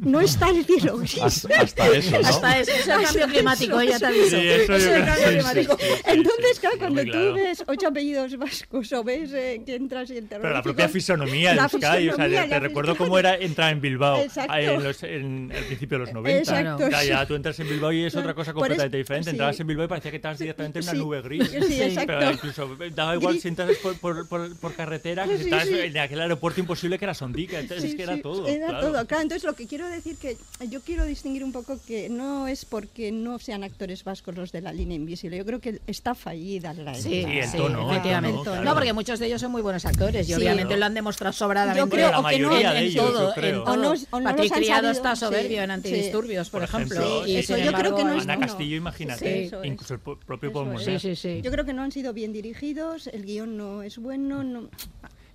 No 0.00 0.20
está 0.22 0.48
el 0.50 0.64
cielo 0.64 0.96
gris. 0.96 1.18
Hasta, 1.20 1.60
hasta 1.60 1.88
eso, 1.88 2.10
¿no? 2.20 2.26
hasta 2.26 2.58
eso, 2.58 2.70
es 2.72 2.86
el 2.86 2.92
Hasta 2.92 3.04
cambio 3.20 3.26
climático 3.28 3.80
eso, 3.80 3.90
ya 3.90 3.98
te 3.98 4.06
aviso 4.06 4.30
Sí, 4.30 4.48
eso 4.48 4.74
es 4.76 4.84
yo 4.84 4.94
el 4.94 5.02
creo- 5.02 5.06
cambio 5.06 5.16
sí, 5.16 5.24
sí, 5.24 5.36
climático 5.36 5.76
sí, 5.78 5.84
sí, 5.86 6.02
Entonces, 6.06 6.60
claro, 6.60 6.74
sí, 6.74 6.80
cuando 6.80 7.02
tú 7.04 7.10
claro. 7.10 7.34
ves 7.34 7.64
ocho 7.66 7.88
apellidos 7.88 8.36
vascos 8.38 8.92
o 8.94 9.04
ves 9.04 9.32
eh, 9.34 9.62
que 9.66 9.74
entras 9.74 10.10
y 10.10 10.16
el 10.16 10.24
Pero 10.24 10.50
la 10.50 10.62
propia 10.62 10.88
fisonomía 10.88 11.50
de 11.50 11.56
la 11.56 11.62
Euskadi, 11.64 12.08
o 12.08 12.16
sea, 12.16 12.24
te, 12.24 12.30
la 12.30 12.48
te 12.48 12.60
recuerdo 12.60 12.96
cómo 12.96 13.18
era 13.18 13.36
entrar 13.36 13.72
en 13.72 13.80
Bilbao 13.82 14.18
Exacto. 14.20 14.52
ahí 14.52 14.64
en, 14.66 14.82
los, 14.82 15.02
en 15.02 15.49
el 15.52 15.64
principio 15.64 15.98
de 15.98 16.04
los 16.04 16.14
90. 16.14 16.38
Exacto, 16.60 16.88
Ya, 17.04 17.26
tú 17.26 17.34
entras 17.34 17.58
en 17.60 17.68
Bilbao 17.68 17.92
y 17.92 18.04
es 18.04 18.14
otra 18.16 18.34
cosa 18.34 18.52
completamente 18.52 18.96
diferente. 18.96 19.24
sí. 19.30 19.30
Entrabas 19.30 19.60
en 19.60 19.66
Bilbao 19.66 19.84
y 19.86 19.88
parecía 19.88 20.10
que 20.10 20.16
estabas 20.18 20.38
directamente 20.38 20.78
en 20.78 20.84
una 20.84 20.92
Sí. 20.92 20.98
nube 20.98 21.22
gris. 21.22 21.50
Sí, 21.50 21.82
exacto. 21.82 22.12
Pero 22.18 22.30
incluso 22.32 22.76
daba 22.94 23.14
igual 23.14 23.32
Gris. 23.34 23.42
si 23.42 23.48
entras 23.48 23.70
por, 23.82 23.96
por, 23.98 24.28
por, 24.28 24.56
por 24.56 24.74
carretera 24.74 25.24
que 25.26 25.36
si 25.38 25.44
estabas 25.44 25.66
sí. 25.68 25.74
en 25.78 25.98
aquel 25.98 26.20
aeropuerto 26.20 26.60
imposible 26.60 26.98
que 26.98 27.04
era 27.04 27.14
Sondica. 27.14 27.58
Entonces 27.60 27.84
es 27.84 27.90
Sí, 27.92 27.96
que 27.96 28.02
era 28.04 28.20
todo. 28.20 28.46
Era 28.46 28.68
claro. 28.68 28.86
todo, 28.92 29.06
claro. 29.06 29.22
Entonces 29.22 29.44
lo 29.44 29.54
que 29.54 29.66
quiero 29.66 29.88
decir 29.88 30.16
que 30.16 30.36
yo 30.68 30.80
quiero 30.80 31.04
distinguir 31.04 31.44
un 31.44 31.52
poco 31.52 31.78
que 31.86 32.08
no 32.08 32.48
es 32.48 32.64
porque 32.64 33.12
no 33.12 33.38
sean 33.38 33.64
actores 33.64 34.04
vascos 34.04 34.34
los 34.36 34.52
de 34.52 34.60
la 34.60 34.72
línea 34.72 34.96
invisible. 34.96 35.36
Yo 35.36 35.44
creo 35.44 35.60
que 35.60 35.80
está 35.86 36.14
fallida 36.14 36.72
la 36.74 36.94
Sí, 36.94 37.02
Sí, 37.10 37.38
el 37.38 37.52
tono, 37.52 37.84
el 37.90 37.90
efectivamente. 37.96 38.38
tono, 38.38 38.44
claro. 38.44 38.64
No, 38.64 38.74
porque 38.74 38.92
muchos 38.92 39.18
de 39.18 39.26
ellos 39.26 39.40
son 39.40 39.50
muy 39.52 39.62
buenos 39.62 39.84
actores 39.84 40.26
y 40.28 40.32
Sí. 40.32 40.34
obviamente 40.34 40.68
Claro. 40.68 40.80
lo 40.80 40.86
han 40.86 40.94
demostrado 40.94 41.32
sobradamente. 41.32 41.80
Yo 41.80 41.88
creo- 41.88 42.08
o 42.08 42.10
que 42.10 42.38
no, 42.38 42.48
mayoría 42.50 42.68
en- 42.68 42.74
de 42.74 42.78
en 42.80 42.84
ellos, 42.86 43.04
todo. 43.04 43.34
O 43.64 43.76
no- 43.76 43.94
o 44.10 44.20
no 44.20 44.24
Patrick 44.30 44.52
Criado 44.54 44.90
está 44.90 45.14
sí, 45.16 45.20
soberbio 45.42 45.62
en 45.62 45.66
sí. 45.68 45.72
antidisturbios, 45.72 46.50
por, 46.50 46.60
Por 46.60 46.68
ejemplo. 46.68 46.96
ejemplo, 47.00 47.26
y 47.26 47.36
eso 47.36 47.56
yo 47.58 47.72
creo 47.72 47.94
que 47.96 48.04
no 48.04 48.14
es 48.14 48.22
Ana. 48.24 48.38
Castillo, 48.40 48.76
imagínate. 48.76 49.24
Sí, 49.40 49.46
eso 49.46 49.62
es. 49.62 49.68
incluso 49.68 49.94
el 49.94 50.00
propio 50.00 50.52
Paul. 50.52 50.78
Sí, 50.80 50.98
sí, 50.98 51.16
sí. 51.16 51.40
Yo 51.42 51.50
creo 51.50 51.64
que 51.64 51.72
no 51.72 51.82
han 51.82 51.92
sido 51.92 52.12
bien 52.12 52.32
dirigidos, 52.32 53.06
el 53.08 53.24
guion 53.24 53.56
no 53.56 53.82
es 53.82 53.98
bueno, 53.98 54.42
no... 54.44 54.68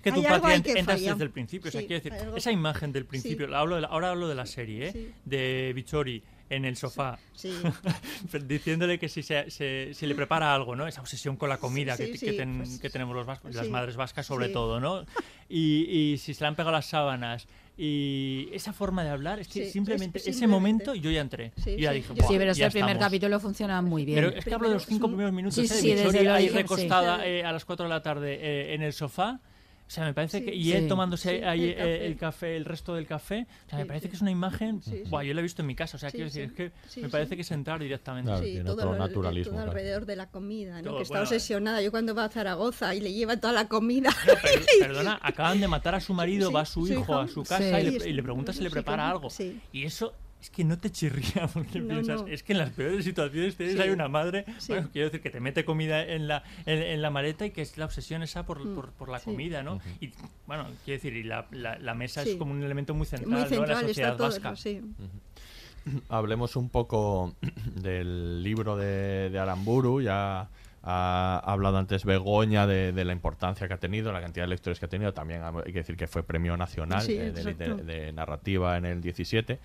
que 0.04 0.10
algo 0.12 0.24
Patria, 0.24 0.56
entras 0.80 0.86
falla. 1.00 1.12
desde 1.14 1.24
el 1.24 1.32
principio. 1.32 1.70
o 1.70 1.72
sea, 1.72 1.82
Sí, 1.82 1.88
quiero 1.88 2.04
decir, 2.04 2.14
algo- 2.14 2.38
esa 2.38 2.52
imagen 2.52 2.92
del 2.92 3.06
principio, 3.06 3.48
Sí. 3.48 3.54
hablo 3.54 3.76
de 3.76 3.82
la- 3.82 3.88
ahora 3.88 4.12
hablo 4.12 4.28
de 4.28 4.36
la 4.36 4.46
serie, 4.46 4.88
¿eh? 4.88 4.92
Sí. 4.94 5.12
de 5.26 5.72
Bichori 5.74 6.22
en 6.48 6.64
el 6.64 6.78
sofá, 6.78 7.18
Sí, 7.34 7.52
diciéndole 8.48 9.00
que 9.00 9.10
si, 9.10 9.24
se, 9.24 9.50
se- 9.50 9.94
si 9.96 10.06
le 10.06 10.14
prepara 10.16 10.54
algo, 10.54 10.76
¿no? 10.76 10.88
Esa 10.88 11.02
obsesión 11.02 11.38
con 11.38 11.50
la 11.50 11.58
comida 11.58 11.98
Sí, 11.98 12.12
que, 12.12 12.18
sí, 12.20 12.26
que 12.28 12.34
ten- 12.34 12.58
pues, 12.60 12.80
que 12.80 12.90
tenemos 12.92 13.16
los 13.16 13.26
vascos, 13.26 13.56
las 13.56 13.66
sí. 13.66 13.72
madres 13.72 13.96
vascas 13.96 14.26
sobre 14.28 14.48
Sí. 14.48 14.54
todo, 14.54 14.80
¿no? 14.80 15.06
Y, 15.50 15.84
y 15.90 16.18
si 16.20 16.34
se 16.36 16.44
le 16.44 16.48
han 16.50 16.56
pegado 16.56 16.72
las 16.72 16.86
sábanas 16.86 17.48
y 17.78 18.50
esa 18.54 18.72
forma 18.74 19.04
de 19.04 19.10
hablar, 19.10 19.40
es 19.40 19.48
que 19.48 19.66
Sí, 19.66 19.72
simplemente 19.72 20.20
es- 20.20 20.28
ese 20.28 20.48
momento 20.48 20.96
yo 20.96 21.12
ya 21.12 21.22
entré. 21.22 21.52
Sí, 21.64 21.72
y 21.78 21.82
ya 21.82 21.92
dije, 21.92 22.08
yo- 22.10 22.16
"Buah, 22.16 22.28
Sí, 22.28 22.36
pero 22.38 22.52
este 22.52 22.70
primer 22.72 22.92
estamos". 22.92 23.06
capítulo 23.08 23.40
funciona 23.40 23.82
muy 23.82 24.06
bien. 24.06 24.16
Pero 24.18 24.30
es 24.38 24.46
que 24.46 24.54
hablo 24.54 24.68
de 24.70 24.76
los 24.76 24.86
cinco 24.86 25.08
primeros 25.08 25.34
minutos 25.34 25.56
Sí, 25.68 25.92
¿eh? 25.92 25.96
desde 25.96 26.30
ahí 26.30 26.50
recostada 26.50 27.18
Sí. 27.18 27.24
eh, 27.26 27.44
a 27.44 27.52
las 27.52 27.66
4 27.66 27.86
de 27.86 27.90
la 27.90 28.02
tarde 28.02 28.38
eh, 28.42 28.74
en 28.76 28.82
el 28.82 28.94
sofá. 28.94 29.40
O 29.88 29.92
sea, 29.92 30.04
me 30.06 30.14
parece 30.16 30.40
Sí. 30.40 30.46
que. 30.46 30.56
Y 30.56 30.72
él 30.74 30.84
Sí. 30.84 30.88
tomándose 30.90 31.38
Sí, 31.38 31.44
ahí 31.44 31.64
el 31.66 31.70
eh, 31.70 31.76
café. 31.78 32.06
el 32.08 32.18
café, 32.18 32.58
el 32.58 32.66
resto 32.66 32.96
del 32.96 33.06
café. 33.06 33.46
O 33.68 33.70
sea, 33.70 33.78
me 33.80 33.86
parece 33.86 34.06
sí. 34.06 34.10
que 34.10 34.16
es 34.16 34.22
una 34.24 34.32
imagen. 34.32 34.82
Sí, 34.82 35.04
Buah, 35.10 35.22
sí. 35.22 35.28
yo 35.28 35.34
la 35.36 35.40
he 35.42 35.44
visto 35.44 35.62
en 35.62 35.68
mi 35.68 35.76
casa. 35.76 35.98
O 35.98 36.00
sea, 36.00 36.10
Sí, 36.10 36.18
quiero 36.18 36.26
decir, 36.32 36.46
sí. 36.46 36.50
es 36.50 36.54
que 36.72 36.72
Sí, 36.90 37.00
me 37.02 37.08
sí. 37.08 37.12
parece 37.12 37.36
que 37.36 37.42
es 37.44 37.52
entrar 37.52 37.80
directamente. 37.80 38.30
Claro, 38.32 38.44
Sí, 38.44 38.50
tiene 38.52 38.66
todo, 38.66 38.76
otro 38.78 38.92
lo- 38.94 38.98
naturalismo, 38.98 39.52
todo 39.52 39.56
claro. 39.58 39.72
alrededor 39.72 40.06
de 40.08 40.16
la 40.16 40.30
comida, 40.32 40.78
¿no? 40.82 40.84
Todo, 40.86 40.98
que 40.98 41.04
está 41.04 41.14
bueno, 41.14 41.24
obsesionada. 41.24 41.82
Yo 41.84 41.92
cuando 41.92 42.16
va 42.16 42.26
a 42.26 42.30
Zaragoza 42.30 42.96
y 42.96 43.02
le 43.02 43.14
lleva 43.14 43.38
toda 43.38 43.54
la 43.54 43.68
comida. 43.68 44.10
Per- 44.26 44.66
perdona, 44.80 45.20
acaban 45.22 45.62
de 45.62 45.68
matar 45.68 45.94
a 45.94 46.00
su 46.00 46.14
marido, 46.16 46.48
Sí, 46.50 46.54
va 46.56 46.66
su 46.66 46.86
su 46.88 46.92
hijo 46.94 47.02
hijo. 47.02 47.20
a 47.20 47.28
su 47.28 47.44
casa 47.44 47.80
Sí. 47.80 47.88
y, 47.88 48.00
le, 48.00 48.10
y 48.10 48.14
le 48.14 48.24
pregunta 48.24 48.54
si 48.54 48.64
le 48.64 48.72
prepara 48.72 49.08
algo. 49.10 49.30
Sí. 49.30 49.62
Y 49.72 49.84
eso 49.84 50.14
es 50.46 50.50
que 50.52 50.64
no 50.64 50.78
te 50.78 50.92
chirría 50.92 51.48
porque 51.54 51.80
No, 51.80 51.88
piensas, 51.90 52.22
no. 52.22 52.28
es 52.28 52.44
que 52.44 52.54
en 52.54 52.60
las 52.60 52.70
peores 52.70 53.04
situaciones 53.04 53.56
tienes 53.56 53.76
Sí. 53.76 53.82
ahí 53.82 53.90
una 53.90 54.08
madre, 54.08 54.46
Sí. 54.60 54.74
bueno, 54.74 54.90
quiero 54.94 55.08
decir 55.08 55.22
que 55.22 55.30
te 55.32 55.40
mete 55.40 55.66
comida 55.66 56.04
en 56.06 56.28
la, 56.28 56.44
en, 56.68 56.82
en 56.84 57.02
la 57.02 57.10
maleta 57.10 57.46
y 57.48 57.52
que 57.52 57.62
es 57.64 57.78
la 57.78 57.86
obsesión 57.86 58.22
esa 58.24 58.46
por, 58.46 58.64
Mm, 58.64 58.76
por, 58.76 58.92
por 58.92 59.10
la 59.10 59.20
sí. 59.20 59.26
comida, 59.26 59.64
¿no? 59.64 59.80
Y 60.00 60.12
bueno, 60.48 60.66
quiero 60.86 60.98
decir, 60.98 61.16
y 61.16 61.24
la, 61.24 61.48
la, 61.52 61.78
la 61.80 61.94
mesa 61.96 62.22
es 62.22 62.36
como 62.36 62.52
un 62.52 62.62
elemento 62.64 62.94
muy 62.94 63.06
central, 63.08 63.32
Muy 63.32 63.40
¿no? 63.58 63.64
en 63.64 63.70
la 63.70 63.82
sociedad 63.82 64.12
está 64.12 64.18
todo. 64.18 64.28
vasca. 64.28 64.56
Sí. 64.56 64.82
Hablemos 66.10 66.56
un 66.56 66.70
poco 66.70 67.36
del 67.76 68.44
libro 68.44 68.76
de, 68.76 69.30
de 69.30 69.40
Aramburu. 69.40 70.02
Ya 70.02 70.50
ha 70.84 71.40
hablado 71.44 71.78
antes 71.78 72.06
Begoña 72.06 72.68
de, 72.68 72.92
de 72.92 73.06
la 73.06 73.14
importancia 73.14 73.68
que 73.68 73.74
ha 73.74 73.78
tenido, 73.80 74.12
la 74.12 74.22
cantidad 74.22 74.46
de 74.46 74.50
lectores 74.50 74.80
que 74.80 74.86
ha 74.86 74.90
tenido. 74.90 75.14
También 75.14 75.42
hay 75.44 75.72
que 75.74 75.80
decir 75.80 75.96
que 75.98 76.08
fue 76.08 76.24
premio 76.24 76.56
nacional 76.58 77.02
Sí, 77.02 77.14
de, 77.16 77.32
de- 77.32 77.42
exacto. 77.52 77.76
de 77.78 78.12
narrativa 78.14 78.78
en 78.78 78.86
el 78.86 79.02
17. 79.02 79.60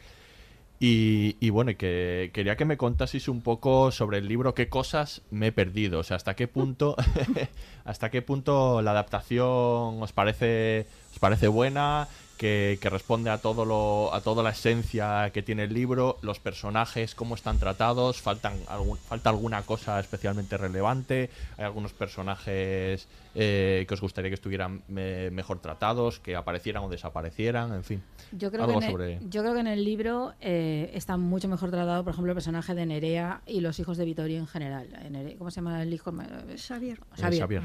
Y, 0.82 1.50
bueno, 1.50 1.76
que 1.76 2.30
quería 2.32 2.56
que 2.56 2.64
me 2.64 2.78
contaseis 2.78 3.28
un 3.28 3.42
poco 3.42 3.90
sobre 3.90 4.16
el 4.16 4.28
libro, 4.28 4.54
qué 4.54 4.70
cosas 4.70 5.20
me 5.30 5.48
he 5.48 5.52
perdido, 5.52 5.98
o 5.98 6.02
sea, 6.02 6.16
hasta 6.16 6.34
qué 6.34 6.48
punto, 6.48 6.96
hasta 7.84 8.10
qué 8.10 8.22
punto 8.22 8.80
la 8.80 8.92
adaptación 8.92 10.02
os 10.02 10.12
parece, 10.12 10.86
os 11.12 11.18
parece 11.18 11.48
buena, 11.48 12.08
que, 12.41 12.78
que 12.80 12.88
responde 12.88 13.28
a 13.28 13.36
todo 13.36 13.66
lo, 13.66 14.14
a 14.14 14.22
toda 14.22 14.43
la 14.43 14.49
esencia 14.49 15.28
que 15.30 15.43
tiene 15.43 15.64
el 15.64 15.74
libro, 15.74 16.16
los 16.22 16.41
personajes, 16.41 17.14
cómo 17.14 17.34
están 17.34 17.59
tratados, 17.59 18.22
faltan 18.22 18.55
algún- 18.66 18.97
falta 18.97 19.28
alguna 19.28 19.61
cosa 19.61 20.01
especialmente 20.01 20.57
relevante, 20.57 21.28
hay 21.59 21.64
algunos 21.66 21.93
personajes 21.93 23.07
eh, 23.34 23.84
que 23.86 23.93
os 23.95 24.01
gustaría 24.01 24.30
que 24.30 24.36
estuvieran 24.36 24.80
eh, 24.97 25.28
mejor 25.34 25.59
tratados, 25.61 26.18
que 26.18 26.34
aparecieran 26.34 26.82
o 26.82 26.88
desaparecieran, 26.88 27.74
en 27.74 27.84
fin. 27.84 28.03
Yo 28.32 28.51
creo, 28.51 28.64
Algo 28.64 28.78
que 28.80 28.86
en 28.86 28.91
sobre- 28.91 29.16
el, 29.18 29.28
yo 29.30 29.43
creo 29.43 29.53
que 29.53 29.61
en 29.61 29.66
el 29.66 29.84
libro 29.84 30.32
eh, 30.41 30.91
está 30.95 31.18
mucho 31.18 31.47
mejor 31.47 31.70
tratado, 31.70 32.03
por 32.05 32.14
ejemplo, 32.14 32.32
el 32.32 32.36
personaje 32.36 32.74
de 32.74 32.86
Nerea 32.86 33.43
y 33.47 33.61
los 33.61 33.78
hijos 33.80 33.99
de 33.99 34.07
Vittorio 34.07 34.38
en 34.38 34.47
general. 34.47 34.88
Eh, 34.95 35.34
¿Cómo 35.36 35.51
se 35.51 35.57
llama 35.57 35.82
el 35.82 35.93
hijo? 35.93 36.11
Xavier. 36.57 37.01
Xavier. 37.16 37.43
Xavier. 37.43 37.62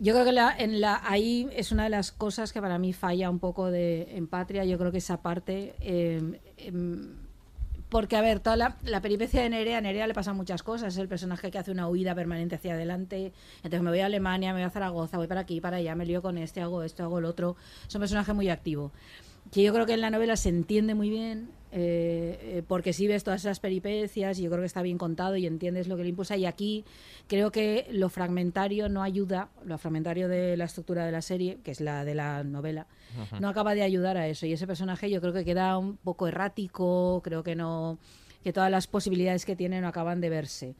Yo 0.00 0.14
creo 0.14 0.24
que 0.24 0.32
la, 0.32 0.54
en 0.56 0.80
la, 0.80 1.00
ahí 1.04 1.48
es 1.54 1.72
una 1.72 1.84
de 1.84 1.90
las 1.90 2.10
cosas 2.10 2.52
que 2.52 2.60
para 2.60 2.78
mí 2.78 2.92
falla 2.92 3.28
un 3.28 3.38
poco 3.38 3.70
de, 3.70 4.16
en 4.16 4.26
Patria. 4.26 4.64
Yo 4.64 4.78
creo 4.78 4.90
que 4.90 4.98
esa 4.98 5.20
parte. 5.20 5.74
eh, 5.80 6.40
porque, 7.90 8.16
a 8.16 8.20
ver, 8.20 8.38
toda 8.38 8.54
la, 8.56 8.76
la 8.84 9.02
peripecia 9.02 9.42
de 9.42 9.50
Nerea, 9.50 9.78
a 9.78 9.80
Nerea 9.80 10.06
le 10.06 10.14
pasan 10.14 10.36
muchas 10.36 10.62
cosas. 10.62 10.94
Es 10.94 10.98
el 10.98 11.08
personaje 11.08 11.50
que 11.50 11.58
hace 11.58 11.72
una 11.72 11.88
huida 11.88 12.14
permanente 12.14 12.54
hacia 12.54 12.74
adelante. 12.74 13.32
Entonces 13.56 13.82
me 13.82 13.90
voy 13.90 13.98
a 13.98 14.06
Alemania, 14.06 14.52
me 14.54 14.60
voy 14.60 14.66
a 14.66 14.70
Zaragoza, 14.70 15.18
voy 15.18 15.26
para 15.26 15.40
aquí, 15.40 15.60
para 15.60 15.78
allá, 15.78 15.96
me 15.96 16.06
lío 16.06 16.22
con 16.22 16.38
este, 16.38 16.60
hago 16.60 16.84
esto, 16.84 17.02
hago 17.02 17.18
el 17.18 17.24
otro. 17.24 17.56
Es 17.88 17.94
un 17.94 18.00
personaje 18.00 18.32
muy 18.32 18.48
activo. 18.48 18.92
Que 19.52 19.62
yo 19.62 19.72
creo 19.72 19.86
que 19.86 19.94
en 19.94 20.00
la 20.00 20.10
novela 20.10 20.36
se 20.36 20.48
entiende 20.48 20.94
muy 20.94 21.10
bien, 21.10 21.48
eh, 21.72 22.38
eh, 22.42 22.62
porque 22.66 22.92
sí 22.92 23.06
ves 23.08 23.24
todas 23.24 23.40
esas 23.42 23.58
peripecias 23.60 24.38
y 24.38 24.42
yo 24.42 24.50
creo 24.50 24.60
que 24.62 24.66
está 24.66 24.82
bien 24.82 24.98
contado 24.98 25.36
y 25.36 25.46
entiendes 25.46 25.88
lo 25.88 25.96
que 25.96 26.02
le 26.04 26.08
impulsa. 26.10 26.36
Y 26.36 26.46
aquí 26.46 26.84
creo 27.26 27.50
que 27.50 27.86
lo 27.90 28.08
fragmentario 28.08 28.88
no 28.88 29.02
ayuda, 29.02 29.48
lo 29.64 29.76
fragmentario 29.78 30.28
de 30.28 30.56
la 30.56 30.64
estructura 30.64 31.04
de 31.04 31.12
la 31.12 31.22
serie, 31.22 31.58
que 31.64 31.70
es 31.72 31.80
la 31.80 32.04
de 32.04 32.14
la 32.14 32.44
novela, 32.44 32.86
no 33.40 33.48
acaba 33.48 33.74
de 33.74 33.82
ayudar 33.82 34.16
a 34.16 34.28
eso. 34.28 34.46
Y 34.46 34.52
ese 34.52 34.66
personaje 34.66 35.10
yo 35.10 35.20
creo 35.20 35.32
que 35.32 35.44
queda 35.44 35.76
un 35.78 35.96
poco 35.96 36.28
errático, 36.28 37.20
creo 37.24 37.42
que 37.42 37.54
no 37.56 37.98
que 38.42 38.52
todas 38.54 38.70
las 38.70 38.86
posibilidades 38.86 39.44
que 39.44 39.54
tiene 39.54 39.80
no 39.82 39.88
acaban 39.88 40.20
de 40.22 40.30
verse. 40.30 40.74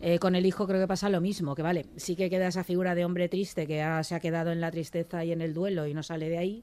Eh, 0.00 0.18
con 0.18 0.34
el 0.34 0.44
hijo 0.44 0.66
creo 0.66 0.78
que 0.80 0.86
pasa 0.86 1.08
lo 1.08 1.22
mismo, 1.22 1.54
que 1.54 1.62
vale, 1.62 1.86
sí 1.96 2.14
que 2.14 2.28
queda 2.28 2.48
esa 2.48 2.62
figura 2.62 2.94
de 2.94 3.06
hombre 3.06 3.30
triste 3.30 3.66
que 3.66 3.80
ha- 3.80 4.04
se 4.04 4.14
ha 4.14 4.20
quedado 4.20 4.52
en 4.52 4.60
la 4.60 4.70
tristeza 4.70 5.24
y 5.24 5.32
en 5.32 5.40
el 5.40 5.54
duelo 5.54 5.86
y 5.86 5.94
no 5.94 6.02
sale 6.02 6.28
de 6.28 6.36
ahí. 6.38 6.62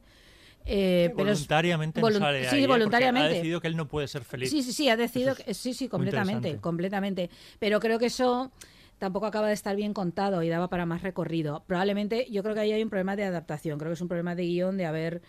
Eh, 0.66 1.12
pero 1.16 1.30
es- 1.32 1.40
voluntariamente 1.40 2.02
no 2.02 2.10
sale 2.12 2.50
sí, 2.50 2.64
¿eh? 2.64 2.68
Voluntariamente. 2.68 3.26
Ha 3.28 3.34
decidido 3.34 3.60
que 3.62 3.68
él 3.68 3.76
no 3.76 3.88
puede 3.88 4.08
ser 4.08 4.24
feliz. 4.24 4.50
Sí, 4.50 4.64
sí, 4.64 4.72
sí, 4.74 4.90
ha 4.90 4.96
decidido, 4.98 5.32
es 5.32 5.40
que- 5.40 5.54
sí, 5.54 5.74
sí, 5.74 5.88
completamente, 5.90 6.58
completamente. 6.58 7.30
Pero 7.60 7.80
creo 7.80 8.00
que 8.00 8.06
eso 8.08 8.52
tampoco 8.98 9.26
acaba 9.26 9.48
de 9.48 9.54
estar 9.54 9.76
bien 9.76 9.94
contado 9.94 10.42
y 10.44 10.50
daba 10.50 10.70
para 10.70 10.86
más 10.86 11.02
recorrido. 11.02 11.64
Probablemente, 11.68 12.28
yo 12.32 12.42
creo 12.44 12.56
que 12.56 12.62
ahí 12.62 12.72
hay 12.72 12.84
un 12.84 12.90
problema 12.90 13.16
de 13.16 13.26
adaptación, 13.26 13.78
creo 13.78 13.90
que 13.90 13.96
es 13.96 14.02
un 14.02 14.08
problema 14.08 14.36
de 14.36 14.44
guion 14.44 14.78
de 14.78 14.86
haber... 14.86 15.22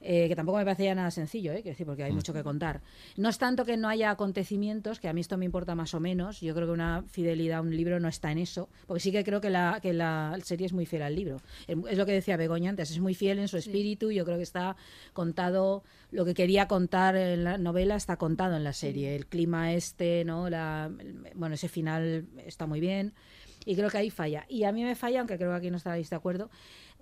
eh, 0.00 0.28
que 0.28 0.36
tampoco 0.36 0.58
me 0.58 0.64
parece 0.64 0.84
ya 0.84 0.94
nada 0.94 1.10
sencillo, 1.10 1.52
¿eh? 1.52 1.62
Decir, 1.62 1.84
porque 1.86 2.04
hay 2.04 2.12
mucho 2.12 2.32
que 2.32 2.42
contar. 2.44 2.80
No 3.16 3.28
es 3.28 3.38
tanto 3.38 3.64
que 3.64 3.76
no 3.76 3.88
haya 3.88 4.10
acontecimientos, 4.10 5.00
que 5.00 5.08
a 5.08 5.12
mí 5.12 5.20
esto 5.20 5.36
me 5.36 5.44
importa 5.44 5.74
más 5.74 5.92
o 5.94 6.00
menos. 6.00 6.40
Yo 6.40 6.54
creo 6.54 6.66
que 6.66 6.72
una 6.72 7.02
fidelidad 7.08 7.58
a 7.58 7.62
un 7.62 7.76
libro 7.76 7.98
no 7.98 8.08
está 8.08 8.30
en 8.30 8.38
eso, 8.38 8.68
porque 8.86 9.00
sí 9.00 9.10
que 9.12 9.24
creo 9.24 9.40
que 9.40 9.50
la, 9.50 9.80
que 9.82 9.92
la 9.92 10.36
serie 10.44 10.66
es 10.66 10.72
muy 10.72 10.86
fiel 10.86 11.02
al 11.02 11.16
libro. 11.16 11.38
Es 11.66 11.98
lo 11.98 12.06
que 12.06 12.12
decía 12.12 12.36
Begoña 12.36 12.70
antes, 12.70 12.90
es 12.90 13.00
muy 13.00 13.14
fiel 13.14 13.38
en 13.40 13.48
su 13.48 13.56
espíritu. 13.56 14.10
Yo 14.12 14.24
creo 14.24 14.36
que 14.36 14.42
está 14.44 14.76
contado 15.12 15.82
lo 16.10 16.24
que 16.24 16.34
quería 16.34 16.68
contar 16.68 17.16
en 17.16 17.44
la 17.44 17.58
novela 17.58 17.96
está 17.96 18.16
contado 18.16 18.56
en 18.56 18.64
la 18.64 18.72
serie. 18.72 19.16
El 19.16 19.26
clima 19.26 19.72
este, 19.74 20.24
¿no? 20.24 20.48
La, 20.48 20.90
el- 21.00 21.32
bueno, 21.34 21.54
ese 21.56 21.68
final 21.68 22.26
está 22.46 22.66
muy 22.66 22.80
bien. 22.80 23.12
Y 23.68 23.76
creo 23.76 23.90
que 23.90 23.98
ahí 23.98 24.08
falla. 24.08 24.46
Y 24.48 24.64
a 24.64 24.72
mí 24.72 24.82
me 24.82 24.94
falla, 24.94 25.18
aunque 25.20 25.36
creo 25.36 25.50
que 25.50 25.56
aquí 25.56 25.70
no 25.70 25.76
estaréis 25.76 26.08
de 26.08 26.16
acuerdo, 26.16 26.48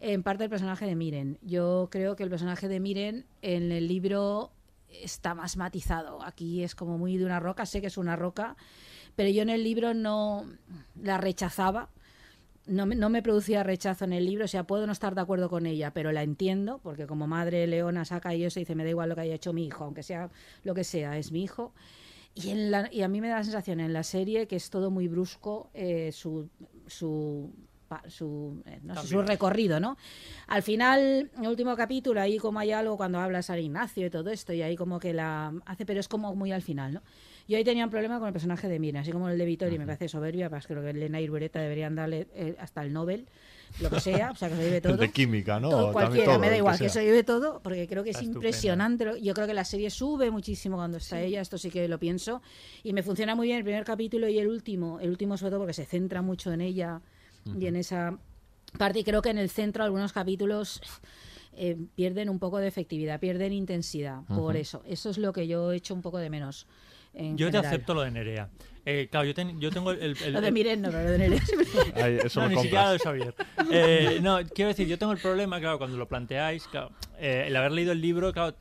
en 0.01 0.25
parte 0.25 0.43
el 0.43 0.51
personaje 0.51 0.85
de 0.85 0.97
Miren. 0.97 1.39
Yo 1.41 1.87
creo 1.93 2.17
que 2.17 2.25
el 2.25 2.29
personaje 2.29 2.67
de 2.67 2.81
Miren 2.81 3.25
en 3.41 3.71
el 3.71 3.87
libro 3.87 4.51
está 4.91 5.37
más 5.37 5.57
matizado. 5.57 6.25
Aquí 6.25 6.64
es 6.64 6.75
como 6.75 6.99
muy 6.99 7.19
de 7.19 7.25
una 7.25 7.39
roca, 7.39 7.67
sé 7.67 7.81
que 7.81 7.87
es 7.87 7.97
una 7.97 8.17
roca, 8.17 8.57
pero 9.14 9.31
yo 9.31 9.43
en 9.43 9.51
el 9.51 9.62
libro 9.62 9.95
no 9.95 10.45
la 11.01 11.19
rechazaba. 11.19 11.89
No 12.67 12.85
no 12.85 13.11
me 13.11 13.23
producía 13.23 13.62
rechazo 13.62 14.05
en 14.05 14.12
el 14.12 14.27
libro, 14.27 14.47
o 14.47 14.49
sea, 14.49 14.64
puedo 14.64 14.89
no 14.89 14.93
estar 14.93 15.14
de 15.14 15.21
acuerdo 15.21 15.49
con 15.49 15.67
ella, 15.67 15.93
pero 15.93 16.11
la 16.11 16.25
entiendo, 16.25 16.81
porque 16.83 17.07
como 17.07 17.29
madre 17.29 17.64
leona 17.69 18.05
saca 18.05 18.35
y 18.35 18.43
eso 18.43 18.59
y 18.59 18.62
dice, 18.62 18.75
me 18.75 18.83
da 18.83 18.91
igual 18.91 19.09
lo 19.09 19.14
que 19.14 19.21
haya 19.21 19.37
hecho 19.37 19.53
mi 19.53 19.67
hijo, 19.67 19.85
aunque 19.85 20.03
sea 20.03 20.31
lo 20.64 20.75
que 20.75 20.83
sea, 20.83 21.17
es 21.17 21.31
mi 21.31 21.45
hijo. 21.45 21.73
Y, 22.37 22.51
en 22.51 22.70
la- 22.70 22.89
y 22.93 23.01
a 23.03 23.09
mí 23.09 23.20
me 23.20 23.28
da 23.28 23.37
la 23.39 23.45
sensación 23.45 23.80
en 23.80 23.93
la 23.93 24.03
serie 24.05 24.47
que 24.47 24.57
es 24.57 24.68
todo 24.70 24.91
muy 24.91 25.09
brusco 25.09 25.70
eh, 25.72 26.12
su, 26.12 26.49
su, 26.87 27.51
su, 28.09 28.62
eh, 28.66 28.78
no 28.82 28.95
sé, 29.01 29.09
su 29.09 29.22
recorrido, 29.22 29.80
¿no? 29.80 29.97
Al 30.49 30.62
final, 30.62 31.30
en 31.37 31.43
el 31.45 31.49
último 31.49 31.74
capítulo, 31.76 32.20
ahí 32.20 32.37
como 32.39 32.59
hay 32.59 32.72
algo 32.72 32.97
cuando 32.99 33.18
habla 33.20 33.41
San 33.43 33.59
Ignacio 33.59 34.07
y 34.07 34.11
todo 34.11 34.28
esto, 34.30 34.53
y 34.53 34.61
ahí 34.62 34.76
como 34.76 34.99
que 35.01 35.14
la 35.14 35.55
hace, 35.64 35.87
pero 35.87 35.99
es 35.99 36.09
como 36.09 36.34
muy 36.34 36.53
al 36.53 36.62
final, 36.62 36.93
¿no? 36.95 37.03
Yo 37.49 37.57
ahí 37.57 37.64
tenía 37.64 37.84
un 37.84 37.91
problema 37.91 38.18
con 38.18 38.26
el 38.26 38.32
personaje 38.32 38.68
de 38.68 38.78
Mina, 38.80 39.01
así 39.01 39.12
como 39.12 39.28
el 39.28 39.39
de 39.39 39.45
Vittorio, 39.45 39.78
me 39.78 39.87
parece 39.87 40.09
soberbia, 40.09 40.51
pues 40.51 40.66
creo 40.66 40.82
que 40.82 40.91
Elena 40.91 41.20
y 41.20 41.30
Ureta 41.30 41.61
deberían 41.61 41.95
darle 41.95 42.26
eh, 42.34 42.57
hasta 42.59 42.82
el 42.82 42.93
Nobel, 42.93 43.28
lo 43.81 43.91
que 43.91 44.01
sea, 44.01 44.31
o 44.31 44.35
sea, 44.35 44.49
que 44.49 44.57
se 44.57 44.62
lleve 44.62 44.81
todo. 44.83 44.97
De 44.97 45.11
química, 45.11 45.61
¿no? 45.61 45.71
Todo, 45.71 45.93
cualquiera, 45.93 46.27
todo, 46.33 46.39
me 46.39 46.47
da 46.47 46.53
que 46.53 46.59
igual, 46.59 46.79
que, 46.79 46.89
sea. 46.89 47.03
se 47.03 47.05
lleve 47.05 47.25
todo, 47.25 47.61
porque 47.62 47.87
creo 47.87 48.03
que 48.05 48.11
es 48.11 48.17
estupendo. 48.17 48.39
impresionante. 48.39 49.21
Yo 49.23 49.35
creo 49.35 49.47
que 49.47 49.55
la 49.55 49.64
serie 49.64 49.91
sube 49.91 50.31
muchísimo 50.31 50.77
cuando 50.77 50.99
está 50.99 51.21
ella, 51.21 51.41
esto 51.41 51.59
sí 51.59 51.71
que 51.71 51.87
lo 51.89 51.99
pienso. 51.99 52.43
Y 52.83 52.93
me 52.93 53.03
funciona 53.03 53.35
muy 53.35 53.49
bien 53.49 53.59
el 53.59 53.64
primer 53.64 53.85
capítulo 53.85 54.29
y 54.29 54.39
el 54.39 54.49
último. 54.49 55.01
El 55.01 55.11
último, 55.11 55.37
sobre 55.37 55.51
todo, 55.51 55.61
porque 55.61 55.75
se 55.75 55.85
centra 55.85 56.23
mucho 56.23 56.53
en 56.53 56.61
ella 56.61 57.01
y 57.59 57.67
en 57.67 57.77
esa 57.77 58.19
parte. 58.79 59.01
Y 59.01 59.05
creo 59.05 59.23
que 59.23 59.31
en 59.31 59.39
el 59.39 59.51
centro, 59.51 59.85
algunos 59.85 60.12
capítulos. 60.12 60.81
eh, 61.57 61.77
pierden 61.95 62.29
un 62.29 62.39
poco 62.39 62.59
de 62.59 62.69
efectividad, 62.69 63.19
pierden 63.19 63.53
intensidad. 63.53 64.23
Por 64.29 64.57
eso, 64.57 64.83
eso 64.87 65.11
es 65.11 65.19
lo 65.19 65.33
que 65.33 65.47
yo 65.49 65.73
he 65.73 65.77
hecho 65.77 65.95
un 65.95 66.03
poco 66.03 66.19
de 66.19 66.31
menos. 66.31 66.67
en 67.14 67.37
Yo 67.37 67.51
te 67.51 67.59
acepto 67.59 67.95
lo 67.95 68.03
de 68.03 68.11
Nerea. 68.11 68.51
Eh, 68.89 69.09
claro, 69.11 69.26
yo, 69.26 69.34
ten- 69.34 69.61
yo 69.61 69.70
tengo 69.70 69.91
el... 69.91 70.01
el- 70.01 70.16
el- 70.24 70.32
Lo 70.32 70.41
de 70.41 70.53
Miren, 70.53 70.80
no, 70.80 70.91
lo 70.93 70.99
de 70.99 71.18
Nerea. 71.18 71.43
Ahí, 71.97 72.18
eso 72.24 72.41
no, 72.41 72.49
ni 72.49 72.55
siquiera 72.57 72.93
lo 72.93 72.99
compras. 72.99 73.14
de 73.26 73.32
Xavier. 73.32 73.34
Eh, 73.72 74.18
no, 74.22 74.39
quiero 74.55 74.68
decir, 74.68 74.87
yo 74.87 74.97
tengo 74.97 75.11
el 75.12 75.18
problema, 75.18 75.59
claro, 75.59 75.78
cuando 75.78 75.97
lo 75.97 76.07
planteáis, 76.07 76.68
claro, 76.68 76.93
eh, 77.18 77.45
el 77.49 77.57
haber 77.57 77.72
leído 77.72 77.91
el 77.91 78.01
libro, 78.01 78.32
claro, 78.32 78.55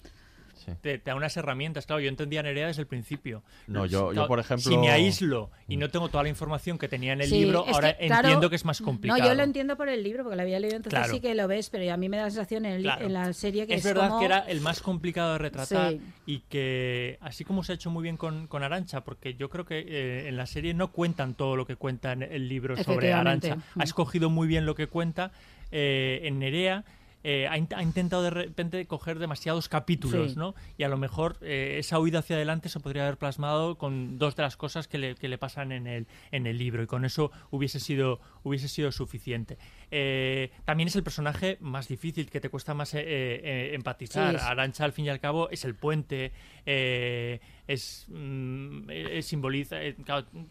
Sí. 0.66 0.72
te, 0.82 0.97
te 0.97 1.11
da 1.11 1.16
unas 1.16 1.36
herramientas. 1.38 1.86
Claro, 1.86 1.99
yo 2.01 2.09
entendía 2.09 2.39
a 2.39 2.43
Nerea 2.43 2.68
desde 2.68 2.82
el 2.82 2.88
principio. 2.88 3.43
No, 3.68 3.86
yo- 3.86 4.11
yo, 4.13 4.28
por 4.28 4.39
ejemplo- 4.39 4.72
Si 4.72 4.78
me 4.78 4.89
aíslo 4.89 5.51
y 5.68 5.78
no 5.78 5.89
tengo 5.89 6.09
toda 6.09 6.24
la 6.24 6.30
información 6.30 6.78
que 6.78 6.88
tenía 6.88 7.13
en 7.13 7.22
el 7.22 7.28
Sí, 7.30 7.41
libro, 7.45 7.66
ahora 7.68 7.95
que, 7.97 8.07
claro, 8.07 8.28
entiendo 8.28 8.49
que 8.49 8.55
es 8.55 8.66
más 8.66 8.82
complicado. 8.82 9.20
No, 9.22 9.26
yo 9.28 9.34
lo 9.36 9.43
entiendo 9.43 9.78
por 9.78 9.89
el 9.89 10.03
libro, 10.03 10.24
porque 10.24 10.36
lo 10.38 10.41
había 10.41 10.59
leído, 10.59 10.76
entonces 10.78 10.97
Claro. 10.99 11.13
sí 11.13 11.20
que 11.20 11.36
lo 11.36 11.47
ves, 11.47 11.70
pero 11.70 11.93
a 11.93 11.97
mí 11.97 12.09
me 12.09 12.18
da 12.18 12.24
la 12.24 12.30
sensación 12.32 12.66
en, 12.66 12.74
el 12.74 12.82
Claro. 12.84 13.05
en 13.05 13.13
la 13.13 13.32
serie 13.34 13.68
que 13.68 13.76
es 13.76 13.80
es, 13.80 13.86
verdad 13.93 14.07
como- 14.09 14.20
que 14.20 14.26
era 14.26 14.39
el 14.39 14.61
más 14.61 14.82
complicado 14.82 15.34
de 15.34 15.38
retratar 15.38 15.91
Sí. 15.91 16.01
y 16.26 16.39
que 16.39 17.18
así 17.22 17.43
como 17.45 17.63
se 17.63 17.72
ha 17.74 17.76
hecho 17.76 17.89
muy 17.91 18.03
bien 18.03 18.18
con, 18.18 18.47
con 18.47 18.63
Arancha, 18.63 19.01
porque 19.03 19.36
yo 19.36 19.49
creo 19.49 19.66
que 19.66 19.80
eh, 19.88 20.28
en 20.28 20.38
la 20.38 20.45
serie 20.45 20.74
no 20.74 20.91
cuentan 20.91 21.36
todo 21.36 21.55
lo 21.55 21.66
que 21.66 21.76
cuenta 21.76 22.11
en 22.13 22.24
el 22.24 22.49
libro 22.49 22.76
sobre. 22.78 23.13
Arancha. 23.13 23.57
Mm. 23.76 23.82
Ha 23.82 23.84
escogido 23.84 24.30
muy 24.30 24.47
bien 24.47 24.66
lo 24.66 24.76
que 24.76 24.88
cuenta. 24.88 25.32
eh, 25.72 26.22
en 26.24 26.39
Nerea 26.39 26.86
eh, 27.28 27.47
ha, 27.49 27.57
in- 27.57 27.67
ha 27.76 27.82
intentado 27.82 28.21
de 28.23 28.30
repente 28.30 28.86
coger 28.86 29.17
demasiados 29.19 29.67
capítulos, 29.67 30.34
Sí. 30.34 30.38
¿no? 30.38 30.53
Y 30.78 30.84
a 30.84 30.89
lo 30.89 30.97
mejor 30.97 31.38
eh, 31.41 31.78
esa 31.80 31.99
huida 31.99 32.19
hacia 32.19 32.36
adelante 32.36 32.69
se 32.69 32.80
podría 32.80 33.03
haber 33.03 33.17
plasmado 33.17 33.78
con 33.78 34.19
dos 34.19 34.36
de 34.36 34.43
las 34.43 34.55
cosas 34.57 34.88
que 34.88 34.97
le, 34.99 35.15
que 35.15 35.28
le 35.28 35.38
pasan 35.38 35.71
en 35.71 35.88
el, 35.88 36.07
en 36.32 36.45
el 36.45 36.57
libro 36.57 36.84
y 36.84 36.88
con 36.88 37.03
eso 37.03 37.32
hubiese 37.49 37.80
sido, 37.80 38.19
hubiese 38.43 38.67
sido 38.67 38.91
suficiente. 38.91 39.57
eh, 39.91 40.51
también 40.65 40.88
es 40.88 40.95
el 40.95 41.03
personaje 41.03 41.57
más 41.61 41.88
difícil, 41.88 42.30
que 42.30 42.39
te 42.39 42.49
cuesta 42.49 42.73
más 42.73 42.93
empatizar. 42.93 44.36
Arancha, 44.38 44.86
al 44.86 44.91
fin 44.93 45.05
y 45.05 45.09
al 45.09 45.19
cabo, 45.19 45.49
es 45.49 45.65
el 45.65 45.76
puente, 45.76 46.32
es, 46.66 48.05
mm, 48.09 48.89
simboliza, 49.22 49.78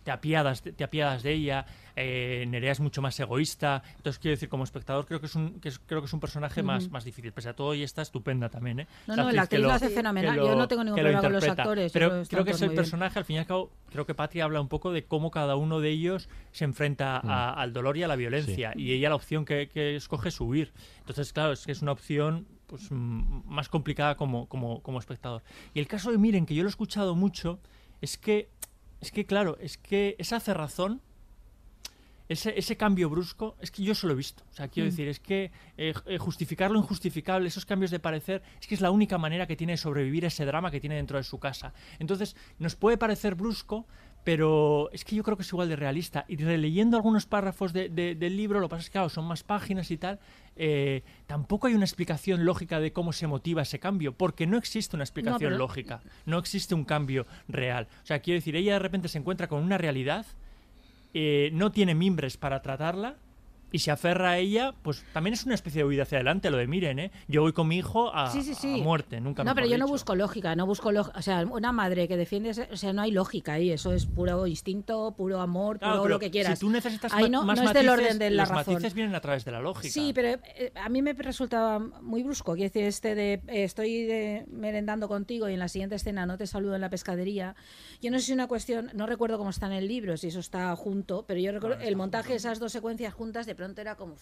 te, 0.04 0.10
apiadas, 0.10 0.62
te 0.62 0.84
apiadas 0.84 1.22
de 1.22 1.32
ella, 1.32 1.66
Nerea 1.96 2.72
es 2.72 2.80
mucho 2.80 3.02
más 3.02 3.18
egoísta. 3.20 3.82
Entonces, 3.96 4.18
quiero 4.18 4.34
decir, 4.34 4.48
como 4.48 4.64
espectador, 4.64 5.06
creo 5.06 5.20
que 5.20 5.26
es 5.26 5.34
un, 5.34 5.60
creo 5.60 6.00
que 6.00 6.06
es 6.06 6.12
un 6.12 6.20
personaje 6.20 6.62
más, 6.62 6.90
más 6.90 7.04
difícil. 7.04 7.32
Pese 7.32 7.50
a 7.50 7.54
todo, 7.54 7.74
y 7.74 7.82
está 7.82 8.02
estupenda 8.02 8.48
también. 8.48 8.80
¿eh? 8.80 8.86
No, 9.06 9.16
no, 9.16 9.30
la 9.30 9.42
actriz 9.42 9.60
lo, 9.60 9.72
hace 9.72 9.90
fenomenal. 9.90 10.36
Yo 10.36 10.54
no 10.54 10.68
tengo 10.68 10.84
ningún 10.84 11.00
problema 11.00 11.20
con 11.20 11.32
los 11.32 11.48
actores. 11.48 11.92
Pero 11.92 12.22
creo 12.28 12.44
que 12.44 12.52
es 12.52 12.62
el 12.62 12.74
personaje, 12.74 13.18
al 13.18 13.24
fin 13.24 13.36
y 13.36 13.38
al 13.40 13.46
cabo, 13.46 13.70
creo 13.90 14.06
que 14.06 14.14
Patria 14.14 14.44
habla 14.44 14.60
un 14.60 14.68
poco 14.68 14.92
de 14.92 15.04
cómo 15.04 15.30
cada 15.30 15.56
uno 15.56 15.80
de 15.80 15.90
ellos 15.90 16.28
se 16.52 16.64
enfrenta 16.64 17.20
mm. 17.22 17.30
al 17.30 17.72
dolor 17.72 17.96
y 17.96 18.02
a 18.02 18.08
la 18.08 18.16
violencia. 18.16 18.72
Y 18.76 18.92
ella 18.92 19.08
la 19.08 19.16
opción 19.16 19.44
que, 19.44 19.70
escoge 19.96 20.28
es 20.28 20.40
huir. 20.40 20.72
Entonces, 21.00 21.32
claro, 21.32 21.52
es 21.52 21.64
que 21.64 21.72
es 21.72 21.82
una 21.82 21.92
opción 21.92 22.46
pues, 22.66 22.90
más 22.90 23.68
complicada 23.68 24.16
como, 24.16 24.46
como, 24.48 24.82
como 24.82 24.98
espectador. 24.98 25.42
Y 25.72 25.80
el 25.80 25.86
caso 25.86 26.10
de 26.10 26.18
Miren, 26.18 26.46
que 26.46 26.54
yo 26.54 26.62
lo 26.62 26.68
he 26.68 26.70
escuchado 26.70 27.14
mucho, 27.14 27.60
es 28.00 28.18
que, 28.18 28.48
es 29.00 29.12
que 29.12 29.26
claro, 29.26 29.56
es 29.60 29.78
que 29.78 30.16
esa 30.18 30.40
cerrazón 30.40 31.00
ese, 32.28 32.58
ese, 32.58 32.76
cambio 32.76 33.10
brusco, 33.10 33.56
es 33.60 33.70
que 33.70 33.82
yo 33.82 33.94
se 33.94 34.06
lo 34.06 34.14
he 34.14 34.16
visto. 34.16 34.44
O 34.50 34.54
sea, 34.54 34.68
quiero 34.68 34.86
mm. 34.86 34.90
decir, 34.90 35.08
es 35.08 35.20
que 35.20 35.50
eh, 35.76 35.92
eh, 36.06 36.18
justificar 36.18 36.70
lo 36.70 36.78
injustificable, 36.78 37.48
esos 37.48 37.66
cambios 37.66 37.90
de 37.90 38.00
parecer, 38.00 38.42
es 38.60 38.66
que 38.66 38.74
es 38.74 38.80
la 38.80 38.90
única 38.90 39.18
manera 39.18 39.46
que 39.46 39.56
tiene 39.56 39.74
de 39.74 39.76
sobrevivir 39.76 40.24
ese 40.24 40.46
drama 40.46 40.70
que 40.70 40.80
tiene 40.80 40.96
dentro 40.96 41.18
de 41.18 41.24
su 41.24 41.38
casa. 41.38 41.74
Entonces, 41.98 42.34
nos 42.58 42.76
puede 42.76 42.96
parecer 42.96 43.34
brusco, 43.34 43.86
pero 44.24 44.90
es 44.92 45.04
que 45.04 45.16
yo 45.16 45.22
creo 45.22 45.36
que 45.36 45.42
es 45.42 45.52
igual 45.52 45.68
de 45.68 45.76
realista. 45.76 46.24
Y 46.26 46.36
releyendo 46.36 46.96
algunos 46.96 47.26
párrafos 47.26 47.74
de, 47.74 47.90
del 47.90 48.36
libro, 48.36 48.58
lo 48.58 48.68
que 48.68 48.70
pasa 48.70 48.80
es 48.80 48.88
que, 48.88 48.92
claro, 48.92 49.10
son 49.10 49.26
más 49.26 49.42
páginas 49.42 49.90
y 49.90 49.98
tal, 49.98 50.18
eh, 50.56 51.02
tampoco 51.26 51.66
hay 51.66 51.74
una 51.74 51.84
explicación 51.84 52.44
lógica 52.44 52.80
de 52.80 52.92
cómo 52.92 53.12
se 53.12 53.26
motiva 53.26 53.62
ese 53.62 53.78
cambio, 53.78 54.12
porque 54.12 54.46
no 54.46 54.56
existe 54.56 54.96
una 54.96 55.04
explicación 55.04 55.58
lógica, 55.58 56.00
no 56.26 56.38
existe 56.38 56.74
un 56.74 56.84
cambio 56.84 57.26
real. 57.48 57.88
O 58.02 58.06
sea, 58.06 58.20
quiero 58.20 58.38
decir, 58.38 58.56
ella 58.56 58.74
de 58.74 58.78
repente 58.78 59.08
se 59.08 59.18
encuentra 59.18 59.48
con 59.48 59.62
una 59.62 59.78
realidad 59.78 60.26
eh, 61.16 61.50
no 61.52 61.70
tiene 61.70 61.94
mimbres 61.94 62.36
para 62.36 62.60
tratarla 62.60 63.14
y 63.74 63.80
se 63.80 63.90
aferra 63.90 64.30
a 64.30 64.38
ella, 64.38 64.72
pues 64.82 65.04
también 65.12 65.34
es 65.34 65.44
una 65.46 65.56
especie 65.56 65.80
de 65.80 65.88
huida 65.88 66.04
hacia 66.04 66.18
adelante, 66.18 66.48
lo 66.48 66.58
de 66.58 66.68
miren, 66.68 67.00
¿eh? 67.00 67.10
Yo 67.26 67.42
voy 67.42 67.52
con 67.52 67.66
mi 67.66 67.78
hijo 67.78 68.14
a, 68.14 68.32
muerte, 68.80 69.20
nunca 69.20 69.42
No, 69.42 69.52
pero 69.52 69.66
yo 69.66 69.76
no 69.78 69.88
busco 69.88 70.14
lógica, 70.14 70.54
no 70.54 70.64
busco 70.64 70.90
o 70.90 71.22
sea, 71.22 71.44
una 71.44 71.72
madre 71.72 72.06
que 72.06 72.16
defiende, 72.16 72.52
o 72.70 72.76
sea, 72.76 72.92
no 72.92 73.02
hay 73.02 73.10
lógica 73.10 73.54
ahí, 73.54 73.72
eso 73.72 73.92
es 73.92 74.06
puro 74.06 74.46
instinto, 74.46 75.16
puro 75.16 75.40
amor, 75.40 75.80
puro 75.80 76.06
lo 76.06 76.20
que 76.20 76.30
quieras. 76.30 76.56
Si 76.56 76.64
tú 76.64 76.70
necesitas 76.70 77.12
ahí 77.12 77.28
no, 77.28 77.42
más 77.42 77.60
no 77.60 77.66
es 77.66 77.74
del 77.74 77.88
orden 77.88 78.16
de 78.16 78.30
la 78.30 78.44
los 78.44 78.52
matices 78.52 78.94
vienen 78.94 79.16
a 79.16 79.20
través 79.20 79.44
de 79.44 79.50
la 79.50 79.58
lógica. 79.58 79.92
Sí, 79.92 80.12
pero 80.14 80.40
eh, 80.56 80.70
a 80.76 80.88
mí 80.88 81.02
me 81.02 81.12
resulta 81.12 81.80
muy 82.00 82.22
brusco, 82.22 82.52
quiero 82.52 82.70
decir, 82.72 82.84
este 82.84 83.16
de 83.16 83.32
eh, 83.48 83.64
estoy 83.64 84.04
de, 84.04 84.44
merendando 84.52 85.08
contigo 85.08 85.48
y 85.48 85.54
en 85.54 85.58
la 85.58 85.66
siguiente 85.66 85.96
escena 85.96 86.26
no 86.26 86.38
te 86.38 86.46
saludo 86.46 86.76
en 86.76 86.80
la 86.80 86.90
pescadería. 86.90 87.56
Yo 88.00 88.12
no 88.12 88.20
sé 88.20 88.26
si 88.26 88.30
es 88.30 88.36
una 88.36 88.46
cuestión, 88.46 88.92
no 88.94 89.06
recuerdo 89.06 89.36
cómo 89.36 89.50
está 89.50 89.66
en 89.66 89.72
el 89.72 89.88
libro, 89.88 90.16
si 90.16 90.28
eso 90.28 90.38
está 90.38 90.76
junto, 90.76 91.24
pero 91.26 91.40
yo 91.40 91.50
recuerdo 91.50 91.82
el 91.82 91.96
montaje 91.96 92.28
de 92.28 92.36
esas 92.36 92.60
dos 92.60 92.70
secuencias 92.70 93.12
juntas 93.12 93.46
de 93.46 93.56
pronto 93.64 93.80
era 93.80 93.94
como 93.94 94.16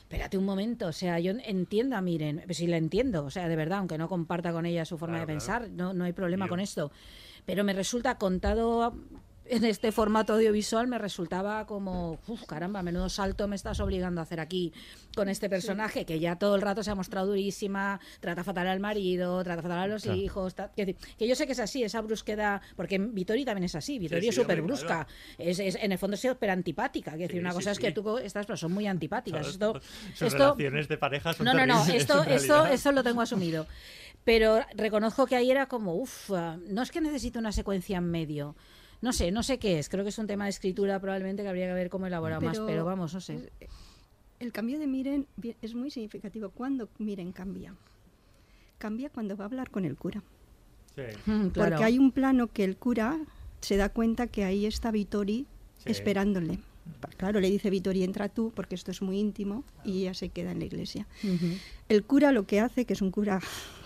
espérate 0.00 0.36
un 0.36 0.44
momento, 0.44 0.88
o 0.88 0.92
sea, 0.92 1.20
yo 1.20 1.32
entiendo 1.44 1.94
a 1.94 2.00
Miren, 2.00 2.42
si 2.50 2.66
la 2.66 2.78
entiendo, 2.78 3.24
o 3.24 3.30
sea, 3.30 3.46
de 3.46 3.54
verdad, 3.54 3.78
aunque 3.78 3.96
no 3.96 4.08
comparta 4.08 4.50
con 4.50 4.66
ella 4.66 4.84
su 4.84 4.98
forma 4.98 5.20
de 5.20 5.26
pensar, 5.26 5.70
no, 5.70 5.94
no 5.94 6.02
hay 6.02 6.12
problema 6.12 6.48
con 6.48 6.58
esto, 6.58 6.90
pero 7.46 7.62
me 7.62 7.72
resulta 7.72 8.18
contado 8.18 8.92
en 9.50 9.64
este 9.64 9.90
formato 9.90 10.34
audiovisual 10.34 10.86
me 10.86 10.96
resultaba 10.98 11.66
como, 11.66 12.20
uff, 12.28 12.44
caramba, 12.46 12.82
menudo 12.82 13.08
salto 13.08 13.48
me 13.48 13.56
estás 13.56 13.80
obligando 13.80 14.20
a 14.20 14.24
hacer 14.24 14.38
aquí 14.40 14.72
con 15.14 15.28
este 15.28 15.50
personaje 15.50 16.06
que 16.06 16.20
ya 16.20 16.36
todo 16.36 16.54
el 16.54 16.62
rato 16.62 16.82
se 16.82 16.90
ha 16.90 16.94
mostrado 16.94 17.26
durísima, 17.26 18.00
trata 18.20 18.44
fatal 18.44 18.68
al 18.68 18.78
marido, 18.78 19.42
trata 19.42 19.62
fatal 19.62 19.78
a 19.78 19.86
los 19.88 20.06
hijos. 20.06 20.54
que, 20.76 20.96
yo 21.18 21.34
sé 21.34 21.46
que 21.46 21.52
es 21.52 21.58
así, 21.58 21.82
esa 21.82 22.00
brusquedad, 22.00 22.62
porque 22.76 22.98
Vittori 22.98 23.44
también 23.44 23.64
es 23.64 23.74
así, 23.74 23.98
Vittori 23.98 24.28
es 24.28 24.34
súper 24.34 24.62
brusca, 24.62 25.06
es, 25.36 25.58
en 25.58 25.92
el 25.92 25.98
fondo 25.98 26.14
es 26.14 26.20
súper 26.20 26.50
antipática. 26.50 27.12
Que 27.12 27.26
decir, 27.26 27.40
una 27.40 27.52
cosa 27.52 27.72
es 27.72 27.78
que 27.78 27.90
tú, 27.92 28.18
estas 28.18 28.46
personas 28.46 28.60
son 28.60 28.72
muy 28.72 28.86
antipáticas. 28.86 29.48
esto, 29.48 29.80
sus 30.14 30.32
relaciones 30.32 30.88
de 30.88 30.96
pareja 30.96 31.32
son 31.32 31.44
No, 31.44 31.54
no, 31.54 31.66
no, 31.66 31.84
esto, 31.92 32.22
esto, 32.22 32.66
esto 32.66 32.92
lo 32.92 33.02
tengo 33.02 33.20
asumido. 33.20 33.66
Pero 34.24 34.60
reconozco 34.74 35.26
que 35.26 35.34
ahí 35.34 35.50
era 35.50 35.66
como, 35.66 35.94
uff, 35.94 36.30
no 36.30 36.82
es 36.82 36.90
que 36.90 37.00
necesite 37.00 37.38
una 37.38 37.52
secuencia 37.52 37.98
en 37.98 38.10
medio. 38.10 38.54
No 39.00 39.12
sé, 39.12 39.30
no 39.30 39.42
sé 39.42 39.58
qué 39.58 39.78
es. 39.78 39.88
Creo 39.88 40.04
que 40.04 40.10
es 40.10 40.18
un 40.18 40.26
tema 40.26 40.44
de 40.44 40.50
escritura 40.50 41.00
probablemente 41.00 41.42
que 41.42 41.48
habría 41.48 41.68
que 41.68 41.74
ver 41.74 41.90
cómo 41.90 42.06
elaborar 42.06 42.42
más, 42.42 42.58
pero 42.60 42.84
vamos, 42.84 43.14
no 43.14 43.20
sé. 43.20 43.50
El 44.38 44.52
cambio 44.52 44.78
de 44.78 44.86
Miren 44.86 45.26
es 45.62 45.74
muy 45.74 45.90
significativo. 45.90 46.50
¿Cuándo 46.50 46.88
Miren 46.98 47.32
cambia? 47.32 47.74
Cambia 48.78 49.10
cuando 49.10 49.36
va 49.36 49.44
a 49.44 49.48
hablar 49.48 49.70
con 49.70 49.84
el 49.84 49.96
cura. 49.96 50.22
Sí. 50.94 51.02
Mm, 51.30 51.48
Porque 51.48 51.84
hay 51.84 51.98
un 51.98 52.10
plano 52.10 52.48
que 52.48 52.64
el 52.64 52.76
cura 52.76 53.18
se 53.60 53.76
da 53.76 53.88
cuenta 53.88 54.26
que 54.26 54.44
ahí 54.44 54.66
está 54.66 54.90
Vittori 54.90 55.46
esperándole. 55.84 56.58
Claro, 57.16 57.40
le 57.40 57.50
dice 57.50 57.70
Vittori, 57.70 58.02
entra 58.02 58.28
tú, 58.28 58.52
porque 58.54 58.74
esto 58.74 58.90
es 58.90 59.00
muy 59.00 59.18
íntimo, 59.18 59.64
y 59.84 60.00
ella 60.00 60.14
se 60.14 60.28
queda 60.30 60.50
en 60.52 60.58
la 60.58 60.64
iglesia. 60.64 61.06
El 61.88 62.04
cura 62.04 62.32
lo 62.32 62.46
que 62.46 62.60
hace, 62.60 62.84
que 62.84 62.94
es 62.94 63.02
un 63.02 63.10
cura 63.10 63.40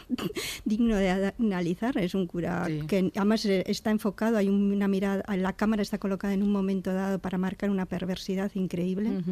digno 0.64 0.96
de 0.96 1.32
analizar. 1.38 1.96
Es 1.98 2.14
un 2.14 2.26
cura 2.26 2.66
que 2.88 3.10
además 3.14 3.44
eh, 3.46 3.64
está 3.66 3.90
enfocado, 3.90 4.36
hay 4.36 4.48
una 4.48 4.88
mirada, 4.88 5.24
la 5.36 5.52
cámara 5.54 5.82
está 5.82 5.98
colocada 5.98 6.34
en 6.34 6.42
un 6.42 6.52
momento 6.52 6.92
dado 6.92 7.18
para 7.18 7.38
marcar 7.38 7.70
una 7.70 7.86
perversidad 7.86 8.50
increíble. 8.54 9.22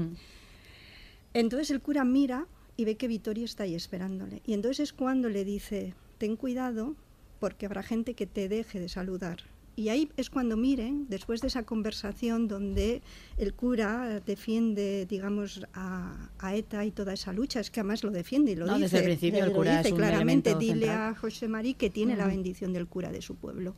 Entonces 1.35 1.71
el 1.71 1.81
cura 1.81 2.05
mira 2.05 2.47
y 2.77 2.85
ve 2.85 2.97
que 2.97 3.09
Vittorio 3.09 3.45
está 3.45 3.65
ahí 3.65 3.75
esperándole. 3.75 4.43
Y 4.47 4.55
entonces 4.55 4.81
es 4.81 4.93
cuando 4.93 5.29
le 5.29 5.45
dice, 5.45 5.95
ten 6.19 6.37
cuidado 6.37 6.95
porque 7.41 7.67
habrá 7.67 7.83
gente 7.83 8.15
que 8.15 8.27
te 8.27 8.49
deje 8.49 8.81
de 8.81 8.89
saludar. 8.89 9.39
Y 9.75 9.89
ahí 9.89 10.11
es 10.17 10.29
cuando 10.29 10.57
miren, 10.57 11.07
después 11.09 11.41
de 11.41 11.49
esa 11.49 11.63
conversación 11.63 12.47
donde 12.47 13.03
el 13.39 13.55
cura 13.55 14.21
defiende, 14.21 15.07
digamos, 15.07 15.63
a, 15.73 16.29
ETA 16.55 16.85
y 16.85 16.91
toda 16.91 17.15
esa 17.15 17.33
lucha, 17.33 17.61
es 17.61 17.71
que 17.71 17.81
además 17.81 18.05
lo 18.05 18.11
defiende 18.11 18.53
y 18.53 18.57
lo 18.57 18.67
dice. 18.67 18.81
Desde 18.81 18.99
el 18.99 19.05
principio 19.05 19.45
el 19.45 19.53
cura 19.53 19.79
dice 19.79 19.95
claramente, 19.95 20.55
dile 20.57 20.91
a 20.91 21.15
José 21.15 21.49
María 21.49 21.75
que 21.75 21.89
tiene 21.89 22.17
la 22.17 22.27
bendición 22.27 22.73
del 22.73 22.87
cura 22.87 23.11
de 23.11 23.23
su 23.23 23.35
pueblo. 23.37 23.75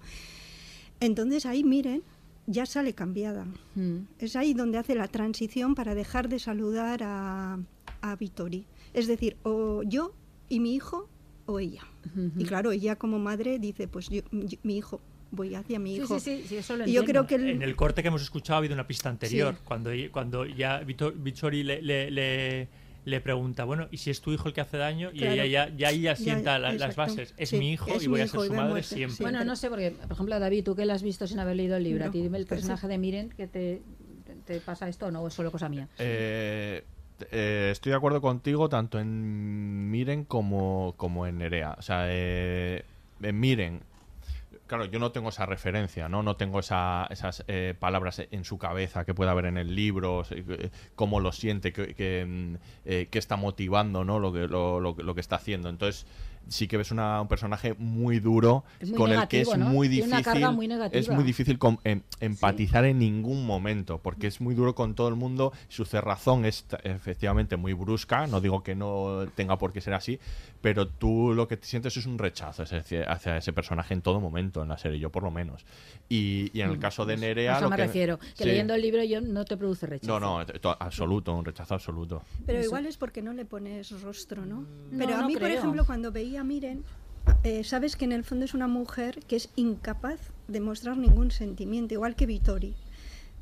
Entonces 0.99 1.47
ahí 1.47 1.63
miren, 1.63 2.03
ya 2.47 2.67
sale 2.67 2.93
cambiada. 2.93 3.47
Es 4.19 4.35
ahí 4.35 4.53
donde 4.53 4.79
hace 4.79 4.95
la 4.97 5.07
transición 5.09 5.75
para 5.75 5.95
dejar 5.95 6.29
de 6.29 6.41
saludar 6.41 7.03
a, 7.05 7.59
a 8.01 8.17
Vittori. 8.17 8.67
Es 8.93 9.07
decir, 9.07 9.37
o 9.45 9.83
yo 9.85 10.13
y 10.49 10.61
mi 10.61 10.75
hijo 10.75 11.09
o 11.47 11.61
ella. 11.61 11.83
Y 12.37 12.45
claro, 12.45 12.73
ella 12.73 12.97
como 12.97 13.19
madre 13.19 13.59
dice, 13.59 13.89
pues 13.89 14.09
mi 14.11 14.77
hijo, 14.77 15.01
voy 15.35 15.55
hacia 15.55 15.78
mi 15.78 15.97
hijo. 15.97 16.18
Sí, 16.18 16.45
sí, 16.47 16.57
eso 16.57 16.76
lo 16.76 16.87
y 16.87 16.93
yo 16.93 17.05
creo 17.05 17.26
que 17.26 17.35
En 17.35 17.62
el 17.62 17.76
corte 17.76 18.03
que 18.03 18.09
hemos 18.09 18.22
escuchado 18.22 18.57
ha 18.57 18.59
habido 18.59 18.74
una 18.74 18.87
pista 18.87 19.09
anterior, 19.09 19.57
cuando, 19.64 19.91
cuando 20.11 20.47
ya 20.47 20.80
Vittori 20.80 21.62
le, 21.62 21.82
le, 21.82 22.68
le, 23.05 23.20
pregunta, 23.20 23.64
bueno, 23.64 23.89
¿y 23.91 23.99
si 23.99 24.11
es 24.11 24.20
tu 24.20 24.32
hijo 24.32 24.49
el 24.49 24.55
que 24.55 24.61
hace 24.61 24.76
daño? 24.76 25.11
Y 25.12 25.24
ella 25.24 25.47
ya, 25.47 25.68
ya, 25.76 25.91
ya 25.93 26.16
sienta 26.16 26.59
las 26.59 26.97
bases. 26.97 27.35
Es 27.37 27.53
mi 27.53 27.72
hijo 27.72 27.91
y 28.01 28.07
voy 28.07 28.20
a 28.20 28.28
ser 28.28 28.41
su 28.41 28.53
madre 28.53 28.82
siempre. 28.82 29.18
Bueno, 29.20 29.45
no 29.45 29.57
sé, 29.57 29.68
porque, 29.68 29.91
por 29.91 30.12
ejemplo, 30.12 30.39
David, 30.39 30.64
tú 30.64 30.74
que 30.74 30.87
lo 30.87 30.93
has 30.93 31.03
visto 31.03 31.26
sin 31.26 31.39
haber 31.39 31.57
leído 31.57 31.76
el 31.76 31.85
libro, 31.85 32.05
a 32.05 32.11
ti 32.11 32.22
dime 32.22 32.39
el 32.39 32.47
pues 32.47 32.61
personaje 32.61 32.89
de 32.89 32.99
Miren 32.99 33.30
que 33.30 33.47
te, 33.47 33.82
te 34.45 34.61
pasa 34.61 34.89
esto 34.89 35.07
o 35.07 35.11
no, 35.11 35.26
es 35.26 35.35
solo 35.35 35.51
cosa 35.51 35.68
mía. 35.68 35.89
Eh, 35.99 36.85
eh, 37.30 37.68
estoy 37.72 37.91
de 37.91 37.97
acuerdo 37.97 38.20
contigo 38.20 38.68
tanto 38.68 38.99
en 38.99 39.91
Miren 39.91 40.24
como, 40.24 40.95
como 40.97 41.26
en 41.26 41.39
Nerea. 41.39 41.76
O 41.78 41.82
sea, 41.82 42.07
eh, 42.09 42.85
en 43.22 43.41
Miren 43.41 43.80
claro, 44.67 44.85
yo 44.87 44.99
no 44.99 45.12
tengo 45.12 45.29
esa 45.29 45.47
referencia, 45.47 46.09
¿no? 46.09 46.23
No 46.23 46.37
tengo 46.37 46.61
esas 46.61 47.45
eh, 47.49 47.75
palabras 47.79 48.23
en 48.31 48.45
su 48.45 48.59
cabeza 48.59 49.05
que 49.05 49.15
pueda 49.15 49.33
haber 49.33 49.47
en 49.47 49.59
el 49.59 49.75
libro, 49.75 50.25
eh, 50.31 50.71
cómo 50.95 51.21
lo 51.21 51.33
siente, 51.33 51.73
qué 51.73 52.25
mm, 52.27 52.55
eh, 52.85 53.09
está 53.12 53.37
motivando, 53.37 54.05
¿no? 54.05 54.19
Lo 54.19 54.33
que, 54.33 54.47
lo, 54.49 54.81
lo 54.81 55.15
que 55.15 55.21
está 55.21 55.37
haciendo. 55.37 55.69
Entonces, 55.69 56.07
sí 56.49 56.69
que 56.69 56.77
ves 56.77 56.91
un 56.91 57.29
personaje 57.29 57.75
muy 57.79 58.21
duro 58.21 58.65
con 58.97 59.13
el 59.13 59.27
que 59.29 59.43
es 59.43 59.57
muy 59.57 59.89
difícil 59.89 60.25
es 60.93 61.09
muy 61.09 61.25
difícil 61.25 61.59
em, 61.85 62.03
empatizar 62.21 62.85
en 62.85 62.99
ningún 62.99 63.47
momento 63.47 63.99
porque 63.99 64.27
es 64.27 64.41
muy 64.41 64.55
duro 64.55 64.75
con 64.75 64.95
todo 64.95 65.09
el 65.09 65.15
mundo 65.15 65.53
su 65.69 65.85
cerrazón 65.85 66.45
es 66.45 66.67
efectivamente 66.83 67.57
muy 67.57 67.73
brusca 67.73 68.27
no 68.27 68.41
digo 68.41 68.63
que 68.63 68.75
no 68.75 69.27
tenga 69.35 69.59
por 69.59 69.73
qué 69.73 69.81
ser 69.81 69.95
así 69.95 70.19
pero 70.65 70.89
tú 70.89 71.35
lo 71.35 71.47
que 71.47 71.59
te 71.59 71.67
sientes 71.67 71.95
es 71.99 72.07
un 72.07 72.17
rechazo 72.17 72.63
hacia, 72.63 73.37
ese 73.37 73.53
personaje 73.53 73.93
en 73.93 74.01
todo 74.01 74.19
momento 74.19 74.63
en 74.63 74.71
la 74.71 74.79
serie 74.79 74.99
yo 74.99 75.11
por 75.11 75.23
lo 75.23 75.31
menos. 75.31 75.67
Y, 76.09 76.59
en 76.59 76.71
el 76.71 76.79
mm, 76.79 76.81
caso 76.81 77.05
de 77.05 77.15
pues 77.15 77.21
Nerea 77.21 77.57
a 77.57 77.59
eso 77.59 77.69
me 77.69 77.77
refiero 77.77 78.19
que 78.35 78.47
leyendo 78.47 78.75
el 78.75 78.81
libro 78.81 79.05
yo 79.05 79.21
no 79.21 79.45
te 79.45 79.59
produce 79.59 79.87
rechazo. 79.87 80.19
No 80.19 80.43
no 80.43 80.47
absoluto 80.81 81.35
un 81.35 81.45
rechazo 81.45 81.75
absoluto. 81.75 82.23
Pero 82.47 82.65
igual 82.65 82.87
es 82.87 82.97
porque 82.97 83.21
no 83.21 83.35
le 83.35 83.45
pones 83.45 83.91
rostro 84.01 84.47
no, 84.47 84.65
pero 84.97 85.17
a 85.17 85.27
mí 85.27 85.37
por 85.37 85.51
ejemplo 85.51 85.85
cuando 85.85 86.11
veía 86.11 86.34
Miren, 86.43 86.82
eh, 87.45 87.62
sabes 87.62 87.95
que 87.95 88.05
en 88.05 88.12
el 88.12 88.24
fondo 88.24 88.45
es 88.45 88.55
una 88.55 88.66
mujer 88.66 89.20
que 89.28 89.37
es 89.37 89.51
incapaz 89.55 90.18
de 90.49 90.61
mostrar 90.61 90.97
ningún 90.97 91.30
sentimiento, 91.30 91.95
igual 91.95 92.16
que 92.16 92.26
Vittori. 92.26 92.74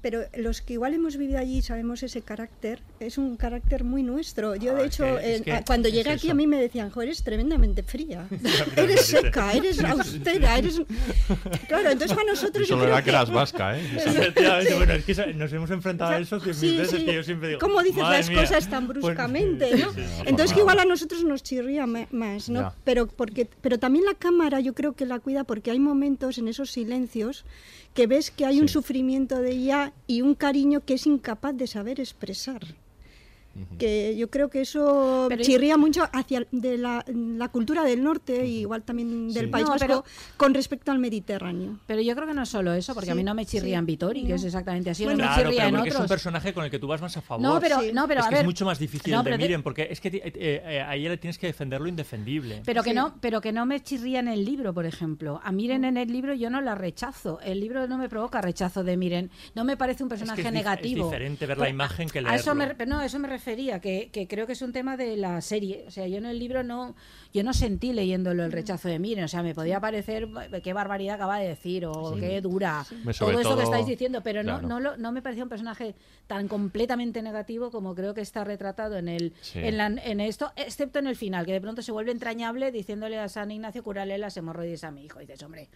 Pero 0.03 0.23
los 0.37 0.61
que 0.63 0.75
igual 0.75 0.93
hemos 0.95 1.17
vivido 1.17 1.39
allí 1.39 1.63
sabemos 1.63 2.03
ese 2.03 2.21
carácter, 2.23 2.81
es 3.01 3.17
un 3.19 3.37
carácter 3.37 3.85
muy 3.85 4.03
nuestro. 4.03 4.57
Yo, 4.57 4.75
de 4.75 4.83
Ah, 4.83 4.87
hecho, 4.87 5.05
es 5.19 5.23
que- 5.25 5.33
es 5.33 5.39
en- 5.39 5.45
que 5.45 5.53
a- 5.53 5.65
cuando 5.65 5.89
es 5.89 5.95
llegué 5.95 6.11
aquí 6.11 6.27
eso. 6.27 6.33
a 6.33 6.35
mí 6.35 6.47
me 6.47 6.61
decían, 6.61 6.91
jo, 6.91 7.01
eres 7.03 7.23
tremendamente 7.23 7.83
fría, 7.83 8.27
eres 8.77 9.07
seca, 9.07 9.53
eres 9.53 9.83
austera, 9.85 10.59
eres... 10.59 10.81
Claro, 11.69 11.91
entonces 11.91 12.17
para 12.17 12.29
nosotros... 12.31 12.69
Solo 12.69 12.85
era 12.87 13.03
que 13.03 13.11
eras 13.11 13.31
vasca, 13.31 13.79
¿eh? 13.79 13.83
Efectivamente, 13.97 14.75
bueno, 14.75 14.93
es 14.95 15.05
que 15.05 15.13
eso- 15.13 15.27
nos 15.35 15.53
hemos 15.53 15.71
enfrentado 15.71 16.11
a 16.13 16.19
eso 16.19 16.41
cien 16.41 16.57
mil 16.61 16.71
Sí, 16.73 16.77
veces 16.79 16.99
sí. 17.01 17.05
que 17.07 17.15
yo 17.15 17.23
siempre 17.23 17.49
digo. 17.49 17.61
¿Cómo 17.61 17.83
dices 17.83 18.03
"Madre 18.03 18.19
las 18.19 18.29
mía". 18.29 18.41
cosas 18.41 18.69
tan 18.69 18.87
Pues- 18.87 18.99
bruscamente, 19.01 19.77
no, 19.77 19.93
Entonces 20.27 20.53
que 20.53 20.61
igual 20.61 20.79
a 20.81 20.85
nosotros 20.85 21.23
nos 21.25 21.43
chirría 21.43 21.87
más, 21.87 22.49
¿no? 22.49 22.61
Ya. 22.61 22.75
Pero 22.85 23.07
porque 23.07 23.47
pero 23.61 23.79
también 23.79 24.05
la 24.05 24.15
cámara 24.15 24.61
yo 24.61 24.75
creo 24.75 24.95
que 24.95 25.07
la 25.07 25.21
cuida 25.21 25.45
porque 25.45 25.71
hay 25.71 25.79
momentos 25.79 26.39
en 26.39 26.49
esos 26.49 26.71
silencios 26.71 27.45
que 27.95 28.07
ves 28.07 28.30
que 28.30 28.47
hay 28.47 28.61
un 28.61 28.68
sufrimiento 28.68 29.38
de 29.38 29.53
ella 29.53 29.93
y 30.07 30.22
un 30.22 30.34
cariño 30.34 30.80
que 30.84 30.95
es 30.95 31.07
incapaz 31.07 31.55
de 31.57 31.66
saber 31.66 32.01
expresar. 32.01 32.62
Que 33.79 34.17
yo 34.17 34.31
creo 34.31 34.49
que 34.49 34.63
eso 34.63 35.27
Pero- 35.29 35.43
chirría 35.43 35.77
mucho 35.77 36.09
hacia 36.13 36.47
de 36.51 36.79
la, 36.79 37.05
la 37.07 37.49
cultura 37.49 37.83
del 37.85 38.03
norte 38.03 38.47
y 38.47 38.61
igual 38.61 38.83
también 38.83 39.33
del 39.33 39.45
Sí. 39.47 39.51
País 39.51 39.65
No, 39.67 39.71
Vasco 39.73 39.87
pero- 39.87 40.05
con 40.37 40.55
respecto 40.55 40.91
al 40.93 40.99
Mediterráneo. 40.99 41.79
Pero 41.87 42.01
yo 42.01 42.15
creo 42.15 42.27
que 42.27 42.35
no 42.35 42.43
es 42.43 42.49
solo 42.49 42.73
eso, 42.73 42.95
porque 42.95 43.11
a 43.11 43.13
Sí, 43.15 43.17
mí 43.19 43.25
no 43.25 43.35
me 43.35 43.45
chirría 43.47 43.75
sí. 43.77 43.79
en 43.79 43.87
Vitori, 43.87 44.23
que 44.23 44.31
No. 44.31 44.35
es 44.37 44.45
exactamente 44.45 44.91
así, 44.91 45.05
Bueno, 45.05 45.19
no 45.19 45.25
me 45.25 45.29
Claro, 45.35 45.43
chirría 45.51 45.65
pero 45.65 45.69
en 45.69 45.75
porque 45.75 45.89
es 45.91 45.95
un 45.95 46.01
otros. 46.03 46.11
personaje 46.11 46.55
con 46.55 46.65
el 46.65 46.71
que 46.71 46.79
tú 46.79 46.87
vas 46.87 47.01
más 47.03 47.17
a 47.17 47.21
favor. 47.21 47.43
No, 47.43 47.61
pero, 47.61 47.81
Sí. 47.81 47.91
no, 47.93 48.09
pero 48.09 48.21
es 48.21 48.27
a 48.27 48.29
que 48.31 48.35
ver. 48.37 48.43
es 48.43 48.47
mucho 48.47 48.65
más 48.65 48.79
difícil 48.79 49.13
de 49.23 49.39
Miren, 49.39 49.63
porque 49.63 49.89
es 49.91 50.01
que 50.01 50.09
eh, 50.09 50.23
eh, 50.35 50.81
a 50.87 50.95
ella 50.97 51.11
le 51.11 51.17
tienes 51.19 51.39
que 51.39 51.47
defender 51.47 51.81
lo 51.81 51.89
indefendible. 51.89 52.63
Pero 52.65 52.83
que 52.83 52.91
Sí. 52.91 52.97
no, 52.97 53.15
pero 53.21 53.41
que 53.41 53.53
no 53.53 53.67
me 53.67 53.83
chirría 53.83 54.21
en 54.21 54.29
el 54.29 54.45
libro, 54.45 54.73
por 54.73 54.87
ejemplo. 54.87 55.41
A 55.45 55.53
Miren 55.53 55.85
en 55.85 55.97
el 55.97 56.11
libro 56.13 56.33
yo 56.35 56.49
no 56.51 56.61
la 56.61 56.75
rechazo. 56.75 57.39
El 57.45 57.61
libro 57.61 57.87
no 57.87 57.99
me 57.99 58.09
provoca 58.09 58.41
rechazo 58.41 58.83
de 58.85 58.97
Miren. 58.97 59.31
No 59.55 59.65
me 59.65 59.77
parece 59.77 60.03
un 60.03 60.09
es 60.09 60.19
personaje 60.19 60.43
que 60.43 60.49
es 60.49 60.55
negativo. 60.55 61.05
Es 61.07 61.11
diferente 61.11 61.47
ver 61.47 61.59
la 61.59 61.63
Pues, 61.65 61.71
imagen 61.73 62.09
que 62.09 62.19
a 62.21 62.35
eso 62.35 62.55
me, 62.55 62.67
leerlo. 62.67 62.87
no, 62.87 62.99
a 63.01 63.07
eso 63.07 63.19
me 63.19 63.29
refería, 63.43 63.80
que, 63.80 64.09
que 64.12 64.28
creo 64.28 64.47
que 64.47 64.53
es 64.53 64.62
un 64.62 64.72
tema 64.72 64.97
de 64.97 65.16
la 65.16 65.40
serie. 65.40 65.84
O 65.88 65.90
sea, 65.90 66.07
yo 66.07 66.18
en 66.18 66.26
el 66.26 66.38
libro 66.38 66.62
no, 66.62 66.95
yo 67.34 67.43
no 67.43 67.53
sentí 67.53 67.93
leyéndolo 67.93 68.45
el 68.45 68.53
rechazo 68.53 68.88
de 68.88 69.01
Miren. 69.01 69.24
O 69.24 69.28
sea, 69.28 69.43
me 69.43 69.53
podía 69.53 69.80
parecer 69.80 70.28
qué 70.62 70.72
barbaridad 70.72 71.16
acaba 71.16 71.38
de 71.38 71.49
decir 71.49 71.84
o 71.86 72.14
qué 72.14 72.40
dura. 72.40 72.86
Todo 72.88 73.12
sobre 73.12 73.40
eso 73.40 73.51
que 73.51 73.55
todo- 73.55 73.62
estáis 73.64 73.86
diciendo, 73.86 74.22
pero 74.22 74.43
Claro. 74.43 74.62
no, 74.62 74.68
no, 74.68 74.80
lo- 74.80 74.97
no 74.97 75.11
me 75.11 75.22
parecía 75.22 75.43
un 75.43 75.49
personaje 75.49 75.95
tan 76.28 76.47
completamente 76.47 77.20
negativo 77.20 77.70
como 77.72 77.97
creo 77.97 78.14
que 78.14 78.20
está 78.20 78.45
retratado 78.45 78.97
en 78.97 79.09
el 79.09 79.32
Sí. 79.40 79.59
en, 79.59 79.76
la- 79.76 79.86
en 79.86 80.20
esto, 80.20 80.53
excepto 80.55 81.01
en 81.01 81.09
el 81.09 81.16
final, 81.16 81.45
que 81.45 81.53
de 81.53 81.61
pronto 81.61 81.82
se 81.82 81.90
vuelve 81.90 82.12
entrañable 82.12 82.70
diciéndole 82.70 83.18
a 83.18 83.28
San 83.28 83.51
Ignacio, 83.51 83.82
cúrale 83.82 84.16
las 84.18 84.36
hemorroides 84.36 84.84
a 84.84 84.93
mi 84.93 85.05
hijo. 85.05 85.20
Y 85.20 85.26
dices, 85.26 85.43
hombre, 85.43 85.68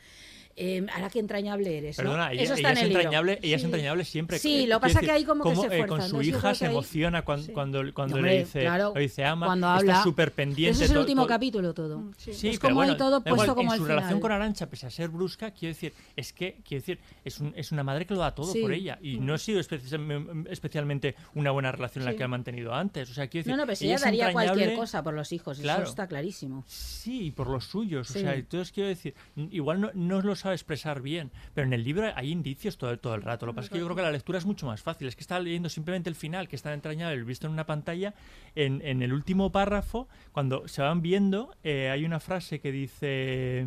eh, 0.57 0.87
ahora 0.95 1.11
qué 1.11 1.19
entrañable 1.19 1.77
eres. 1.79 1.99
¿no? 1.99 2.05
Perdona, 2.05 2.33
ella, 2.33 2.43
Eso 2.43 2.55
ella 2.55 2.57
está 2.57 2.71
en 2.71 2.77
es 2.79 2.83
el 2.83 2.89
libro. 2.89 3.01
entrañable, 3.03 3.39
ella 3.43 3.57
es 3.57 3.65
entrañable 3.65 4.05
siempre. 4.05 4.39
Sí, 4.39 4.65
Eh, 4.65 4.67
lo 4.67 4.81
pasa 4.81 5.01
que 5.01 5.11
ahí 5.11 5.25
como 5.25 5.45
que 5.45 5.55
se 5.55 5.67
eh, 5.67 5.69
fuerza, 5.69 5.87
con 5.87 6.03
su 6.03 6.23
hija 6.23 6.55
se 6.55 6.65
ahí- 6.67 6.71
emociona 6.73 7.23
cuando, 7.23 7.47
Sí. 7.47 7.53
cuando, 7.53 7.95
cuando 7.95 8.17
Hombre, 8.17 8.33
le 8.33 8.39
dice, 8.41 8.61
claro, 8.61 8.93
le 8.95 9.01
dice 9.03 9.25
ama, 9.25 9.47
cuando 9.47 9.67
está 9.67 9.79
habla. 9.79 10.03
súper 10.03 10.33
pendiente. 10.33 10.73
Eso 10.77 10.85
es 10.85 10.91
el 10.91 10.99
último 10.99 11.23
to- 11.23 11.29
capítulo 11.29 11.75
todo. 11.75 11.99
Mm, 11.99 12.13
Sí. 12.17 12.33
Sí, 12.33 12.49
Es 12.49 12.59
pero 12.59 12.71
como 12.71 12.81
ahí 12.81 12.89
bueno, 12.89 12.97
todo 12.97 13.11
da 13.11 13.19
igual, 13.19 13.35
puesto 13.37 13.55
como 13.55 13.69
en 13.69 13.73
al 13.73 13.79
su 13.79 13.85
relación 13.85 14.09
final. 14.09 14.21
con 14.23 14.33
Arancha, 14.33 14.71
pese 14.71 14.87
a 14.87 14.91
ser 14.91 15.09
brusca, 15.11 15.51
quiero 15.51 15.75
decir, 15.75 15.93
es 16.17 16.33
que, 16.33 16.57
quiero 16.67 16.81
decir, 16.83 16.99
es, 17.25 17.39
un- 17.41 17.53
es 17.55 17.71
una 17.73 17.83
madre 17.83 18.07
que 18.07 18.15
lo 18.15 18.21
da 18.21 18.35
todo 18.35 18.51
Sí. 18.53 18.61
por 18.63 18.73
ella. 18.73 18.99
Y 19.03 19.19
no 19.19 19.35
ha 19.35 19.39
sido 19.39 19.61
especi- 19.61 20.47
especialmente 20.49 21.15
una 21.35 21.51
buena 21.51 21.71
relación 21.73 22.05
la 22.05 22.15
que 22.15 22.25
ha 22.25 22.29
mantenido 22.29 22.75
antes. 22.75 23.11
O 23.11 23.15
sea, 23.15 23.27
quiero 23.29 23.43
decir, 23.45 23.53
No, 23.53 23.57
no, 23.59 23.67
pero 23.67 23.77
si 23.77 23.85
ella 23.87 23.97
ella 23.97 24.05
daría 24.05 24.33
cualquier 24.33 24.75
cosa 24.75 25.03
por 25.03 25.15
los 25.15 25.33
hijos, 25.33 25.59
Claro. 25.61 25.83
eso 25.83 25.91
está 25.91 26.07
clarísimo. 26.07 26.65
Sí, 26.67 27.31
por 27.37 27.49
los 27.49 27.65
suyos. 27.67 28.09
O 28.11 28.13
sea, 28.13 28.35
entonces 28.35 28.73
quiero 28.73 28.89
decir, 28.89 29.15
igual 29.51 29.81
no, 29.81 29.91
no 29.95 30.23
lo 30.23 30.35
sabe 30.47 30.55
expresar 30.55 31.03
bien, 31.03 31.33
pero 31.55 31.67
en 31.67 31.73
el 31.73 31.83
libro 31.83 32.11
hay 32.15 32.31
indicios 32.31 32.79
todo, 32.79 32.97
todo 32.99 33.15
el 33.15 33.23
rato. 33.23 33.47
Lo 33.47 33.53
que 33.53 33.57
pasa 33.57 33.67
es 33.67 33.71
que 33.73 33.79
yo 33.79 33.85
creo 33.85 33.97
que 33.97 34.03
la 34.03 34.13
lectura 34.13 34.39
es 34.39 34.47
mucho 34.47 34.67
más 34.67 34.81
fácil. 34.81 35.09
Es 35.09 35.17
que 35.17 35.23
estaba 35.23 35.41
leyendo 35.41 35.69
simplemente 35.69 36.09
el 36.09 36.15
final, 36.15 36.49
que 36.49 36.57
está 36.57 36.73
entrañable, 36.73 37.23
visto 37.25 37.47
en 37.47 37.53
una 37.53 37.67
pantalla. 37.67 38.15
En, 38.55 38.81
en 38.85 39.03
el 39.03 39.13
último 39.13 39.51
párrafo, 39.51 40.09
cuando 40.33 40.69
se 40.69 40.83
van 40.83 41.03
viendo, 41.03 41.55
eh, 41.65 41.91
hay 41.91 42.05
una 42.05 42.21
frase 42.21 42.61
que 42.61 42.73
dice. 42.73 43.67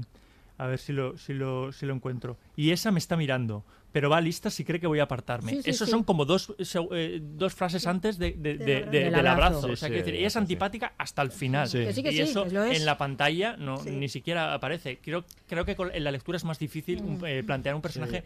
A 0.58 0.68
ver 0.68 0.80
si 0.80 0.92
lo, 0.92 1.18
si, 1.18 1.34
lo, 1.34 1.72
si 1.72 1.86
lo 1.86 1.94
encuentro. 1.94 2.38
Y 2.58 2.72
esa 2.72 2.92
me 2.92 3.00
está 3.00 3.16
mirando, 3.16 3.64
pero 3.92 4.10
va 4.10 4.22
lista 4.22 4.50
si 4.50 4.64
cree 4.64 4.80
que 4.80 4.88
voy 4.88 5.00
a 5.00 5.04
apartarme. 5.04 5.52
Sí, 5.54 5.62
sí, 5.64 5.70
Esos 5.72 5.88
sí. 5.88 5.92
son 5.92 6.04
como 6.04 6.26
dos, 6.26 6.50
seg- 6.58 6.88
eh, 6.92 7.20
dos 7.22 7.54
frases 7.54 7.88
antes 7.88 8.18
de, 8.18 8.32
de- 8.34 8.58
de- 8.58 8.66
de- 8.66 8.82
Del 8.86 8.90
del 8.92 9.16
abrazo. 9.28 9.32
abrazo. 9.32 9.68
Sí, 9.68 9.74
o 9.74 9.76
sea, 9.76 9.88
sí, 9.88 9.94
quiero 9.94 10.06
decir, 10.06 10.20
ella 10.20 10.28
es 10.28 10.36
antipática 10.36 10.94
hasta 10.98 11.22
el 11.22 11.32
final. 11.32 11.68
Sí. 11.68 11.80
Que 11.80 11.94
sí, 11.94 12.04
que 12.04 12.12
y 12.12 12.16
sí, 12.16 12.22
eso 12.22 12.46
que 12.46 12.72
es. 12.72 12.80
en 12.80 12.86
la 12.86 12.98
pantalla 12.98 13.56
no, 13.58 13.78
Sí. 13.78 13.92
ni 13.92 14.10
siquiera 14.10 14.54
aparece. 14.54 15.00
Creo, 15.00 15.26
creo 15.48 15.66
que 15.66 15.76
con- 15.76 15.94
en 15.94 16.04
la 16.04 16.12
lectura 16.12 16.36
es 16.38 16.44
más 16.44 16.60
difícil 16.60 17.02
un- 17.02 17.26
eh, 17.26 17.44
plantear 17.44 17.76
un 17.76 17.82
personaje 17.82 18.24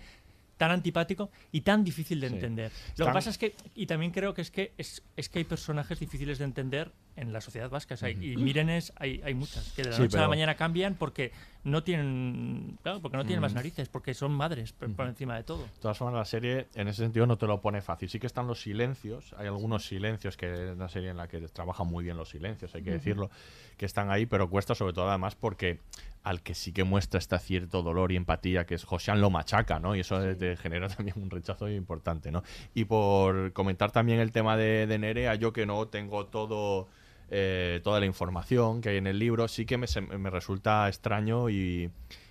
tan 0.58 0.70
antipático 0.72 1.32
y 1.52 1.62
tan 1.62 1.84
difícil 1.84 2.20
de 2.20 2.30
Sí. 2.30 2.36
entender. 2.36 2.72
Lo 2.72 2.78
Están- 2.90 3.08
que 3.08 3.14
pasa 3.14 3.30
es 3.32 3.38
que, 3.38 3.56
y 3.76 3.86
también 3.88 4.12
creo 4.12 4.34
que 4.34 4.42
es 4.42 4.52
que 4.52 4.72
es, 4.78 5.02
es 5.16 5.28
que 5.30 5.40
hay 5.40 5.46
personajes 5.46 6.00
difíciles 6.00 6.38
de 6.38 6.46
entender 6.46 6.92
en 7.16 7.34
la 7.34 7.42
sociedad 7.42 7.70
vasca. 7.70 7.94
O 7.94 7.98
sea, 7.98 8.10
Y 8.10 8.38
Mirenes 8.38 8.94
hay, 8.98 9.22
hay 9.24 9.34
muchas 9.34 9.72
que 9.74 9.84
de 9.84 9.90
la 9.92 9.96
Sí, 9.98 10.04
noche 10.04 10.18
a 10.18 10.22
la 10.22 10.28
mañana 10.28 10.56
cambian 10.56 10.96
porque 10.96 11.32
no 11.64 11.84
tienen, 11.84 12.78
claro, 12.82 13.02
porque 13.02 13.18
no 13.18 13.24
tienen 13.26 13.42
más 13.42 13.52
Ujú. 13.52 13.60
narices, 13.60 13.88
porque 13.90 14.14
son 14.14 14.32
madres 14.34 14.74
por, 14.74 14.94
por 14.96 15.08
encima 15.08 15.36
de 15.36 15.44
todo. 15.44 15.64
De 15.64 15.80
todas 15.82 15.98
formas, 15.98 16.16
la 16.16 16.26
serie 16.26 16.68
en 16.76 16.88
ese 16.88 17.04
sentido 17.04 17.26
no 17.26 17.38
te 17.38 17.48
lo 17.48 17.62
pone 17.62 17.82
fácil. 17.82 18.10
Sí 18.10 18.20
que 18.20 18.28
están 18.28 18.48
los 18.48 18.62
silencios, 18.62 19.34
hay 19.38 19.48
algunos 19.48 19.86
silencios 19.86 20.36
que 20.38 20.52
es 20.70 20.76
una 20.76 20.90
serie 20.90 21.10
en 21.10 21.18
la 21.18 21.28
que 21.28 21.40
trabajan 21.48 21.88
muy 21.88 22.04
bien 22.04 22.18
los 22.18 22.30
silencios, 22.30 22.74
hay 22.76 22.84
que 22.84 22.92
decirlo, 22.92 23.30
que 23.78 23.86
están 23.86 24.12
ahí, 24.12 24.26
pero 24.26 24.50
cuesta 24.50 24.76
sobre 24.76 24.94
todo 24.94 25.10
además 25.10 25.36
porque 25.36 25.80
al 26.24 26.42
que 26.42 26.56
sí 26.56 26.72
que 26.72 26.84
muestra 26.86 27.18
este 27.20 27.38
cierto 27.40 27.84
dolor 27.84 28.12
y 28.12 28.16
empatía, 28.16 28.66
que 28.66 28.76
es 28.76 28.86
Josian 28.86 29.20
lo 29.20 29.30
machaca, 29.30 29.80
¿no? 29.80 29.96
Y 29.96 30.00
eso 30.00 30.20
te 30.36 30.56
genera 30.56 30.88
también 30.96 31.22
un 31.22 31.30
rechazo 31.30 31.70
importante, 31.70 32.32
¿no? 32.32 32.44
Y 32.74 32.86
por 32.86 33.52
comentar 33.54 33.92
también 33.92 34.20
el 34.20 34.32
tema 34.32 34.56
de, 34.58 34.88
de 34.88 34.98
Nerea, 34.98 35.36
yo 35.36 35.52
que 35.54 35.66
no 35.66 35.88
tengo 35.90 36.26
todo 36.28 36.88
eh, 37.30 37.82
toda 37.84 38.00
la 38.00 38.06
información 38.06 38.82
que 38.82 38.90
hay 38.90 38.98
en 38.98 39.08
el 39.08 39.20
libro, 39.20 39.48
sí 39.48 39.66
que 39.66 39.78
me, 39.78 39.88
me 40.18 40.30
resulta 40.30 40.88
extraño 40.88 41.50
y, 41.50 41.90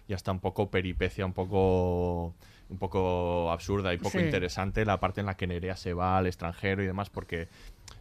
y 0.08 0.12
hasta 0.12 0.32
un 0.32 0.40
poco 0.40 0.70
peripecia, 0.70 1.24
un 1.26 1.32
poco 1.32 2.34
un 2.68 2.78
poco 2.78 3.50
absurda 3.52 3.92
y 3.92 3.98
poco 3.98 4.18
Sí. 4.18 4.24
interesante 4.24 4.86
la 4.86 4.98
parte 4.98 5.20
en 5.20 5.26
la 5.26 5.36
que 5.36 5.46
Nerea 5.46 5.76
se 5.76 5.92
va 5.92 6.16
al 6.16 6.26
extranjero 6.26 6.82
y 6.82 6.86
demás 6.86 7.10
porque 7.10 7.48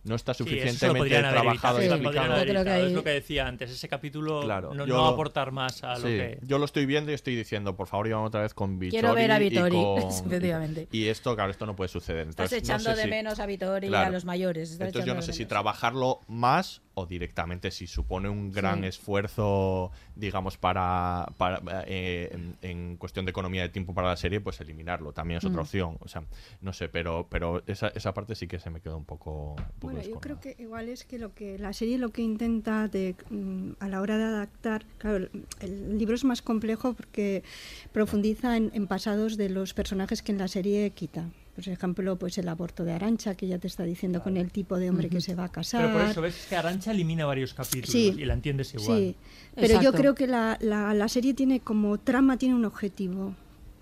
no 0.03 0.15
está 0.15 0.33
suficientemente 0.33 1.09
trabajado 1.19 1.79
y 1.79 1.87
Sí. 1.87 1.93
Es 1.93 2.91
lo 2.93 3.03
que 3.03 3.09
decía 3.11 3.47
antes, 3.47 3.69
ese 3.71 3.87
capítulo 3.87 4.41
Claro, 4.41 4.73
no, 4.73 4.85
yo- 4.85 4.95
no 4.97 5.07
aportar 5.07 5.51
más 5.51 5.83
a 5.83 5.93
lo 5.93 6.07
Sí, 6.07 6.17
que... 6.17 6.39
yo 6.43 6.57
lo 6.57 6.65
estoy 6.65 6.85
viendo 6.85 7.11
y 7.11 7.13
estoy 7.15 7.35
diciendo, 7.35 7.75
por 7.75 7.87
favor, 7.87 8.07
íbamos 8.07 8.27
otra 8.27 8.41
vez 8.41 8.53
con 8.53 8.79
Vitori. 8.79 8.99
Quiero 9.01 9.13
ver 9.15 9.31
a 9.31 9.39
y 9.41 9.49
Vitori, 9.49 9.75
con- 9.75 9.97
efectivamente. 10.09 10.87
Y 10.91 11.07
esto, 11.07 11.35
claro, 11.35 11.51
esto 11.51 11.65
no 11.65 11.75
puede 11.75 11.87
suceder. 11.89 12.27
Estás 12.27 12.51
Entonces, 12.51 12.67
no 12.69 12.75
echando 12.75 12.89
sé 12.91 12.95
de 12.97 13.03
si- 13.03 13.09
menos 13.09 13.39
a 13.39 13.45
Vitori 13.45 13.87
y 13.87 13.93
a 13.93 14.09
los 14.09 14.25
mayores. 14.25 14.71
estás 14.71 14.87
Entonces 14.87 15.07
yo 15.07 15.15
no 15.15 15.21
sé 15.21 15.33
si 15.33 15.45
trabajarlo 15.45 16.21
más 16.27 16.81
o 16.93 17.05
directamente 17.05 17.71
si 17.71 17.87
supone 17.87 18.27
un 18.29 18.51
gran 18.51 18.81
Sí. 18.81 18.87
esfuerzo, 18.87 19.91
digamos, 20.15 20.57
para, 20.57 21.27
para 21.37 21.61
eh, 21.87 22.29
en, 22.33 22.57
en 22.61 22.97
cuestión 22.97 23.25
de 23.25 23.31
economía 23.31 23.61
de 23.61 23.69
tiempo 23.69 23.93
para 23.93 24.09
la 24.09 24.17
serie, 24.17 24.41
pues 24.41 24.59
eliminarlo. 24.59 25.13
También 25.13 25.37
es 25.37 25.45
otra 25.45 25.59
Mm. 25.59 25.65
opción. 25.65 25.97
O 26.01 26.07
sea, 26.07 26.23
no 26.59 26.73
sé, 26.73 26.89
pero, 26.89 27.27
pero 27.29 27.63
esa, 27.67 27.87
esa 27.89 28.13
parte 28.13 28.35
sí 28.35 28.47
que 28.47 28.59
se 28.59 28.69
me 28.69 28.81
quedó 28.81 28.97
un 28.97 29.05
poco. 29.05 29.55
Bueno, 29.82 30.01
yo 30.01 30.19
creo 30.19 30.39
que 30.39 30.55
igual 30.59 30.89
es 30.89 31.03
que 31.05 31.17
lo 31.17 31.34
que 31.34 31.57
la 31.57 31.73
serie 31.73 31.97
lo 31.97 32.09
que 32.09 32.21
intenta 32.21 32.88
de, 32.88 33.15
mm, 33.29 33.71
a 33.79 33.88
la 33.88 34.01
hora 34.01 34.17
de 34.17 34.23
adaptar, 34.25 34.86
claro, 34.99 35.27
el, 35.59 35.97
libro 35.97 36.15
es 36.15 36.23
más 36.23 36.41
complejo 36.41 36.93
porque 36.93 37.43
profundiza 37.91 38.57
en, 38.57 38.71
en 38.73 38.88
pasados 38.88 39.38
de 39.38 39.49
los 39.49 39.73
personajes 39.73 40.21
que 40.21 40.32
en 40.32 40.38
la 40.38 40.47
serie 40.47 40.89
quita. 40.91 41.29
Por 41.55 41.67
ejemplo, 41.67 42.15
pues 42.15 42.38
el 42.38 42.47
aborto 42.47 42.86
de 42.86 42.93
Arancha, 42.93 43.36
que 43.36 43.45
ya 43.45 43.57
te 43.59 43.67
está 43.67 43.84
diciendo 43.84 44.23
con 44.23 44.38
el 44.38 44.51
tipo 44.51 44.77
de 44.77 44.89
hombre 44.89 45.09
que 45.09 45.19
se 45.19 45.36
va 45.36 45.45
a 45.45 45.49
casar. 45.51 45.82
Pero 45.86 45.93
por 45.99 46.07
eso 46.09 46.21
ves 46.21 46.45
que 46.47 46.55
Arancha 46.55 46.91
elimina 46.91 47.25
varios 47.25 47.53
capítulos 47.53 47.89
Sí. 47.91 48.15
y 48.17 48.23
la 48.25 48.34
entiendes 48.36 48.73
igual. 48.73 48.97
Sí, 48.97 49.15
pero 49.55 49.82
yo 49.82 49.91
creo 49.91 50.15
que 50.15 50.27
la, 50.27 50.57
la- 50.61 50.93
la 50.93 51.07
serie 51.09 51.34
tiene 51.34 51.59
como 51.59 51.97
trama, 51.99 52.38
tiene 52.38 52.55
un 52.55 52.63
objetivo. 52.65 53.36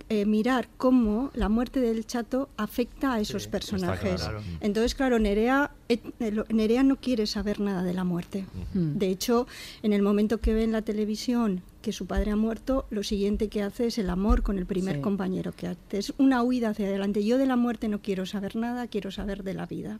Eh, 0.10 0.26
mirar 0.26 0.68
cómo 0.78 1.32
la 1.34 1.50
muerte 1.50 1.80
del 1.82 2.06
chato 2.06 2.50
afecta 2.58 3.14
a 3.14 3.20
esos 3.20 3.44
Sí, 3.44 3.50
personajes. 3.50 4.22
claro. 4.22 4.42
Entonces, 4.62 4.96
claro, 4.96 5.20
Nerea, 5.20 5.72
eh, 5.90 6.00
eh, 6.20 6.44
Nerea 6.50 6.84
no 6.84 6.96
quiere 6.96 7.28
saber 7.28 7.60
nada 7.60 7.84
de 7.84 7.94
la 7.94 8.04
muerte. 8.04 8.46
Mm. 8.74 8.98
De 8.98 9.10
hecho, 9.10 9.48
en 9.84 9.94
el 9.94 10.02
momento 10.02 10.40
que 10.40 10.54
ve 10.54 10.64
en 10.64 10.72
la 10.72 10.82
televisión 10.82 11.62
que 11.82 11.92
su 11.94 12.06
padre 12.06 12.32
ha 12.32 12.36
muerto, 12.36 12.86
lo 12.90 13.04
siguiente 13.04 13.48
que 13.48 13.62
hace 13.64 13.88
es 13.88 13.98
el 13.98 14.10
amor 14.10 14.42
con 14.44 14.58
el 14.58 14.66
primer 14.66 14.96
Sí. 14.98 15.02
compañero 15.02 15.52
que 15.54 15.68
hace. 15.68 15.80
Es 15.98 16.14
una 16.18 16.44
huida 16.44 16.70
hacia 16.70 16.88
adelante. 16.88 17.24
Yo 17.24 17.38
de 17.38 17.46
la 17.46 17.56
muerte 17.56 17.88
no 17.88 18.02
quiero 18.02 18.26
saber 18.26 18.56
nada, 18.56 18.88
quiero 18.88 19.12
saber 19.12 19.44
de 19.44 19.54
la 19.54 19.66
vida. 19.66 20.00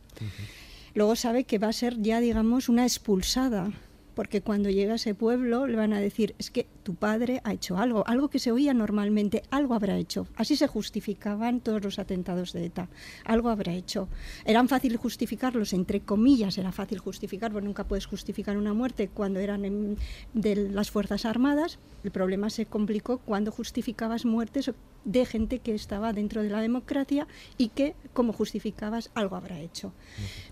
Luego 0.94 1.14
sabe 1.16 1.44
que 1.44 1.58
va 1.58 1.68
a 1.68 1.72
ser 1.72 2.00
ya, 2.02 2.20
digamos, 2.20 2.68
una 2.68 2.82
expulsada 2.84 3.70
porque 4.14 4.42
cuando 4.42 4.70
llega 4.70 4.92
a 4.92 4.96
ese 4.96 5.14
pueblo 5.14 5.66
le 5.66 5.76
van 5.76 5.92
a 5.92 6.00
decir, 6.00 6.34
es 6.38 6.50
que 6.50 6.66
tu 6.82 6.94
padre 6.94 7.40
ha 7.44 7.52
hecho 7.52 7.78
algo, 7.78 8.06
algo 8.06 8.28
que 8.28 8.38
se 8.38 8.52
oía 8.52 8.74
normalmente, 8.74 9.42
algo 9.50 9.74
habrá 9.74 9.96
hecho. 9.96 10.26
Así 10.36 10.56
se 10.56 10.66
justificaban 10.66 11.60
todos 11.60 11.82
los 11.82 11.98
atentados 11.98 12.52
de 12.52 12.66
ETA, 12.66 12.88
algo 13.24 13.48
habrá 13.48 13.72
hecho. 13.72 14.08
Eran 14.44 14.68
fácil 14.68 14.96
justificarlos, 14.96 15.72
entre 15.72 16.00
comillas, 16.00 16.58
era 16.58 16.72
fácil 16.72 16.98
justificar, 16.98 17.52
porque 17.52 17.66
nunca 17.66 17.84
puedes 17.84 18.06
justificar 18.06 18.56
una 18.56 18.74
muerte 18.74 19.08
cuando 19.08 19.40
eran 19.40 19.96
de 20.34 20.56
las 20.56 20.90
Fuerzas 20.90 21.24
Armadas. 21.24 21.78
El 22.04 22.10
problema 22.10 22.50
se 22.50 22.66
complicó 22.66 23.18
cuando 23.18 23.52
justificabas 23.52 24.24
muertes 24.24 24.70
de 25.04 25.26
gente 25.26 25.60
que 25.60 25.74
estaba 25.74 26.12
dentro 26.12 26.42
de 26.42 26.50
la 26.50 26.60
democracia 26.60 27.26
y 27.56 27.68
que, 27.68 27.94
como 28.12 28.32
justificabas, 28.32 29.10
algo 29.14 29.36
habrá 29.36 29.60
hecho. 29.60 29.92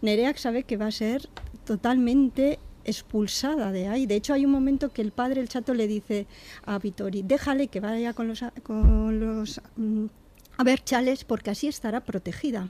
Nerea 0.03 0.37
sabe 0.37 0.63
que 0.63 0.77
va 0.77 0.87
a 0.87 0.93
ser 0.93 1.29
totalmente 1.65 2.59
expulsada 2.89 3.71
de 3.73 3.89
ahí. 3.89 4.07
De 4.07 4.17
hecho, 4.17 4.35
hay 4.35 4.45
un 4.45 4.51
momento 4.51 4.89
que 4.91 5.03
el 5.03 5.13
padre, 5.13 5.41
el 5.41 5.49
chato, 5.49 5.75
le 5.75 5.87
dice 5.87 6.27
a 6.65 6.79
Vittori, 6.79 7.23
déjale 7.23 7.69
que 7.69 7.81
vaya 7.81 8.13
con 8.13 8.29
los, 8.29 8.43
con 8.63 9.21
los 9.21 9.61
mm, 9.77 10.07
a 10.57 10.65
ver 10.65 10.83
chales 10.83 11.25
porque 11.25 11.51
así 11.51 11.69
estará 11.69 12.01
protegida. 12.01 12.69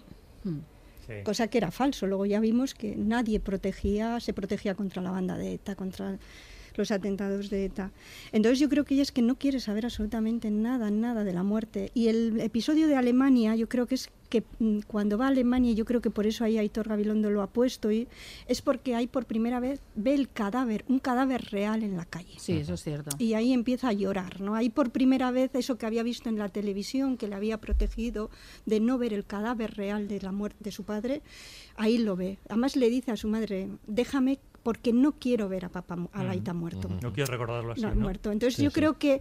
Cosa 1.25 1.49
que 1.49 1.57
era 1.57 1.71
falso. 1.71 2.07
Luego 2.07 2.27
ya 2.27 2.39
vimos 2.39 2.75
que 2.75 2.95
nadie 2.95 3.41
protegía, 3.41 4.21
se 4.21 4.35
protegía 4.35 4.75
contra 4.75 5.01
la 5.03 5.11
banda 5.11 5.39
de 5.39 5.55
ETA, 5.55 5.75
contra 5.75 6.19
los 6.79 6.91
atentados 6.91 7.51
de 7.51 7.67
ETA. 7.67 7.91
Entonces 8.33 8.59
yo 8.59 8.69
creo 8.69 8.85
que 8.85 8.95
ella 8.95 9.03
es 9.03 9.13
que 9.13 9.23
no 9.23 9.37
quiere 9.37 9.61
saber 9.61 9.85
absolutamente 9.85 10.51
nada, 10.51 10.91
nada 10.91 11.25
de 11.25 11.33
la 11.33 11.43
muerte. 11.43 11.91
Y 11.95 12.09
el 12.09 12.41
episodio 12.41 12.89
de 12.89 12.97
Alemania 12.97 13.55
yo 13.57 13.69
creo 13.69 13.87
que 13.87 13.97
es 13.97 14.11
que 14.29 14.45
mm, 14.59 14.81
cuando 14.87 15.19
va 15.19 15.27
a 15.27 15.29
Alemania, 15.29 15.73
yo 15.73 15.85
creo 15.85 16.01
que 16.01 16.11
por 16.11 16.27
eso 16.27 16.45
ahí 16.45 16.59
Aitor 16.59 16.89
Gabilondo 16.89 17.31
lo 17.31 17.43
ha 17.43 17.47
puesto, 17.49 17.91
y 17.91 18.09
es 18.47 18.63
porque 18.63 18.95
ahí 18.95 19.07
por 19.07 19.27
primera 19.27 19.61
vez 19.61 19.81
ve 19.95 20.15
el 20.15 20.31
cadáver, 20.31 20.85
un 20.89 20.99
cadáver 20.99 21.47
real 21.51 21.83
en 21.83 21.97
la 21.97 22.05
calle. 22.05 22.35
Sí, 22.39 22.53
eso 22.53 22.75
es 22.75 22.83
cierto. 22.83 23.17
Y 23.19 23.35
ahí 23.35 23.53
empieza 23.53 23.89
a 23.89 23.93
llorar, 23.93 24.41
¿no? 24.41 24.55
Ahí 24.55 24.71
por 24.71 24.91
primera 24.91 25.31
vez 25.31 25.55
eso 25.55 25.79
que 25.79 25.87
había 25.87 26.03
visto 26.03 26.29
en 26.29 26.39
la 26.39 26.49
televisión, 26.49 27.17
que 27.17 27.29
le 27.29 27.35
había 27.35 27.59
protegido 27.59 28.31
de 28.67 28.81
no 28.81 28.99
ver 28.99 29.13
el 29.13 29.25
cadáver 29.25 29.75
real 29.75 30.09
de 30.09 30.21
la 30.21 30.33
muerte 30.33 30.59
de 30.61 30.73
su 30.73 30.85
padre, 30.85 31.23
ahí 31.77 31.99
lo 31.99 32.17
ve. 32.17 32.39
Además 32.49 32.77
le 32.77 32.91
dice 32.91 33.11
a 33.11 33.17
su 33.17 33.29
madre, 33.29 33.69
déjame 33.87 34.39
porque 34.63 34.93
no 34.93 35.13
quiero 35.13 35.49
ver 35.49 35.65
a 35.65 35.69
papá 35.69 35.97
a 36.13 36.25
Laita 36.25 36.53
muerto. 36.53 36.89
No 37.03 37.13
quiero 37.13 37.31
recordarlo 37.31 37.73
así. 37.73 37.83
No, 37.83 37.95
muerto. 37.95 38.33
Entonces 38.33 38.63
yo 38.63 38.71
creo 38.71 38.99
que 38.99 39.21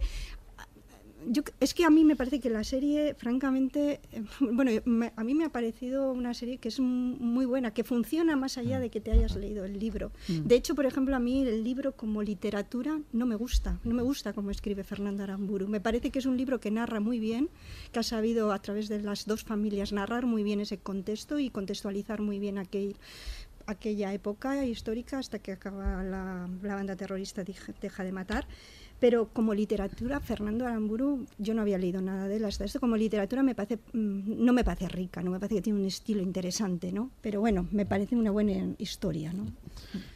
yo, 1.26 1.42
es 1.60 1.74
que 1.74 1.84
a 1.84 1.90
mí 1.90 2.04
me 2.04 2.16
parece 2.16 2.40
que 2.40 2.50
la 2.50 2.64
serie, 2.64 3.14
francamente, 3.14 4.00
bueno, 4.40 4.70
a 5.16 5.24
mí 5.24 5.34
me 5.34 5.44
ha 5.44 5.48
parecido 5.50 6.12
una 6.12 6.34
serie 6.34 6.58
que 6.58 6.68
es 6.68 6.80
muy 6.80 7.44
buena, 7.44 7.72
que 7.72 7.84
funciona 7.84 8.36
más 8.36 8.58
allá 8.58 8.80
de 8.80 8.90
que 8.90 9.00
te 9.00 9.10
hayas 9.10 9.36
leído 9.36 9.64
el 9.64 9.78
libro. 9.78 10.12
Mm. 10.28 10.46
De 10.46 10.54
hecho, 10.54 10.74
por 10.74 10.86
ejemplo, 10.86 11.16
a 11.16 11.18
mí 11.18 11.42
el 11.42 11.64
libro 11.64 11.92
como 11.92 12.22
literatura 12.22 13.00
no 13.12 13.26
me 13.26 13.34
gusta, 13.34 13.78
no 13.84 13.94
me 13.94 14.02
gusta 14.02 14.32
cómo 14.32 14.50
escribe 14.50 14.84
Fernanda 14.84 15.24
Aramburu. 15.24 15.68
Me 15.68 15.80
parece 15.80 16.10
que 16.10 16.18
es 16.18 16.26
un 16.26 16.36
libro 16.36 16.60
que 16.60 16.70
narra 16.70 17.00
muy 17.00 17.18
bien, 17.18 17.48
que 17.92 17.98
ha 17.98 18.04
sabido 18.04 18.52
a 18.52 18.58
través 18.60 18.88
de 18.88 19.02
las 19.02 19.26
dos 19.26 19.44
familias 19.44 19.92
narrar 19.92 20.26
muy 20.26 20.42
bien 20.42 20.60
ese 20.60 20.78
contexto 20.78 21.38
y 21.38 21.50
contextualizar 21.50 22.20
muy 22.20 22.38
bien 22.38 22.58
aquel 22.58 22.96
aquella 23.68 24.12
época 24.12 24.64
histórica 24.64 25.18
hasta 25.18 25.38
que 25.38 25.52
acaba 25.52 26.02
la, 26.02 26.48
banda 26.62 26.96
terrorista 26.96 27.44
deja 27.44 28.02
de 28.02 28.12
matar. 28.12 28.46
Pero 29.00 29.28
como 29.32 29.54
literatura, 29.54 30.20
Fernando 30.20 30.66
Aramburu, 30.66 31.26
yo 31.38 31.54
no 31.54 31.62
había 31.62 31.78
leído 31.78 32.00
nada 32.00 32.26
de 32.26 32.36
él 32.36 32.44
hasta 32.44 32.64
esto. 32.64 32.80
Como 32.80 32.96
literatura 32.96 33.42
me 33.42 33.54
parece, 33.54 33.78
mm, 33.92 34.44
no 34.44 34.52
me 34.52 34.64
parece 34.64 34.88
rica, 34.88 35.22
no 35.22 35.30
me 35.30 35.38
parece 35.38 35.56
que 35.56 35.62
tiene 35.62 35.78
un 35.78 35.86
estilo 35.86 36.20
interesante, 36.22 36.92
¿no? 36.92 37.10
Pero 37.20 37.40
bueno, 37.40 37.68
me 37.70 37.86
parece 37.86 38.16
una 38.16 38.30
buena 38.30 38.74
historia, 38.78 39.32
¿no? 39.32 39.46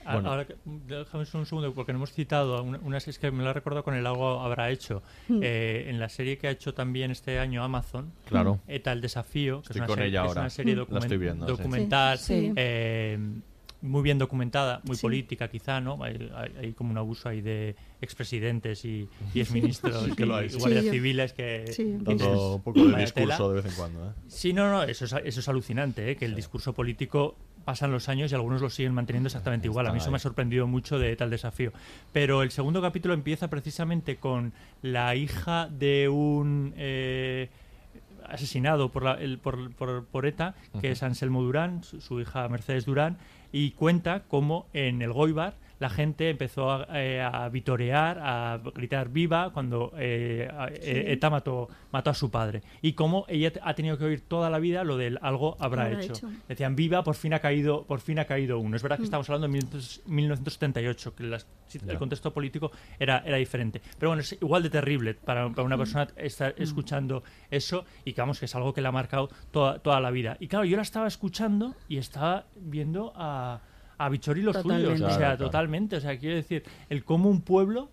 Ah, 0.04 0.20
ahora, 0.24 0.46
déjame 0.86 1.24
un 1.34 1.46
segundo, 1.46 1.72
porque 1.74 1.92
no 1.92 1.98
hemos 1.98 2.12
citado 2.12 2.62
una, 2.62 2.78
una 2.78 3.00
serie 3.00 3.20
que 3.20 3.30
me 3.30 3.44
la 3.44 3.52
recuerdo 3.52 3.84
con 3.84 3.94
el 3.94 4.06
algo 4.06 4.40
habrá 4.40 4.70
hecho. 4.70 5.02
Mm. 5.28 5.40
Eh, 5.42 5.84
en 5.88 6.00
la 6.00 6.08
serie 6.08 6.38
que 6.38 6.48
ha 6.48 6.50
hecho 6.50 6.74
también 6.74 7.10
este 7.10 7.38
año 7.38 7.62
Amazon, 7.62 8.12
claro. 8.26 8.60
ETA 8.66 8.92
el 8.92 9.00
desafío, 9.00 9.62
que 9.62 9.72
es 9.72 9.76
una, 9.76 9.88
serie, 9.88 10.20
una 10.20 10.50
serie 10.50 10.74
documental. 10.74 12.18
Eh, 12.28 13.18
muy 13.82 14.02
bien 14.02 14.18
documentada, 14.18 14.80
muy 14.84 14.96
política 14.96 15.48
quizá, 15.48 15.80
¿no? 15.80 15.98
Hay, 16.02 16.72
como 16.72 16.92
un 16.92 16.98
abuso 16.98 17.28
ahí 17.28 17.40
de 17.40 17.74
expresidentes 18.00 18.84
y, 18.84 19.08
y 19.34 19.40
exministros 19.40 20.08
y, 20.08 20.12
guardias 20.12 20.84
civiles 20.86 21.32
que... 21.32 21.98
Dando 22.00 22.56
un 22.56 22.62
poco 22.62 22.84
de 22.84 22.96
discurso 22.96 23.48
de 23.50 23.54
vez 23.60 23.66
en 23.66 23.76
cuando. 23.76 24.06
¿eh? 24.06 24.12
Sí, 24.28 24.52
no, 24.52 24.70
no, 24.70 24.84
eso 24.84 25.04
es, 25.04 25.12
eso 25.24 25.40
es 25.40 25.48
alucinante, 25.48 26.10
¿eh? 26.10 26.16
que 26.16 26.24
el 26.24 26.34
discurso 26.34 26.72
político 26.72 27.36
pasan 27.64 27.92
los 27.92 28.08
años 28.08 28.32
y 28.32 28.34
algunos 28.34 28.60
lo 28.60 28.70
siguen 28.70 28.94
manteniendo 28.94 29.28
exactamente 29.28 29.66
igual. 29.66 29.86
A 29.88 29.92
mí 29.92 29.98
eso 29.98 30.10
me 30.10 30.16
ha 30.16 30.20
sorprendido 30.20 30.66
mucho 30.66 30.98
de 30.98 31.14
tal 31.16 31.30
desafío. 31.30 31.72
Pero 32.12 32.42
el 32.42 32.50
segundo 32.50 32.80
capítulo 32.80 33.14
empieza 33.14 33.48
precisamente 33.48 34.16
con 34.16 34.52
la 34.82 35.14
hija 35.16 35.68
de 35.68 36.08
un... 36.08 36.72
Eh, 36.76 37.50
asesinado 38.28 38.90
por, 38.90 39.02
la, 39.02 39.14
el, 39.14 39.38
por, 39.38 39.72
por, 39.72 40.06
por, 40.06 40.26
ETA, 40.26 40.54
que 40.80 40.92
es 40.92 41.02
Anselmo 41.02 41.42
Durán, 41.42 41.82
su, 41.82 42.20
hija 42.20 42.48
Mercedes 42.48 42.86
Durán, 42.86 43.18
y 43.52 43.72
cuenta 43.72 44.24
cómo 44.28 44.66
en 44.72 45.02
el 45.02 45.12
Goibar 45.12 45.54
la 45.82 45.90
gente 45.90 46.30
empezó 46.30 46.70
a, 46.70 46.86
eh, 46.94 47.28
vitorear, 47.50 48.16
a 48.22 48.60
gritar 48.72 49.08
viva 49.08 49.50
cuando 49.52 49.92
eh, 49.98 50.48
eh, 50.80 51.04
ETA 51.08 51.28
mató, 51.28 51.68
mató, 51.90 52.10
a 52.10 52.14
su 52.14 52.30
padre. 52.30 52.62
Y 52.82 52.92
cómo 52.92 53.24
ella 53.28 53.52
ha 53.62 53.74
tenido 53.74 53.98
que 53.98 54.04
oír 54.04 54.20
toda 54.20 54.48
la 54.48 54.60
vida 54.60 54.84
lo 54.84 54.96
del 54.96 55.18
algo 55.22 55.56
habrá, 55.58 55.90
hecho. 55.90 56.30
Decían 56.48 56.76
viva, 56.76 57.02
por 57.02 57.16
fin 57.16 57.34
ha 57.34 57.40
caído, 57.40 57.84
por 57.84 57.98
fin 57.98 58.20
ha 58.20 58.26
caído 58.26 58.60
uno. 58.60 58.76
Es 58.76 58.82
verdad 58.82 58.96
que 58.96 59.02
mm. 59.02 59.10
estamos 59.10 59.28
hablando 59.28 59.48
de 59.48 59.64
1978, 60.06 61.16
que 61.16 61.24
el 61.88 61.98
contexto 61.98 62.32
político 62.32 62.70
era, 62.96 63.24
era 63.26 63.38
diferente. 63.38 63.82
Pero 63.98 64.10
bueno, 64.10 64.20
es 64.20 64.34
igual 64.34 64.62
de 64.62 64.70
terrible 64.70 65.14
para, 65.14 65.48
una 65.48 65.76
mm. 65.76 65.78
persona 65.80 66.08
estar 66.16 66.54
mm. 66.56 66.62
escuchando 66.62 67.24
eso 67.50 67.84
y 68.04 68.12
que 68.12 68.20
vamos, 68.20 68.38
que 68.38 68.44
es 68.44 68.54
algo 68.54 68.72
que 68.72 68.80
le 68.80 68.86
ha 68.86 68.92
marcado 68.92 69.30
toda, 69.50 69.80
toda 69.80 70.00
la 70.00 70.12
vida. 70.12 70.36
Y 70.38 70.46
claro, 70.46 70.64
yo 70.64 70.76
la 70.76 70.82
estaba 70.82 71.08
escuchando 71.08 71.74
y 71.88 71.96
estaba 71.96 72.46
viendo 72.54 73.12
a 73.16 73.62
a 74.04 74.08
Bichori 74.08 74.42
los 74.42 74.56
suyos. 74.56 75.00
o 75.00 75.10
sea, 75.10 75.36
totalmente. 75.36 75.96
O 75.96 76.00
sea, 76.00 76.18
quiero 76.18 76.36
decir, 76.36 76.64
el 76.88 77.04
cómo 77.04 77.28
un 77.28 77.40
pueblo 77.40 77.88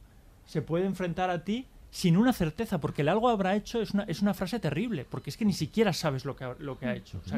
se 0.46 0.62
puede 0.62 0.86
enfrentar 0.86 1.30
a 1.30 1.44
ti 1.44 1.68
sin 1.92 2.18
una 2.18 2.34
certeza, 2.34 2.80
porque 2.80 3.02
el 3.02 3.10
algo 3.10 3.30
habrá 3.30 3.56
hecho 3.56 3.82
es 3.82 3.92
una, 3.92 4.04
es 4.04 4.22
una 4.22 4.34
frase 4.34 4.60
terrible, 4.60 5.06
porque 5.10 5.30
es 5.30 5.38
que 5.38 5.46
ni 5.46 5.54
siquiera 5.54 5.94
sabes 5.94 6.26
lo 6.26 6.36
que, 6.36 6.44
ha, 6.44 6.56
lo 6.60 6.78
que 6.78 6.86
ha 6.86 6.96
hecho. 6.96 7.20
O 7.26 7.30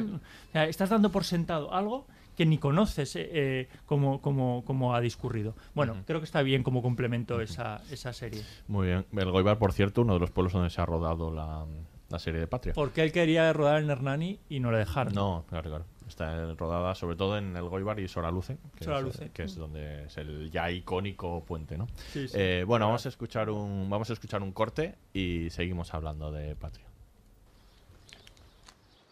sea, 0.51 0.65
estás 0.65 0.89
dando 0.89 1.11
por 1.11 1.23
sentado 1.23 1.73
algo 1.73 2.05
que 2.35 2.45
ni 2.45 2.57
conoces 2.57 3.15
eh, 3.17 3.29
eh 3.33 3.69
cómo, 3.85 4.21
cómo, 4.21 4.95
ha 4.95 5.01
discurrido. 5.01 5.53
Bueno, 5.73 5.95
creo 6.05 6.19
que 6.19 6.25
está 6.25 6.41
bien 6.41 6.63
como 6.63 6.81
complemento 6.81 7.41
esa, 7.41 7.81
esa 7.91 8.13
serie. 8.13 8.43
Muy 8.67 8.87
bien. 8.87 9.05
El 9.13 9.31
Goibar, 9.31 9.57
por 9.57 9.73
cierto, 9.73 10.01
uno 10.01 10.13
de 10.13 10.19
los 10.19 10.31
pueblos 10.31 10.53
donde 10.53 10.69
se 10.69 10.81
ha 10.81 10.85
rodado 10.85 11.31
la, 11.33 11.65
la 12.09 12.19
serie 12.19 12.39
de 12.39 12.47
Patria. 12.47 12.73
Porque 12.73 13.03
él 13.03 13.11
quería 13.11 13.51
rodar 13.53 13.81
en 13.81 13.89
Hernani 13.89 14.39
y 14.49 14.59
no 14.59 14.71
le 14.71 14.79
dejaron. 14.79 15.13
No, 15.13 15.45
claro, 15.49 15.69
claro. 15.69 15.85
Está 16.11 16.53
rodada 16.55 16.93
sobre 16.93 17.15
todo 17.15 17.37
en 17.37 17.55
el 17.55 17.63
Goibar 17.69 17.97
y 17.97 18.07
Soraluce, 18.09 18.57
que, 18.77 18.83
Es, 18.83 19.31
que 19.31 19.43
es 19.43 19.55
donde 19.55 20.07
es 20.07 20.17
el 20.17 20.51
ya 20.51 20.69
icónico 20.69 21.41
puente, 21.45 21.77
¿no? 21.77 21.87
Eh, 22.13 22.65
bueno, 22.67 22.87
vamos 22.87 23.05
a 23.05 23.09
escuchar 23.09 23.49
un 23.49 23.89
vamos 23.89 24.09
a 24.09 24.13
escuchar 24.13 24.43
un 24.43 24.51
corte 24.51 24.95
y 25.13 25.49
seguimos 25.51 25.93
hablando 25.93 26.29
de 26.29 26.53
Patria. 26.57 26.85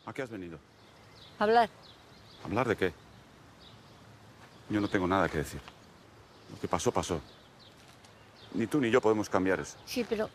¿A 0.06 0.12
qué 0.12 0.24
has 0.24 0.30
venido? 0.30 0.60
Hablar. 1.40 1.70
¿Hablar 2.44 2.68
de 2.68 2.76
qué? 2.76 2.94
Yo 4.70 4.82
no 4.82 4.90
tengo 4.90 5.08
nada 5.08 5.30
que 5.30 5.38
decir. 5.38 5.62
Lo 6.52 6.60
que 6.60 6.68
pasó, 6.68 6.92
pasó. 6.92 7.22
Ni 8.56 8.68
tú 8.68 8.82
ni 8.82 8.92
yo 8.92 9.00
podemos 9.00 9.30
cambiar 9.30 9.62
eso. 9.62 9.78
Sí, 9.86 10.06
pero 10.08 10.30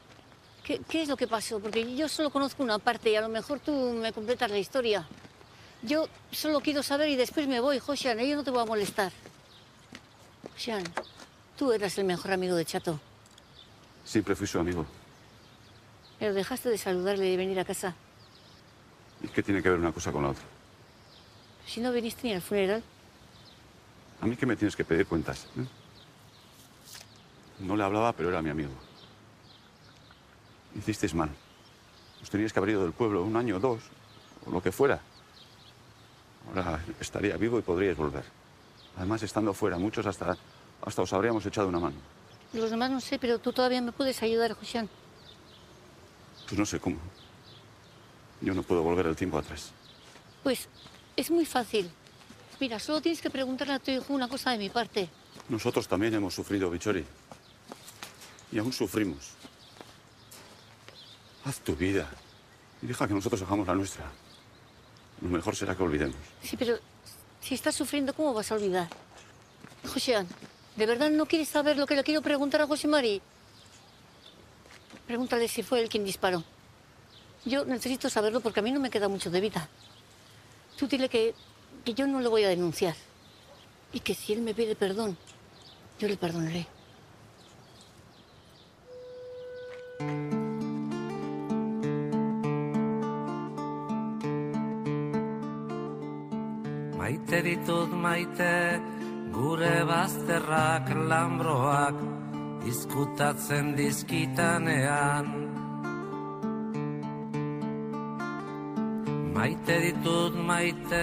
¿qué, 0.62 0.80
¿qué, 0.88 1.02
es 1.02 1.10
lo 1.10 1.16
que 1.18 1.26
pasó? 1.28 1.60
Porque 1.60 1.94
yo 1.94 2.08
solo 2.08 2.30
conozco 2.30 2.62
una 2.62 2.78
parte 2.78 3.10
y 3.10 3.16
a 3.16 3.20
lo 3.20 3.28
mejor 3.28 3.60
tú 3.60 3.98
me 4.00 4.14
completas 4.14 4.50
la 4.50 4.58
historia. 4.58 5.06
Yo 5.84 6.08
solo 6.32 6.60
quiero 6.60 6.82
saber 6.82 7.10
y 7.10 7.16
después 7.16 7.46
me 7.46 7.60
voy, 7.60 7.78
Josian. 7.78 8.18
Yo 8.18 8.36
no 8.36 8.42
te 8.42 8.50
voy 8.50 8.62
a 8.62 8.64
molestar. 8.64 9.12
Josian, 10.54 10.82
tú 11.58 11.72
eras 11.72 11.98
el 11.98 12.06
mejor 12.06 12.32
amigo 12.32 12.56
de 12.56 12.64
Chato. 12.64 12.98
Siempre 14.02 14.34
fui 14.34 14.46
su 14.46 14.58
amigo. 14.58 14.86
Pero 16.18 16.32
dejaste 16.32 16.70
de 16.70 16.78
saludarle 16.78 17.26
y 17.26 17.30
de 17.32 17.36
venir 17.36 17.60
a 17.60 17.66
casa. 17.66 17.94
¿Y 19.22 19.28
qué 19.28 19.42
tiene 19.42 19.62
que 19.62 19.68
ver 19.68 19.78
una 19.78 19.92
cosa 19.92 20.10
con 20.10 20.22
la 20.22 20.30
otra? 20.30 20.44
Si 21.66 21.80
no 21.80 21.92
viniste 21.92 22.28
ni 22.28 22.34
al 22.34 22.40
funeral. 22.40 22.82
A 24.22 24.26
mí 24.26 24.36
que 24.36 24.46
me 24.46 24.56
tienes 24.56 24.76
que 24.76 24.84
pedir 24.84 25.06
cuentas. 25.06 25.46
¿eh? 25.58 25.66
No 27.60 27.76
le 27.76 27.84
hablaba, 27.84 28.14
pero 28.14 28.30
era 28.30 28.40
mi 28.40 28.48
amigo. 28.48 28.72
Hicisteis 30.74 31.12
mal. 31.14 31.30
Os 32.22 32.30
teníais 32.30 32.54
que 32.54 32.58
haber 32.58 32.70
ido 32.70 32.82
del 32.82 32.92
pueblo 32.92 33.22
un 33.22 33.36
año 33.36 33.56
o 33.56 33.60
dos, 33.60 33.82
o 34.46 34.50
lo 34.50 34.62
que 34.62 34.72
fuera. 34.72 35.02
Ahora 36.48 36.80
estaría 37.00 37.36
vivo 37.36 37.58
y 37.58 37.62
podríais 37.62 37.96
volver. 37.96 38.24
Además, 38.96 39.22
estando 39.22 39.52
fuera, 39.54 39.78
muchos 39.78 40.06
hasta, 40.06 40.36
hasta 40.84 41.02
os 41.02 41.12
habríamos 41.12 41.44
echado 41.46 41.68
una 41.68 41.80
mano. 41.80 41.96
Los 42.52 42.70
demás 42.70 42.90
no 42.90 43.00
sé, 43.00 43.18
pero 43.18 43.38
tú 43.38 43.52
todavía 43.52 43.80
me 43.80 43.92
puedes 43.92 44.22
ayudar, 44.22 44.52
José. 44.54 44.88
Pues 46.46 46.58
no 46.58 46.66
sé 46.66 46.78
cómo. 46.78 46.98
Yo 48.40 48.54
no 48.54 48.62
puedo 48.62 48.82
volver 48.82 49.06
el 49.06 49.16
tiempo 49.16 49.38
atrás. 49.38 49.72
Pues 50.42 50.68
es 51.16 51.30
muy 51.30 51.46
fácil. 51.46 51.90
Mira, 52.60 52.78
solo 52.78 53.00
tienes 53.00 53.20
que 53.20 53.30
preguntarle 53.30 53.74
a 53.74 53.78
tu 53.78 53.90
hijo 53.90 54.12
una 54.12 54.28
cosa 54.28 54.52
de 54.52 54.58
mi 54.58 54.68
parte. 54.68 55.08
Nosotros 55.48 55.88
también 55.88 56.14
hemos 56.14 56.34
sufrido, 56.34 56.70
Bichori. 56.70 57.04
Y 58.52 58.58
aún 58.58 58.72
sufrimos. 58.72 59.32
Haz 61.44 61.60
tu 61.60 61.74
vida 61.74 62.08
y 62.80 62.86
deja 62.86 63.08
que 63.08 63.14
nosotros 63.14 63.42
hagamos 63.42 63.66
la 63.66 63.74
nuestra. 63.74 64.04
Lo 65.20 65.28
mejor 65.28 65.56
será 65.56 65.74
que 65.74 65.82
olvidemos. 65.82 66.16
Sí, 66.42 66.56
pero 66.56 66.78
si 67.40 67.54
estás 67.54 67.74
sufriendo, 67.74 68.14
¿cómo 68.14 68.34
vas 68.34 68.50
a 68.50 68.54
olvidar? 68.54 68.88
Josean, 69.86 70.26
¿de 70.76 70.86
verdad 70.86 71.10
no 71.10 71.26
quieres 71.26 71.48
saber 71.48 71.76
lo 71.76 71.86
que 71.86 71.94
le 71.94 72.04
quiero 72.04 72.22
preguntar 72.22 72.62
a 72.62 72.66
José 72.66 72.88
Mari? 72.88 73.20
Pregúntale 75.06 75.48
si 75.48 75.62
fue 75.62 75.80
él 75.80 75.88
quien 75.88 76.04
disparó. 76.04 76.42
Yo 77.44 77.64
necesito 77.64 78.08
saberlo 78.08 78.40
porque 78.40 78.60
a 78.60 78.62
mí 78.62 78.72
no 78.72 78.80
me 78.80 78.90
queda 78.90 79.08
mucho 79.08 79.30
de 79.30 79.40
vida. 79.40 79.68
Tú 80.78 80.86
dile 80.86 81.08
que, 81.08 81.34
que 81.84 81.94
yo 81.94 82.06
no 82.06 82.20
le 82.20 82.28
voy 82.28 82.44
a 82.44 82.48
denunciar. 82.48 82.96
Y 83.92 84.00
que 84.00 84.14
si 84.14 84.32
él 84.32 84.40
me 84.40 84.54
pide 84.54 84.74
perdón, 84.74 85.16
yo 85.98 86.08
le 86.08 86.16
perdonaré. 86.16 86.66
Maite 97.34 97.48
ditut 97.50 97.90
maite 97.90 98.80
gure 99.34 99.82
bazterrak 99.88 100.86
lambroak 101.10 101.96
izkutatzen 102.70 103.72
dizkitanean 103.74 105.32
Maite 109.34 109.80
ditut 109.82 110.38
maite 110.46 111.02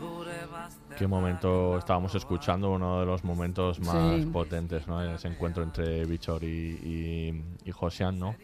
gure 0.00 0.40
bazterrak 0.50 0.98
Qué 0.98 1.06
momento 1.06 1.78
estábamos 1.78 2.12
escuchando, 2.16 2.72
uno 2.72 2.98
de 2.98 3.06
los 3.06 3.22
momentos 3.22 3.78
más 3.86 4.20
Sí. 4.20 4.26
potentes, 4.32 4.88
¿no? 4.88 5.00
Ese 5.14 5.28
encuentro 5.28 5.62
entre 5.62 6.04
Bichor 6.06 6.42
y, 6.42 6.48
y, 6.82 7.44
y 7.64 7.70
Josian, 7.70 8.18
¿no? 8.18 8.34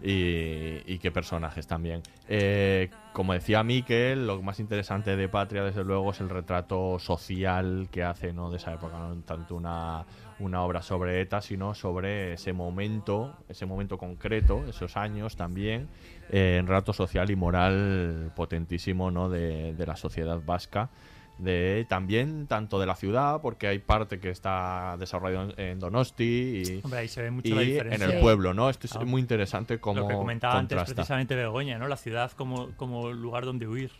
Y, 0.00 0.82
y 0.86 0.98
qué 0.98 1.10
personajes 1.10 1.66
también. 1.66 2.02
Eh, 2.28 2.88
como 3.12 3.32
decía 3.32 3.64
Miquel, 3.64 4.28
lo 4.28 4.40
más 4.42 4.60
interesante 4.60 5.16
de 5.16 5.28
Patria, 5.28 5.64
desde 5.64 5.82
luego, 5.82 6.12
es 6.12 6.20
el 6.20 6.28
retrato 6.28 7.00
social 7.00 7.88
que 7.90 8.04
hace 8.04 8.32
¿no? 8.32 8.48
de 8.50 8.58
esa 8.58 8.74
época, 8.74 8.96
no 8.96 9.16
tanto 9.22 9.56
una, 9.56 10.04
una 10.38 10.62
obra 10.62 10.82
sobre 10.82 11.20
ETA, 11.20 11.40
sino 11.40 11.74
sobre 11.74 12.34
ese 12.34 12.52
momento, 12.52 13.34
ese 13.48 13.66
momento 13.66 13.98
concreto, 13.98 14.64
esos 14.68 14.96
años 14.96 15.34
también, 15.34 15.88
eh, 16.30 16.58
en 16.60 16.68
retrato 16.68 16.92
social 16.92 17.28
y 17.30 17.34
moral 17.34 18.30
potentísimo 18.36 19.10
¿no? 19.10 19.28
de, 19.28 19.74
de 19.74 19.86
la 19.86 19.96
sociedad 19.96 20.40
vasca 20.44 20.90
de 21.38 21.86
también 21.88 22.46
tanto 22.48 22.80
de 22.80 22.86
la 22.86 22.96
ciudad 22.96 23.40
porque 23.40 23.68
hay 23.68 23.78
parte 23.78 24.18
que 24.18 24.30
está 24.30 24.96
desarrollado 24.98 25.52
en- 25.56 25.78
Donosti 25.78 26.62
y, 26.66 26.80
Hombre, 26.82 27.00
ahí 27.00 27.08
se 27.08 27.22
ve 27.22 27.30
mucho 27.30 27.48
y 27.48 27.74
la 27.78 27.94
en 27.94 28.02
el 28.02 28.18
pueblo 28.20 28.54
no 28.54 28.68
esto 28.68 28.86
es 28.88 28.96
Ah. 28.96 29.04
muy 29.04 29.20
interesante 29.20 29.78
como 29.78 30.00
Lo 30.00 30.08
que 30.08 30.14
comentaba 30.14 30.58
antes 30.58 30.82
precisamente 30.84 31.36
Begoña, 31.36 31.78
¿no? 31.78 31.86
La 31.86 31.96
ciudad 31.96 32.32
como, 32.32 32.72
como 32.76 33.12
lugar 33.12 33.44
donde 33.44 33.68
huir 33.68 33.92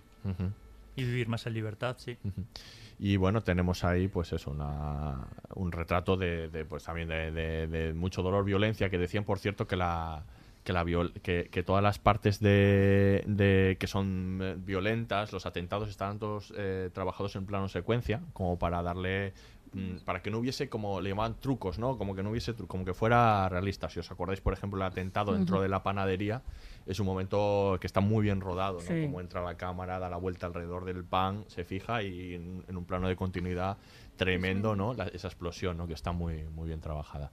y 0.96 1.04
vivir 1.04 1.28
más 1.28 1.46
en 1.46 1.54
libertad, 1.54 1.94
sí. 1.98 2.18
y 2.98 3.16
bueno 3.16 3.40
tenemos 3.44 3.84
ahí 3.84 4.08
pues 4.08 4.32
eso 4.32 4.50
una, 4.50 5.28
un 5.54 5.70
retrato 5.70 6.16
de, 6.16 6.48
de, 6.48 6.64
pues 6.64 6.82
también 6.82 7.08
de, 7.08 7.30
de- 7.30 7.66
de 7.68 7.94
mucho 7.94 8.20
dolor 8.22 8.44
violencia 8.44 8.90
que 8.90 8.98
decían 8.98 9.22
por 9.22 9.38
cierto 9.38 9.68
que 9.68 9.76
la 9.76 10.24
que, 10.68 10.72
la 10.74 10.84
viol- 10.84 11.14
que, 11.22 11.48
que 11.50 11.62
todas 11.62 11.82
las 11.82 11.98
partes 11.98 12.40
de, 12.40 13.24
de- 13.26 13.78
que 13.80 13.86
son 13.86 14.38
eh, 14.42 14.54
violentas 14.58 15.32
los 15.32 15.46
atentados 15.46 15.88
estaban 15.88 16.18
todos 16.18 16.52
eh, 16.58 16.90
trabajados 16.92 17.36
en 17.36 17.46
plano 17.46 17.68
secuencia 17.70 18.20
como 18.34 18.58
para 18.58 18.82
darle 18.82 19.32
mm, 19.72 20.04
para 20.04 20.20
que 20.20 20.30
no 20.30 20.36
hubiese 20.38 20.68
como 20.68 21.00
le 21.00 21.08
llamaban 21.08 21.36
trucos 21.40 21.78
no 21.78 21.96
como 21.96 22.14
que 22.14 22.22
no 22.22 22.28
hubiese 22.32 22.52
como 22.52 22.84
que 22.84 22.92
fuera 22.92 23.48
realista 23.48 23.88
si 23.88 23.98
os 23.98 24.10
acordáis 24.10 24.42
por 24.42 24.52
ejemplo 24.52 24.78
el 24.78 24.86
atentado 24.86 25.32
dentro 25.32 25.62
de 25.62 25.68
la 25.70 25.82
panadería 25.82 26.42
es 26.84 27.00
un 27.00 27.06
momento 27.06 27.78
que 27.80 27.86
está 27.86 28.00
muy 28.00 28.22
bien 28.24 28.40
rodado, 28.40 28.78
¿no? 28.80 28.80
Sí. 28.86 29.02
Como 29.02 29.20
entra 29.20 29.42
la 29.42 29.56
cámara, 29.58 29.98
da 29.98 30.08
la 30.08 30.16
vuelta 30.16 30.46
alrededor 30.46 30.86
del 30.86 31.04
pan, 31.04 31.44
se 31.48 31.62
fija 31.64 32.02
y 32.02 32.32
en, 32.34 32.64
en 32.66 32.76
un 32.78 32.84
plano 32.86 33.08
de 33.08 33.14
continuidad 33.16 33.76
tremendo, 34.16 34.74
¿no? 34.74 34.94
La- 34.94 35.04
esa 35.08 35.28
explosión, 35.28 35.76
¿no? 35.76 35.86
Que 35.86 35.92
está 35.92 36.12
muy, 36.12 36.44
muy 36.44 36.66
bien 36.68 36.80
trabajada. 36.80 37.30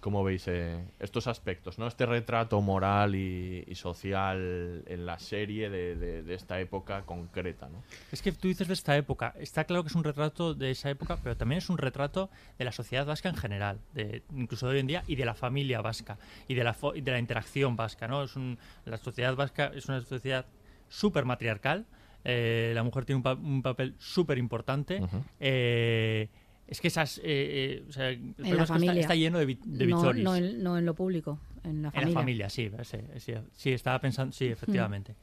¿Cómo 0.00 0.22
veis 0.22 0.44
eh, 0.46 0.84
estos 1.00 1.26
aspectos, 1.26 1.76
¿no? 1.78 1.88
Este 1.88 2.06
retrato 2.06 2.60
moral 2.60 3.16
y, 3.16 3.64
y 3.66 3.74
social 3.74 4.84
en 4.86 5.06
la 5.06 5.18
serie 5.18 5.70
de, 5.70 5.96
de- 5.96 6.22
de 6.22 6.34
esta 6.34 6.60
época 6.60 7.02
concreta, 7.02 7.68
¿no? 7.68 7.82
Es 8.12 8.22
que 8.22 8.30
tú 8.30 8.46
dices 8.46 8.68
de 8.68 8.74
esta 8.74 8.96
época. 8.96 9.34
Está 9.40 9.64
claro 9.64 9.82
que 9.82 9.88
es 9.88 9.96
un 9.96 10.04
retrato 10.04 10.54
de 10.54 10.70
esa 10.70 10.88
época, 10.88 11.18
pero 11.20 11.36
también 11.36 11.58
es 11.58 11.68
un 11.68 11.78
retrato 11.78 12.30
de 12.58 12.64
la 12.64 12.70
sociedad 12.70 13.04
vasca 13.06 13.28
en 13.28 13.34
general, 13.36 13.80
de, 13.92 14.22
incluso 14.36 14.68
de 14.68 14.74
hoy 14.74 14.80
en 14.80 14.86
día, 14.86 15.02
y 15.08 15.16
de 15.16 15.24
la 15.24 15.34
familia 15.34 15.80
vasca, 15.80 16.16
y 16.46 16.54
de 16.54 16.62
la, 16.62 16.74
fo- 16.76 16.96
y 16.96 17.00
de 17.00 17.10
la 17.10 17.18
interacción 17.18 17.74
vasca. 17.74 18.06
¿no? 18.06 18.22
Es 18.22 18.36
un- 18.36 18.56
la 18.84 18.98
sociedad 18.98 19.34
vasca 19.34 19.72
es 19.74 19.86
una 19.88 20.00
sociedad 20.00 20.46
súper 20.88 21.24
matriarcal. 21.24 21.86
eh, 22.24 22.72
la 22.74 22.82
mujer 22.84 23.04
tiene 23.04 23.16
un, 23.18 23.22
pa- 23.24 23.34
un 23.34 23.62
papel 23.62 23.94
súper 23.98 24.38
importante. 24.38 25.00
Ujú. 25.02 25.22
eh, 25.40 26.28
es 26.68 26.80
que 26.80 26.88
esas. 26.88 27.18
eh, 27.18 27.22
eh, 27.24 27.84
o 27.88 27.92
sea, 27.92 28.08
el 28.10 28.34
En 28.38 28.56
la 28.56 28.66
familia. 28.66 29.00
está 29.00 29.14
lleno 29.14 29.38
de, 29.38 29.46
vi- 29.46 29.58
de 29.64 29.86
no, 29.86 29.96
bichoris. 29.96 30.22
no, 30.24 30.36
en, 30.36 30.62
no 30.62 30.78
en 30.78 30.86
lo 30.86 30.94
público, 30.94 31.38
en 31.64 31.82
la 31.82 31.88
En 31.88 31.92
familia. 31.92 32.14
la 32.14 32.20
familia, 32.20 32.50
sí, 32.50 32.70
sí, 32.84 32.98
sí, 33.18 33.32
sí, 33.56 33.72
estaba 33.72 34.00
pensando, 34.00 34.32
sí, 34.32 34.46
efectivamente. 34.46 35.14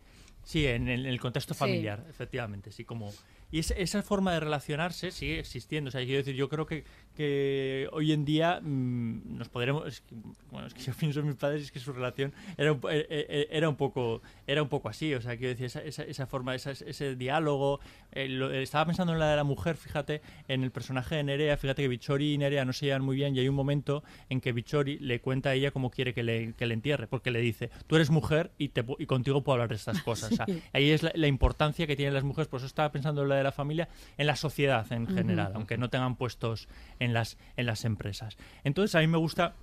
Sí, 0.43 0.67
en 0.67 0.87
el, 0.89 1.01
en 1.01 1.11
el 1.11 1.19
contexto 1.19 1.53
Sí. 1.55 1.59
familiar, 1.59 2.05
efectivamente, 2.09 2.71
sí, 2.71 2.83
como... 2.85 3.11
Y 3.51 3.59
es- 3.59 3.71
esa 3.77 4.01
forma 4.03 4.33
de 4.33 4.41
relacionarse 4.41 5.09
sigue 5.11 5.39
existiendo, 5.39 5.87
o 5.87 5.91
sea, 5.91 6.01
quiero 6.03 6.17
decir, 6.19 6.35
yo 6.35 6.49
creo 6.49 6.65
que, 6.67 6.83
que 7.16 7.89
hoy 7.93 8.11
en 8.11 8.26
día 8.26 8.59
mm, 8.61 9.38
nos 9.38 9.49
podremos... 9.49 9.88
es 9.88 10.01
que, 10.01 10.16
bueno, 10.51 10.68
es 10.68 10.74
que 10.74 10.82
yo 10.82 10.93
pienso 10.99 11.20
en 11.22 11.28
mis 11.28 11.36
padres 11.36 11.61
y 11.61 11.66
es 11.66 11.72
que 11.72 11.80
su 11.80 11.93
relación 11.93 12.34
era 12.57 12.72
un, 12.74 12.80
po- 12.80 12.89
eh, 12.91 13.05
eh, 13.09 13.47
era 13.51 13.68
un, 13.70 13.76
poco, 13.76 14.22
era 14.45 14.61
un 14.61 14.70
poco 14.70 14.89
así, 14.89 15.13
o 15.13 15.22
sea, 15.22 15.38
quiero 15.38 15.49
decir, 15.49 15.66
esa, 15.66 15.82
esa, 15.82 16.03
esa 16.03 16.28
forma, 16.28 16.53
esa- 16.55 16.72
ese 16.72 17.16
diálogo... 17.16 17.80
eh, 18.11 18.28
lo- 18.30 18.51
eh, 18.51 18.61
estaba 18.63 18.86
pensando 18.86 19.13
en 19.13 19.20
la 19.20 19.30
de 19.30 19.36
la 19.36 19.43
mujer, 19.43 19.76
fíjate, 19.78 20.22
en 20.47 20.63
el 20.63 20.72
personaje 20.72 21.16
de 21.16 21.24
Nerea, 21.24 21.57
fíjate 21.57 21.82
que 21.82 21.88
Bichori 21.88 22.34
y 22.34 22.38
Nerea 22.38 22.66
no 22.66 22.74
se 22.74 22.86
llevan 22.86 23.03
muy 23.03 23.16
bien 23.16 23.36
y 23.36 23.39
hay 23.39 23.47
un 23.49 23.55
momento 23.55 24.03
en 24.30 24.41
que 24.41 24.51
Bichori 24.51 24.99
le 24.99 25.20
cuenta 25.22 25.49
a 25.49 25.53
ella 25.53 25.72
cómo 25.72 25.89
quiere 25.91 26.13
que 26.13 26.24
le, 26.24 26.53
que 26.53 26.66
le 26.66 26.74
entierre, 26.74 27.07
porque 27.07 27.32
le 27.32 27.39
dice, 27.39 27.70
tú 27.88 27.95
eres 27.95 28.09
mujer 28.09 28.51
y, 28.57 28.70
te, 28.70 28.84
y 28.99 29.05
contigo 29.05 29.43
puedo 29.43 29.53
hablar 29.55 29.70
de 29.70 29.76
estas 29.76 30.01
cosas. 30.03 30.32
O 30.32 30.36
sea, 30.36 30.45
ahí 30.74 30.89
es 30.91 31.03
la, 31.03 31.11
la 31.16 31.28
importancia 31.28 31.88
que 31.88 31.95
tienen 31.95 32.13
las 32.13 32.24
mujeres, 32.24 32.47
por 32.47 32.57
eso 32.59 32.68
estaba 32.68 32.91
pensando 32.91 33.24
en 33.24 33.30
la 33.30 33.36
de 33.36 33.43
la 33.43 33.51
familia, 33.51 33.89
en 34.18 34.28
la 34.28 34.36
sociedad 34.36 34.86
en 34.91 35.07
general, 35.07 35.51
aunque 35.55 35.78
no 35.78 35.89
tengan 35.89 36.16
puestos 36.16 36.68
en 36.99 37.04
las, 37.13 37.37
en 37.57 37.65
las 37.65 37.85
empresas. 37.85 38.37
Entonces 38.63 38.95
a 38.95 38.99
mí 38.99 39.07
me 39.07 39.17
gusta 39.17 39.55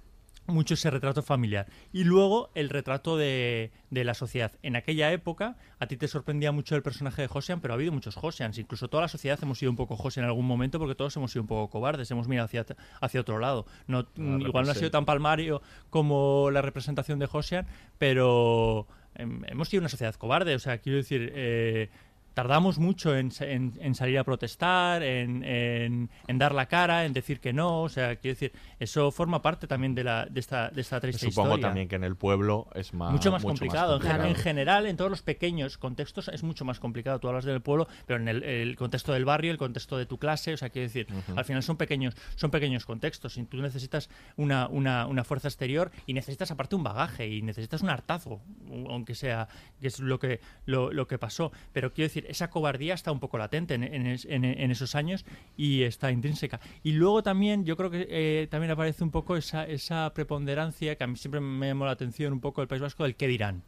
mucho 0.47 0.74
ese 0.74 0.90
retrato 0.90 1.22
familiar. 1.22 1.66
Y 1.93 2.05
luego 2.05 2.51
el 2.55 2.68
retrato 2.68 3.16
de, 3.16 3.70
de 3.90 4.05
la 4.05 4.14
sociedad. 4.14 4.53
En 4.62 4.74
aquella 4.76 5.12
época, 5.12 5.57
a 5.78 5.86
ti 5.86 5.97
te 5.97 6.09
sorprendía 6.09 6.51
mucho 6.53 6.74
el 6.74 6.82
personaje 6.82 7.22
de 7.22 7.28
Josian, 7.28 7.61
pero 7.61 7.74
ha 7.74 7.76
habido 7.76 7.93
muchos 7.93 8.16
Josians. 8.16 8.59
Incluso 8.59 8.88
toda 8.88 9.03
la 9.03 9.09
sociedad 9.09 9.38
hemos 9.43 9.59
sido 9.59 9.70
un 9.70 9.76
poco 9.76 9.97
Josian 9.97 10.24
en 10.24 10.28
algún 10.28 10.47
momento 10.47 10.78
porque 10.78 10.95
todos 10.95 11.16
hemos 11.16 11.30
sido 11.30 11.43
un 11.43 11.49
poco 11.49 11.70
cobardes, 11.70 12.11
hemos 12.11 12.26
mirado 12.28 12.47
hacia, 12.47 12.66
hacia 13.01 13.20
otro 13.20 13.38
lado. 13.38 13.66
No, 13.86 14.07
mm, 14.16 14.40
igual 14.40 14.64
no 14.66 14.72
ha 14.72 14.74
sido 14.74 14.90
tan 14.90 15.05
palmario 15.05 15.62
como 15.90 16.51
la 16.51 16.61
representación 16.61 17.18
de 17.20 17.26
Josian, 17.26 17.66
pero 17.99 18.88
em, 19.14 19.43
hemos 19.47 19.68
sido 19.68 19.80
una 19.80 19.88
sociedad 19.88 20.14
cobarde. 20.16 20.55
O 20.55 20.59
sea, 20.59 20.78
quiero 20.78 20.99
decir... 20.99 21.32
eh, 21.34 21.90
tardamos 22.35 22.78
mucho 22.78 23.16
en, 23.16 23.30
sa- 23.30 23.47
en- 23.47 23.78
en 23.80 23.95
salir 23.95 24.18
a 24.18 24.24
protestar, 24.24 25.03
en, 25.03 25.43
en- 25.45 26.11
dar 26.39 26.55
la 26.55 26.66
cara, 26.66 27.05
en 27.05 27.12
decir 27.12 27.41
que 27.41 27.53
no. 27.53 27.83
O 27.83 27.89
sea, 27.89 28.16
quiero 28.16 28.35
decir, 28.35 28.53
eso 28.80 29.11
forma 29.12 29.43
parte 29.43 29.66
también 29.66 29.95
de, 29.95 30.05
la, 30.05 30.26
de, 30.26 30.41
esta, 30.41 30.70
de 30.70 30.80
esta 30.80 31.01
triste 31.01 31.26
Supongo 31.30 31.51
historia. 31.51 31.66
también 31.68 31.89
que 31.89 31.97
en 31.97 32.05
el 32.05 32.16
pueblo 32.16 32.68
es 32.74 32.93
más 32.95 33.12
mucho 33.12 33.30
más 33.30 33.43
complicado. 33.43 33.97
En 33.97 34.01
gen- 34.03 34.11
complicado. 34.11 34.28
En, 34.37 34.43
general, 34.43 34.87
en 34.87 34.97
todos 34.97 35.11
los 35.11 35.22
pequeños 35.22 35.78
contextos 35.78 36.28
es 36.28 36.43
mucho 36.43 36.64
más 36.64 36.80
complicado. 36.80 37.18
Tú 37.20 37.28
hablas 37.28 37.45
del 37.45 37.61
pueblo, 37.61 37.87
pero 38.07 38.18
en 38.20 38.28
el, 38.28 38.43
el 38.43 38.76
contexto 38.76 39.12
del 39.12 39.24
barrio, 39.24 39.51
el 39.53 39.59
contexto 39.59 39.97
de 39.99 40.07
tu 40.07 40.18
clase, 40.18 40.55
o 40.55 40.57
sea, 40.57 40.70
quiero 40.70 40.87
decir, 40.89 41.07
al 41.37 41.45
final 41.45 41.62
son 41.62 41.76
pequeños, 41.76 42.14
son 42.37 42.51
pequeños 42.51 42.87
contextos. 42.87 43.37
Y 43.39 43.45
tú 43.45 43.59
necesitas 43.59 44.09
una, 44.37 44.68
una, 44.68 45.07
una 45.07 45.24
fuerza 45.24 45.49
exterior 45.49 45.91
y 46.07 46.14
necesitas 46.14 46.51
aparte 46.51 46.74
un 46.76 46.83
bagaje 46.83 47.28
y 47.28 47.43
necesitas 47.43 47.83
un 47.83 47.91
hartazo, 47.91 48.41
aunque 48.89 49.14
sea, 49.14 49.49
que 49.80 49.89
es 49.89 50.01
lo 50.01 50.18
que, 50.18 50.41
lo, 50.66 50.93
lo 50.93 51.07
que 51.07 51.18
pasó. 51.18 51.53
Pero 51.72 51.93
quiero 51.93 52.07
decir, 52.09 52.22
esa 52.29 52.51
cobardía 52.51 52.95
está 52.95 53.12
un 53.12 53.20
poco 53.20 53.39
latente 53.39 53.75
en, 53.75 53.83
en 53.85 54.07
en- 54.07 54.45
en 54.45 54.70
esos 54.70 54.95
años 54.95 55.25
y 55.57 55.83
está 55.83 56.11
intrínseca. 56.11 56.61
Y 56.83 56.93
luego 56.93 57.23
también, 57.23 57.64
yo 57.64 57.77
creo 57.77 57.91
que 57.91 58.07
eh, 58.09 58.47
también 58.51 58.70
aparece 58.70 59.03
un 59.05 59.11
poco 59.11 59.37
esa, 59.37 59.66
esa 59.66 60.12
preponderancia 60.14 60.97
que 60.97 61.05
a 61.05 61.07
mí 61.07 61.16
siempre 61.16 61.41
me 61.41 61.68
llamó 61.68 61.85
la 61.87 61.93
atención 61.93 62.33
un 62.33 62.41
poco 62.41 62.61
del 62.61 62.68
País 62.68 62.83
Vasco, 62.83 63.03
del 63.05 63.16
qué 63.16 63.27
dirán. 63.29 63.62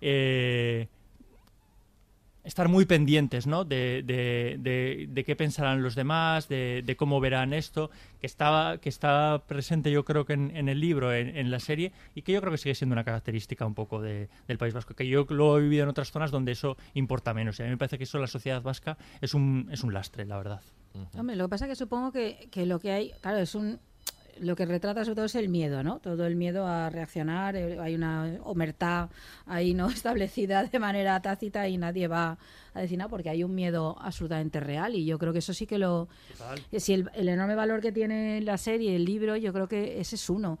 Eh, 0.00 0.88
estar 2.44 2.68
muy 2.68 2.86
pendientes 2.86 3.46
¿no? 3.46 3.64
de, 3.64 4.02
de- 4.04 4.56
de- 4.58 5.06
de 5.08 5.24
qué 5.24 5.36
pensarán 5.36 5.82
los 5.82 5.94
demás, 5.94 6.48
de, 6.48 6.94
cómo 6.98 7.20
verán 7.20 7.52
esto, 7.52 7.90
que 8.20 8.26
estaba 8.26 8.78
que 8.78 8.88
está 8.88 9.42
presente 9.46 9.90
yo 9.90 10.04
creo 10.04 10.24
que 10.24 10.32
en, 10.32 10.56
en 10.56 10.68
el 10.68 10.80
libro, 10.80 11.12
en, 11.14 11.50
la 11.50 11.60
serie, 11.60 11.92
y 12.14 12.22
que 12.22 12.32
yo 12.32 12.40
creo 12.40 12.50
que 12.52 12.58
sigue 12.58 12.74
siendo 12.74 12.94
una 12.94 13.04
característica 13.04 13.64
un 13.66 13.74
poco 13.74 14.00
de- 14.02 14.28
del 14.48 14.58
País 14.58 14.74
Vasco, 14.74 14.94
que 14.94 15.06
yo 15.06 15.26
lo 15.30 15.58
he 15.58 15.62
vivido 15.62 15.84
en 15.84 15.88
otras 15.90 16.10
zonas 16.10 16.30
donde 16.30 16.52
eso 16.52 16.76
importa 16.94 17.32
menos. 17.34 17.58
Y 17.58 17.62
a 17.62 17.66
mí 17.66 17.70
me 17.70 17.78
parece 17.78 17.98
que 17.98 18.04
eso 18.04 18.18
la 18.18 18.26
sociedad 18.26 18.60
vasca 18.62 18.96
es 19.20 19.34
un, 19.34 19.68
es 19.70 19.82
un 19.84 19.92
lastre, 19.94 20.24
la 20.26 20.36
verdad. 20.36 20.60
Hombre, 21.16 21.36
lo 21.36 21.44
que 21.44 21.50
pasa 21.50 21.64
es 21.66 21.70
que 21.70 21.76
supongo 21.76 22.12
que, 22.12 22.48
que 22.50 22.66
lo 22.66 22.78
que 22.78 22.90
hay, 22.92 23.12
claro, 23.22 23.38
es 23.38 23.54
un 23.54 23.78
lo 24.40 24.56
que 24.56 24.66
retrata 24.66 25.04
sobre 25.04 25.16
todo 25.16 25.24
es 25.26 25.34
el 25.34 25.48
miedo, 25.48 25.82
¿no? 25.82 25.98
Todo 26.00 26.26
el 26.26 26.36
miedo 26.36 26.66
a 26.66 26.90
reaccionar, 26.90 27.56
eh, 27.56 27.78
hay 27.78 27.94
una 27.94 28.38
omertá 28.44 29.08
ahí 29.46 29.74
no 29.74 29.88
establecida 29.90 30.64
de 30.64 30.78
manera 30.78 31.20
tácita 31.20 31.68
y 31.68 31.78
nadie 31.78 32.08
va 32.08 32.38
a 32.74 32.80
decir 32.80 32.98
nada 32.98 33.08
porque 33.08 33.28
hay 33.28 33.44
un 33.44 33.54
miedo 33.54 33.96
absolutamente 34.00 34.60
real 34.60 34.94
y 34.94 35.04
yo 35.04 35.18
creo 35.18 35.32
que 35.32 35.40
eso 35.40 35.52
sí 35.52 35.66
que 35.66 35.78
lo... 35.78 36.08
Si 36.76 36.94
el, 36.94 37.10
el, 37.14 37.28
enorme 37.28 37.54
valor 37.54 37.80
que 37.80 37.92
tiene 37.92 38.40
la 38.40 38.56
serie, 38.56 38.96
el 38.96 39.04
libro, 39.04 39.36
yo 39.36 39.52
creo 39.52 39.68
que 39.68 40.00
ese 40.00 40.16
es 40.16 40.30
uno. 40.30 40.58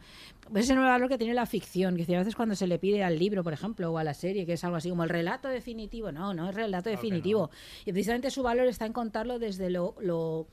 Ese 0.54 0.72
enorme 0.72 0.90
valor 0.90 1.08
que 1.08 1.18
tiene 1.18 1.34
la 1.34 1.46
ficción, 1.46 1.96
que 1.96 2.14
a 2.14 2.18
veces 2.18 2.36
cuando 2.36 2.54
se 2.54 2.66
le 2.66 2.78
pide 2.78 3.02
al 3.02 3.18
libro, 3.18 3.42
por 3.42 3.52
ejemplo, 3.52 3.90
o 3.90 3.98
a 3.98 4.04
la 4.04 4.12
serie, 4.14 4.44
que 4.44 4.54
es 4.54 4.64
algo 4.64 4.76
así 4.76 4.90
como 4.90 5.04
el 5.04 5.08
relato 5.08 5.48
definitivo, 5.48 6.12
no, 6.12 6.34
no 6.34 6.48
es 6.48 6.54
relato 6.54 6.90
definitivo. 6.90 7.50
Y 7.86 7.92
precisamente 7.92 8.30
su 8.30 8.42
valor 8.42 8.66
está 8.66 8.84
en 8.84 8.92
contarlo 8.92 9.38
desde 9.38 9.70
lo, 9.70 9.94
lo 10.00 10.46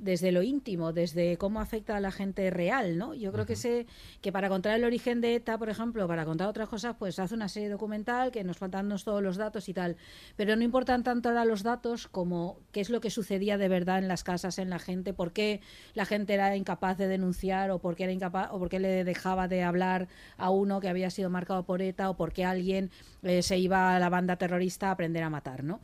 desde 0.00 0.32
lo 0.32 0.42
íntimo, 0.42 0.92
desde 0.92 1.36
cómo 1.36 1.60
afecta 1.60 1.96
a 1.96 2.00
la 2.00 2.10
gente 2.10 2.50
real, 2.50 2.98
¿no? 2.98 3.14
Yo 3.14 3.32
creo 3.32 3.46
que 3.46 3.56
sé 3.56 3.86
que 4.20 4.32
para 4.32 4.48
contar 4.48 4.74
el 4.74 4.84
origen 4.84 5.20
de 5.20 5.34
ETA, 5.34 5.58
por 5.58 5.68
ejemplo, 5.68 6.06
para 6.08 6.24
contar 6.24 6.48
otras 6.48 6.68
cosas, 6.68 6.96
pues 6.98 7.18
hace 7.18 7.34
una 7.34 7.48
serie 7.48 7.68
documental 7.68 8.30
que 8.30 8.44
nos 8.44 8.58
faltan 8.58 8.88
todos 9.04 9.22
los 9.22 9.36
datos 9.36 9.68
y 9.68 9.74
tal, 9.74 9.96
pero 10.36 10.56
no 10.56 10.64
importan 10.64 11.02
tanto 11.02 11.28
ahora 11.28 11.44
los 11.44 11.62
datos 11.62 12.08
como 12.08 12.58
qué 12.72 12.80
es 12.80 12.90
lo 12.90 13.00
que 13.00 13.10
sucedía 13.10 13.58
de 13.58 13.68
verdad 13.68 13.98
en 13.98 14.08
las 14.08 14.24
casas, 14.24 14.58
en 14.58 14.70
la 14.70 14.78
gente, 14.78 15.12
por 15.12 15.32
qué 15.32 15.60
la 15.94 16.06
gente 16.06 16.34
era 16.34 16.56
incapaz 16.56 16.98
de 16.98 17.06
denunciar 17.06 17.70
o 17.70 17.78
por 17.78 17.94
qué 17.94 18.04
era 18.04 18.12
incapaz 18.12 18.48
o 18.52 18.58
por 18.58 18.68
qué 18.68 18.80
le 18.80 19.04
dejaba 19.04 19.48
de 19.48 19.62
hablar 19.62 20.08
a 20.36 20.50
uno 20.50 20.80
que 20.80 20.88
había 20.88 21.10
sido 21.10 21.30
marcado 21.30 21.64
por 21.64 21.82
ETA 21.82 22.10
o 22.10 22.16
por 22.16 22.32
qué 22.32 22.44
alguien 22.44 22.90
eh, 23.22 23.42
se 23.42 23.58
iba 23.58 23.94
a 23.94 23.98
la 24.00 24.08
banda 24.08 24.36
terrorista 24.36 24.88
a 24.88 24.92
aprender 24.92 25.22
a 25.22 25.30
matar, 25.30 25.62
¿no? 25.62 25.80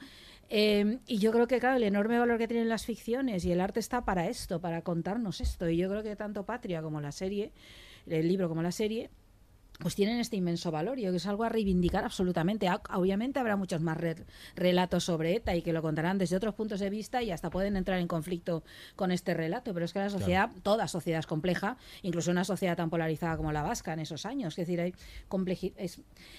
Eh, 0.48 0.98
y 1.06 1.18
yo 1.18 1.32
creo 1.32 1.46
que, 1.46 1.58
claro, 1.58 1.76
el 1.76 1.82
enorme 1.82 2.18
valor 2.18 2.38
que 2.38 2.48
tienen 2.48 2.68
las 2.68 2.86
ficciones 2.86 3.44
y 3.44 3.52
el 3.52 3.60
arte 3.60 3.80
está 3.80 4.04
para 4.04 4.28
esto, 4.28 4.60
para 4.60 4.82
contarnos 4.82 5.40
esto. 5.40 5.68
Y 5.68 5.76
yo 5.76 5.88
creo 5.88 6.02
que 6.02 6.16
tanto 6.16 6.44
Patria 6.44 6.82
como 6.82 7.00
la 7.00 7.12
serie, 7.12 7.52
el 8.06 8.28
libro 8.28 8.48
como 8.48 8.62
la 8.62 8.72
serie, 8.72 9.10
pues 9.78 9.94
tienen 9.94 10.20
este 10.20 10.36
inmenso 10.36 10.70
valor. 10.70 10.98
y 10.98 11.06
es 11.06 11.26
algo 11.26 11.44
a 11.44 11.48
reivindicar 11.48 12.04
absolutamente. 12.04 12.68
Obviamente 12.94 13.38
habrá 13.38 13.56
muchos 13.56 13.80
más 13.80 13.98
relatos 14.54 15.04
sobre 15.04 15.36
ETA 15.36 15.54
y 15.56 15.62
que 15.62 15.72
lo 15.72 15.82
contarán 15.82 16.18
desde 16.18 16.36
otros 16.36 16.54
puntos 16.54 16.80
de 16.80 16.90
vista 16.90 17.22
y 17.22 17.30
hasta 17.30 17.50
pueden 17.50 17.76
entrar 17.76 17.98
en 17.98 18.08
conflicto 18.08 18.64
con 18.94 19.12
este 19.12 19.34
relato. 19.34 19.72
Pero 19.74 19.84
es 19.84 19.92
que 19.92 19.98
la 19.98 20.10
sociedad, 20.10 20.50
toda 20.62 20.88
sociedad 20.88 21.20
es 21.20 21.26
compleja, 21.26 21.76
incluso 22.02 22.30
una 22.30 22.44
sociedad 22.44 22.76
tan 22.76 22.90
polarizada 22.90 23.36
como 23.36 23.52
la 23.52 23.62
vasca 23.62 23.92
en 23.92 24.00
esos 24.00 24.26
años. 24.26 24.54
Es 24.54 24.66
decir, 24.66 24.80
hay 24.80 24.94
complejidad. 25.28 25.76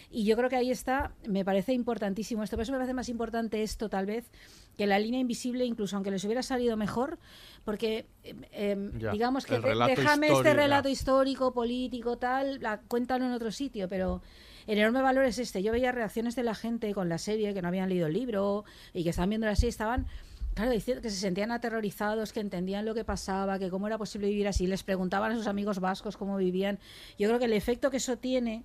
Y 0.09 0.25
yo 0.25 0.35
creo 0.35 0.49
que 0.49 0.55
ahí 0.55 0.71
está, 0.71 1.11
me 1.27 1.45
parece 1.45 1.73
importantísimo 1.73 2.43
esto. 2.43 2.55
Por 2.55 2.63
eso 2.63 2.71
me 2.71 2.77
parece 2.77 2.93
más 2.93 3.09
importante 3.09 3.63
esto, 3.63 3.89
tal 3.89 4.05
vez, 4.05 4.31
que 4.77 4.87
la 4.87 4.99
línea 4.99 5.19
invisible, 5.19 5.65
incluso 5.65 5.95
aunque 5.95 6.11
les 6.11 6.23
hubiera 6.23 6.43
salido 6.43 6.77
mejor, 6.77 7.17
porque 7.65 8.05
em, 8.23 8.43
em, 8.51 8.91
digamos 9.11 9.45
que 9.45 9.59
déjame 9.59 10.31
este 10.31 10.53
relato 10.53 10.87
histórico, 10.87 11.51
político, 11.51 12.17
tal, 12.17 12.61
la, 12.61 12.79
cuéntalo 12.81 13.25
en 13.25 13.31
otro 13.31 13.51
sitio, 13.51 13.89
pero 13.89 14.21
el 14.67 14.77
enorme 14.77 15.01
valor 15.01 15.25
es 15.25 15.39
este. 15.39 15.63
Yo 15.63 15.71
veía 15.71 15.91
reacciones 15.91 16.35
de 16.35 16.43
la 16.43 16.53
gente 16.53 16.93
con 16.93 17.09
la 17.09 17.17
serie 17.17 17.53
que 17.53 17.61
no 17.61 17.69
habían 17.69 17.89
leído 17.89 18.07
el 18.07 18.13
libro 18.13 18.65
y 18.93 19.03
que 19.03 19.09
estaban 19.09 19.29
viendo 19.29 19.47
la 19.47 19.55
serie, 19.55 19.69
estaban 19.69 20.07
claro, 20.53 20.71
diciendo 20.71 21.01
que 21.01 21.09
se 21.09 21.17
sentían 21.17 21.51
aterrorizados, 21.51 22.33
que 22.33 22.39
entendían 22.39 22.85
lo 22.85 22.93
que 22.93 23.03
pasaba, 23.03 23.59
que 23.59 23.69
cómo 23.69 23.87
era 23.87 23.97
posible 23.97 24.27
vivir 24.27 24.47
así, 24.47 24.67
les 24.67 24.83
preguntaban 24.83 25.31
a 25.31 25.35
sus 25.35 25.47
amigos 25.47 25.79
vascos 25.79 26.17
cómo 26.17 26.37
vivían. 26.37 26.79
Yo 27.17 27.27
creo 27.27 27.39
que 27.39 27.45
el 27.45 27.53
efecto 27.53 27.91
que 27.91 27.97
eso 27.97 28.17
tiene 28.17 28.63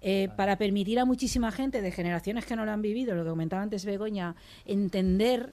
eh, 0.00 0.28
para 0.36 0.56
permitir 0.56 0.98
a 0.98 1.04
muchísima 1.04 1.52
gente 1.52 1.82
de 1.82 1.90
generaciones 1.90 2.46
que 2.46 2.56
no 2.56 2.64
lo 2.64 2.72
han 2.72 2.82
vivido, 2.82 3.14
lo 3.14 3.24
que 3.24 3.30
comentaba 3.30 3.62
antes 3.62 3.84
Begoña, 3.84 4.34
entender 4.64 5.52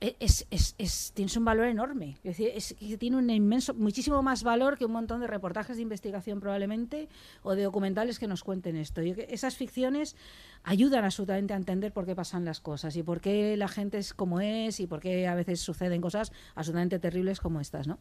e, 0.00 0.16
es, 0.20 0.46
es, 0.50 0.76
es, 0.78 1.12
tienes 1.12 1.36
un 1.36 1.44
valor 1.44 1.66
enorme. 1.66 2.16
Es 2.22 2.36
decir, 2.36 2.50
es, 2.54 2.76
tiene 2.98 3.16
un 3.16 3.28
inmenso, 3.30 3.74
muchísimo 3.74 4.22
más 4.22 4.44
valor 4.44 4.78
que 4.78 4.84
un 4.84 4.92
montón 4.92 5.20
de 5.20 5.26
reportajes 5.26 5.76
de 5.76 5.82
investigación 5.82 6.40
probablemente 6.40 7.08
o 7.42 7.54
de 7.54 7.64
documentales 7.64 8.18
que 8.18 8.28
nos 8.28 8.44
cuenten 8.44 8.76
esto. 8.76 9.02
Y 9.02 9.14
esas 9.28 9.56
ficciones 9.56 10.14
ayudan 10.62 11.04
absolutamente 11.04 11.52
a 11.52 11.56
entender 11.56 11.92
por 11.92 12.06
qué 12.06 12.14
pasan 12.14 12.44
las 12.44 12.60
cosas 12.60 12.94
y 12.96 13.02
por 13.02 13.20
qué 13.20 13.56
la 13.56 13.68
gente 13.68 13.98
es 13.98 14.14
como 14.14 14.40
es 14.40 14.78
y 14.78 14.86
por 14.86 15.00
qué 15.00 15.26
a 15.26 15.34
veces 15.34 15.60
suceden 15.60 16.00
cosas 16.00 16.32
absolutamente 16.54 16.98
terribles 16.98 17.40
como 17.40 17.60
estas, 17.60 17.88
¿no? 17.88 17.98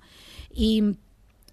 Y 0.54 0.98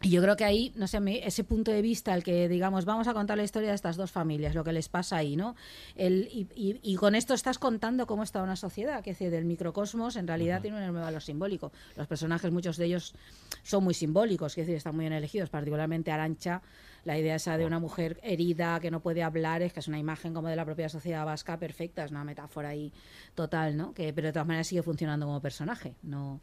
y 0.02 0.10
yo 0.10 0.20
creo 0.20 0.36
que 0.36 0.44
ahí, 0.44 0.72
no 0.76 0.86
sé, 0.86 0.98
ese 1.24 1.44
punto 1.44 1.70
de 1.70 1.80
vista, 1.80 2.14
el 2.14 2.22
que 2.22 2.48
digamos, 2.48 2.84
vamos 2.84 3.08
a 3.08 3.14
contar 3.14 3.38
la 3.38 3.44
historia 3.44 3.70
de 3.70 3.74
estas 3.74 3.96
dos 3.96 4.10
familias, 4.10 4.54
lo 4.54 4.62
que 4.62 4.72
les 4.72 4.88
pasa 4.88 5.16
ahí, 5.16 5.34
¿no? 5.34 5.56
El, 5.96 6.28
y, 6.30 6.46
y, 6.82 6.96
con 6.96 7.14
esto 7.14 7.32
estás 7.32 7.58
contando 7.58 8.06
cómo 8.06 8.22
está 8.22 8.42
una 8.42 8.56
sociedad, 8.56 9.02
que 9.02 9.10
es 9.10 9.18
decir, 9.18 9.30
del 9.30 9.46
microcosmos 9.46 10.16
en 10.16 10.26
realidad 10.26 10.60
tiene 10.60 10.76
un 10.76 10.82
enorme 10.82 11.00
valor 11.00 11.22
simbólico. 11.22 11.72
Los 11.96 12.06
personajes, 12.06 12.52
muchos 12.52 12.76
de 12.76 12.86
ellos 12.86 13.14
son 13.62 13.82
muy 13.84 13.94
simbólicos, 13.94 14.54
que 14.54 14.60
es 14.60 14.66
decir, 14.66 14.76
están 14.76 14.94
muy 14.94 15.04
bien 15.04 15.14
elegidos, 15.14 15.48
particularmente 15.48 16.10
Arancha, 16.10 16.60
la 17.04 17.18
idea 17.18 17.36
esa 17.36 17.56
de 17.56 17.64
una 17.64 17.78
mujer 17.78 18.20
herida 18.22 18.80
que 18.80 18.90
no 18.90 19.00
puede 19.00 19.22
hablar, 19.22 19.62
es 19.62 19.72
que 19.72 19.80
es 19.80 19.88
una 19.88 19.98
imagen 19.98 20.34
como 20.34 20.48
de 20.48 20.56
la 20.56 20.66
propia 20.66 20.88
sociedad 20.90 21.24
vasca 21.24 21.58
perfecta, 21.58 22.04
es 22.04 22.10
una 22.10 22.24
metáfora 22.24 22.70
ahí 22.70 22.92
total, 23.34 23.76
¿no? 23.76 23.94
Que, 23.94 24.12
pero 24.12 24.28
de 24.28 24.32
todas 24.32 24.46
maneras 24.46 24.66
sigue 24.66 24.82
funcionando 24.82 25.24
como 25.26 25.40
personaje, 25.40 25.94
no 26.02 26.40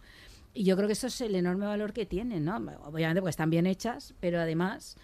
y 0.53 0.63
yo 0.63 0.75
creo 0.75 0.87
que 0.87 0.93
eso 0.93 1.07
es 1.07 1.21
el 1.21 1.35
enorme 1.35 1.65
valor 1.65 1.93
que 1.93 2.05
tienen, 2.05 2.45
¿no? 2.45 2.57
Obviamente 2.83 3.21
porque 3.21 3.31
están 3.31 3.49
bien 3.49 3.65
hechas, 3.65 4.13
pero 4.19 4.39
además 4.39 4.95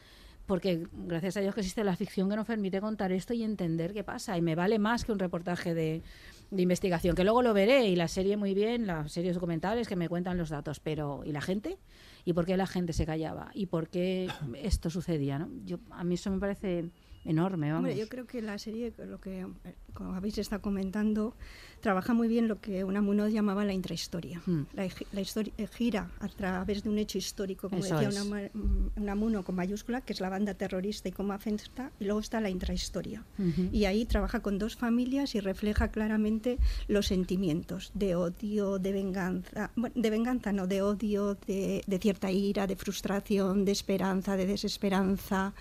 porque 0.48 0.88
gracias 0.94 1.36
a 1.38 1.42
Dios 1.42 1.54
que 1.54 1.60
existe 1.60 1.84
la 1.84 1.96
ficción 1.98 2.30
que 2.30 2.38
nos 2.38 2.48
permite 2.48 2.80
contar 2.80 3.12
esto 3.12 3.34
y 3.34 3.44
entender 3.44 3.94
qué 3.94 4.04
pasa. 4.04 4.38
Y 4.38 4.42
me 4.42 4.56
vale 4.56 4.80
más 4.80 5.04
que 5.04 5.12
un 5.12 5.20
reportaje 5.20 5.74
de, 5.74 6.02
de 6.50 6.62
investigación, 6.62 7.16
que 7.16 7.26
luego 7.26 7.42
lo 7.42 7.54
veré 7.54 7.88
y 7.88 7.98
la 7.98 8.08
serie 8.08 8.38
muy 8.38 8.54
bien, 8.54 8.88
las 8.88 9.12
series 9.12 9.36
documentales 9.36 9.90
que 9.90 9.98
me 9.98 10.08
cuentan 10.08 10.38
los 10.38 10.50
datos, 10.50 10.80
pero 10.80 11.22
¿y 11.26 11.34
la 11.34 11.42
gente? 11.42 11.78
¿Y 12.24 12.32
por 12.32 12.46
qué 12.46 12.56
la 12.56 12.66
gente 12.66 12.94
se 12.94 13.06
callaba? 13.06 13.52
¿Y 13.54 13.66
por 13.66 13.90
qué 13.90 14.30
esto 14.56 14.90
sucedía? 14.90 15.38
¿no? 15.38 15.50
Yo, 15.66 15.80
a 15.92 16.06
mí 16.06 16.16
eso 16.16 16.32
me 16.32 16.40
parece 16.40 16.92
enorme. 17.28 17.72
Vamos. 17.72 17.90
Hombre, 17.90 17.98
yo 18.00 18.08
creo 18.08 18.26
que 18.26 18.42
la 18.42 18.58
serie, 18.58 18.94
lo 19.06 19.20
que 19.20 19.42
eh, 19.42 19.76
como 19.94 20.14
habéis 20.14 20.38
estado 20.38 20.62
comentando, 20.62 21.36
trabaja 21.82 22.14
muy 22.14 22.28
bien 22.28 22.48
lo 22.48 22.60
que 22.60 22.84
Unamuno 22.84 23.28
llamaba 23.28 23.66
la 23.66 23.74
intrahistoria. 23.74 24.42
Hmm. 24.46 24.64
La, 24.74 24.88
la, 25.12 25.22
historia 25.22 25.54
eh, 25.58 25.68
gira 25.68 26.10
a 26.20 26.28
través 26.28 26.84
de 26.84 26.90
un 26.90 26.98
hecho 26.98 27.18
histórico, 27.18 27.70
como 27.70 27.84
decía 27.84 28.10
mm, 28.10 28.92
Unamuno 28.96 29.44
con 29.44 29.56
mayúscula, 29.56 30.02
que 30.02 30.14
es 30.14 30.22
la 30.22 30.30
banda 30.30 30.54
terrorista 30.54 31.10
y 31.10 31.12
cómo 31.12 31.34
afecta, 31.34 31.92
y 32.00 32.06
luego 32.06 32.20
está 32.20 32.40
la 32.42 32.50
intrahistoria. 32.50 33.24
Y 33.72 33.86
ahí 33.86 34.06
trabaja 34.06 34.42
con 34.42 34.58
dos 34.58 34.76
familias 34.76 35.36
y 35.36 35.40
refleja 35.40 35.90
claramente 35.90 36.58
los 36.88 37.08
sentimientos 37.08 37.92
de 37.94 38.16
odio, 38.16 38.80
de 38.80 38.92
venganza, 38.92 39.72
de 39.76 40.10
venganza 40.10 40.52
no, 40.54 40.68
de 40.68 40.82
odio, 40.82 41.36
de, 41.48 41.84
de 41.86 42.00
cierta 42.00 42.32
ira, 42.32 42.68
de 42.68 42.76
frustración, 42.76 43.66
de 43.66 43.72
esperanza, 43.72 44.38
de 44.38 44.46
desesperanza. 44.46 45.54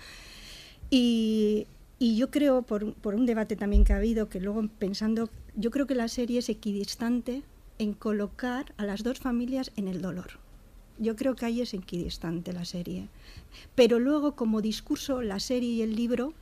Y, 0.89 1.67
yo 1.99 2.29
creo, 2.29 2.61
por, 2.61 2.93
por, 2.93 3.15
un 3.15 3.25
debate 3.25 3.55
también 3.55 3.83
que 3.83 3.93
ha 3.93 3.97
habido, 3.97 4.29
que 4.29 4.39
luego 4.39 4.67
pensando, 4.79 5.29
yo 5.55 5.71
creo 5.71 5.87
que 5.87 5.95
la 5.95 6.07
serie 6.07 6.39
es 6.39 6.49
equidistante 6.49 7.43
en 7.79 7.93
colocar 7.93 8.73
a 8.77 8.85
las 8.85 9.03
dos 9.03 9.19
familias 9.19 9.71
en 9.75 9.87
el 9.87 10.01
dolor. 10.01 10.39
Yo 10.99 11.15
creo 11.15 11.35
que 11.35 11.45
ahí 11.45 11.61
es 11.61 11.73
equidistante 11.73 12.53
la 12.53 12.65
serie. 12.65 13.07
Pero 13.75 13.99
luego, 13.99 14.35
como 14.35 14.61
discurso, 14.61 15.21
la 15.21 15.39
serie 15.39 15.69
y 15.69 15.81
el 15.81 15.95
libro 15.95 16.33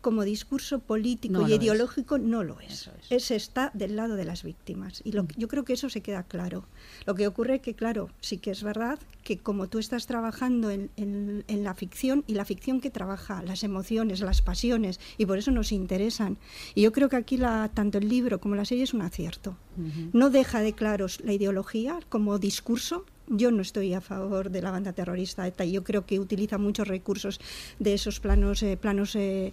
como 0.00 0.22
discurso 0.22 0.78
político 0.78 1.46
y 1.48 1.54
ideológico 1.54 2.18
no 2.18 2.44
lo 2.44 2.60
es. 2.60 2.90
Ese 3.10 3.36
está 3.36 3.70
del 3.74 3.96
lado 3.96 4.16
de 4.16 4.24
las 4.24 4.42
víctimas. 4.42 5.00
Y 5.04 5.12
lo, 5.12 5.24
mm. 5.24 5.28
yo 5.36 5.48
creo 5.48 5.64
que 5.64 5.72
eso 5.72 5.88
se 5.90 6.00
queda 6.00 6.22
claro. 6.22 6.64
Lo 7.06 7.14
que 7.14 7.26
ocurre 7.26 7.56
es 7.56 7.62
que, 7.62 7.74
claro, 7.74 8.10
sí 8.20 8.38
que 8.38 8.50
es 8.50 8.62
verdad 8.62 8.98
que 9.24 9.38
como 9.38 9.68
tú 9.68 9.78
estás 9.78 10.06
trabajando 10.06 10.70
en, 10.70 10.90
en, 10.96 11.64
la 11.64 11.74
ficción 11.74 12.24
y 12.26 12.34
la 12.34 12.44
ficción 12.44 12.80
que 12.80 12.90
trabaja 12.90 13.42
las 13.42 13.64
emociones, 13.64 14.20
las 14.20 14.40
pasiones, 14.40 15.00
y 15.18 15.26
por 15.26 15.38
eso 15.38 15.50
nos 15.50 15.72
interesan. 15.72 16.38
Y 16.74 16.82
yo 16.82 16.92
creo 16.92 17.08
que 17.08 17.16
aquí 17.16 17.36
la, 17.36 17.70
tanto 17.74 17.98
el 17.98 18.08
libro 18.08 18.40
como 18.40 18.54
la 18.54 18.64
serie 18.64 18.84
es 18.84 18.94
un 18.94 19.02
acierto. 19.02 19.56
No 20.12 20.30
deja 20.30 20.60
de 20.60 20.72
claros 20.72 21.20
la 21.22 21.32
ideología 21.32 22.00
como 22.08 22.38
discurso, 22.38 23.04
yo 23.30 23.50
no 23.50 23.62
estoy 23.62 23.94
a 23.94 24.00
favor 24.00 24.50
de 24.50 24.62
la 24.62 24.70
banda 24.70 24.92
terrorista 24.92 25.46
ETA. 25.46 25.64
Yo 25.64 25.84
creo 25.84 26.06
que 26.06 26.18
utiliza 26.18 26.58
muchos 26.58 26.88
recursos 26.88 27.40
de 27.78 27.94
esos 27.94 28.20
planos, 28.20 28.62
eh, 28.62 28.76
planos 28.76 29.14
eh, 29.16 29.52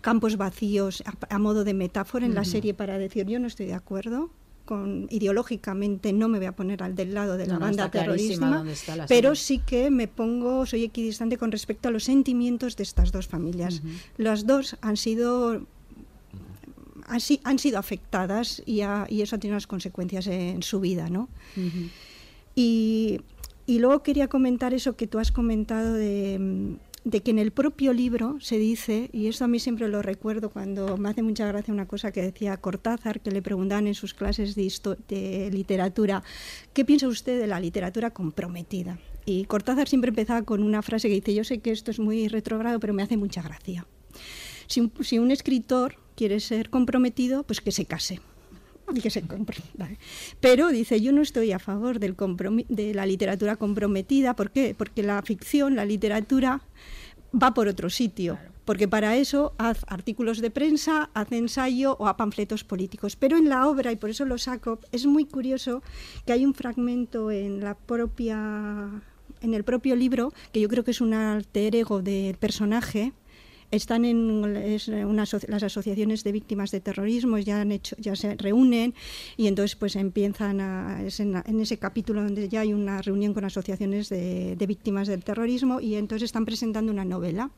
campos 0.00 0.36
vacíos 0.36 1.02
a, 1.28 1.38
modo 1.38 1.64
de 1.64 1.74
metáfora 1.74 2.26
en 2.26 2.34
la 2.34 2.44
serie 2.44 2.74
para 2.74 2.98
decir 2.98 3.26
yo 3.26 3.38
no 3.38 3.46
estoy 3.46 3.66
de 3.66 3.74
acuerdo. 3.74 4.30
Con, 4.64 5.06
ideológicamente 5.10 6.12
no 6.12 6.26
me 6.28 6.38
voy 6.38 6.48
a 6.48 6.56
poner 6.56 6.82
al 6.82 6.96
del 6.96 7.14
lado 7.14 7.36
de 7.36 7.46
la 7.46 7.56
banda 7.56 7.88
terrorista, 7.88 8.64
pero 9.06 9.36
sí 9.36 9.60
que 9.60 9.90
me 9.90 10.08
pongo, 10.08 10.66
soy 10.66 10.82
equidistante 10.82 11.38
con 11.38 11.52
respecto 11.52 11.88
a 11.88 11.92
los 11.92 12.02
sentimientos 12.02 12.74
de 12.74 12.82
estas 12.82 13.12
dos 13.12 13.28
familias. 13.28 13.80
Las 14.16 14.44
dos 14.44 14.76
han 14.80 14.96
sido 14.96 15.64
han, 17.06 17.58
sido 17.60 17.78
afectadas 17.78 18.60
y, 18.66 18.80
y, 19.08 19.22
eso 19.22 19.38
tiene 19.38 19.54
unas 19.54 19.68
consecuencias 19.68 20.26
en 20.26 20.64
su 20.64 20.80
vida, 20.80 21.08
¿no? 21.08 21.28
Y, 22.58 23.20
luego 23.68 24.02
quería 24.02 24.28
comentar 24.28 24.72
eso 24.72 24.96
que 24.96 25.06
tú 25.06 25.18
has 25.18 25.30
comentado 25.30 25.92
de, 25.92 26.78
de 27.04 27.20
que 27.20 27.30
en 27.30 27.38
el 27.38 27.50
propio 27.52 27.92
libro 27.92 28.38
se 28.40 28.58
dice, 28.58 29.10
y 29.12 29.26
esto 29.26 29.44
a 29.44 29.48
mí 29.48 29.60
siempre 29.60 29.88
lo 29.88 30.00
recuerdo 30.00 30.48
cuando 30.48 30.96
me 30.96 31.10
hace 31.10 31.22
mucha 31.22 31.46
gracia 31.46 31.74
una 31.74 31.86
cosa 31.86 32.12
que 32.12 32.22
decía 32.22 32.56
Cortázar, 32.56 33.20
que 33.20 33.30
le 33.30 33.42
preguntaban 33.42 33.86
en 33.86 33.94
sus 33.94 34.14
clases 34.14 34.54
de, 34.54 34.72
de 35.06 35.50
literatura, 35.52 36.22
¿qué 36.72 36.86
piensa 36.86 37.06
usted 37.08 37.38
de 37.38 37.46
la 37.46 37.60
literatura 37.60 38.10
comprometida? 38.10 38.98
Y 39.26 39.44
Cortázar 39.44 39.86
siempre 39.86 40.08
empezaba 40.08 40.42
con 40.42 40.62
una 40.62 40.80
frase 40.80 41.08
que 41.08 41.14
dice, 41.16 41.34
yo 41.34 41.44
sé 41.44 41.58
que 41.58 41.72
esto 41.72 41.90
es 41.90 41.98
muy 41.98 42.28
retrogrado, 42.28 42.80
pero 42.80 42.94
me 42.94 43.02
hace 43.02 43.18
mucha 43.18 43.42
gracia. 43.42 43.86
Si 44.66 45.18
un 45.18 45.30
escritor 45.30 45.96
quiere 46.14 46.40
ser 46.40 46.70
comprometido, 46.70 47.42
pues 47.42 47.60
que 47.60 47.70
se 47.70 47.84
case 47.84 48.20
y 48.94 49.00
que 49.02 49.10
se 49.10 49.22
Pero 50.40 50.68
dice, 50.68 51.00
yo 51.00 51.12
no 51.12 51.22
estoy 51.22 51.52
a 51.52 51.58
favor 51.58 51.98
del 51.98 52.16
de 52.68 52.94
la 52.94 53.06
literatura 53.06 53.56
comprometida. 53.56 54.34
¿Por 54.34 54.50
qué? 54.50 54.74
Porque 54.76 55.02
la 55.02 55.22
ficción, 55.22 55.76
la 55.76 55.84
literatura, 55.84 56.60
va 57.34 57.54
por 57.54 57.68
otro 57.68 57.90
sitio. 57.90 58.38
Porque 58.64 58.88
para 58.88 59.16
eso 59.16 59.54
haz 59.58 59.84
artículos 59.86 60.40
de 60.40 60.50
prensa, 60.50 61.10
haz 61.14 61.30
ensayo 61.30 61.96
o 62.00 62.08
a 62.08 62.16
panfletos 62.16 62.64
políticos. 62.64 63.14
Pero 63.14 63.36
en 63.36 63.48
la 63.48 63.68
obra, 63.68 63.92
y 63.92 63.96
por 63.96 64.10
eso 64.10 64.24
lo 64.24 64.38
saco, 64.38 64.80
es 64.90 65.06
muy 65.06 65.24
curioso 65.24 65.82
que 66.26 66.32
hay 66.32 66.44
un 66.44 66.52
fragmento 66.52 67.30
en 67.30 67.60
la 67.60 67.74
propia 67.74 68.90
en 69.42 69.54
el 69.54 69.64
propio 69.64 69.94
libro, 69.96 70.32
que 70.50 70.60
yo 70.60 70.68
creo 70.68 70.82
que 70.82 70.90
es 70.92 71.00
un 71.00 71.12
alter 71.12 71.76
ego 71.76 72.00
del 72.02 72.36
personaje, 72.36 73.12
están 73.70 74.04
en 74.04 74.42
las 75.12 75.62
asociaciones 75.62 76.24
de 76.24 76.32
víctimas 76.32 76.70
de 76.70 76.80
terrorismo, 76.80 77.38
ya, 77.38 77.60
han 77.60 77.72
hecho, 77.72 77.96
ya 77.98 78.16
se 78.16 78.36
reúnen 78.36 78.94
y 79.36 79.46
entonces 79.46 79.76
pues 79.76 79.96
empiezan 79.96 80.60
a, 80.60 81.00
en, 81.00 81.60
ese 81.60 81.78
capítulo 81.78 82.22
donde 82.22 82.48
ya 82.48 82.60
hay 82.60 82.72
una 82.72 83.02
reunión 83.02 83.34
con 83.34 83.44
asociaciones 83.44 84.08
de 84.08 84.64
víctimas 84.66 85.08
del 85.08 85.24
terrorismo 85.24 85.80
y 85.80 85.96
entonces 85.96 86.26
están 86.26 86.44
presentando 86.44 86.92
una 86.92 87.04
novela 87.04 87.50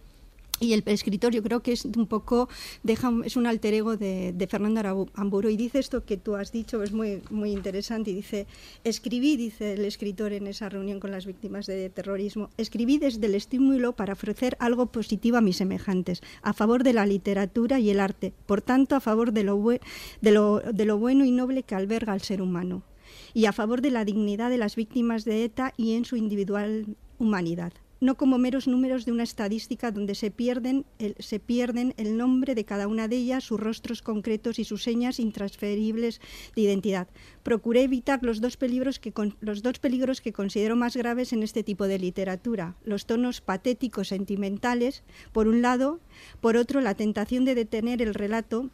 y 0.61 0.73
el 0.73 0.83
escritor 0.87 1.33
yo 1.33 1.43
creo 1.43 1.61
que 1.61 1.73
es 1.73 1.85
un 1.85 2.07
poco, 2.07 2.49
es 2.87 3.37
un 3.37 3.47
alter 3.47 3.75
ego 3.75 3.97
de, 3.97 4.47
Fernando 4.49 4.81
Aramburu 4.81 5.49
y 5.49 5.57
dice 5.57 5.79
esto 5.79 6.05
que 6.05 6.17
tú 6.17 6.37
has 6.37 6.53
dicho, 6.53 6.83
es 6.83 6.93
muy, 6.93 7.23
muy 7.31 7.53
interesante, 7.53 8.11
y 8.11 8.15
dice, 8.15 8.47
escribí, 8.85 9.37
dice 9.37 9.75
el 9.75 9.85
escritor 9.85 10.33
en 10.33 10.47
esa 10.47 10.69
reunión 10.69 11.01
con 11.01 11.11
las 11.11 11.27
víctimas 11.27 11.67
de 11.67 11.91
terrorismo, 11.91 12.51
escribí 12.57 12.99
desde 12.99 13.27
el 13.27 13.35
estímulo 13.35 13.93
para 13.93 14.15
ofrecer 14.15 14.57
algo 14.61 14.87
positivo 14.87 15.37
a 15.37 15.43
mis 15.43 15.57
semejantes, 15.57 16.23
a 16.43 16.53
favor 16.53 16.83
de 16.83 16.93
la 16.93 17.07
literatura 17.07 17.79
y 17.79 17.91
el 17.91 18.01
arte, 18.01 18.33
por 18.47 18.63
tanto 18.63 18.97
a 18.97 19.01
favor 19.01 19.33
de 19.33 19.45
lo, 19.45 19.63
de 20.21 20.31
lo, 20.31 20.61
de 20.61 20.85
lo 20.85 20.99
bueno 20.99 21.25
y 21.25 21.31
noble 21.31 21.63
que 21.63 21.75
alberga 21.75 22.15
el 22.15 22.23
ser 22.23 22.43
humano, 22.43 22.83
y 23.35 23.45
a 23.45 23.53
favor 23.53 23.81
de 23.81 23.91
la 23.91 24.05
dignidad 24.05 24.51
de 24.51 24.59
las 24.59 24.77
víctimas 24.77 25.25
de 25.25 25.45
ETA 25.45 25.73
y 25.77 25.95
en 25.95 26.05
su 26.05 26.17
individual 26.17 26.97
humanidad 27.19 27.73
no 28.01 28.17
como 28.17 28.39
meros 28.39 28.69
números 28.69 29.05
de 29.05 29.13
una 29.13 29.23
estadística 29.23 29.91
donde 29.91 30.15
se 30.15 30.31
pierden, 30.31 30.87
el, 30.99 31.15
se 31.19 31.41
pierden 31.41 31.95
el 31.97 32.17
nombre 32.17 32.55
de 32.55 32.65
cada 32.65 32.87
una 32.87 33.09
de 33.09 33.17
ellas, 33.17 33.45
sus 33.45 33.59
rostros 33.61 34.03
concretos 34.03 34.59
y 34.59 34.65
sus 34.65 34.83
señas 34.83 35.19
intransferibles 35.19 36.21
de 36.55 36.63
identidad. 36.63 37.09
Procuré 37.43 37.83
evitar 37.83 38.21
los 38.23 38.41
dos, 38.41 38.57
peligros 38.57 38.99
que, 38.99 39.13
los 39.41 39.63
dos 39.63 39.79
peligros 39.79 40.21
que 40.21 40.33
considero 40.33 40.77
más 40.77 40.97
graves 40.97 41.33
en 41.33 41.43
este 41.43 41.63
tipo 41.63 41.87
de 41.87 41.99
literatura, 41.99 42.77
los 42.85 43.07
tonos 43.07 43.41
patéticos 43.41 44.09
sentimentales, 44.09 45.03
por 45.33 45.49
un 45.49 45.63
lado, 45.63 46.01
por 46.41 46.57
otro, 46.57 46.81
la 46.81 46.95
tentación 46.95 47.45
de 47.45 47.55
detener 47.55 48.03
el 48.03 48.15
relato 48.15 48.71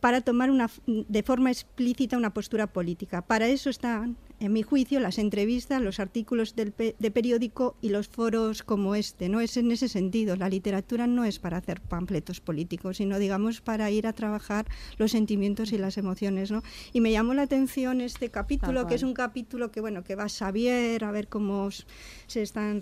para 0.00 0.20
tomar 0.20 0.50
una, 0.50 0.70
de 0.86 1.22
forma 1.22 1.50
explícita 1.50 2.16
una 2.16 2.32
postura 2.32 2.66
política. 2.66 3.22
Para 3.22 3.48
eso 3.48 3.70
están 3.70 4.16
en 4.38 4.52
mi 4.52 4.62
juicio, 4.62 5.00
las 5.00 5.18
entrevistas, 5.18 5.80
los 5.80 5.98
artículos 5.98 6.54
del 6.54 6.74
de 6.76 7.10
periódico 7.10 7.76
y 7.80 7.88
los 7.88 8.08
foros 8.08 8.62
como 8.62 8.94
este. 8.94 9.28
No 9.28 9.40
es 9.40 9.56
en 9.56 9.72
ese 9.72 9.88
sentido. 9.88 10.36
La 10.36 10.48
literatura 10.48 11.06
no 11.06 11.24
es 11.24 11.38
para 11.38 11.56
hacer 11.56 11.80
panfletos 11.80 12.40
políticos, 12.40 12.98
sino, 12.98 13.18
digamos, 13.18 13.60
para 13.60 13.90
ir 13.90 14.06
a 14.06 14.12
trabajar 14.12 14.66
los 14.98 15.12
sentimientos 15.12 15.72
y 15.72 15.78
las 15.78 15.96
emociones. 15.96 16.50
¿no? 16.50 16.62
Y 16.92 17.00
me 17.00 17.12
llamó 17.12 17.32
la 17.32 17.42
atención 17.42 18.00
este 18.00 18.30
capítulo, 18.30 18.86
que 18.86 18.96
es 18.96 19.02
un 19.02 19.14
capítulo 19.14 19.70
que, 19.70 19.80
bueno, 19.80 20.04
que 20.04 20.16
va 20.16 20.24
a 20.24 20.28
saber, 20.28 21.04
a 21.04 21.10
ver 21.10 21.28
cómo 21.28 21.70
se, 22.26 22.42
están 22.42 22.80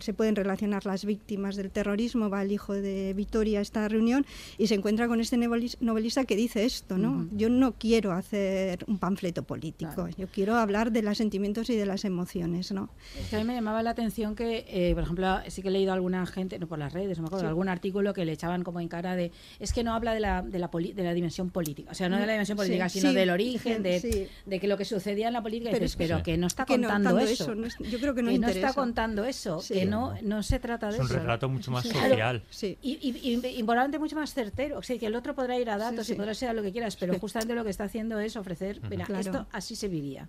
se 0.00 0.14
pueden 0.14 0.36
relacionar 0.36 0.84
las 0.84 1.06
víctimas 1.06 1.56
del 1.56 1.70
terrorismo. 1.70 2.28
Va 2.28 2.42
el 2.42 2.52
hijo 2.52 2.74
de 2.74 3.14
Vitoria 3.14 3.60
a 3.60 3.62
esta 3.62 3.88
reunión 3.88 4.26
y 4.58 4.66
se 4.66 4.74
encuentra 4.74 5.08
con 5.08 5.20
este 5.20 5.38
novelista 5.38 6.24
que 6.24 6.36
dice 6.36 6.49
esto, 6.56 6.98
¿no? 6.98 7.28
Yo 7.32 7.48
no 7.48 7.72
quiero 7.72 8.12
hacer 8.12 8.84
un 8.86 8.98
panfleto 8.98 9.42
político, 9.42 10.08
yo 10.16 10.26
quiero 10.28 10.56
hablar 10.56 10.92
de 10.92 11.02
los 11.02 11.18
sentimientos 11.18 11.70
y 11.70 11.76
de 11.76 11.86
las 11.86 12.04
emociones, 12.04 12.72
¿no? 12.72 12.90
Es 13.18 13.28
que 13.28 13.36
a 13.36 13.38
mí 13.38 13.44
me 13.44 13.54
llamaba 13.54 13.82
la 13.82 13.90
atención 13.90 14.34
que, 14.34 14.64
eh, 14.68 14.94
por 14.94 15.04
ejemplo, 15.04 15.38
sí 15.48 15.62
que 15.62 15.68
he 15.68 15.70
leído 15.70 15.92
a 15.92 15.94
alguna 15.94 16.26
gente, 16.26 16.58
no 16.58 16.66
por 16.66 16.78
las 16.78 16.92
redes, 16.92 17.18
no 17.18 17.22
me 17.22 17.26
acuerdo, 17.28 17.48
algún 17.48 17.68
artículo 17.68 18.14
que 18.14 18.24
le 18.24 18.32
echaban 18.32 18.62
como 18.62 18.80
en 18.80 18.88
cara 18.88 19.16
de, 19.16 19.32
es 19.58 19.72
que 19.72 19.84
no 19.84 19.94
habla 19.94 20.14
de 20.14 20.20
la, 20.20 20.42
de 20.42 20.58
la, 20.58 20.68
de 20.68 21.02
la 21.02 21.14
dimensión 21.14 21.50
política, 21.50 21.90
o 21.90 21.94
sea, 21.94 22.08
no 22.08 22.18
de 22.18 22.26
la 22.26 22.32
dimensión 22.32 22.56
política, 22.56 22.88
sino 22.88 23.12
del 23.12 23.30
origen, 23.30 23.82
de, 23.82 24.28
de, 24.46 24.60
que 24.60 24.68
lo 24.68 24.76
que 24.76 24.84
sucedía 24.84 25.28
en 25.28 25.34
la 25.34 25.42
política, 25.42 25.70
pero, 25.72 25.86
pero 25.96 26.22
que 26.22 26.36
no 26.36 26.46
está 26.46 26.66
contando 26.66 27.18
eso. 27.18 27.54
yo 27.80 27.98
creo 27.98 28.14
que 28.14 28.22
no, 28.22 28.30
está 28.30 28.72
contando 28.72 29.24
eso, 29.24 29.62
que 29.66 29.86
no, 29.86 30.14
no 30.22 30.42
se 30.42 30.58
trata 30.58 30.88
de 30.88 30.94
eso. 30.94 31.04
Es 31.04 31.10
un 31.10 31.16
relato 31.16 31.48
mucho 31.48 31.70
más 31.70 31.86
social. 31.86 32.42
Y, 32.62 32.98
y, 33.02 33.62
probablemente 33.62 33.98
mucho 33.98 34.16
más 34.16 34.34
certero, 34.34 34.78
o 34.78 34.82
sea, 34.82 34.98
que 34.98 35.06
el 35.06 35.14
otro 35.14 35.34
podrá 35.34 35.58
ir 35.58 35.70
a 35.70 35.78
datos 35.78 36.08
y 36.10 36.14
podrá 36.14 36.34
ser 36.40 36.48
a 36.48 36.52
lo 36.52 36.62
que 36.62 36.72
quieras, 36.72 36.96
pero 36.96 37.18
justamente 37.18 37.54
lo 37.54 37.64
que 37.64 37.70
está 37.70 37.84
haciendo 37.84 38.18
es 38.18 38.36
ofrecer, 38.36 38.80
mira, 38.88 39.06
esto 39.18 39.46
así 39.52 39.76
se 39.76 39.88
vivía. 39.88 40.28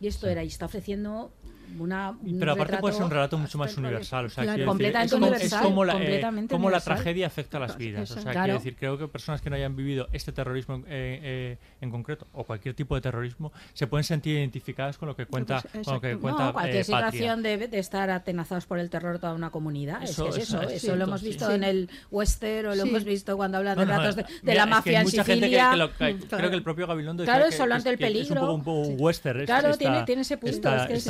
Y 0.00 0.06
esto 0.06 0.28
era, 0.28 0.44
y 0.44 0.48
está 0.48 0.66
ofreciendo 0.66 1.32
una, 1.78 2.16
pero 2.38 2.52
aparte 2.52 2.78
puede 2.78 2.94
ser 2.94 3.04
un 3.04 3.10
relato 3.10 3.38
mucho 3.38 3.58
más 3.58 3.76
universal. 3.76 4.26
O 4.26 4.30
sea, 4.30 4.64
completamente 4.64 5.14
es, 5.14 5.20
universal, 5.20 5.60
es 5.60 5.66
como, 5.66 5.84
la, 5.84 6.02
eh, 6.02 6.20
la 6.20 6.80
tragedia 6.80 7.26
afecta 7.26 7.58
a 7.58 7.60
las 7.60 7.76
vidas. 7.76 8.10
O 8.10 8.20
sea, 8.20 8.32
quiero 8.32 8.54
decir, 8.54 8.76
creo 8.76 8.98
que 8.98 9.08
personas 9.08 9.40
que 9.40 9.50
no 9.50 9.56
hayan 9.56 9.76
vivido 9.76 10.08
este 10.12 10.32
terrorismo 10.32 10.76
eh, 10.86 11.20
eh, 11.22 11.58
en 11.80 11.90
concreto 11.90 12.26
o 12.32 12.44
cualquier 12.44 12.74
tipo 12.74 12.94
de 12.94 13.00
terrorismo 13.00 13.52
se 13.72 13.86
pueden 13.86 14.04
sentir 14.04 14.38
identificadas 14.38 14.98
con 14.98 15.08
lo 15.08 15.16
que 15.16 15.26
cuenta, 15.26 15.62
pues, 15.72 15.84
con 15.84 15.94
lo 15.94 16.00
que 16.00 16.16
cuenta 16.16 16.46
no, 16.46 16.52
cualquier 16.52 16.84
situación 16.84 17.42
de, 17.42 17.68
estar 17.72 18.10
atenazados 18.10 18.66
por 18.66 18.78
el 18.78 18.90
terror 18.90 19.18
toda 19.18 19.34
una 19.34 19.50
comunidad. 19.50 20.02
Eso, 20.02 20.28
es, 20.28 20.38
eso, 20.38 20.62
eso, 20.62 20.96
lo 20.96 21.04
hemos 21.04 21.22
visto 21.22 21.50
en 21.50 21.64
el 21.64 21.90
western 22.10 22.68
o 22.68 22.74
lo 22.74 22.82
hemos 22.82 23.04
visto 23.04 23.36
cuando 23.36 23.58
hablan 23.58 23.78
de 23.78 23.84
relatos 23.84 24.16
de, 24.16 24.54
la 24.54 24.66
mafia 24.66 25.00
en 25.00 25.08
Sicilia. 25.08 25.90
creo 25.98 26.50
que 26.50 26.56
el 26.56 26.62
propio 26.62 26.86
Gabilondo 26.86 27.24
claro, 27.24 27.46
es 27.46 27.58
hablando 27.60 27.88
del 27.88 27.98
peligro. 27.98 28.42
Es 28.42 28.48
un 28.48 28.64
poco 28.64 28.80
un 28.80 28.96
western. 28.98 29.44
Claro, 29.44 29.76
tiene 29.76 30.22
ese 30.22 30.36
punto. 30.36 30.74
Es 30.88 31.06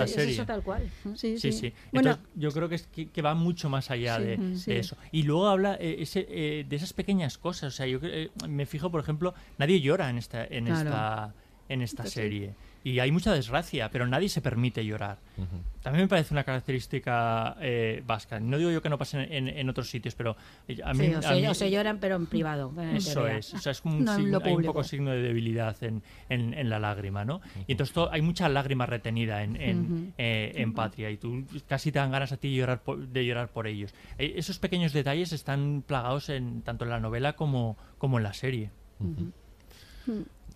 tal 0.46 0.62
cual. 0.62 0.90
Sí, 1.14 1.38
sí. 1.38 1.72
Bueno, 1.92 2.18
yo 2.34 2.50
creo 2.50 2.68
que, 2.68 2.76
es, 2.76 2.86
que, 2.86 3.22
va 3.22 3.34
mucho 3.34 3.68
más 3.68 3.90
allá 3.90 4.18
de, 4.18 4.38
eso. 4.66 4.96
Y 5.12 5.22
luego 5.22 5.48
habla 5.48 5.76
eh, 5.80 5.96
ese, 6.00 6.26
eh, 6.28 6.64
de 6.68 6.76
esas 6.76 6.92
pequeñas 6.92 7.38
cosas. 7.38 7.74
O 7.74 7.76
sea, 7.76 7.86
yo 7.86 7.98
eh, 8.02 8.30
me 8.48 8.66
fijo, 8.66 8.90
por 8.90 9.00
ejemplo, 9.00 9.34
nadie 9.58 9.80
llora 9.80 10.10
en 10.10 10.18
esta, 10.18 10.44
en 10.44 10.68
esta, 10.68 11.34
en 11.68 11.82
esta 11.82 12.06
serie 12.06 12.54
y 12.84 13.00
hay 13.00 13.10
mucha 13.10 13.32
desgracia, 13.32 13.90
pero 13.90 14.06
nadie 14.06 14.28
se 14.28 14.42
permite 14.42 14.84
llorar. 14.84 15.18
También 15.82 16.04
me 16.04 16.08
parece 16.08 16.34
una 16.34 16.44
característica 16.44 17.56
eh, 17.60 18.02
vasca. 18.06 18.38
No 18.38 18.58
digo 18.58 18.70
yo 18.70 18.82
que 18.82 18.90
no 18.90 18.98
pase 18.98 19.26
en, 19.30 19.68
otros 19.70 19.88
sitios, 19.88 20.14
pero 20.14 20.36
a 20.84 20.92
mí, 20.92 21.14
o, 21.14 21.54
se, 21.54 21.70
lloran, 21.70 21.98
pero 21.98 22.16
en 22.16 22.26
privado. 22.26 22.72
eso 22.94 23.26
es. 23.26 23.54
O 23.54 23.58
sea, 23.58 23.72
es 23.72 23.80
como 23.80 23.96
un 23.96 24.08
hay 24.08 24.52
un 24.52 24.62
poco 24.62 24.84
signo 24.84 25.10
de 25.10 25.22
debilidad 25.22 25.76
en, 25.82 26.02
en 26.28 26.68
la 26.68 26.78
lágrima, 26.78 27.24
¿no? 27.24 27.40
Y 27.66 27.72
entonces 27.72 27.96
hay 28.10 28.20
mucha 28.20 28.48
lágrima 28.50 28.84
retenida 28.84 29.42
en, 29.42 30.12
eh, 30.18 30.66
Patria 30.74 31.10
y 31.10 31.16
tú 31.16 31.44
casi 31.68 31.92
te 31.92 31.98
dan 32.00 32.10
ganas 32.10 32.32
a 32.32 32.36
ti 32.36 32.54
llorar 32.54 32.82
de 32.84 33.24
llorar 33.24 33.48
por 33.48 33.66
ellos. 33.66 33.94
Eh, 34.18 34.34
esos 34.36 34.58
pequeños 34.58 34.92
detalles 34.92 35.32
están 35.32 35.84
plagados 35.86 36.28
en 36.28 36.62
tanto 36.62 36.84
en 36.84 36.90
la 36.90 37.00
novela 37.00 37.34
como, 37.34 37.78
como 37.98 38.18
en 38.18 38.24
la 38.24 38.34
serie. 38.34 38.70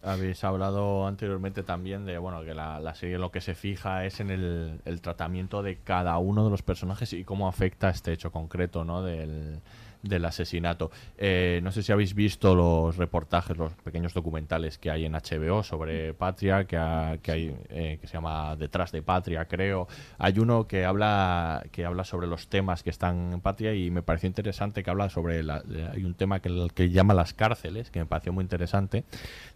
Habéis 0.03 0.44
hablado 0.44 1.07
anteriormente 1.07 1.64
también 1.64 2.07
de 2.07 2.18
bueno 2.18 2.44
que 2.44 2.55
la, 2.55 2.94
serie 2.94 3.18
lo 3.18 3.32
que 3.32 3.40
se 3.40 3.55
fija 3.55 4.05
es 4.05 4.20
en 4.20 4.30
el, 4.30 4.80
el, 4.84 5.01
tratamiento 5.01 5.62
de 5.62 5.78
cada 5.78 6.16
uno 6.18 6.44
de 6.44 6.51
los 6.51 6.62
personajes 6.62 7.12
y 7.12 7.24
cómo 7.24 7.49
afecta 7.49 7.90
este 7.90 8.12
hecho 8.12 8.30
concreto, 8.30 8.84
¿no? 8.84 9.03
Del, 9.03 9.61
del 10.03 10.24
asesinato. 10.24 10.90
Eh, 11.16 11.61
no 11.62 11.72
sé 11.72 11.82
si 11.82 11.92
habéis 11.92 12.14
visto 12.14 12.55
los 12.55 12.96
reportajes, 12.96 13.57
los 13.57 13.72
pequeños 13.72 14.14
documentales 14.14 14.78
que 14.78 14.90
hay 14.90 15.05
en 15.05 15.12
HBO 15.12 15.62
sobre 15.62 16.14
Patria, 16.14 16.64
que, 16.64 16.76
hay, 16.76 17.55
eh, 17.68 17.99
que 18.01 18.07
se 18.07 18.14
llama 18.14 18.57
Detrás 18.57 18.92
de 18.92 19.03
Patria, 19.03 19.46
creo. 19.46 19.88
Hay 20.18 20.38
uno 20.38 20.66
que 20.66 20.84
habla, 20.84 21.64
que 21.72 21.84
habla 21.84 22.05
sobre 22.05 22.26
los 22.26 22.49
temas 22.49 22.82
que 22.82 22.90
están 22.90 23.32
en 23.32 23.40
Patria 23.40 23.74
y 23.74 23.90
me 23.90 24.03
pareció 24.03 24.26
interesante 24.28 24.82
que 24.82 24.90
habla 24.90 25.11
sobre, 25.11 25.42
la, 25.42 25.62
hay 25.92 26.05
un 26.05 26.14
tema 26.14 26.40
que, 26.40 26.68
que 26.74 26.90
llama 26.90 27.14
las 27.14 27.34
cárceles, 27.34 27.90
que 27.90 28.01
me 28.01 28.07
pareció 28.07 28.32
muy 28.32 28.42
interesante, 28.42 29.05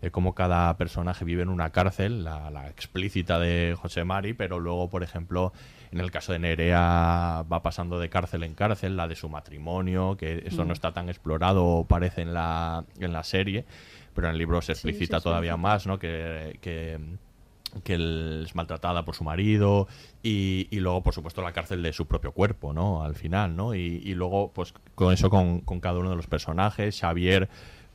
de 0.00 0.10
cómo 0.10 0.34
cada 0.34 0.76
personaje 0.76 1.24
vive 1.24 1.42
en 1.42 1.48
una 1.48 1.70
cárcel, 1.70 2.24
la, 2.24 2.50
la 2.50 2.68
explícita 2.68 3.38
de 3.38 3.76
José 3.80 4.04
Mari, 4.04 4.34
pero 4.34 4.58
luego, 4.58 4.88
por 4.90 5.02
ejemplo, 5.02 5.52
en 5.92 6.00
el 6.00 6.10
caso 6.10 6.32
de 6.32 6.38
Nerea 6.38 7.44
va 7.52 7.62
pasando 7.62 7.98
de 7.98 8.08
cárcel 8.08 8.44
en 8.44 8.54
cárcel, 8.54 8.96
la 8.96 9.06
de 9.08 9.14
su 9.14 9.28
matrimonio, 9.28 10.16
que 10.16 10.42
eso 10.46 10.64
no 10.64 10.72
está 10.72 10.92
tan 10.92 11.08
explorado, 11.10 11.84
parece 11.86 12.22
en 12.22 12.32
la, 12.32 12.84
en 12.98 13.12
la 13.12 13.22
serie, 13.22 13.66
pero 14.14 14.26
en 14.26 14.32
el 14.32 14.38
libro 14.38 14.62
se 14.62 14.72
explicita 14.72 15.20
todavía 15.20 15.56
más, 15.58 15.86
¿no? 15.86 15.98
Que, 15.98 16.58
que 16.60 16.98
es 18.44 18.54
maltratada 18.54 19.04
por 19.04 19.14
su 19.14 19.24
marido 19.24 19.88
y, 20.22 20.68
y, 20.70 20.80
luego 20.80 21.02
por 21.02 21.14
supuesto 21.14 21.40
la 21.40 21.52
cárcel 21.52 21.82
de 21.82 21.94
su 21.94 22.06
propio 22.06 22.32
cuerpo 22.32 22.74
no 22.74 23.02
al 23.02 23.14
final 23.14 23.56
no 23.56 23.74
y, 23.74 24.02
y 24.04 24.14
luego 24.14 24.52
pues 24.52 24.74
con 24.94 25.10
eso 25.10 25.30
con, 25.30 25.60
con, 25.60 25.80
cada 25.80 25.98
uno 25.98 26.10
de 26.10 26.16
los 26.16 26.26
personajes 26.26 27.00
Xavier 27.00 27.48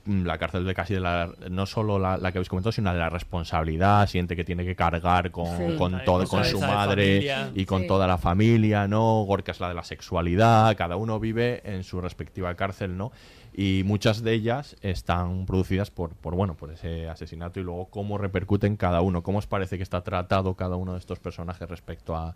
la 0.08 0.38
cárcel 0.38 0.66
de 0.66 0.74
casi 0.74 0.94
de 0.94 1.00
la 1.00 1.32
no 1.50 1.66
solo 1.66 2.00
la, 2.00 2.18
la 2.18 2.32
que 2.32 2.38
habéis 2.38 2.50
comentado 2.50 2.72
sino 2.72 2.92
de 2.92 3.00
la 3.00 3.10
responsabilidad 3.10 4.08
siente 4.08 4.36
que 4.36 4.44
tiene 4.44 4.64
que 4.66 4.76
cargar 4.76 5.32
con, 5.32 5.58
sí. 5.58 5.76
con 5.78 6.02
todo 6.06 6.26
con 6.28 6.46
su 6.46 6.60
madre 6.60 7.52
y 7.54 7.66
con 7.66 7.82
sí. 7.82 7.88
toda 7.88 8.08
la 8.08 8.18
familia 8.18 8.88
no 8.88 9.24
Gorka 9.24 9.52
es 9.52 9.60
la 9.60 9.70
de 9.70 9.74
la 9.76 9.84
sexualidad 9.84 10.76
cada 10.78 10.96
uno 10.96 11.20
vive 11.20 11.62
en 11.66 11.84
su 11.84 12.00
respectiva 12.02 12.56
cárcel 12.56 12.98
no 12.98 13.12
y 13.54 13.82
muchas 13.86 14.22
de 14.22 14.34
ellas 14.34 14.76
están 14.82 15.46
producidas 15.46 15.90
por, 15.92 16.12
por 16.12 16.36
bueno 16.36 16.56
por 16.56 16.72
ese 16.72 17.10
asesinato 17.10 17.60
y 17.60 17.64
luego 17.64 17.88
cómo 17.88 18.18
repercuten 18.18 18.78
cada 18.78 19.02
uno 19.02 19.24
cómo 19.24 19.40
os 19.40 19.48
parece 19.48 19.78
que 19.78 19.84
está 19.84 20.02
tratado 20.02 20.54
cada 20.54 20.76
uno 20.76 20.94
de 20.94 21.00
estos 21.00 21.20
personajes 21.20 21.68
respecto 21.68 22.16
a, 22.16 22.36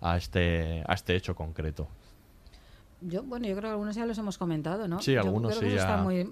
a 0.00 0.16
este 0.16 0.84
a 0.86 0.94
este 0.94 1.16
hecho 1.16 1.34
concreto. 1.34 1.88
Yo 3.00 3.22
bueno 3.22 3.46
yo 3.46 3.52
creo 3.54 3.70
que 3.70 3.72
algunos 3.72 3.94
ya 3.96 4.04
los 4.06 4.18
hemos 4.18 4.38
comentado 4.38 4.86
no 4.88 5.00
sí 5.00 5.14
yo 5.14 5.20
algunos 5.20 5.52
creo 5.52 5.62
sí 5.62 5.68
que 5.68 5.74
ya... 5.76 5.82
está 5.82 5.96
muy 5.98 6.30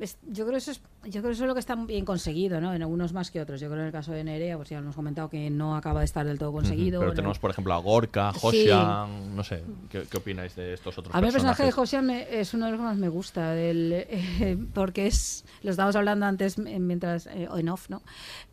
es, 0.00 0.18
yo 0.28 0.46
creo 0.46 0.58
eso 0.58 0.70
es 0.70 0.80
yo 1.04 1.20
creo 1.20 1.24
que 1.24 1.30
eso 1.32 1.44
es 1.44 1.48
lo 1.48 1.54
que 1.54 1.60
está 1.60 1.74
bien 1.76 2.04
conseguido, 2.04 2.60
¿no? 2.60 2.74
En 2.74 2.82
algunos 2.82 3.12
más 3.12 3.30
que 3.30 3.40
otros. 3.40 3.60
Yo 3.60 3.68
creo 3.68 3.80
en 3.80 3.86
el 3.86 3.92
caso 3.92 4.12
de 4.12 4.24
Nerea, 4.24 4.56
pues 4.56 4.68
ya 4.68 4.78
hemos 4.78 4.96
comentado 4.96 5.30
que 5.30 5.48
no 5.48 5.76
acaba 5.76 6.00
de 6.00 6.06
estar 6.06 6.26
del 6.26 6.38
todo 6.38 6.52
conseguido. 6.52 6.98
Uh 6.98 7.02
-huh. 7.02 7.06
Pero 7.06 7.14
tenemos, 7.14 7.38
por 7.38 7.50
ejemplo, 7.50 7.72
a 7.72 7.78
Gorka, 7.78 8.32
Josian, 8.32 9.06
sí. 9.06 9.30
no 9.34 9.44
sé, 9.44 9.62
¿qué, 9.90 10.02
¿qué, 10.10 10.16
opináis 10.16 10.54
de 10.56 10.74
estos 10.74 10.98
otros 10.98 11.14
A 11.14 11.20
mí 11.20 11.28
el 11.28 11.32
personaje 11.32 11.64
de 11.64 11.72
Josian 11.72 12.10
es 12.10 12.52
uno 12.52 12.66
de 12.66 12.72
los 12.72 12.80
que 12.80 12.84
más 12.84 12.96
me 12.96 13.08
gusta, 13.08 13.52
del, 13.52 13.92
eh, 13.92 14.58
porque 14.74 15.06
es, 15.06 15.44
lo 15.62 15.70
estábamos 15.70 15.96
hablando 15.96 16.26
antes 16.26 16.58
mientras, 16.58 17.26
eh, 17.26 17.48
en 17.56 17.68
off, 17.68 17.88
¿no? 17.88 18.02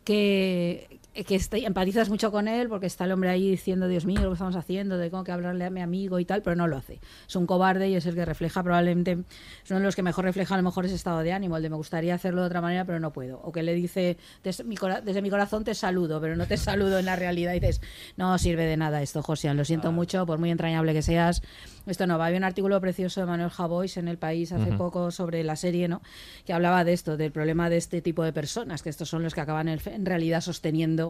Que, 0.04 1.00
que 1.24 1.34
está, 1.34 1.56
empatizas 1.56 2.08
mucho 2.10 2.30
con 2.30 2.48
él 2.48 2.68
porque 2.68 2.86
está 2.86 3.04
el 3.04 3.12
hombre 3.12 3.30
ahí 3.30 3.50
diciendo, 3.50 3.88
Dios 3.88 4.04
mío, 4.04 4.20
lo 4.20 4.28
que 4.28 4.34
estamos 4.34 4.56
haciendo, 4.56 4.98
de 4.98 5.10
cómo 5.10 5.24
que 5.24 5.32
hablarle 5.32 5.64
a 5.64 5.70
mi 5.70 5.80
amigo 5.80 6.18
y 6.18 6.24
tal, 6.24 6.42
pero 6.42 6.56
no 6.56 6.66
lo 6.66 6.76
hace. 6.76 7.00
Es 7.26 7.36
un 7.36 7.46
cobarde 7.46 7.88
y 7.88 7.94
es 7.94 8.06
el 8.06 8.14
que 8.14 8.24
refleja 8.24 8.62
probablemente, 8.62 9.12
es 9.64 9.70
uno 9.70 9.80
de 9.80 9.86
los 9.86 9.96
que 9.96 10.02
mejor 10.02 10.24
refleja 10.24 10.54
a 10.54 10.58
lo 10.58 10.62
mejor 10.62 10.84
ese 10.84 10.94
estado 10.94 11.20
de 11.20 11.32
ánimo, 11.32 11.56
el 11.56 11.62
de 11.62 11.70
me 11.70 11.76
gustaría 11.76 12.14
hacerlo 12.14 12.42
de 12.42 12.48
otra 12.48 12.60
manera, 12.60 12.84
pero 12.84 13.00
no 13.00 13.12
puedo. 13.12 13.40
O 13.42 13.52
que 13.52 13.62
le 13.62 13.74
dice, 13.74 14.16
desde 14.44 14.64
mi, 14.64 14.76
desde 15.04 15.22
mi 15.22 15.30
corazón 15.30 15.64
te 15.64 15.74
saludo, 15.74 16.20
pero 16.20 16.36
no 16.36 16.46
te 16.46 16.56
saludo 16.56 16.98
en 16.98 17.06
la 17.06 17.16
realidad. 17.16 17.52
Y 17.54 17.60
dices, 17.60 17.80
no 18.16 18.36
sirve 18.38 18.64
de 18.64 18.76
nada 18.76 19.02
esto, 19.02 19.22
Josian, 19.22 19.56
lo 19.56 19.64
siento 19.64 19.88
ah. 19.88 19.92
mucho, 19.92 20.26
por 20.26 20.38
muy 20.38 20.50
entrañable 20.50 20.92
que 20.92 21.02
seas. 21.02 21.42
Esto 21.86 22.06
no 22.06 22.18
va. 22.18 22.26
Había 22.26 22.38
un 22.38 22.44
artículo 22.44 22.80
precioso 22.80 23.20
de 23.20 23.26
Manuel 23.26 23.50
Javois 23.50 23.96
en 23.96 24.08
El 24.08 24.18
País 24.18 24.50
hace 24.50 24.70
uh 24.70 24.74
-huh. 24.74 24.76
poco 24.76 25.10
sobre 25.12 25.44
la 25.44 25.54
serie, 25.54 25.86
¿no? 25.86 26.02
Que 26.44 26.52
hablaba 26.52 26.82
de 26.82 26.92
esto, 26.92 27.16
del 27.16 27.30
problema 27.30 27.70
de 27.70 27.76
este 27.76 28.02
tipo 28.02 28.24
de 28.24 28.32
personas, 28.32 28.82
que 28.82 28.90
estos 28.90 29.08
son 29.08 29.22
los 29.22 29.34
que 29.34 29.40
acaban 29.40 29.68
en 29.68 30.06
realidad 30.06 30.40
sosteniendo 30.40 31.05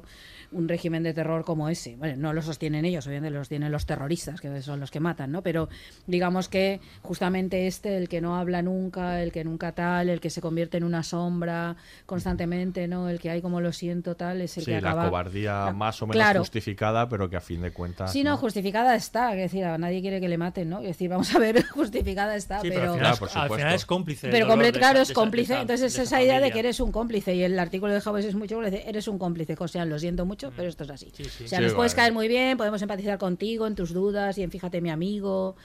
un 0.52 0.68
régimen 0.68 1.02
de 1.02 1.14
terror 1.14 1.44
como 1.44 1.68
ese. 1.68 1.96
Bueno, 1.96 2.16
no 2.16 2.32
lo 2.32 2.42
sostienen 2.42 2.84
ellos, 2.84 3.06
obviamente 3.06 3.30
lo 3.30 3.40
sostienen 3.40 3.72
los 3.72 3.86
terroristas, 3.86 4.40
que 4.40 4.62
son 4.62 4.80
los 4.80 4.90
que 4.90 5.00
matan, 5.00 5.32
¿no? 5.32 5.42
Pero 5.42 5.68
digamos 6.06 6.48
que 6.48 6.80
justamente 7.02 7.66
este, 7.66 7.96
el 7.96 8.08
que 8.08 8.20
no 8.20 8.36
habla 8.36 8.62
nunca, 8.62 9.22
el 9.22 9.32
que 9.32 9.44
nunca 9.44 9.72
tal, 9.72 10.08
el 10.08 10.20
que 10.20 10.30
se 10.30 10.40
convierte 10.40 10.76
en 10.76 10.84
una 10.84 11.02
sombra 11.02 11.76
constantemente, 12.06 12.88
¿no? 12.88 13.08
El 13.08 13.20
que 13.20 13.30
hay 13.30 13.42
como 13.42 13.60
lo 13.60 13.72
siento 13.72 14.16
tal, 14.16 14.40
es 14.40 14.56
el 14.58 14.64
sí, 14.64 14.70
que 14.70 14.76
acaba... 14.76 15.04
la 15.04 15.08
cobardía 15.10 15.72
más 15.72 16.00
o 16.02 16.06
menos 16.06 16.16
claro. 16.16 16.40
justificada, 16.40 17.08
pero 17.08 17.28
que 17.28 17.36
a 17.36 17.40
fin 17.40 17.62
de 17.62 17.72
cuentas... 17.72 18.12
Sí, 18.12 18.22
no, 18.22 18.30
no, 18.30 18.36
justificada 18.36 18.94
está, 18.94 19.32
es 19.32 19.38
decir, 19.38 19.64
a 19.64 19.78
nadie 19.78 20.00
quiere 20.00 20.20
que 20.20 20.28
le 20.28 20.38
maten, 20.38 20.68
¿no? 20.68 20.80
Es 20.80 20.88
decir, 20.88 21.08
vamos 21.08 21.34
a 21.34 21.38
ver, 21.38 21.64
justificada 21.70 22.36
está, 22.36 22.60
sí, 22.60 22.68
pero... 22.68 22.80
pero 22.80 23.06
al, 23.06 23.16
final, 23.16 23.18
claro, 23.18 23.42
al, 23.42 23.58
final, 23.58 23.74
es 23.74 23.86
cómplice. 23.86 24.28
Pero 24.28 24.46
claro, 24.72 25.00
es 25.00 25.12
cómplice, 25.12 25.54
esa, 25.54 25.62
entonces 25.62 25.92
es 25.92 25.98
esa, 25.98 26.02
esa 26.02 26.22
idea 26.22 26.40
de 26.40 26.50
que 26.50 26.58
eres 26.58 26.80
un 26.80 26.92
cómplice, 26.92 27.34
y 27.34 27.42
el 27.42 27.58
artículo 27.58 27.92
de 27.92 28.00
Javes 28.00 28.24
es 28.24 28.34
mucho, 28.34 28.60
dice, 28.60 28.84
eres 28.86 29.08
un 29.08 29.18
cómplice, 29.18 29.56
o 29.58 29.68
sea, 29.68 29.84
lo 29.86 29.98
siento 29.98 30.24
mucho, 30.26 30.52
pero 30.56 30.68
esto 30.68 30.84
es 30.84 30.90
así. 30.90 31.10
Sí, 31.12 31.24
sí. 31.24 31.44
O 31.44 31.48
sea, 31.48 31.60
nos 31.60 31.74
puedes 31.74 31.94
caer 31.94 32.12
muy 32.12 32.28
bien, 32.28 32.56
podemos 32.56 32.80
empatizar 32.82 33.18
contigo 33.18 33.66
en 33.66 33.74
tus 33.74 33.92
dudas 33.92 34.36
y 34.38 34.42
en 34.42 34.50
fíjate 34.50 34.80
mi 34.80 34.90
amigo, 34.90 35.56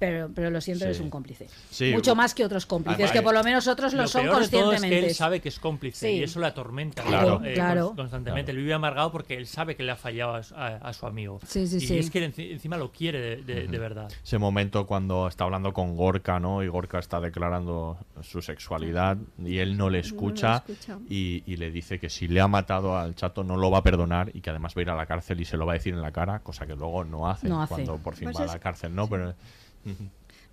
pero, 0.00 0.30
pero 0.34 0.48
lo 0.48 0.62
siento, 0.62 0.80
sí. 0.80 0.86
eres 0.86 1.00
un 1.00 1.10
cómplice. 1.10 1.46
Sí. 1.68 1.92
Mucho 1.92 2.14
más 2.16 2.34
que 2.34 2.42
otros 2.42 2.64
cómplices, 2.64 2.96
Además, 2.96 3.12
que 3.12 3.22
por 3.22 3.34
lo 3.34 3.44
menos 3.44 3.68
otros 3.68 3.92
lo, 3.92 4.02
lo 4.02 4.08
son 4.08 4.22
peor 4.22 4.36
conscientemente. 4.36 4.86
De 4.86 4.90
todo 4.90 4.96
es 4.96 5.02
que 5.02 5.08
él 5.10 5.14
sabe 5.14 5.40
que 5.40 5.48
es 5.50 5.58
cómplice 5.60 6.08
sí. 6.08 6.14
y 6.14 6.22
eso 6.22 6.40
le 6.40 6.46
atormenta 6.46 7.02
claro. 7.02 7.42
eh, 7.44 7.52
claro. 7.52 7.92
constantemente. 7.94 8.46
Claro. 8.46 8.58
Él 8.58 8.64
vive 8.64 8.72
amargado 8.72 9.12
porque 9.12 9.34
él 9.36 9.46
sabe 9.46 9.76
que 9.76 9.82
le 9.82 9.92
ha 9.92 9.96
fallado 9.96 10.36
a, 10.36 10.40
a, 10.56 10.76
a 10.78 10.92
su 10.94 11.04
amigo. 11.04 11.38
Sí, 11.46 11.66
sí, 11.66 11.76
y 11.76 11.80
sí. 11.80 11.98
es 11.98 12.10
que 12.10 12.24
encima 12.24 12.78
lo 12.78 12.90
quiere 12.92 13.20
de, 13.20 13.36
de, 13.42 13.64
uh 13.64 13.66
-huh. 13.66 13.70
de, 13.70 13.78
verdad. 13.78 14.12
Ese 14.24 14.38
momento 14.38 14.86
cuando 14.86 15.28
está 15.28 15.44
hablando 15.44 15.74
con 15.74 15.94
Gorka, 15.96 16.40
¿no? 16.40 16.62
Y 16.62 16.68
Gorka 16.68 16.98
está 16.98 17.20
declarando 17.20 17.98
su 18.22 18.40
sexualidad 18.40 19.18
y 19.38 19.58
él 19.58 19.76
no 19.76 19.90
le 19.90 19.98
escucha, 19.98 20.48
no 20.48 20.64
le 20.66 20.72
escucha. 20.72 20.98
Y, 21.10 21.42
y, 21.44 21.56
le 21.56 21.70
dice 21.70 21.98
que 21.98 22.08
si 22.08 22.26
le 22.26 22.40
ha 22.40 22.48
matado 22.48 22.96
al 22.96 23.14
chato 23.14 23.44
no 23.44 23.58
lo 23.58 23.70
va 23.70 23.78
a 23.78 23.82
perdonar 23.82 24.30
y 24.34 24.40
que 24.40 24.48
además 24.48 24.74
va 24.74 24.80
a 24.80 24.82
ir 24.82 24.90
a 24.90 24.96
la 24.96 25.04
cárcel 25.04 25.40
y 25.42 25.44
se 25.44 25.58
lo 25.58 25.66
va 25.66 25.72
a 25.72 25.74
decir 25.74 25.92
en 25.92 26.00
la 26.00 26.10
cara, 26.10 26.38
cosa 26.38 26.66
que 26.66 26.74
luego 26.74 27.04
no 27.04 27.28
hace, 27.28 27.50
no 27.50 27.60
hace. 27.60 27.74
cuando 27.74 27.98
por 27.98 28.14
fin 28.14 28.26
pues 28.28 28.38
va 28.40 28.44
es... 28.46 28.50
a 28.50 28.54
la 28.54 28.60
cárcel, 28.60 28.94
¿no? 28.94 29.06
Pero... 29.06 29.34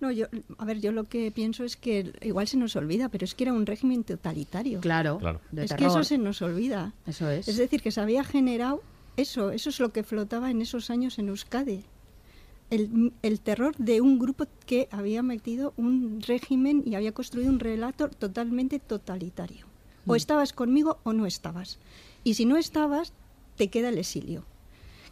No, 0.00 0.12
yo, 0.12 0.26
a 0.58 0.64
ver, 0.64 0.80
yo 0.80 0.92
lo 0.92 1.04
que 1.04 1.30
pienso 1.32 1.64
es 1.64 1.76
que 1.76 2.12
igual 2.22 2.46
se 2.46 2.56
nos 2.56 2.76
olvida, 2.76 3.08
pero 3.08 3.24
es 3.24 3.34
que 3.34 3.44
era 3.44 3.52
un 3.52 3.66
régimen 3.66 4.04
totalitario. 4.04 4.80
Claro, 4.80 5.18
claro. 5.18 5.40
es 5.56 5.72
que 5.74 5.86
eso 5.86 6.04
se 6.04 6.18
nos 6.18 6.40
olvida. 6.40 6.92
Eso 7.06 7.28
es. 7.28 7.48
Es 7.48 7.56
decir, 7.56 7.82
que 7.82 7.90
se 7.90 8.00
había 8.00 8.22
generado 8.22 8.80
eso, 9.16 9.50
eso 9.50 9.70
es 9.70 9.80
lo 9.80 9.92
que 9.92 10.04
flotaba 10.04 10.50
en 10.50 10.62
esos 10.62 10.90
años 10.90 11.18
en 11.18 11.28
Euskadi. 11.28 11.84
El, 12.70 13.12
el, 13.22 13.40
terror 13.40 13.74
de 13.76 14.00
un 14.02 14.18
grupo 14.18 14.46
que 14.66 14.88
había 14.92 15.22
metido 15.22 15.72
un 15.76 16.20
régimen 16.20 16.82
y 16.84 16.94
había 16.94 17.12
construido 17.12 17.50
un 17.50 17.58
relato 17.58 18.08
totalmente 18.08 18.78
totalitario. 18.78 19.66
O 20.06 20.14
estabas 20.14 20.52
conmigo 20.52 20.98
o 21.02 21.12
no 21.12 21.26
estabas. 21.26 21.78
Y 22.24 22.34
si 22.34 22.44
no 22.44 22.56
estabas, 22.56 23.12
te 23.56 23.68
queda 23.68 23.88
el 23.88 23.98
exilio 23.98 24.44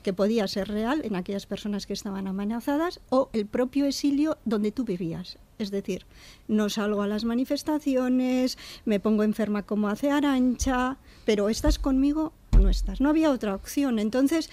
que 0.07 0.13
podía 0.13 0.47
ser 0.47 0.69
real 0.69 1.01
en 1.03 1.17
aquellas 1.17 1.47
personas 1.47 1.85
que 1.85 1.93
estaban 1.93 2.29
amenazadas 2.29 3.01
o 3.09 3.29
el 3.33 3.45
propio 3.45 3.87
exilio 3.87 4.39
donde 4.45 4.71
tú 4.71 4.85
vivías. 4.85 5.37
Es 5.59 5.73
decir, 5.73 6.07
no 6.47 6.69
salgo 6.69 7.03
a 7.03 7.09
las 7.09 7.25
manifestaciones, 7.25 8.57
me 8.85 9.01
pongo 9.01 9.25
enferma 9.25 9.65
como 9.65 9.89
hace 9.89 10.13
Arancha, 10.13 10.99
pero 11.25 11.49
estás 11.49 11.81
conmigo 11.81 12.33
no 12.53 12.69
estás. 12.69 13.01
No 13.01 13.09
había 13.09 13.33
otra 13.33 13.57
opción. 13.57 13.99
Entonces, 13.99 14.49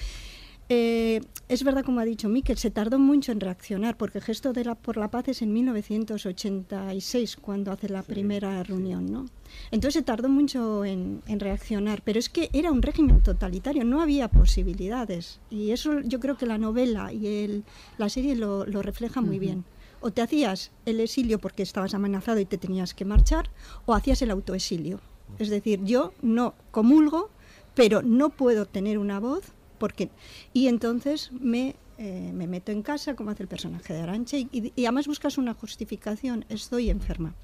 eh, 0.70 1.22
es 1.50 1.64
verdad, 1.64 1.84
como 1.84 2.00
ha 2.00 2.06
dicho 2.06 2.30
Miquel, 2.30 2.58
se 2.58 2.72
tardó 2.72 2.98
mucho 2.98 3.32
en 3.32 3.40
reaccionar, 3.40 3.98
porque 3.98 4.20
el 4.20 4.24
gesto 4.24 4.54
de 4.54 4.64
la, 4.64 4.76
por 4.76 4.98
la 4.98 5.12
paz 5.12 5.28
es 5.28 5.42
en 5.42 5.54
1986, 5.54 7.36
cuando 7.38 7.72
hace 7.72 7.90
la 7.90 8.02
sí, 8.02 8.12
primera 8.12 8.64
reunión, 8.64 9.12
¿no? 9.12 9.26
Entonces 9.72 10.00
se 10.00 10.02
tardó 10.04 10.30
mucho 10.30 10.86
en, 10.86 11.22
en, 11.28 11.40
reaccionar, 11.40 12.02
pero 12.04 12.18
es 12.18 12.30
que 12.30 12.50
era 12.54 12.72
un 12.72 12.82
régimen 12.82 13.22
totalitario, 13.22 13.84
no 13.84 14.02
había 14.02 14.30
posibilidades. 14.30 15.42
Y 15.50 15.72
eso 15.72 16.00
yo 16.00 16.20
creo 16.20 16.38
que 16.38 16.46
la 16.46 16.58
novela 16.58 17.12
y 17.12 17.28
el, 17.28 17.64
la 17.98 18.10
serie 18.10 18.36
lo, 18.36 18.66
lo 18.66 18.82
refleja 18.82 19.22
muy 19.22 19.38
uh 19.38 19.40
-huh. 19.40 19.42
bien. 19.42 19.66
O 20.02 20.12
te 20.12 20.22
hacías 20.22 20.72
el 20.86 21.00
exilio 21.00 21.40
porque 21.40 21.64
estabas 21.64 21.94
amenazado 21.94 22.40
y 22.40 22.46
te 22.46 22.58
tenías 22.58 22.94
que 22.94 23.06
marchar, 23.06 23.50
o 23.86 23.94
hacías 23.94 24.22
el 24.22 24.32
autoexilio. 24.32 25.00
Es 25.40 25.50
decir, 25.50 25.84
yo 25.84 26.14
no 26.22 26.56
comulgo, 26.72 27.30
pero 27.74 28.02
no 28.02 28.30
puedo 28.30 28.66
tener 28.66 28.98
una 28.98 29.20
voz 29.20 29.54
porque 29.84 30.08
y 30.54 30.70
entonces 30.70 31.30
me, 31.34 31.76
eh, 31.98 32.32
me 32.34 32.48
meto 32.48 32.72
en 32.72 32.84
casa 32.84 33.18
como 33.18 33.32
hace 33.32 33.44
el 33.44 33.50
personaje 33.50 33.94
de 33.94 34.00
Arancha 34.00 34.38
y, 34.38 34.48
y, 34.50 34.72
y, 34.78 34.86
además 34.86 35.08
buscas 35.08 35.38
una 35.38 35.54
justificación 35.54 36.46
estoy 36.48 36.90
enferma. 36.90 37.36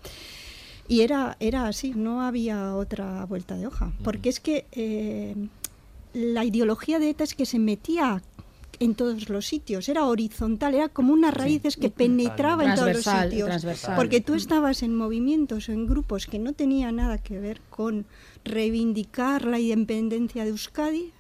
Y 0.88 1.02
era 1.02 1.36
era 1.42 1.68
así 1.68 1.92
no 1.94 2.22
había 2.22 2.76
otra 2.76 3.26
vuelta 3.26 3.58
de 3.58 3.68
hoja 3.68 3.92
porque 4.06 4.30
es 4.30 4.40
que 4.40 4.68
eh, 4.72 5.36
la 6.14 6.46
ideología 6.46 6.98
de 6.98 7.10
ETA 7.10 7.26
es 7.26 7.34
que 7.34 7.46
se 7.46 7.60
metía 7.60 8.22
en 8.80 8.96
todos 8.96 9.28
los 9.28 9.46
sitios, 9.46 9.90
era 9.90 10.06
horizontal, 10.06 10.76
era 10.76 10.88
como 10.88 11.12
unas 11.12 11.34
raíces 11.34 11.74
sí, 11.74 11.82
que 11.82 11.90
penetraba 11.90 12.64
en 12.64 12.76
todos 12.76 12.94
los 12.94 13.04
sitios, 13.04 13.66
porque 13.98 14.22
tú 14.22 14.34
estabas 14.34 14.82
en 14.82 14.96
movimientos 14.96 15.68
o 15.68 15.74
en 15.74 15.88
grupos 15.88 16.26
que 16.26 16.40
no 16.40 16.54
tenían 16.54 16.96
nada 16.96 17.18
que 17.18 17.38
ver 17.38 17.60
con 17.70 18.06
reivindicar 18.46 19.44
la 19.44 19.60
independencia 19.60 20.46
de 20.46 20.52
Euskadi, 20.52 21.12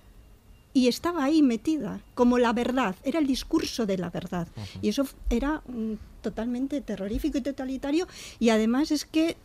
y 0.79 0.87
estaba 0.87 1.25
ahí 1.25 1.41
metida, 1.41 1.99
como 2.15 2.37
la 2.37 2.53
verdad, 2.53 2.95
era 3.03 3.19
el 3.19 3.27
discurso 3.27 3.85
de 3.85 3.97
la 3.97 4.09
verdad. 4.09 4.47
Uh 4.55 4.61
-huh. 4.61 4.79
Y 4.81 4.87
eso 4.87 5.05
era 5.29 5.61
um, 5.67 5.97
totalmente 6.21 6.79
terrorífico 6.79 7.37
y 7.37 7.41
totalitario, 7.41 8.07
y 8.39 8.47
además 8.49 8.91
es 8.91 9.03
que 9.03 9.35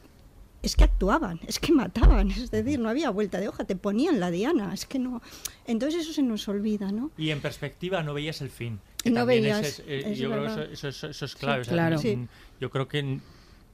es 0.63 0.77
que 0.77 0.85
actuaban, 0.85 1.41
es 1.47 1.59
que 1.59 1.73
mataban, 1.73 2.31
es 2.31 2.51
decir, 2.53 2.79
no 2.79 2.89
había 2.89 3.11
vuelta 3.11 3.39
de 3.41 3.49
hoja, 3.49 3.65
te 3.65 3.75
ponían 3.75 4.21
la 4.21 4.31
diana, 4.31 4.73
es 4.73 4.87
que 4.87 4.99
no. 5.01 5.21
Entonces 5.67 6.03
eso 6.03 6.13
se 6.13 6.23
nos 6.23 6.47
olvida, 6.49 6.93
¿no? 6.93 7.11
Y 7.19 7.31
en 7.31 7.41
perspectiva 7.41 8.03
no 8.05 8.15
veías 8.15 8.41
el 8.41 8.49
fin. 8.49 8.79
Que 9.03 9.11
no 9.11 9.27
veías. 9.27 9.67
Es, 9.67 9.79
eh, 9.81 10.13
es 10.13 10.19
yo 10.19 10.31
verdad. 10.31 10.55
creo 10.55 10.69
que 10.69 10.73
eso, 10.75 10.89
eso, 10.89 11.09
eso, 11.09 11.25
es 11.25 11.35
clave. 11.35 11.65
Sí, 11.65 11.71
claro. 11.71 11.97
O 11.97 11.99
sea, 11.99 12.13
sí. 12.13 12.29
Yo 12.61 12.71
creo 12.71 12.87
que 12.89 13.19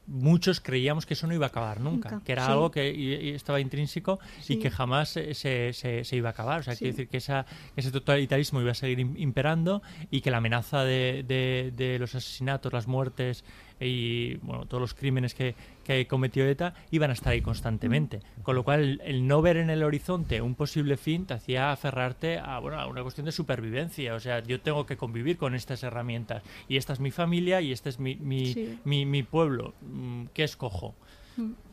muchos 0.06 0.60
creíamos 0.60 1.06
que 1.06 1.14
eso 1.14 1.26
no 1.26 1.34
iba 1.34 1.46
a 1.46 1.48
acabar 1.48 1.80
nunca, 1.80 2.10
nunca. 2.10 2.24
que 2.24 2.32
era 2.32 2.46
sí. 2.46 2.52
algo 2.52 2.70
que 2.70 2.92
y, 2.92 3.14
y 3.14 3.30
estaba 3.30 3.60
intrínseco 3.60 4.18
sí. 4.40 4.54
y 4.54 4.56
que 4.58 4.70
jamás 4.70 5.10
se, 5.10 5.34
se, 5.34 5.72
se, 5.72 6.16
iba 6.16 6.28
a 6.28 6.32
acabar. 6.32 6.60
O 6.60 6.62
sea, 6.62 6.74
sí. 6.74 6.80
quiere 6.80 6.92
decir 6.92 7.08
que 7.08 7.18
esa, 7.18 7.46
ese 7.76 7.90
totalitarismo 7.90 8.60
iba 8.60 8.72
a 8.72 8.74
seguir 8.74 8.98
imperando 9.00 9.82
y 10.10 10.20
que 10.20 10.30
la 10.30 10.38
amenaza 10.38 10.84
de, 10.84 11.24
de, 11.26 11.72
de 11.76 11.98
los 11.98 12.14
asesinatos, 12.14 12.72
las 12.72 12.86
muertes 12.86 13.44
y 13.80 14.36
bueno, 14.42 14.66
todos 14.66 14.80
los 14.80 14.94
crímenes 14.94 15.34
que, 15.34 15.54
que 15.84 16.06
cometió 16.06 16.46
ETA 16.46 16.74
iban 16.90 17.10
a 17.10 17.14
estar 17.14 17.32
ahí 17.32 17.40
constantemente. 17.40 18.20
Con 18.42 18.54
lo 18.54 18.62
cual, 18.62 19.00
el, 19.04 19.26
no 19.26 19.40
ver 19.42 19.56
en 19.56 19.70
el 19.70 19.82
horizonte 19.82 20.42
un 20.42 20.54
posible 20.54 20.96
fin 20.96 21.26
te 21.26 21.34
hacía 21.34 21.72
aferrarte 21.72 22.38
a, 22.38 22.58
bueno, 22.58 22.78
a 22.78 22.86
una 22.86 23.02
cuestión 23.02 23.24
de 23.24 23.32
supervivencia. 23.32 24.14
O 24.14 24.20
sea, 24.20 24.42
yo 24.42 24.60
tengo 24.60 24.86
que 24.86 24.96
convivir 24.96 25.38
con 25.38 25.54
estas 25.54 25.82
herramientas 25.82 26.42
y 26.68 26.76
esta 26.76 26.92
es 26.92 27.00
mi 27.00 27.10
familia 27.10 27.60
y 27.60 27.72
este 27.72 27.88
es 27.88 27.98
mi, 27.98 28.16
mi, 28.16 28.78
mi, 28.84 29.06
mi 29.06 29.22
pueblo. 29.22 29.74
Mm, 29.80 30.24
¿Qué 30.34 30.44
escojo? 30.44 30.94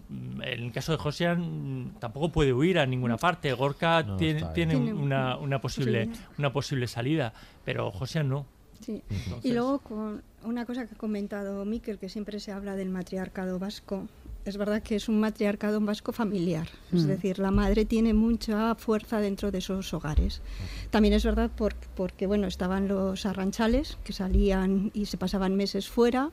Mm, 0.10 0.42
en 0.42 0.64
el 0.64 0.72
caso 0.72 0.94
de 0.94 0.98
Josian 0.98 1.40
mm, 1.88 2.00
tampoco 2.00 2.32
puede 2.32 2.54
huir 2.54 2.80
a 2.80 2.86
ninguna 2.86 3.18
parte. 3.18 3.52
Gorka 3.54 4.06
tiene, 4.18 4.44
tiene, 4.54 4.78
una, 4.78 5.38
una, 5.38 5.60
posible, 5.60 6.10
una 6.38 6.54
posible 6.54 6.88
salida, 6.88 7.34
pero 7.66 7.92
Josian 7.92 8.30
no. 8.30 8.46
Sí. 8.82 9.02
Y 9.44 9.54
luego 9.54 9.80
con 9.80 10.22
una 10.44 10.66
cosa 10.66 10.88
que 10.88 10.96
ha 10.96 10.98
comentado 10.98 11.66
Miquel, 11.66 11.98
que 11.98 12.10
siempre 12.10 12.40
se 12.40 12.52
habla 12.52 12.76
del 12.76 12.90
matriarcado 12.90 13.60
vasco. 13.60 14.08
Es 14.46 14.56
verdad 14.56 14.82
que 14.82 14.96
es 14.96 15.10
un 15.10 15.20
matriarcado 15.20 15.82
vasco 15.82 16.14
familiar, 16.14 16.70
es 16.94 17.04
mm. 17.04 17.08
decir, 17.08 17.38
la 17.38 17.52
madre 17.52 17.84
tiene 17.84 18.14
mucha 18.14 18.76
fuerza 18.76 19.20
dentro 19.20 19.52
de 19.52 19.58
esos 19.58 19.94
hogares. 19.94 20.42
También 20.90 21.14
es 21.14 21.26
verdad 21.26 21.52
porque, 21.96 22.28
bueno, 22.28 22.48
estaban 22.48 22.88
los 22.88 23.26
arranchales 23.26 23.98
que 24.06 24.14
salían 24.14 24.90
y 24.94 25.08
se 25.08 25.18
pasaban 25.18 25.58
meses 25.58 25.90
fuera. 25.90 26.32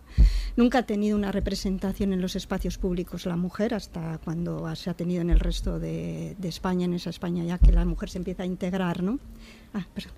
Nunca 0.56 0.78
ha 0.78 0.86
tenido 0.86 1.16
una 1.16 1.32
representación 1.32 2.12
en 2.12 2.20
los 2.20 2.36
espacios 2.36 2.78
públicos 2.78 3.26
la 3.26 3.34
mujer, 3.34 3.74
hasta 3.74 4.18
cuando 4.18 4.72
se 4.76 4.90
ha 4.90 4.94
tenido 4.94 5.20
en 5.20 5.30
el 5.30 5.40
resto 5.40 5.80
de, 5.80 6.36
de 6.38 6.48
España, 6.48 6.84
en 6.84 6.94
esa 6.94 7.10
España 7.10 7.42
ya 7.42 7.58
que 7.58 7.72
la 7.72 7.84
mujer 7.84 8.10
se 8.10 8.18
empieza 8.18 8.44
a 8.44 8.46
integrar, 8.46 9.02
¿no? 9.02 9.18
Ah, 9.72 9.88
perdón. 9.92 10.12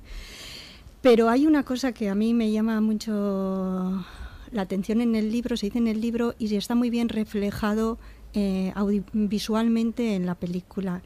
Pero 1.07 1.29
hay 1.29 1.47
una 1.47 1.63
cosa 1.63 1.93
que 1.93 2.09
a 2.09 2.17
mí 2.17 2.35
me 2.35 2.51
llama 2.51 2.81
mucho 2.81 4.05
la 4.51 4.63
atención 4.63 5.01
en 5.01 5.15
el 5.15 5.31
libro, 5.31 5.57
se 5.57 5.67
dice 5.67 5.79
en 5.79 5.87
el 5.87 6.01
libro 6.01 6.35
y 6.37 6.53
está 6.57 6.75
muy 6.75 6.91
bien 6.91 7.09
reflejado 7.09 7.97
eh, 8.35 8.73
visualmente 9.13 10.17
en 10.17 10.27
la 10.27 10.35
película. 10.35 11.03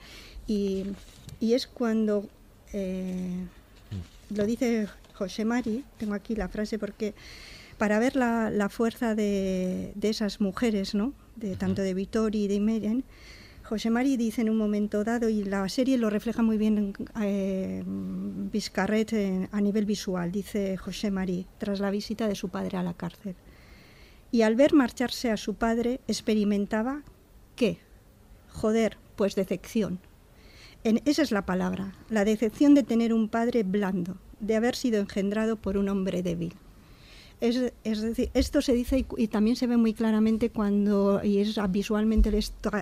Y, 0.47 0.87
es 1.43 1.67
cuando 1.67 2.27
eh, 2.73 3.45
lo 4.35 4.47
dice 4.47 4.89
José 5.13 5.45
Mari, 5.45 5.85
tengo 5.99 6.15
aquí 6.15 6.35
la 6.35 6.49
frase 6.49 6.79
porque 6.79 7.13
para 7.77 7.99
ver 7.99 8.17
la, 8.17 8.69
fuerza 8.71 9.15
de, 9.15 9.93
esas 10.01 10.41
mujeres, 10.41 10.95
¿no? 10.95 11.13
de, 11.37 11.57
tanto 11.57 11.83
de 11.83 11.93
Vittori 11.93 12.45
y 12.45 12.49
de 12.49 12.59
Meren, 12.59 13.05
José 13.71 13.89
Mari 13.89 14.17
dice 14.17 14.41
en 14.41 14.51
un 14.51 14.57
momento 14.57 15.05
dado, 15.05 15.29
y 15.29 15.45
la 15.45 15.69
serie 15.69 15.97
lo 15.97 16.11
refleja 16.11 16.43
muy 16.43 16.59
bien 16.59 16.93
eh, 17.23 17.85
Vizcarret 17.87 19.49
a 19.53 19.61
nivel 19.61 19.87
visual, 19.87 20.33
dice 20.33 20.77
José 20.77 21.13
Mari, 21.13 21.47
tras 21.59 21.79
la 21.79 21.93
visita 21.93 22.27
de 22.27 22.35
su 22.35 22.49
padre 22.49 22.79
a 22.79 22.83
la 22.83 22.95
cárcel. 22.95 23.37
Y 24.33 24.43
al 24.43 24.57
ver 24.57 24.75
marcharse 24.75 25.31
a 25.31 25.37
su 25.37 25.55
padre, 25.55 26.01
experimentaba 26.09 27.05
¿qué? 27.55 27.79
Joder, 28.49 28.99
pues 29.15 29.37
decepción. 29.37 30.01
En, 30.83 31.01
esa 31.05 31.23
es 31.23 31.31
la 31.31 31.47
palabra, 31.47 31.95
la 32.09 32.25
decepción 32.25 32.75
de 32.75 32.83
tener 32.83 33.15
un 33.15 33.29
padre 33.29 33.63
blando, 33.63 34.17
de 34.41 34.57
haber 34.57 34.75
sido 34.75 34.99
engendrado 34.99 35.55
por 35.55 35.79
un 35.79 35.89
hombre 35.89 36.25
débil. 36.25 36.57
Es, 37.41 38.03
decir, 38.03 38.31
esto 38.35 38.61
se 38.61 38.75
dice 38.75 39.07
y, 39.17 39.29
también 39.29 39.57
se 39.57 39.67
ve 39.67 39.79
muy 39.79 39.95
claramente 39.95 40.51
cuando, 40.51 41.25
y 41.25 41.39
es 41.39 41.59
visualmente 41.71 42.31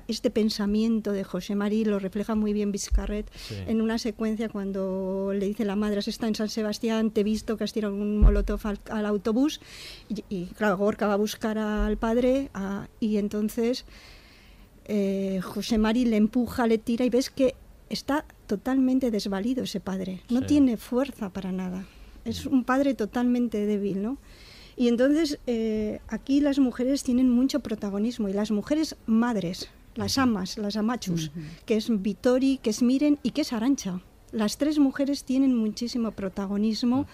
este 0.09 0.31
pensamiento 0.31 1.13
de 1.13 1.23
José 1.23 1.55
María 1.55 1.87
lo 1.87 2.01
refleja 2.01 2.35
muy 2.35 2.53
bien 2.53 2.73
Vizcarret 2.73 3.31
en 3.69 3.81
una 3.81 3.99
secuencia 3.99 4.49
cuando 4.49 5.33
le 5.33 5.47
dice 5.47 5.65
la 5.65 5.77
madre, 5.77 6.01
está 6.05 6.27
en 6.27 6.35
San 6.35 6.49
Sebastián, 6.49 7.13
te 7.13 7.21
he 7.21 7.25
visto 7.25 7.57
que 7.57 7.63
has 7.63 7.73
tirado 7.73 7.95
un 7.95 8.19
molotov 8.19 8.61
al, 8.91 9.07
autobús, 9.07 9.61
y, 10.09 10.47
claro, 10.47 10.77
Gorka 10.77 11.07
va 11.07 11.15
a 11.15 11.17
buscar 11.17 11.57
al 11.57 11.97
padre, 11.97 12.51
y 12.99 13.19
entonces 13.19 13.85
eh, 14.87 15.41
José 15.43 15.79
Mari 15.79 16.05
le 16.05 16.17
empuja, 16.17 16.67
le 16.67 16.79
tira, 16.79 17.05
y 17.05 17.11
ves 17.11 17.31
que 17.31 17.55
está 17.91 18.25
totalmente 18.49 19.13
desvalido 19.13 19.63
ese 19.65 19.79
padre, 19.79 20.21
no 20.31 20.43
tiene 20.43 20.77
fuerza 20.77 21.31
para 21.31 21.53
nada. 21.53 21.87
Es 22.25 22.45
un 22.45 22.65
padre 22.65 22.95
totalmente 22.95 23.65
débil, 23.65 24.03
¿no? 24.03 24.19
Y 24.79 24.87
entonces 24.87 25.41
eh, 25.49 26.01
aquí 26.07 26.41
las 26.41 26.61
mujeres 26.61 27.03
tienen 27.03 27.29
mucho 27.29 27.59
protagonismo 27.59 28.29
y 28.29 28.33
las 28.33 28.53
mujeres 28.53 28.95
madres, 29.07 29.71
las 29.97 30.19
amas, 30.19 30.57
las 30.57 30.77
amachus, 30.77 31.33
que 31.67 31.77
es 31.77 31.89
Vitori, 31.91 32.59
que 32.63 32.71
es 32.71 32.81
Miren 32.81 33.19
y 33.25 33.33
que 33.33 33.41
es 33.41 33.53
Arancha. 33.53 34.01
Las 34.31 34.57
tres 34.57 34.79
mujeres 34.79 35.25
tienen 35.25 35.57
muchísimo 35.57 36.13
protagonismo 36.13 37.07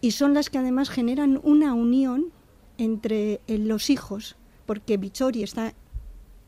y 0.00 0.10
son 0.10 0.34
las 0.34 0.50
que 0.50 0.58
además 0.58 0.90
generan 0.90 1.40
una 1.44 1.72
unión 1.72 2.32
entre 2.78 3.40
eh, 3.46 3.58
los 3.58 3.90
hijos, 3.90 4.34
porque 4.66 4.96
Vitori 4.96 5.44
está 5.44 5.74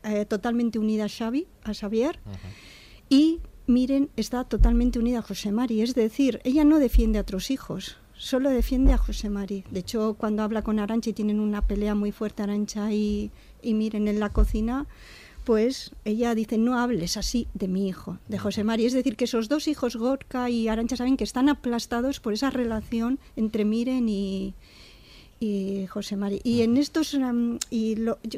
eh, 0.03 0.25
totalmente 0.25 0.79
unida 0.79 1.05
a 1.05 1.09
Xavi, 1.09 1.47
a 1.63 1.73
Xavier, 1.73 2.19
y 3.07 3.39
Miren 3.67 4.09
está 4.17 4.43
totalmente 4.43 4.99
unida 4.99 5.19
a 5.19 5.21
José 5.21 5.53
Mari, 5.53 5.81
es 5.81 5.95
decir, 5.95 6.41
ella 6.43 6.65
no 6.65 6.79
defiende 6.79 7.19
a 7.19 7.21
otros 7.21 7.51
hijos, 7.51 8.00
solo 8.21 8.51
defiende 8.51 8.93
a 8.93 8.99
José 8.99 9.29
Mari. 9.29 9.63
De 9.71 9.79
hecho, 9.79 10.13
cuando 10.13 10.43
habla 10.43 10.61
con 10.61 10.77
Arancha 10.77 11.09
y 11.09 11.13
tienen 11.13 11.39
una 11.39 11.65
pelea 11.65 11.95
muy 11.95 12.11
fuerte 12.11 12.43
Arancha 12.43 12.93
y, 12.93 13.31
Miren 13.63 14.07
en 14.07 14.19
la 14.19 14.29
cocina, 14.29 14.85
pues 15.43 15.91
ella 16.05 16.35
dice, 16.35 16.59
no 16.59 16.77
hables 16.77 17.17
así 17.17 17.47
de 17.55 17.67
mi 17.67 17.87
hijo, 17.87 18.19
de 18.27 18.37
José 18.37 18.63
Mari. 18.63 18.85
Es 18.85 18.93
decir, 18.93 19.15
que 19.15 19.23
esos 19.23 19.49
dos 19.49 19.67
hijos, 19.67 19.95
Gorka 19.95 20.51
y 20.51 20.67
Arancha, 20.67 20.97
saben 20.97 21.17
que 21.17 21.23
están 21.23 21.49
aplastados 21.49 22.19
por 22.19 22.33
esa 22.33 22.51
relación 22.51 23.17
entre 23.35 23.65
Miren 23.65 24.07
y, 24.07 24.53
José 25.89 26.15
Mari. 26.15 26.41
Y 26.43 26.61
en 26.61 26.77
estos, 26.77 27.15
um, 27.15 27.57
y 27.71 27.95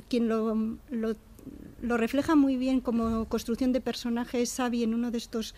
quien 0.07 0.29
lo, 0.29 0.55
lo, 0.89 1.97
refleja 1.97 2.35
muy 2.35 2.55
bien 2.55 2.79
como 2.79 3.25
construcción 3.25 3.73
de 3.73 3.81
personaje 3.81 4.41
es 4.41 4.55
Xavi 4.55 4.83
en 4.83 4.93
uno 4.93 5.11
de 5.11 5.17
estos 5.17 5.55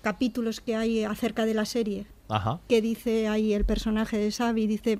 capítulos 0.00 0.62
que 0.62 0.74
hay 0.74 1.04
acerca 1.04 1.44
de 1.44 1.52
la 1.52 1.66
serie, 1.66 2.06
que 2.68 2.82
dice 2.82 3.28
ahí 3.28 3.52
el 3.52 3.64
personaje 3.64 4.18
de 4.18 4.30
Xavi, 4.30 4.66
dice, 4.66 4.98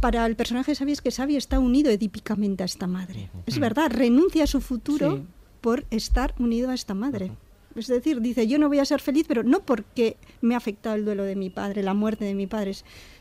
para 0.00 0.24
el 0.26 0.36
personaje 0.36 0.72
de 0.72 0.76
Xavi 0.76 0.92
es 0.92 1.00
que 1.00 1.10
Xavi 1.10 1.36
está 1.36 1.58
unido 1.58 1.90
edípicamente 1.90 2.62
a 2.62 2.66
esta 2.66 2.86
madre. 2.86 3.30
Es 3.46 3.58
verdad, 3.58 3.90
renuncia 3.90 4.44
a 4.44 4.46
su 4.46 4.60
futuro 4.60 5.24
por 5.60 5.84
estar 5.90 6.34
unido 6.38 6.70
a 6.70 6.74
esta 6.74 6.94
madre. 6.94 7.32
Es 7.74 7.86
decir, 7.86 8.20
dice, 8.20 8.46
yo 8.46 8.58
no 8.58 8.68
voy 8.68 8.80
a 8.80 8.84
ser 8.84 9.00
feliz, 9.00 9.26
pero 9.28 9.42
no 9.42 9.60
porque 9.60 10.16
me 10.40 10.54
ha 10.54 10.56
afectado 10.56 10.96
el 10.96 11.04
duelo 11.04 11.24
de 11.24 11.36
mi 11.36 11.50
padre, 11.50 11.82
la 11.82 11.94
muerte 11.94 12.24
de 12.24 12.34
mi 12.34 12.46
padre, 12.46 12.72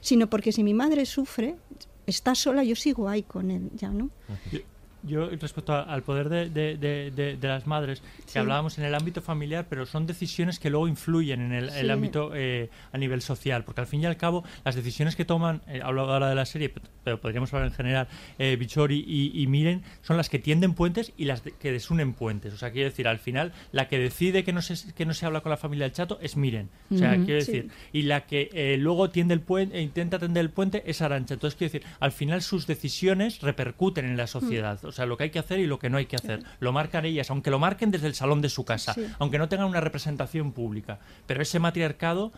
sino 0.02 0.30
porque 0.30 0.52
si 0.52 0.64
mi 0.64 0.74
madre 0.74 1.06
sufre, 1.06 1.56
está 2.08 2.34
sola, 2.34 2.64
yo 2.64 2.76
sigo 2.76 3.08
ahí 3.08 3.24
con 3.24 3.52
él, 3.52 3.70
ya, 3.76 3.90
¿no? 3.90 4.10
Yo 5.04 5.30
respecto 5.30 5.74
al 5.74 6.04
poder 6.04 6.30
de, 6.30 6.50
de, 6.50 7.38
de, 7.38 7.48
las 7.48 7.68
madres, 7.68 8.02
que 8.32 8.40
hablábamos 8.40 8.78
en 8.78 8.86
el 8.86 8.96
ámbito 8.96 9.22
familiar, 9.22 9.68
pero 9.70 9.86
son 9.86 10.06
decisiones 10.06 10.60
que 10.60 10.70
luego 10.70 10.88
influyen 10.88 11.42
en 11.42 11.52
el, 11.54 11.92
ámbito 11.92 12.32
eh, 12.34 12.70
a 12.92 12.98
nivel 12.98 13.22
social, 13.22 13.64
porque 13.64 13.82
al 13.82 13.88
fin 13.88 14.02
y 14.02 14.06
al 14.06 14.18
cabo 14.18 14.44
las 14.66 14.76
decisiones 14.76 15.16
que 15.16 15.26
toman, 15.26 15.62
eh, 15.68 15.82
hablo 15.84 16.02
ahora 16.02 16.30
de 16.30 16.36
la 16.36 16.46
serie, 16.46 16.74
pero, 17.04 17.22
podríamos 17.22 17.54
hablar 17.54 17.70
en 17.70 17.76
general, 17.76 18.08
eh, 18.38 18.56
Bichori 18.58 19.04
y, 19.08 19.48
Miren, 19.48 19.84
son 20.02 20.18
las 20.18 20.30
que 20.30 20.40
tienden 20.40 20.74
puentes 20.74 21.14
y 21.18 21.26
las 21.26 21.42
que 21.42 21.72
desunen 21.72 22.14
puentes. 22.14 22.54
O 22.54 22.58
sea, 22.58 22.72
quiero 22.72 22.90
decir, 22.90 23.08
al 23.08 23.20
final, 23.20 23.54
la 23.72 23.88
que 23.88 23.98
decide 23.98 24.44
que 24.44 24.54
no 24.54 24.62
se, 24.62 24.94
que 24.94 25.06
no 25.06 25.14
se 25.14 25.26
habla 25.26 25.42
con 25.42 25.50
la 25.50 25.58
familia 25.58 25.86
del 25.86 25.94
chato 25.94 26.20
es 26.22 26.36
Miren. 26.36 26.70
O 26.92 26.98
sea, 26.98 27.16
quiero 27.16 27.36
decir, 27.36 27.70
y 27.94 28.04
la 28.04 28.26
que 28.26 28.50
eh, 28.54 28.78
luego 28.78 29.10
tiende 29.10 29.34
el 29.34 29.42
puente, 29.42 29.78
e 29.78 29.82
intenta 29.82 30.20
tender 30.20 30.42
el 30.42 30.50
puente 30.50 30.84
es 30.86 31.02
Arancha. 31.02 31.36
Entonces, 31.36 31.58
quiero 31.58 31.72
decir, 31.72 31.90
al 32.00 32.12
final 32.12 32.42
sus 32.42 32.68
decisiones 32.68 33.42
repercuten 33.42 34.06
en 34.06 34.18
la 34.18 34.28
sociedad. 34.28 34.80
O 34.88 34.92
sea, 34.92 35.06
lo 35.06 35.18
que 35.18 35.26
hay 35.26 35.30
que 35.30 35.40
hacer 35.40 35.60
y 35.60 35.68
lo 35.68 35.80
que 35.80 35.90
no 35.90 35.98
hay 35.98 36.06
que 36.06 36.16
hacer. 36.16 36.44
Lo 36.60 36.72
marcan 36.72 37.06
ellas, 37.06 37.30
aunque 37.30 37.52
lo 37.52 37.60
marquen 37.60 37.92
desde 37.92 38.08
el 38.08 38.16
salón 38.16 38.42
de 38.42 38.50
su 38.50 38.66
casa, 38.66 38.96
aunque 39.20 39.38
no 39.38 39.50
tengan 39.50 39.68
una 39.68 39.82
representación 39.82 40.52
pública. 40.52 41.00
Pero 41.26 41.42
ese 41.42 41.60
matriarcado, 41.60 42.32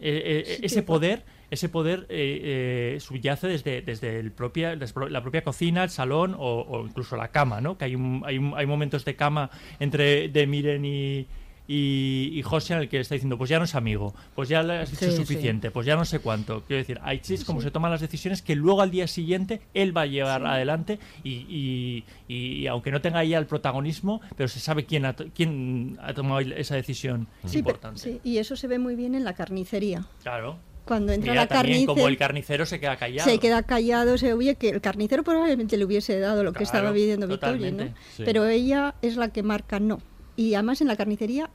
eh, 0.00 0.44
eh, 0.46 0.60
ese 0.62 0.82
poder 0.82 1.24
ese 1.50 1.68
poder 1.68 2.06
eh, 2.08 2.96
subyace 3.00 3.48
desde, 3.48 3.82
desde, 3.82 4.20
el 4.20 4.30
propia, 4.30 4.76
la 4.76 5.20
propia 5.20 5.42
cocina, 5.42 5.82
el 5.82 5.90
salón 5.90 6.36
o, 6.38 6.84
incluso 6.86 7.16
la 7.16 7.28
cama, 7.28 7.60
¿no? 7.60 7.76
Que 7.76 7.86
hay, 7.86 7.96
hay, 8.24 8.52
hay 8.54 8.66
momentos 8.66 9.04
de 9.04 9.16
cama 9.16 9.50
entre 9.80 10.28
de 10.28 10.46
Miren 10.46 10.84
y, 10.84 11.26
y, 11.72 12.32
y 12.36 12.42
José 12.42 12.74
en 12.74 12.80
el 12.80 12.88
que 12.88 12.98
está 12.98 13.14
diciendo, 13.14 13.38
pues 13.38 13.48
ya 13.48 13.60
no 13.60 13.64
es 13.64 13.76
amigo, 13.76 14.12
pues 14.34 14.48
ya 14.48 14.60
le 14.64 14.78
has 14.78 14.90
dicho 14.90 15.12
suficiente, 15.12 15.70
pues 15.70 15.86
ya 15.86 15.94
no 15.94 16.04
sé 16.04 16.18
cuánto. 16.18 16.64
Quiero 16.66 16.78
decir, 16.78 16.98
hay 17.00 17.20
chis 17.20 17.44
como 17.44 17.60
se 17.60 17.70
toman 17.70 17.92
las 17.92 18.00
decisiones 18.00 18.42
que 18.42 18.56
luego 18.56 18.82
al 18.82 18.90
día 18.90 19.06
siguiente 19.06 19.60
él 19.72 19.96
va 19.96 20.00
a 20.00 20.06
llevar 20.06 20.44
adelante 20.44 20.98
y, 21.22 22.04
y, 22.26 22.66
aunque 22.66 22.90
no 22.90 23.00
tenga 23.00 23.22
ya 23.22 23.38
el 23.38 23.46
protagonismo, 23.46 24.20
pero 24.36 24.48
se 24.48 24.58
sabe 24.58 24.84
quién 24.84 25.04
ha, 25.04 25.14
quién 25.14 25.96
ha 26.02 26.12
tomado 26.12 26.40
esa 26.40 26.74
decisión 26.74 27.28
importante. 27.52 28.00
sí, 28.00 28.20
y 28.24 28.38
eso 28.38 28.56
se 28.56 28.66
ve 28.66 28.80
muy 28.80 28.96
bien 28.96 29.14
en 29.14 29.22
la 29.22 29.34
carnicería. 29.34 30.04
Claro 30.24 30.58
cuando 30.86 31.12
entra 31.12 31.34
la 31.34 31.46
carnicería. 31.46 31.86
Como 31.86 32.08
el 32.08 32.16
carnicero 32.16 32.66
se 32.66 32.80
queda 32.80 32.96
callado. 32.96 33.30
Se 33.30 33.38
queda 33.38 33.62
callado, 33.62 34.18
se 34.18 34.32
oye 34.32 34.56
que 34.56 34.70
el 34.70 34.80
carnicero 34.80 35.22
probablemente 35.22 35.76
le 35.76 35.84
hubiese 35.84 36.18
dado 36.18 36.42
lo 36.42 36.52
que 36.52 36.64
estaba 36.64 36.92
pidiendo 36.92 37.28
Victoria, 37.28 37.70
¿no? 37.70 37.94
Pero 38.16 38.46
ella 38.46 38.96
es 39.02 39.16
la 39.16 39.28
que 39.28 39.44
marca 39.44 39.78
no. 39.78 40.00
Y 40.34 40.54
además 40.54 40.80
en 40.80 40.88
la 40.88 40.96
carnicería 40.96 41.50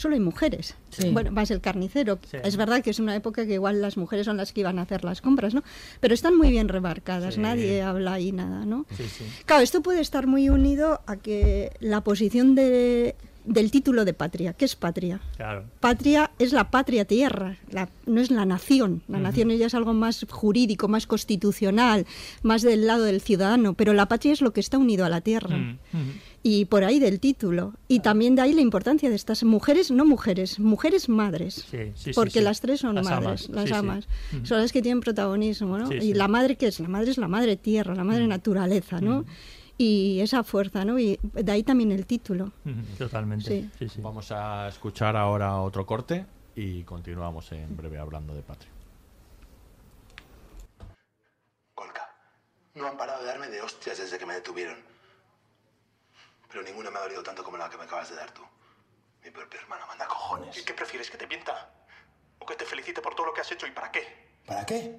solo 0.00 0.14
hay 0.14 0.20
mujeres. 0.20 0.74
Sí. 0.90 1.10
Bueno, 1.10 1.30
vas 1.32 1.50
el 1.50 1.60
carnicero. 1.60 2.18
Sí. 2.30 2.38
Es 2.42 2.56
verdad 2.56 2.82
que 2.82 2.90
es 2.90 2.98
una 2.98 3.14
época 3.14 3.46
que 3.46 3.54
igual 3.54 3.80
las 3.82 3.96
mujeres 3.96 4.26
son 4.26 4.36
las 4.36 4.52
que 4.52 4.60
iban 4.60 4.78
a 4.78 4.82
hacer 4.82 5.04
las 5.04 5.20
compras, 5.20 5.54
¿no? 5.54 5.62
Pero 6.00 6.14
están 6.14 6.36
muy 6.36 6.50
bien 6.50 6.68
remarcadas, 6.68 7.34
Sí. 7.34 7.40
nadie 7.40 7.82
habla 7.82 8.14
ahí 8.14 8.32
nada, 8.32 8.64
¿no? 8.64 8.86
Sí, 8.96 9.04
sí. 9.04 9.24
Claro, 9.46 9.62
esto 9.62 9.82
puede 9.82 10.00
estar 10.00 10.26
muy 10.26 10.48
unido 10.48 11.00
a 11.06 11.16
que 11.16 11.70
la 11.80 12.02
posición 12.02 12.54
de- 12.54 13.14
del 13.44 13.70
título 13.70 14.04
de 14.04 14.12
patria. 14.12 14.52
¿Qué 14.52 14.66
es 14.66 14.76
patria? 14.76 15.18
Claro. 15.36 15.64
Patria 15.80 16.30
es 16.38 16.52
la 16.52 16.70
patria 16.70 17.06
tierra, 17.06 17.56
la- 17.70 17.88
no 18.06 18.20
es 18.20 18.30
la 18.30 18.44
nación. 18.44 19.02
La 19.08 19.16
Ujú. 19.16 19.22
nación 19.24 19.50
ya 19.56 19.66
es 19.66 19.74
algo 19.74 19.94
más 19.94 20.26
jurídico, 20.28 20.88
más 20.88 21.06
constitucional, 21.06 22.06
más 22.42 22.60
del 22.62 22.86
lado 22.86 23.04
del 23.04 23.22
ciudadano, 23.22 23.72
pero 23.74 23.94
la 23.94 24.06
patria 24.08 24.32
es 24.34 24.42
lo 24.42 24.52
que 24.52 24.60
está 24.60 24.76
unido 24.76 25.04
a 25.06 25.08
la 25.08 25.22
tierra. 25.22 25.56
Mm. 25.56 25.78
Y 26.42 26.64
por 26.64 26.84
ahí 26.84 26.98
del 26.98 27.20
título. 27.20 27.74
Y 27.86 28.00
también 28.00 28.34
de 28.34 28.42
ahí 28.42 28.54
la 28.54 28.62
importancia 28.62 29.10
de 29.10 29.14
estas 29.14 29.44
mujeres, 29.44 29.90
no 29.90 30.06
mujeres, 30.06 30.58
mujeres 30.58 31.08
madres. 31.08 31.66
Sí, 31.70 31.78
sí, 31.78 31.92
sí, 31.94 32.10
porque 32.14 32.38
sí. 32.38 32.40
las 32.40 32.60
tres 32.62 32.80
son 32.80 32.94
Las 32.94 33.04
madres, 33.04 33.48
amas, 33.48 33.48
las 33.50 33.72
amas. 33.72 34.08
Ujú. 34.32 34.46
Son 34.46 34.60
las 34.60 34.72
que 34.72 34.80
tienen 34.80 35.00
protagonismo, 35.00 35.76
¿no? 35.76 35.88
Sí, 35.88 35.96
y 35.96 36.00
sí. 36.00 36.14
la 36.14 36.28
madre, 36.28 36.56
¿qué 36.56 36.68
es? 36.68 36.80
La 36.80 36.88
madre 36.88 37.10
es 37.10 37.18
la 37.18 37.28
madre 37.28 37.56
tierra, 37.56 37.94
la 37.94 38.04
madre 38.04 38.26
naturaleza, 38.26 39.00
¿no? 39.00 39.26
Y 39.76 40.20
esa 40.20 40.42
fuerza, 40.42 40.84
¿no? 40.84 40.98
Y 40.98 41.18
de 41.22 41.52
ahí 41.52 41.62
también 41.62 41.92
el 41.92 42.06
título. 42.06 42.52
Mm, 42.64 42.96
Totalmente. 42.96 43.44
Sí. 43.44 43.70
Sí, 43.78 43.88
sí. 43.88 44.00
Vamos 44.00 44.32
a 44.32 44.68
escuchar 44.68 45.16
ahora 45.16 45.60
otro 45.60 45.84
corte 45.84 46.24
y 46.56 46.82
continuamos 46.84 47.52
en 47.52 47.76
breve 47.76 47.98
hablando 47.98 48.34
de 48.34 48.42
patria. 48.42 48.70
No 52.74 52.86
han 52.86 52.96
parado 52.96 53.20
de 53.20 53.26
darme 53.26 53.48
de 53.48 53.60
hostias 53.60 53.98
desde 53.98 54.16
que 54.16 54.26
me 54.26 54.34
detuvieron. 54.34 54.76
Pero 56.50 56.62
ninguna 56.62 56.90
me 56.90 56.98
ha 56.98 57.02
dolido 57.02 57.22
tanto 57.22 57.44
como 57.44 57.56
la 57.56 57.70
que 57.70 57.76
me 57.76 57.84
acabas 57.84 58.10
de 58.10 58.16
dar 58.16 58.30
tú. 58.32 58.42
Mi 59.22 59.30
propio 59.30 59.60
hermano 59.60 59.86
manda 59.86 60.06
cojones. 60.06 60.56
¿Y 60.56 60.64
qué 60.64 60.74
prefieres? 60.74 61.10
¿Que 61.10 61.16
te 61.16 61.26
mienta? 61.26 61.70
¿O 62.38 62.46
que 62.46 62.56
te 62.56 62.64
felicite 62.64 63.00
por 63.00 63.14
todo 63.14 63.26
lo 63.26 63.32
que 63.32 63.42
has 63.42 63.52
hecho 63.52 63.66
y 63.66 63.70
para 63.70 63.92
qué? 63.92 64.30
¿Para 64.46 64.66
qué? 64.66 64.98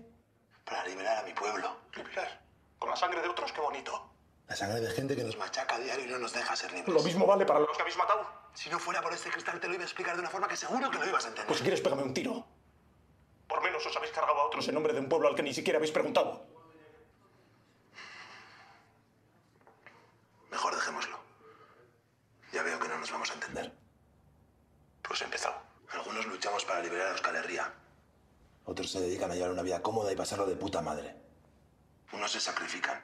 Para 0.64 0.86
liberar 0.86 1.18
a 1.18 1.24
mi 1.24 1.34
pueblo. 1.34 1.78
¿Liberar? 1.96 2.42
¿Con 2.80 2.90
la 2.90 2.96
sangre 2.96 3.22
de 3.22 3.28
otros? 3.28 3.52
¡Qué 3.52 3.60
bonito! 3.60 4.10
La 4.48 4.56
sangre 4.56 4.80
de 4.80 4.90
gente 4.92 5.16
que 5.16 5.24
nos 5.24 5.38
machaca 5.38 5.76
a 5.76 5.80
diario 5.80 6.06
y 6.06 6.10
no 6.10 6.20
nos 6.20 6.34
deja 6.34 6.56
ser 6.56 6.72
libres. 6.72 6.94
Lo 6.94 7.02
mismo 7.02 7.26
vale 7.26 7.46
para 7.46 7.60
los 7.60 7.76
que 7.76 7.82
habéis 7.82 7.98
matado. 7.98 8.28
Si 8.54 8.70
no 8.70 8.80
fuera 8.80 9.02
por 9.02 9.14
este 9.14 9.30
cristal 9.30 9.60
te 9.60 9.68
lo 9.68 9.74
iba 9.74 9.84
a 9.84 9.86
explicar 9.86 10.16
de 10.16 10.22
una 10.22 10.30
forma 10.30 10.48
que 10.48 10.58
seguro 10.58 10.90
que 10.92 10.98
lo 10.98 11.08
ibas 11.08 11.26
a 11.26 11.30
entender. 11.30 11.48
Pues 11.48 11.60
si 11.60 11.64
quieres, 11.64 11.82
pégame 11.82 12.04
un 12.04 12.14
tiro. 12.14 12.46
Por 13.48 13.62
menos 13.62 13.86
os 13.86 13.96
habéis 13.96 14.12
cargado 14.12 14.40
a 14.40 14.46
otros 14.46 14.68
en 14.68 14.74
nombre 14.74 14.94
de 14.94 15.00
un 15.00 15.10
pueblo 15.10 15.28
al 15.28 15.36
que 15.36 15.44
ni 15.44 15.54
siquiera 15.54 15.78
habéis 15.78 15.92
preguntado. 15.92 16.46
Mejor 20.50 20.76
dejémoslo. 20.76 21.18
Ya 22.52 22.64
veo 22.64 22.78
que 22.80 22.90
no 22.90 22.91
nos 23.02 23.12
vamos 23.12 23.32
a 23.32 23.34
entender. 23.34 23.72
Pues 25.02 25.22
he 25.22 25.26
empezado. 25.26 25.56
Algunos 25.92 26.26
luchamos 26.28 26.64
para 26.64 26.82
liberar 26.82 27.08
a 27.08 27.12
Euskal 27.12 27.36
Herria. 27.36 27.74
Otros 28.66 28.92
se 28.92 29.02
dedican 29.02 29.32
a 29.32 29.34
llevar 29.34 29.50
una 29.50 29.64
vida 29.64 29.82
cómoda 29.82 30.14
y 30.14 30.16
pasarlo 30.16 30.46
de 30.46 30.56
puta 30.56 30.82
madre. 30.82 31.16
Unos 32.14 32.32
se 32.32 32.40
sacrifican. 32.40 33.04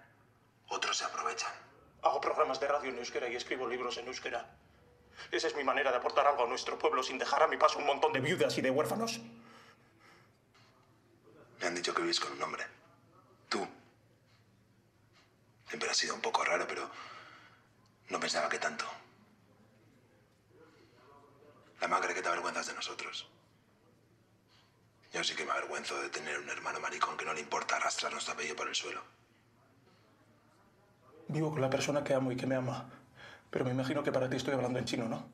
Otros 0.70 0.98
se 0.98 1.04
aprovechan. 1.04 1.52
Hago 2.04 2.22
programas 2.22 2.60
de 2.60 2.68
radio 2.68 2.92
en 2.92 3.00
euskera 3.00 3.28
y 3.28 3.36
escribo 3.36 3.68
libros 3.68 3.98
en 3.98 4.08
euskera. 4.08 4.56
Esa 5.32 5.48
es 5.48 5.56
mi 5.56 5.64
manera 5.64 5.90
de 5.90 5.98
aportar 5.98 6.28
algo 6.28 6.44
a 6.44 6.48
nuestro 6.48 6.78
pueblo 6.78 7.02
sin 7.02 7.18
dejar 7.18 7.42
a 7.42 7.48
mi 7.48 7.58
paso 7.58 7.80
un 7.80 7.88
montón 7.88 8.14
de 8.14 8.20
viudas 8.20 8.56
y 8.60 8.62
de 8.62 8.70
huérfanos. 8.70 9.20
Me 11.60 11.68
han 11.68 11.74
dicho 11.74 11.94
que 11.96 12.04
vivís 12.04 12.20
con 12.20 12.34
un 12.34 12.44
hombre. 12.44 12.64
Tú. 13.50 13.68
Siempre 15.68 15.90
has 15.90 15.98
sido 15.98 16.14
un 16.14 16.22
poco 16.22 16.44
raro, 16.44 16.68
pero 16.68 16.88
no 18.10 18.20
pensaba 18.20 18.48
que 18.48 18.60
tanto. 18.60 18.86
La 21.82 21.88
madre 21.88 22.14
que 22.14 22.22
te 22.22 22.28
avergüenzas 22.28 22.68
de 22.68 22.74
nosotros. 22.74 23.28
Yo 25.14 25.24
sí 25.24 25.36
que 25.36 25.46
me 25.46 25.52
avergüenzo 25.52 26.02
de 26.02 26.10
tener 26.10 26.40
un 26.40 26.50
hermano 26.50 26.80
maricón 26.80 27.18
que 27.18 27.26
no 27.26 27.34
le 27.34 27.40
importa 27.40 27.78
arrastrar 27.78 28.12
nuestro 28.12 28.34
apellido 28.34 28.56
por 28.56 28.68
el 28.68 28.76
suelo. 28.76 29.02
Vivo 31.28 31.52
con 31.52 31.62
la 31.62 31.70
persona 31.70 32.04
que 32.04 32.14
amo 32.14 32.32
y 32.32 32.36
que 32.38 32.48
me 32.48 32.56
ama. 32.56 32.90
Pero 33.50 33.66
me 33.66 33.72
imagino 33.72 34.04
que 34.04 34.12
para 34.12 34.30
ti 34.30 34.38
estoy 34.38 34.54
hablando 34.54 34.80
en 34.80 34.86
chino, 34.86 35.08
¿no? 35.08 35.26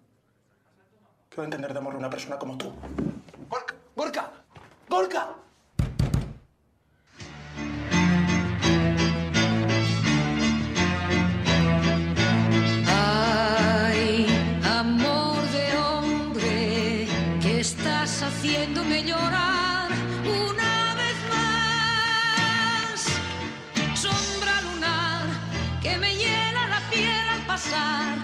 ¿Qué 1.29 1.37
va 1.37 1.43
a 1.43 1.45
entender 1.45 1.73
de 1.73 1.79
amor 1.79 1.95
una 1.95 2.09
persona 2.09 2.37
como 2.37 2.57
tú? 2.57 2.73
¡Gorka! 3.49 3.75
¡Gorka! 3.95 4.31
Ay, 4.89 5.33
haciéndome 18.27 19.03
llorar 19.03 19.89
una 20.25 20.95
vez 20.95 21.15
más. 21.29 23.05
Sombra 23.99 24.61
lunar 24.61 25.21
que 25.81 25.97
me 25.97 26.15
hiela 26.15 26.67
la 26.69 26.79
piel 26.89 27.27
al 27.31 27.41
pasar, 27.45 28.15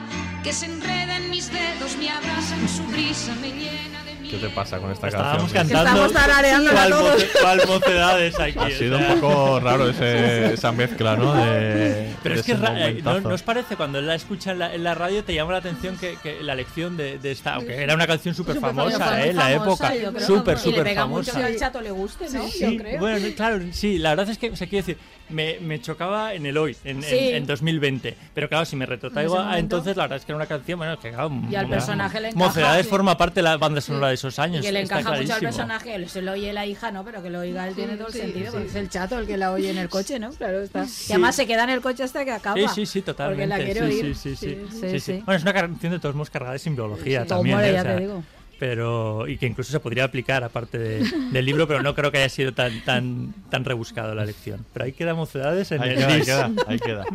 que 0.44 0.54
se 0.54 0.66
enreda 0.66 1.18
en 1.18 1.30
mis 1.30 1.52
dedos, 1.52 1.96
me 1.98 2.10
abraza 2.10 2.56
en 2.56 2.70
su 2.70 2.84
brisa, 2.84 3.34
me 3.42 3.50
llena 3.52 4.04
de 4.04 4.10
¿Qué 4.30 4.38
te 4.38 4.50
pasa 4.50 4.78
con 4.78 4.92
esta 4.92 5.08
Estábamos 5.08 5.52
canción? 5.52 5.68
cantando. 5.84 6.06
Estamos 6.06 6.14
tarareándola 6.14 6.76
cual 6.82 6.90
todos. 6.92 7.16
moce- 7.16 7.30
cual 7.42 7.62
mocedades 7.68 8.40
aquí. 8.40 8.60
Ha 8.60 8.66
o 8.66 8.70
sido 8.70 8.98
un 9.00 9.04
sea. 9.06 9.16
poco 9.16 9.60
raro 9.60 9.90
ese- 9.90 10.54
esa 10.54 10.72
mezcla, 10.72 11.16
¿no? 11.16 11.34
De, 11.34 12.09
Pero 12.24 12.36
es 12.36 12.44
que 12.44 12.52
eh, 12.54 13.02
¿no. 13.04 13.20
¿no 13.22 13.30
os 13.36 13.44
parece 13.44 13.76
cuando 13.76 14.02
la 14.02 14.16
escucha 14.16 14.52
en 14.52 14.60
la, 14.60 14.74
en 14.74 14.84
la 14.84 14.96
radio 14.96 15.24
te 15.24 15.34
llama 15.34 15.52
la 15.54 15.58
atención 15.60 15.98
que, 15.98 16.18
que 16.22 16.42
la 16.44 16.56
lección 16.56 16.98
de, 16.98 17.18
de 17.20 17.32
esta, 17.32 17.56
aunque 17.56 17.76
era 17.82 17.94
una 17.96 18.08
canción 18.08 18.34
súper 18.36 18.60
famosa, 18.60 19.24
¿eh? 19.26 19.30
en 19.32 19.36
la 19.36 19.52
época, 19.54 19.92
súper, 20.26 20.58
Y 20.58 20.60
súper 20.60 20.84
mucho 20.86 20.96
famosa. 20.96 21.38
que 21.40 21.44
al 21.46 21.56
chato 21.58 21.82
le 21.82 21.92
guste, 21.92 22.30
¿no? 22.32 22.48
Sí, 22.48 22.60
Yo 22.60 22.78
creo. 22.78 23.00
bueno, 23.00 23.28
claro, 23.36 23.60
sí, 23.72 23.98
la 23.98 24.10
verdad 24.12 24.30
es 24.30 24.38
que, 24.38 24.50
o 24.52 24.56
sea, 24.56 24.68
quiero 24.68 24.86
decir, 24.86 25.02
me, 25.30 25.60
me 25.60 25.80
chocaba 25.80 26.34
en 26.34 26.46
el 26.46 26.58
hoy, 26.58 26.76
en, 26.84 26.98
en- 26.98 27.04
Sí. 27.04 27.18
en 27.30 27.46
2020. 27.46 28.16
Pero 28.34 28.50
claro, 28.50 28.66
si 28.66 28.76
me 28.76 28.86
retrotraigo 28.86 29.36
En 29.36 29.42
a 29.42 29.44
momento. 29.46 29.60
entonces, 29.78 29.96
la 29.98 30.04
verdad 30.04 30.18
es 30.18 30.26
que 30.26 30.32
era 30.32 30.38
una 30.38 30.46
canción, 30.48 30.80
bueno, 30.80 31.00
que 31.00 31.10
claro, 31.12 31.32
Y 31.50 31.56
al 31.56 31.70
personaje 31.70 32.20
le 32.20 32.30
encaja, 32.30 32.46
Mocedades 32.46 32.86
sí. 32.86 32.90
forma 32.90 33.16
parte 33.18 33.36
de 33.36 33.44
la 33.44 33.58
banda 33.58 33.80
sonora 33.82 34.08
de 34.08 34.16
esos 34.16 34.38
Y 34.38 34.42
años. 34.42 34.66
que 34.66 34.72
le 34.72 34.82
encaja 34.82 35.12
mucho 35.14 35.34
al 35.36 35.40
personaje, 35.40 35.96
él 35.96 36.10
se 36.10 36.22
lo 36.22 36.32
oye 36.32 36.52
la 36.54 36.66
hija, 36.66 36.92
¿no? 36.92 37.04
Pero 37.06 37.22
que 37.22 37.30
lo 37.30 37.40
oiga 37.42 37.68
él 37.68 37.76
tiene 37.76 37.96
todo 37.96 38.08
el 38.08 38.14
sí, 38.14 38.20
sentido, 38.22 38.46
sí. 38.48 38.52
porque 38.54 38.68
es 38.68 38.76
el 38.76 38.90
chato 38.90 39.20
el 39.20 39.28
que 39.28 39.38
la 39.38 39.52
oye 39.52 39.70
en 39.70 39.78
el 39.78 39.90
coche, 39.90 40.20
¿no? 40.20 40.32
Claro, 40.32 40.62
está. 40.62 40.86
Sí. 40.88 41.06
Y 41.10 41.14
además 41.14 41.36
se 41.36 41.46
queda 41.46 41.64
en 41.64 41.70
el 41.70 41.82
coche 41.82 42.04
hasta 42.10 42.26
que 42.26 42.32
acaba. 42.32 42.56
Sí, 42.58 42.68
sí, 42.76 42.86
sí, 42.86 43.02
totalmente. 43.02 43.44
Porque 43.48 43.58
la 43.60 43.72
quiere 43.74 43.92
sí, 43.92 44.02
oír. 44.06 44.16
Sí, 44.16 44.36
sí, 44.36 44.36
sí, 44.36 44.56
Sí, 44.56 44.68
Sí, 44.72 44.80
sí, 44.80 44.90
sí. 44.90 45.00
sí. 45.00 45.24
Bueno, 45.26 45.38
es 45.38 45.42
una 45.44 45.54
canción 45.54 45.92
de 45.94 46.00
todos 46.00 46.16
modos 46.16 46.30
cargada 46.30 46.54
de 46.54 46.60
simbología 46.60 47.22
Sí. 47.24 47.28
también. 47.30 47.56
Humor, 47.56 47.68
¿eh? 47.70 47.74
ya 47.74 47.80
O 47.80 47.84
sea, 47.84 47.96
te 47.96 48.02
digo. 48.02 48.24
Pero, 48.60 49.28
y 49.28 49.38
que 49.38 49.46
incluso 49.46 49.72
se 49.72 49.80
podría 49.80 50.04
aplicar 50.04 50.44
aparte 50.44 50.78
de- 50.78 51.10
del 51.32 51.46
libro, 51.46 51.66
pero 51.68 51.82
no 51.82 51.96
creo 51.96 52.12
que 52.12 52.18
haya 52.18 52.28
sido 52.30 52.54
tan, 52.54 52.84
tan, 52.84 53.34
tan 53.50 53.64
rebuscado 53.64 54.14
la 54.14 54.26
lección. 54.26 54.66
Pero 54.74 54.84
ahí 54.86 54.92
queda 54.92 55.14
mocedades 55.14 55.72
en 55.72 55.82
Ahí 55.82 55.92
el 55.92 55.96
queda, 55.96 56.14
ahí 56.14 56.22
queda, 56.22 56.52
ahí 56.68 56.80
queda. 56.80 57.06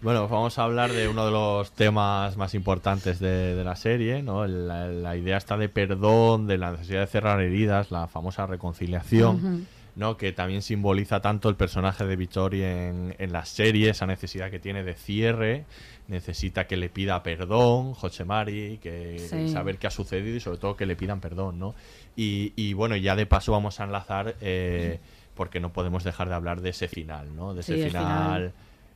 Bueno, 0.00 0.28
vamos 0.28 0.56
a 0.58 0.62
hablar 0.62 0.92
de 0.92 1.08
uno 1.08 1.24
de 1.26 1.32
los 1.32 1.72
temas 1.72 2.36
más 2.36 2.54
importantes 2.54 3.18
de, 3.18 3.56
de 3.56 3.64
la 3.64 3.74
serie, 3.74 4.22
¿no? 4.22 4.46
La, 4.46 4.86
la 4.86 5.16
idea 5.16 5.36
está 5.36 5.56
de 5.56 5.68
perdón, 5.68 6.46
de 6.46 6.56
la 6.58 6.70
necesidad 6.70 7.00
de 7.00 7.06
cerrar 7.08 7.40
heridas, 7.40 7.90
la 7.90 8.06
famosa 8.06 8.46
reconciliación, 8.46 9.36
Ujú. 9.36 9.60
¿No? 9.98 10.16
Que 10.16 10.32
también 10.32 10.62
simboliza 10.62 11.20
tanto 11.20 11.48
el 11.48 11.56
personaje 11.56 12.06
de 12.06 12.14
Vittori 12.16 12.62
en, 12.62 13.16
en 13.18 13.32
la 13.32 13.44
serie, 13.44 13.90
esa 13.90 14.06
necesidad 14.06 14.48
que 14.50 14.60
tiene 14.60 14.84
de 14.84 14.94
cierre, 14.94 15.64
necesita 16.06 16.68
que 16.68 16.76
le 16.76 16.88
pida 16.88 17.22
perdón, 17.24 17.94
Mari, 18.24 18.78
que 18.80 19.18
Sí. 19.18 19.48
saber 19.48 19.76
qué 19.78 19.88
ha 19.88 19.90
sucedido 19.90 20.36
y 20.36 20.40
sobre 20.40 20.58
todo 20.58 20.76
que 20.76 20.86
le 20.86 20.94
pidan 20.94 21.20
perdón, 21.20 21.58
¿no? 21.58 21.74
Y, 22.16 22.52
y 22.54 22.74
bueno, 22.74 22.94
ya 22.96 23.16
de 23.16 23.26
paso 23.26 23.50
vamos 23.52 23.80
a 23.80 23.84
enlazar, 23.84 24.36
eh, 24.40 25.00
porque 25.34 25.58
no 25.58 25.72
podemos 25.72 26.04
dejar 26.04 26.28
de 26.28 26.34
hablar 26.36 26.60
de 26.60 26.70
ese 26.70 26.86
final, 26.86 27.34
¿no? 27.34 27.52
De 27.52 27.60
ese 27.60 27.74
Sí, 27.74 27.80
el 27.82 27.90
final 27.90 28.04
final. 28.50 28.52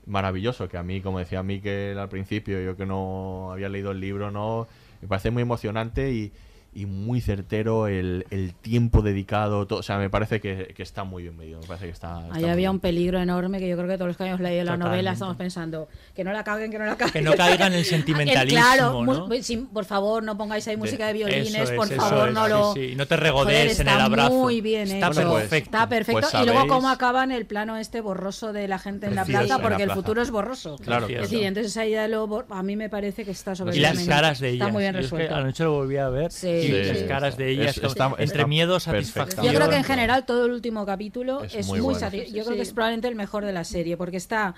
maravilloso 0.07 0.69
que 0.69 0.77
a 0.79 0.83
mí, 0.85 1.01
como 1.01 1.19
decía 1.19 1.43
Miquel 1.43 1.99
al 1.99 2.09
principio, 2.09 2.61
yo 2.63 2.77
que 2.77 2.87
no 2.87 3.51
había 3.53 3.69
leído 3.69 3.91
el 3.91 4.01
libro, 4.01 4.31
no 4.31 4.69
me 5.01 5.09
parece 5.09 5.33
muy 5.33 5.43
emocionante 5.43 6.13
y, 6.13 6.33
y 6.75 6.87
muy 6.87 7.21
certero 7.21 7.87
el, 7.87 8.25
el 8.31 8.55
tiempo 8.55 9.03
dedicado, 9.03 9.67
todo, 9.67 9.81
o 9.81 9.83
sea, 9.83 9.99
me 9.99 10.09
parece 10.09 10.41
que, 10.41 10.73
que 10.75 10.83
está 10.83 11.05
muy 11.05 11.23
bien 11.25 11.37
medido, 11.37 11.61
me 11.61 11.67
parece 11.67 11.85
que 11.87 11.93
está, 11.93 12.21
está 12.23 12.35
Ahí 12.35 12.45
había 12.45 12.55
bien. 12.55 12.71
un 12.71 12.81
peligro 12.81 13.21
enorme 13.21 13.59
que 13.59 13.69
yo 13.69 13.77
creo 13.77 13.89
que 13.89 13.95
todos 13.97 14.09
los 14.09 14.17
que 14.17 14.23
hayamos 14.23 14.41
leído 14.41 14.65
la 14.65 14.73
Totalmente. 14.73 14.89
novela 14.97 15.13
estamos 15.13 15.37
pensando 15.37 15.89
que 16.15 16.25
no 16.25 16.33
la 16.33 16.43
caguen, 16.45 16.71
que 16.71 16.79
no 16.79 16.87
la 16.87 16.97
caguen. 16.97 17.13
Que 17.13 17.21
no 17.21 17.35
caiga 17.35 17.67
en 17.67 17.75
el 17.75 17.85
sentimentalismo, 17.85 18.59
claro, 18.59 19.05
¿no? 19.05 19.29
sí, 19.43 19.69
por 19.73 19.85
favor, 19.85 20.23
no 20.23 20.39
pongáis 20.39 20.67
ahí 20.69 20.77
música 20.79 21.07
de 21.09 21.13
violines, 21.13 21.55
Eso 21.55 21.63
es, 21.65 21.71
por 21.73 21.93
eso 21.93 22.01
favor, 22.01 22.29
es, 22.29 22.35
no 22.35 22.49
lo... 22.49 22.73
sí, 22.73 22.81
y 22.93 22.97
no 22.97 23.07
te 23.07 23.17
regodees 23.17 23.73
Joder, 23.77 23.81
en 23.83 23.89
el 23.89 23.93
está 23.95 24.05
abrazo. 24.05 24.33
muy 24.33 24.61
bien 24.63 24.91
Está 24.91 25.09
hecho. 25.09 25.15
perfecto. 25.35 25.57
Está 25.57 25.89
perfecto. 25.89 26.21
Pues 26.31 26.43
y 26.43 26.47
luego 26.47 26.67
cómo 26.69 26.89
acaban 26.89 27.33
el 27.33 27.45
plano 27.45 27.77
este 27.77 28.01
borroso 28.01 28.53
de 28.55 28.67
la 28.67 28.79
gente 28.79 29.07
en 29.09 29.15
la 29.15 29.25
plaza, 29.27 29.59
la 29.59 29.63
porque 29.63 29.83
el 29.83 29.91
futuro 29.91 30.23
es 30.23 30.31
borroso. 30.31 30.77
Claro, 30.79 31.07
es 31.07 31.21
decir, 31.21 31.43
entonces 31.43 31.73
esa 31.73 31.85
idea 31.85 32.03
de 32.03 32.09
lo 32.09 32.23
a 32.49 32.63
mí 32.63 32.77
me 32.77 32.89
parece 32.89 33.25
que 33.27 33.31
está 33.33 33.55
sobre 33.55 33.77
Y 33.77 33.81
las 33.81 33.99
caras 34.05 34.41
de 34.41 34.49
ellas. 34.51 34.63
Está 34.69 34.73
muy 34.73 34.83
bien 34.83 34.95
Yo 34.95 35.01
es 35.01 35.11
que 35.11 35.17
resuelto. 35.17 35.35
anoche 35.37 35.65
lo 35.65 35.73
volví 35.73 35.97
a 35.99 36.09
ver. 36.09 36.33
Sí, 36.33 36.62
sí, 36.67 36.73
las 36.73 36.99
sí. 36.99 37.05
caras 37.07 37.37
de 37.37 37.51
ellas, 37.51 37.77
Es- 37.79 37.85
está- 37.85 38.07
entre 38.07 38.25
está 38.25 38.47
miedo, 38.47 38.81
satisfacción. 38.81 39.45
Yo 39.47 39.53
creo 39.55 39.69
que 39.71 39.77
en 39.77 39.85
general 39.85 40.25
todo 40.27 40.47
el 40.47 40.53
último 40.53 40.85
capítulo 40.87 41.43
Es 41.45 41.55
es, 41.55 41.67
muy 41.67 41.81
muy, 41.81 41.95
bueno. 41.95 42.01
sati- 42.09 42.27
Sí, 42.27 42.33
Yo 42.33 42.43
creo 42.45 42.53
sí. 42.53 42.57
que 42.57 42.63
es 42.63 42.73
probablemente 42.73 43.09
el 43.09 43.15
mejor 43.15 43.45
de 43.45 43.53
la 43.53 43.65
serie, 43.65 43.97
porque 43.97 44.17
está, 44.17 44.55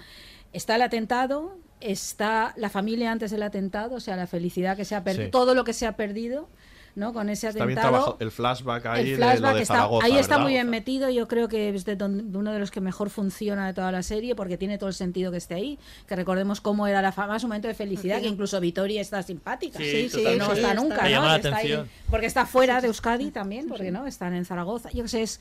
está 0.52 0.76
el 0.76 0.82
atentado, 0.82 1.56
está 1.81 2.55
la 2.56 2.70
familia 2.70 3.12
antes 3.12 3.31
del 3.31 3.43
atentado, 3.43 3.97
o 3.97 4.01
sea, 4.01 4.16
la 4.16 4.26
felicidad 4.26 4.76
que 4.76 4.85
se 4.85 4.94
ha 4.94 5.05
perdido, 5.05 5.26
Sí. 5.26 5.31
todo 5.31 5.55
lo 5.55 5.64
que 5.64 5.72
se 5.72 5.86
ha 5.86 5.97
perdido. 5.97 6.48
¿No? 6.96 7.12
Con 7.12 7.28
ese 7.28 7.48
Está 7.48 7.64
bien 7.64 7.78
atentado. 7.78 7.92
trabajado 7.92 8.16
el 8.20 8.30
flashback 8.30 8.86
ahí 8.86 9.00
El 9.00 9.04
de 9.06 9.10
lo 9.12 9.16
flashback 9.16 9.54
de 9.56 9.62
está- 9.62 9.74
Zaragoza, 9.74 10.06
ahí 10.06 10.12
está 10.16 10.34
¿verdad? 10.34 10.42
muy 10.44 10.52
bien 10.52 10.70
metido, 10.70 11.10
yo 11.10 11.26
creo 11.28 11.48
que 11.48 11.70
es 11.70 11.84
de 11.84 11.96
uno 12.04 12.52
de 12.52 12.58
los 12.58 12.70
que 12.70 12.80
mejor 12.80 13.10
funciona 13.10 13.66
de 13.66 13.74
toda 13.74 13.90
la 13.92 14.02
serie 14.02 14.34
porque 14.34 14.56
tiene 14.56 14.78
todo 14.78 14.88
el 14.88 14.94
sentido 14.94 15.30
que 15.32 15.38
esté 15.38 15.54
ahí, 15.54 15.78
que 16.06 16.16
recordemos 16.16 16.60
cómo 16.60 16.86
era 16.86 17.02
la 17.02 17.12
fama, 17.12 17.38
su 17.38 17.46
momento 17.48 17.68
de 17.68 17.74
felicidad, 17.74 18.20
que 18.20 18.28
incluso 18.28 18.60
Vitoria 18.60 19.00
está 19.00 19.22
simpática, 19.22 19.78
Sí, 19.78 20.08
totalmente. 20.10 20.38
no 20.38 20.52
está 20.52 20.70
Sí, 20.70 20.76
nunca, 20.76 20.94
está- 20.94 21.02
Me 21.04 21.10
¿no? 21.10 21.16
llama 21.16 21.28
la 21.28 21.40
Que 21.40 21.48
está 21.48 21.56
ahí- 21.58 21.84
porque 22.10 22.26
está 22.26 22.46
fuera 22.46 22.80
de 22.80 22.86
Euskadi 22.86 23.30
también, 23.30 23.66
porque 23.68 23.90
no, 23.90 24.06
están 24.06 24.34
en 24.34 24.44
Zaragoza, 24.44 24.90
yo 24.92 25.06
sé, 25.08 25.22
es, 25.22 25.40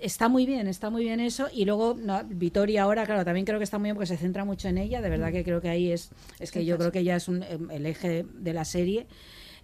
está 0.00 0.28
muy 0.28 0.46
bien, 0.46 0.66
está 0.68 0.90
muy 0.90 1.04
bien 1.04 1.20
eso, 1.20 1.48
y 1.52 1.64
luego 1.64 1.94
no, 1.98 2.22
Vitoria 2.24 2.82
ahora, 2.84 3.04
claro, 3.04 3.24
también 3.24 3.44
creo 3.44 3.58
que 3.58 3.64
está 3.64 3.78
muy 3.78 3.88
bien 3.88 3.96
porque 3.96 4.06
se 4.06 4.16
centra 4.16 4.44
mucho 4.44 4.68
en 4.68 4.78
ella, 4.78 5.00
de 5.00 5.10
verdad 5.10 5.32
que 5.32 5.44
creo 5.44 5.60
que 5.60 5.68
ahí 5.68 5.92
es, 5.92 6.10
es 6.38 6.50
que 6.50 6.64
yo 6.64 6.78
creo 6.78 6.92
que 6.92 7.00
ella 7.00 7.16
es 7.16 7.28
un, 7.28 7.42
em, 7.42 7.70
el 7.70 7.86
eje 7.86 8.24
de 8.32 8.52
la 8.52 8.64
serie. 8.64 9.06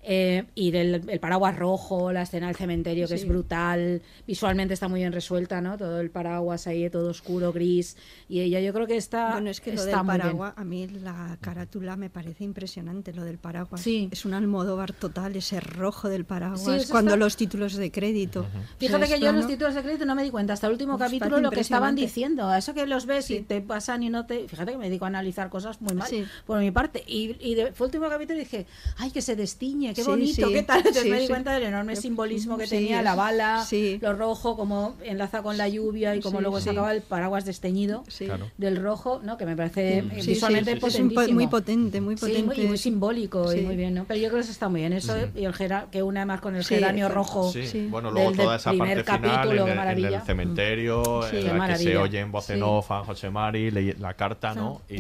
Eh, 0.05 0.45
y 0.57 0.75
el, 0.77 1.09
el 1.09 1.21
paraguas 1.21 1.57
rojo, 1.57 2.11
la 2.13 2.23
escena 2.23 2.49
del 2.49 2.57
cementerio 2.57 3.07
que 3.07 3.15
es 3.15 3.27
brutal, 3.29 4.03
visualmente 4.27 4.75
está 4.75 4.89
muy 4.89 4.99
bien 5.01 5.13
resuelta, 5.13 5.61
¿no? 5.61 5.79
Todo 5.79 6.01
el 6.01 6.11
paraguas 6.11 6.67
ahí, 6.67 6.91
todo 6.91 7.11
oscuro, 7.11 7.53
gris, 7.53 7.97
y 8.29 8.41
ella 8.41 8.59
yo 8.61 8.73
creo 8.73 8.89
que 8.89 8.97
está 8.97 9.33
Bueno, 9.33 9.51
es 9.51 9.61
que 9.61 9.73
lo 9.73 9.81
está 9.81 9.97
del 9.99 10.05
muy 10.05 10.13
bien. 10.15 10.21
paraguas, 10.23 10.55
a 10.57 10.65
mí 10.65 10.89
la 10.89 11.39
carátula 11.41 11.97
me 11.97 12.11
parece 12.11 12.43
impresionante, 12.43 13.13
lo 13.13 13.23
del 13.25 13.39
paraguas. 13.39 13.81
Sí. 13.81 14.09
Es 14.11 14.25
un 14.25 14.35
almodóvar 14.35 14.93
total, 14.93 15.37
ese 15.37 15.61
rojo 15.61 16.09
del 16.09 16.25
paraguas, 16.25 16.61
Sí, 16.83 16.91
cuando 16.91 17.13
está- 17.13 17.17
los 17.25 17.37
títulos 17.37 17.75
de 17.75 17.93
crédito. 17.93 18.45
Fíjate 18.79 19.05
O 19.05 19.07
que 19.09 19.21
yo 19.21 19.27
esto, 19.29 19.33
los 19.39 19.47
títulos 19.47 19.75
de 19.77 19.83
crédito 19.83 20.05
no 20.05 20.17
me 20.17 20.25
di 20.25 20.31
cuenta 20.31 20.55
hasta 20.55 20.67
el 20.67 20.73
último 20.73 20.95
Uf, 20.95 21.01
capítulo 21.01 21.39
lo 21.41 21.51
que 21.51 21.61
estaban 21.61 21.95
diciendo. 21.95 22.49
A 22.49 22.59
eso 22.59 22.75
que 22.75 22.87
los 22.89 23.07
ves 23.07 23.31
y 23.31 23.43
te 23.43 23.61
pasan 23.61 24.03
y 24.03 24.11
no 24.11 24.27
te. 24.27 24.49
Fíjate 24.49 24.73
que 24.73 24.79
me 24.79 24.87
dedico 24.89 25.05
a 25.05 25.09
analizar 25.09 25.49
cosas 25.49 25.81
muy 25.81 25.95
mal 25.95 26.09
Sí. 26.09 26.25
por 26.45 26.59
mi 26.59 26.73
parte. 26.73 27.05
Y, 27.07 27.37
y 27.39 27.55
de- 27.55 27.73
fue 27.73 27.87
el 27.87 27.91
último 27.91 28.09
capítulo 28.09 28.39
y 28.39 28.43
dije, 28.43 28.67
ay, 28.99 29.13
que 29.13 29.23
se 29.23 29.37
destiñe, 29.37 29.92
qué 29.95 30.03
Sí, 30.03 30.09
bonito, 30.11 30.47
sí. 30.49 30.53
qué 30.53 30.63
tal. 30.63 30.79
Entonces 30.93 31.03
Sí, 31.03 31.11
me 31.11 31.17
di 31.17 31.23
sí. 31.23 31.29
cuenta 31.29 31.53
del 31.55 31.65
enorme 31.65 31.97
simbolismo 31.97 32.57
que 32.59 32.67
Sí, 32.67 32.77
tenía 32.77 33.03
la 33.03 33.15
bala, 33.15 33.65
sí. 33.67 33.99
lo 34.01 34.13
rojo, 34.15 34.57
como 34.57 34.95
enlaza 35.05 35.43
con 35.43 35.57
la 35.59 35.69
lluvia 35.69 36.15
y 36.17 36.21
como 36.21 36.39
Sí, 36.39 36.43
luego 36.43 36.59
sí. 36.61 36.65
sacaba 36.67 36.93
el 36.93 37.03
paraguas 37.03 37.45
desteñido 37.45 38.05
Claro. 38.19 38.51
del 38.59 38.77
rojo, 38.83 39.21
¿no? 39.25 39.37
Que 39.37 39.47
me 39.47 39.57
parece 39.57 40.03
Sí, 40.15 40.23
sí, 40.23 40.31
visualmente. 40.31 40.73
Es 40.73 40.79
potentísimo. 40.81 41.35
muy 41.35 41.47
potente, 41.47 42.01
muy 42.01 42.17
Sí, 42.17 42.25
muy- 42.27 42.43
potente. 42.43 42.63
y 42.63 42.67
muy 42.67 42.79
simbólico 42.79 43.53
y 43.55 43.61
muy 43.63 43.77
bien, 43.77 43.95
¿no? 43.95 44.05
Pero 44.05 44.19
yo 44.21 44.29
creo 44.29 44.37
que 44.39 44.45
eso 44.45 44.53
está 44.53 44.69
muy 44.69 44.81
bien. 44.81 44.93
Eso 44.93 45.15
y 45.35 45.45
el 45.45 45.53
gera- 45.55 45.87
que 45.91 46.03
une 46.03 46.21
además 46.21 46.41
con 46.41 46.57
el 46.57 46.65
Sí, 46.65 46.75
geranio 46.77 47.09
rojo. 47.09 47.51
Sí, 47.53 47.87
bueno, 47.91 48.11
luego 48.11 48.31
del- 48.31 48.39
toda 48.41 48.57
esa 48.57 48.71
primer 48.71 49.05
parte 49.05 49.19
final 49.19 49.33
capítulo, 49.37 49.67
en, 49.69 49.79
el, 49.79 50.05
en 50.05 50.15
el 50.15 50.21
cementerio, 50.23 51.23
Sí, 51.31 51.37
en 51.39 51.59
la 51.59 51.69
que 51.69 51.77
se 51.77 51.97
oye 51.97 52.21
en 52.21 52.33
voz 52.33 52.51
en 52.51 52.63
off 52.63 52.91
a 52.91 53.05
José 53.05 53.31
Mari, 53.31 53.71
la 53.71 54.15
carta, 54.15 54.55
¿no? 54.55 54.83
Y 54.89 54.99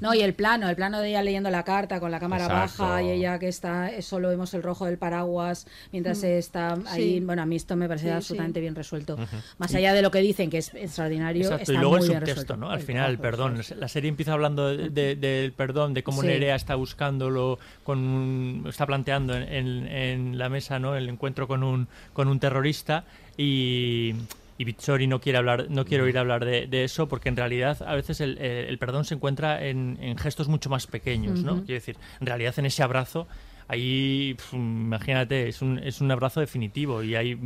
No, 0.00 0.14
y 0.14 0.20
el 0.22 0.34
plano, 0.34 0.68
el 0.68 0.76
plano 0.76 1.00
de 1.00 1.08
ella 1.10 1.22
leyendo 1.22 1.50
la 1.50 1.62
carta 1.64 2.00
con 2.00 2.10
la 2.10 2.18
cámara 2.20 2.48
baja 2.48 3.02
y 3.02 3.10
ella 3.10 3.38
que 3.38 3.48
está, 3.48 3.90
solo 4.00 4.28
vemos 4.30 4.54
el 4.54 4.62
rojo 4.62 4.86
del 4.86 4.96
paraguas 4.96 5.66
mientras 5.92 6.22
Mm. 6.22 6.26
está 6.26 6.74
ahí. 6.86 7.18
Sí. 7.18 7.20
Bueno, 7.20 7.42
a 7.42 7.46
mí 7.46 7.56
esto 7.56 7.76
me 7.76 7.88
parece 7.88 8.06
Sí, 8.06 8.10
sí. 8.10 8.16
absolutamente 8.16 8.60
bien 8.60 8.74
resuelto. 8.74 9.18
Más 9.58 9.72
Y- 9.72 9.76
allá 9.76 9.92
de 9.92 10.00
lo 10.02 10.10
que 10.10 10.20
dicen, 10.20 10.48
que 10.48 10.58
es 10.58 10.72
extraordinario, 10.74 11.42
Exacto, 11.42 11.62
está 11.62 11.72
y 11.74 11.76
luego 11.76 11.96
muy 11.96 12.06
el 12.06 12.06
subtexto, 12.06 12.30
resuelto. 12.34 12.56
¿no? 12.56 12.70
Al 12.70 12.78
El 12.80 12.86
final, 12.86 13.18
trabajo, 13.18 13.22
perdón. 13.52 13.80
La 13.80 13.88
serie 13.88 14.08
empieza 14.08 14.32
hablando 14.32 14.68
de- 14.74 14.88
de- 14.88 15.16
del 15.16 15.52
perdón, 15.52 15.92
de 15.92 16.02
cómo 16.02 16.22
Sí. 16.22 16.28
Nerea 16.28 16.54
está 16.54 16.74
buscándolo, 16.76 17.58
con 17.84 17.98
un- 17.98 18.64
está 18.68 18.86
planteando 18.86 19.34
en, 19.36 19.42
en- 19.42 19.86
en 19.88 20.38
la 20.38 20.48
mesa, 20.48 20.78
¿no? 20.78 20.96
El 20.96 21.08
encuentro 21.08 21.46
con 21.48 21.62
un 21.62 21.88
con 22.12 22.28
un 22.28 22.38
terrorista 22.40 23.04
y 23.36 24.14
y 24.58 24.64
Bizzori 24.64 25.08
no 25.08 25.20
quiere 25.20 25.38
hablar, 25.38 25.66
no 25.70 25.84
quiere 25.84 26.04
oír 26.04 26.16
hablar 26.18 26.44
de, 26.44 26.66
de 26.68 26.84
eso 26.84 27.08
porque 27.08 27.28
en 27.30 27.36
realidad 27.36 27.82
a 27.84 27.94
veces 27.96 28.20
el, 28.20 28.38
el- 28.38 28.66
el 28.68 28.78
perdón 28.78 29.04
se 29.04 29.14
encuentra 29.14 29.64
en, 29.66 29.98
en 30.00 30.16
gestos 30.18 30.46
mucho 30.46 30.70
más 30.70 30.86
pequeños, 30.86 31.42
¿no? 31.42 31.56
Quiero 31.64 31.74
decir, 31.80 31.96
en 32.20 32.26
realidad 32.26 32.54
en 32.58 32.66
ese 32.66 32.82
abrazo 32.84 33.26
ahí, 33.68 34.36
imagínate, 34.52 35.48
es 35.48 35.62
un, 35.62 35.78
es 35.78 36.00
un 36.00 36.10
abrazo 36.10 36.40
definitivo 36.40 37.02
y 37.02 37.14
hay 37.16 37.38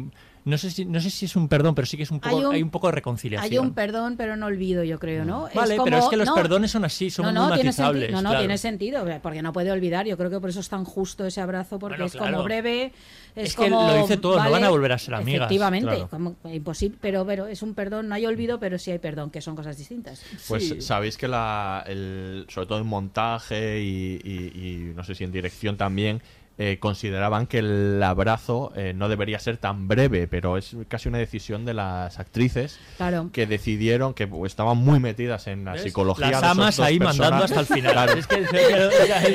no 0.47 0.57
sé 0.57 0.71
si 0.71 0.85
no 0.87 1.01
sé 1.01 1.11
si 1.11 1.27
es 1.27 1.37
un 1.37 1.49
perdón, 1.49 1.75
pero 1.75 1.85
sí 1.87 1.97
que 1.97 2.05
es 2.05 2.11
un 2.11 2.21
poco 2.21 2.39
Hay 2.39 2.45
un- 2.45 2.55
hay 2.55 2.63
un 2.63 2.71
poco 2.71 2.87
de 2.87 2.93
reconciliación. 2.93 3.53
Hay 3.53 3.59
un 3.59 3.75
perdón, 3.75 4.15
pero 4.17 4.37
no 4.37 4.47
olvido, 4.47 4.83
yo 4.85 4.99
creo, 4.99 5.25
¿no? 5.25 5.49
Vale, 5.55 5.75
pero 5.77 5.85
como- 5.85 5.99
es 5.99 6.05
que 6.09 6.17
los 6.17 6.27
no, 6.29 6.35
perdones 6.35 6.71
son 6.71 6.85
así, 6.85 7.11
son 7.11 7.27
no, 7.27 7.33
muy 7.33 7.41
no, 7.51 7.55
tiene 7.55 7.69
matizables. 7.71 8.11
no, 8.13 8.23
no, 8.23 8.29
claro. 8.31 8.39
tiene 8.39 8.57
sentido, 8.57 9.05
porque 9.23 9.43
no 9.43 9.53
puede 9.53 9.71
olvidar. 9.73 10.07
Yo 10.07 10.17
creo 10.17 10.31
que 10.31 10.41
por 10.41 10.49
eso 10.49 10.61
es 10.61 10.69
tan 10.69 10.85
justo 10.85 11.27
ese 11.27 11.41
abrazo, 11.41 11.79
porque 11.79 11.95
Bueno, 11.97 12.07
es 12.07 12.13
claro. 12.13 12.33
como 12.33 12.45
breve. 12.45 12.93
Es, 13.35 13.49
Es 13.51 13.57
que 13.57 13.69
como, 13.69 13.87
lo 13.89 13.99
dice 14.03 14.17
todo, 14.17 14.43
no 14.43 14.51
van 14.51 14.65
a 14.65 14.71
volver 14.71 14.93
a 14.93 14.99
ser 14.99 15.15
amigas, 15.15 15.41
Efectivamente, 15.43 15.89
claro. 15.91 16.09
como 16.09 16.37
imposible, 16.45 16.97
pero, 17.03 17.27
pero 17.27 17.47
es 17.49 17.61
un 17.63 17.75
perdón, 17.75 18.09
no 18.09 18.15
hay 18.15 18.25
olvido, 18.25 18.59
pero 18.59 18.79
sí 18.79 18.93
hay 18.93 18.99
perdón, 18.99 19.31
que 19.31 19.43
son 19.43 19.55
cosas 19.57 19.77
distintas. 19.77 20.23
Pues 20.49 20.67
Sí. 20.69 20.81
sabéis 20.81 21.19
que 21.19 21.29
la, 21.29 21.85
el, 21.87 22.47
sobre 22.49 22.67
todo 22.67 22.79
en 22.81 22.87
montaje 22.87 23.83
y, 23.83 24.21
y- 24.25 24.59
y 24.59 24.93
no 24.95 25.05
sé 25.05 25.15
si 25.15 25.25
en 25.25 25.33
dirección 25.33 25.77
también, 25.77 26.23
eh, 26.59 26.79
consideraban 26.81 27.47
que 27.47 27.59
el 27.59 28.03
abrazo 28.03 28.73
eh, 28.77 28.95
no 28.95 29.11
debería 29.11 29.39
ser 29.39 29.59
tan 29.59 29.89
breve, 29.89 30.27
pero 30.27 30.57
es 30.57 30.75
casi 30.89 31.09
una 31.09 31.19
decisión 31.19 31.67
de 31.67 31.75
las 31.75 32.19
actrices 32.19 32.79
Claro. 32.97 33.29
que 33.33 33.47
decidieron 33.47 34.15
que 34.15 34.27
pues, 34.27 34.53
estaban 34.53 34.79
muy 34.79 34.99
metidas 34.99 35.47
en 35.49 35.67
la 35.67 35.73
¿Ves? 35.73 35.83
psicología. 35.83 36.31
Las 36.31 36.41
de 36.41 36.47
esos 36.47 36.51
amas 36.59 36.77
dos 36.79 36.87
ahí 36.87 36.99
mandando 36.99 37.41
personajes. 37.41 37.51
hasta 37.59 37.61
el 37.75 37.81
final. 37.81 37.93
Claro. 37.93 38.13
Es 38.19 38.27
que, 38.27 38.41
es 38.41 38.49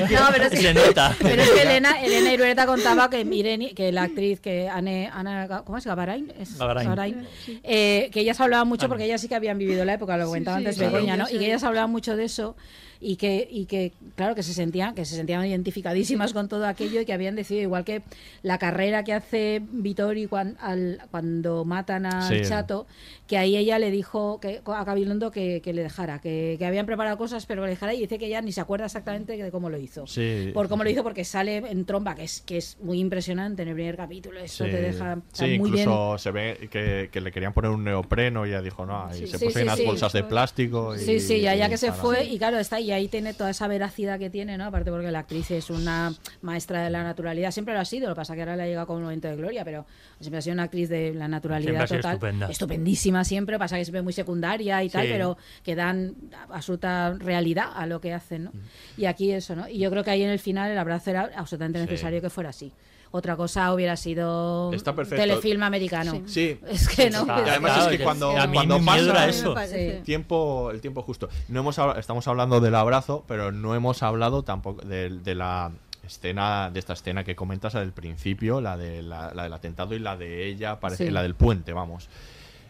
que- 0.10 0.16
No, 0.16 0.22
pero 0.32 0.44
es 0.46 0.50
que, 0.50 0.58
se 0.58 0.74
nota. 0.74 1.16
pero 1.22 1.42
es 1.44 1.50
que 1.52 1.62
Elena, 1.62 2.02
Elena 2.04 2.34
Irueta 2.34 2.66
contaba 2.66 3.10
que 3.10 3.22
Irene, 3.22 3.74
que 3.76 3.92
la 3.92 4.04
actriz 4.04 4.40
que 4.40 4.68
Anne, 4.68 5.10
Ana, 5.14 5.62
¿cómo 5.64 5.78
es? 5.78 5.86
Gabarain, 5.86 6.34
es 6.40 6.58
Gabarain. 6.58 6.86
Gabarain, 6.90 7.28
eh, 7.64 8.10
que 8.12 8.20
ellas 8.22 8.40
hablaban 8.42 8.68
mucho 8.68 8.88
porque 8.88 9.06
ellas 9.06 9.22
sí 9.22 9.28
que 9.28 9.36
habían 9.36 9.58
vivido 9.60 9.86
la 9.86 9.94
época, 9.94 10.18
lo 10.18 10.26
comentaba 10.26 10.58
sí, 10.58 10.64
antes 10.66 10.78
claro. 10.78 10.94
Begoña, 10.94 11.18
¿no? 11.18 11.28
Sí, 11.28 11.36
Y 11.36 11.38
que 11.38 11.44
sí. 11.46 11.50
ellas 11.52 11.64
hablaban 11.64 11.92
mucho 11.92 12.16
de 12.16 12.24
eso 12.26 12.56
y 13.04 13.16
que, 13.16 13.48
y 13.50 13.66
que 13.66 13.94
claro 14.16 14.36
que 14.36 14.44
se 14.44 14.54
sentían, 14.54 14.94
que 14.94 15.06
se 15.06 15.16
sentían 15.16 15.44
identificadísimas 15.46 16.34
con 16.34 16.48
todo 16.48 16.68
aquello 16.68 17.02
y 17.02 17.06
que 17.06 17.14
habían 17.14 17.36
decidido, 17.36 17.64
igual 17.64 17.84
que 17.84 18.04
la 18.44 18.60
carrera 18.60 19.04
que 19.04 19.14
hace 19.14 19.60
Vittori 19.72 20.28
cuan- 20.28 20.56
al- 20.62 21.00
cuando 21.10 21.66
matan 21.66 22.06
al 22.06 22.28
Sí. 22.44 22.48
chato, 22.48 22.86
que 23.28 23.38
ahí 23.38 23.58
ella 23.58 23.80
le 23.80 23.90
dijo 23.92 24.40
que, 24.40 24.62
a 24.66 24.86
Cabilondo 24.86 25.32
que, 25.32 25.62
que 25.64 25.74
le 25.74 25.82
dejara, 25.84 26.20
que, 26.20 26.58
que 26.60 26.66
habían 26.66 26.86
preparado 26.86 27.18
cosas, 27.18 27.46
pero 27.48 27.64
le 27.64 27.70
dejara 27.72 27.94
y 27.94 28.02
dice 28.02 28.20
que 28.20 28.28
ella 28.28 28.42
ni 28.42 28.52
se 28.52 28.62
acuerda 28.62 28.86
exactamente 28.86 29.36
de 29.36 29.52
cómo 29.52 29.70
lo 29.70 29.78
hizo. 29.80 30.06
Sí. 30.06 30.52
Por 30.54 30.70
cómo 30.70 30.84
lo 30.84 30.90
hizo, 30.90 31.02
porque 31.02 31.24
sale 31.26 31.58
en 31.58 31.86
tromba, 31.86 32.14
que 32.14 32.24
es, 32.26 32.42
que 32.42 32.58
es 32.58 32.78
muy 32.82 33.00
impresionante 33.00 33.64
en 33.64 33.70
el 33.70 33.74
primer 33.74 33.96
capítulo. 33.98 34.40
Eso 34.40 34.66
Sí. 34.66 34.72
te 34.72 34.82
deja 34.82 35.20
Sí, 35.34 35.58
muy 35.58 35.72
bien. 35.72 35.84
incluso 35.90 36.18
se 36.20 36.32
ve 36.32 36.68
que, 36.70 37.10
que 37.12 37.22
le 37.22 37.32
querían 37.32 37.54
poner 37.54 37.72
un 37.72 37.84
neopreno 37.84 38.46
y 38.46 38.50
ella 38.50 38.62
dijo 38.62 38.86
no, 38.86 39.10
y 39.16 39.26
se 39.26 39.40
puso 39.40 39.60
unas 39.62 39.84
bolsas 39.84 40.14
de 40.14 40.24
plástico. 40.24 40.96
Y, 40.96 41.00
Sí, 41.00 41.20
sí, 41.20 41.42
ya, 41.42 41.56
ya 41.56 41.68
que 41.70 41.78
se 41.78 41.92
fue, 41.92 42.26
y 42.26 42.38
claro, 42.38 42.60
está, 42.60 42.80
y 42.92 42.94
ahí 42.94 43.08
tiene 43.08 43.34
toda 43.34 43.50
esa 43.52 43.70
veracidad 43.70 44.20
que 44.20 44.30
tiene, 44.30 44.58
¿no? 44.58 44.66
Aparte 44.66 44.92
porque 44.92 45.10
la 45.12 45.20
actriz 45.20 45.50
es 45.52 45.70
una 45.70 46.14
maestra 46.42 46.84
de 46.84 46.90
la 46.90 47.04
naturalidad, 47.04 47.52
siempre 47.52 47.74
lo 47.74 47.80
ha 47.80 47.86
sido, 47.86 48.10
lo 48.10 48.16
que 48.16 48.20
pasa 48.20 48.36
que 48.36 48.42
ahora 48.42 48.58
le 48.58 48.64
ha 48.64 48.68
llegado 48.68 48.86
con 48.88 48.98
un 48.98 49.04
momento 49.04 49.30
de 49.30 49.38
gloria, 49.38 49.64
pero 49.64 49.86
siempre 50.20 50.40
ha 50.40 50.42
sido 50.42 50.54
una 50.56 50.64
actriz 50.64 50.90
de 50.90 51.14
la 51.14 51.30
naturalidad 51.30 51.88
Siempre 51.88 51.98
total. 52.00 52.12
estupenda. 52.16 52.48
Estupendísima 52.50 53.24
siempre, 53.24 53.58
pasa 53.58 53.78
que 53.78 53.86
siempre 53.86 54.02
muy 54.02 54.12
secundaria 54.12 54.84
y 54.84 54.90
tal, 54.90 55.08
pero 55.08 55.38
que 55.64 55.74
dan 55.76 56.16
absoluta 56.50 57.14
realidad 57.18 57.68
a 57.74 57.86
lo 57.86 58.02
que 58.02 58.14
hacen, 58.14 58.44
¿no? 58.46 58.52
Y 58.98 59.06
aquí 59.06 59.32
eso, 59.32 59.56
¿no? 59.56 59.70
Y 59.70 59.78
yo 59.80 59.90
creo 59.90 60.04
que 60.04 60.12
ahí 60.12 60.24
en 60.24 60.30
el 60.30 60.40
final 60.40 60.70
el 60.70 60.78
abrazo 60.78 61.12
era 61.12 61.32
absolutamente 61.36 61.80
Sí. 61.80 61.86
necesario 61.86 62.22
que 62.22 62.30
fuera 62.30 62.50
así. 62.50 62.74
Otra 63.14 63.36
cosa 63.36 63.74
hubiera 63.74 63.98
sido 63.98 64.72
Está 64.74 64.96
perfecto. 64.96 65.22
telefilm 65.22 65.64
americano. 65.64 66.22
Sí. 66.28 66.58
Es 66.70 66.88
que 66.88 67.10
no. 67.10 67.26
Y 67.28 67.30
además 67.30 67.74
Claro, 67.74 67.92
es 67.92 67.98
que 67.98 68.04
cuando, 68.04 68.38
a 68.38 68.48
mí 68.48 68.54
cuando 68.54 68.80
mi 68.80 68.86
pasa 68.86 69.28
eso. 69.28 69.54
Sí. 69.70 70.00
tiempo, 70.06 70.72
el 70.72 70.80
tiempo 70.80 71.02
justo. 71.02 71.28
No 71.50 71.60
hemos 71.60 71.78
estamos 71.98 72.26
hablando 72.30 72.62
del 72.62 72.74
abrazo, 72.76 73.26
pero 73.28 73.52
no 73.52 73.76
hemos 73.76 74.02
hablado 74.02 74.44
tampoco 74.44 74.82
de, 74.86 75.10
de 75.10 75.36
la 75.36 75.72
escena, 76.06 76.70
de 76.72 76.80
esta 76.80 76.94
escena 76.94 77.24
que 77.26 77.36
comentas 77.36 77.76
al 77.76 77.92
principio, 77.92 78.62
la, 78.62 78.78
de 78.78 79.02
la, 79.04 79.34
la 79.34 79.44
del 79.44 79.54
atentado 79.54 79.94
y 79.94 80.00
la 80.00 80.16
de 80.16 80.48
ella, 80.48 80.80
parece, 80.80 81.06
Sí. 81.08 81.12
la 81.12 81.22
del 81.22 81.36
puente, 81.36 81.74
vamos. 81.74 82.08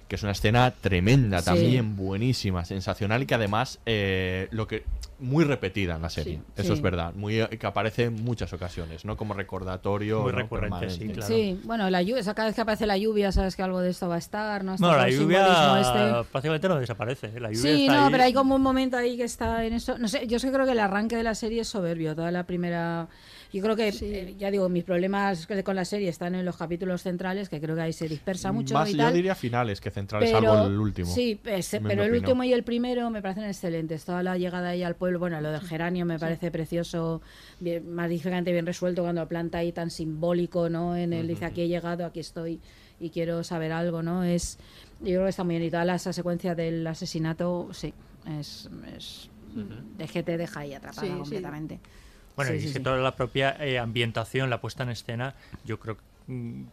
Que 0.07 0.15
es 0.15 0.23
una 0.23 0.31
escena 0.33 0.71
tremenda 0.71 1.39
Sí. 1.39 1.45
también, 1.45 1.95
buenísima, 1.95 2.65
sensacional 2.65 3.21
y 3.21 3.25
que 3.27 3.35
además 3.35 3.79
eh, 3.85 4.47
lo 4.51 4.67
que 4.67 4.83
muy 5.21 5.45
repetida 5.45 5.95
en 5.95 6.01
la 6.01 6.09
serie. 6.09 6.35
Sí. 6.37 6.43
Eso 6.57 6.67
Sí. 6.67 6.73
es 6.73 6.81
verdad, 6.81 7.13
muy 7.13 7.45
que 7.47 7.67
aparece 7.67 8.05
en 8.05 8.15
muchas 8.23 8.51
ocasiones, 8.53 9.05
no 9.05 9.15
como 9.17 9.33
recordatorio 9.33 10.21
Muy 10.23 10.31
¿no? 10.31 10.37
recurrente, 10.39 10.89
sí, 10.89 11.07
claro. 11.09 11.27
Sí, 11.33 11.59
bueno, 11.63 11.89
la 11.89 12.01
lluvia, 12.01 12.21
o 12.21 12.23
sea, 12.23 12.33
cada 12.33 12.47
vez 12.47 12.55
que 12.55 12.61
aparece 12.61 12.85
la 12.85 12.97
lluvia, 12.97 13.31
sabes 13.31 13.55
que 13.55 13.61
algo 13.63 13.79
de 13.81 13.91
esto 13.91 14.09
va 14.09 14.15
a 14.15 14.17
estar, 14.17 14.63
¿no? 14.63 14.75
Todo 14.75 14.91
la 14.97 15.09
lluvia 15.09 15.79
este. 15.79 16.29
prácticamente 16.31 16.67
no 16.67 16.75
desaparece. 16.79 17.27
¿eh? 17.27 17.39
La 17.39 17.49
lluvia 17.51 17.61
Sí, 17.75 17.81
está 17.85 17.93
no, 17.97 18.05
ahí. 18.05 18.11
pero 18.11 18.23
hay 18.23 18.33
como 18.33 18.55
un 18.55 18.61
momento 18.61 18.97
ahí 18.97 19.15
que 19.17 19.23
está 19.23 19.63
en 19.65 19.73
eso. 19.73 19.97
No 19.97 20.07
sé, 20.07 20.27
yo 20.27 20.37
es 20.37 20.43
que 20.43 20.51
creo 20.51 20.65
que 20.65 20.71
el 20.73 20.79
arranque 20.79 21.15
de 21.15 21.23
la 21.23 21.35
serie 21.35 21.61
es 21.61 21.67
soberbio. 21.67 22.15
Toda 22.15 22.31
la 22.31 22.45
primera. 22.45 23.07
Yo 23.53 23.61
creo 23.61 23.75
que, 23.75 23.89
eh, 23.89 24.35
ya 24.39 24.49
digo, 24.49 24.69
mis 24.69 24.85
problemas 24.85 25.45
con 25.65 25.75
la 25.75 25.83
serie 25.83 26.07
están 26.07 26.35
en 26.35 26.45
los 26.45 26.55
capítulos 26.55 27.01
centrales, 27.03 27.49
que 27.49 27.59
creo 27.59 27.75
que 27.75 27.81
ahí 27.81 27.91
se 27.93 28.07
dispersa 28.07 28.53
mucho 28.53 28.75
Más, 28.75 28.89
y 28.89 28.93
yo 28.93 28.99
tal. 28.99 29.13
diría 29.13 29.35
finales 29.35 29.81
que 29.81 29.91
centrales, 29.91 30.31
Pero- 30.31 30.53
salvo 30.53 30.67
el 30.67 30.79
último. 30.79 31.11
Sí, 31.13 31.37
pero 31.43 31.57
el 31.57 31.83
opinión. 31.83 32.11
último 32.15 32.43
y 32.45 32.53
el 32.53 32.63
primero 32.63 33.09
me 33.09 33.21
parecen 33.21 33.43
excelentes. 33.43 34.05
Toda 34.05 34.23
la 34.23 34.37
llegada 34.37 34.69
ahí 34.69 34.83
al 34.83 34.95
pueblo, 34.95 35.10
bueno, 35.17 35.39
lo 35.41 35.51
del 35.51 35.61
geranio 35.61 36.05
me 36.05 36.17
parece 36.19 36.51
precioso, 36.51 37.21
bien, 37.59 37.93
magníficamente 37.93 38.51
bien 38.51 38.65
resuelto 38.65 39.01
cuando 39.03 39.21
lo 39.21 39.27
planta 39.27 39.59
ahí 39.59 39.71
tan 39.71 39.89
simbólico, 39.91 40.69
¿no? 40.69 40.95
En 40.95 41.13
el 41.13 41.27
dice 41.27 41.45
aquí 41.45 41.61
he 41.61 41.67
llegado, 41.67 42.05
aquí 42.05 42.19
estoy 42.19 42.59
y 42.99 43.09
quiero 43.09 43.43
saber 43.43 43.71
algo, 43.71 44.03
¿no? 44.03 44.23
Es, 44.23 44.57
yo 44.99 45.05
creo 45.05 45.23
que 45.23 45.29
está 45.29 45.43
muy 45.43 45.55
bien. 45.55 45.67
Y 45.67 45.71
toda 45.71 45.85
la, 45.85 45.95
esa 45.95 46.13
secuencia 46.13 46.53
del 46.55 46.85
asesinato, 46.85 47.69
sí, 47.73 47.93
es, 48.39 48.69
es 48.95 49.29
de 49.97 50.07
que 50.07 50.23
te 50.23 50.37
deja 50.37 50.61
ahí 50.61 50.73
atrapada 50.73 51.07
Sí, 51.07 51.11
sí. 51.13 51.19
completamente. 51.19 51.79
Bueno, 52.35 52.51
Sí, 52.51 52.57
y 52.57 52.61
sí, 52.61 52.67
es 52.67 52.73
que 52.73 52.79
toda 52.79 52.97
la 52.97 53.15
propia 53.15 53.57
eh, 53.59 53.77
ambientación, 53.77 54.49
la 54.49 54.61
puesta 54.61 54.83
en 54.83 54.89
escena, 54.89 55.35
yo 55.65 55.79
creo 55.79 55.95
mm, 55.95 55.99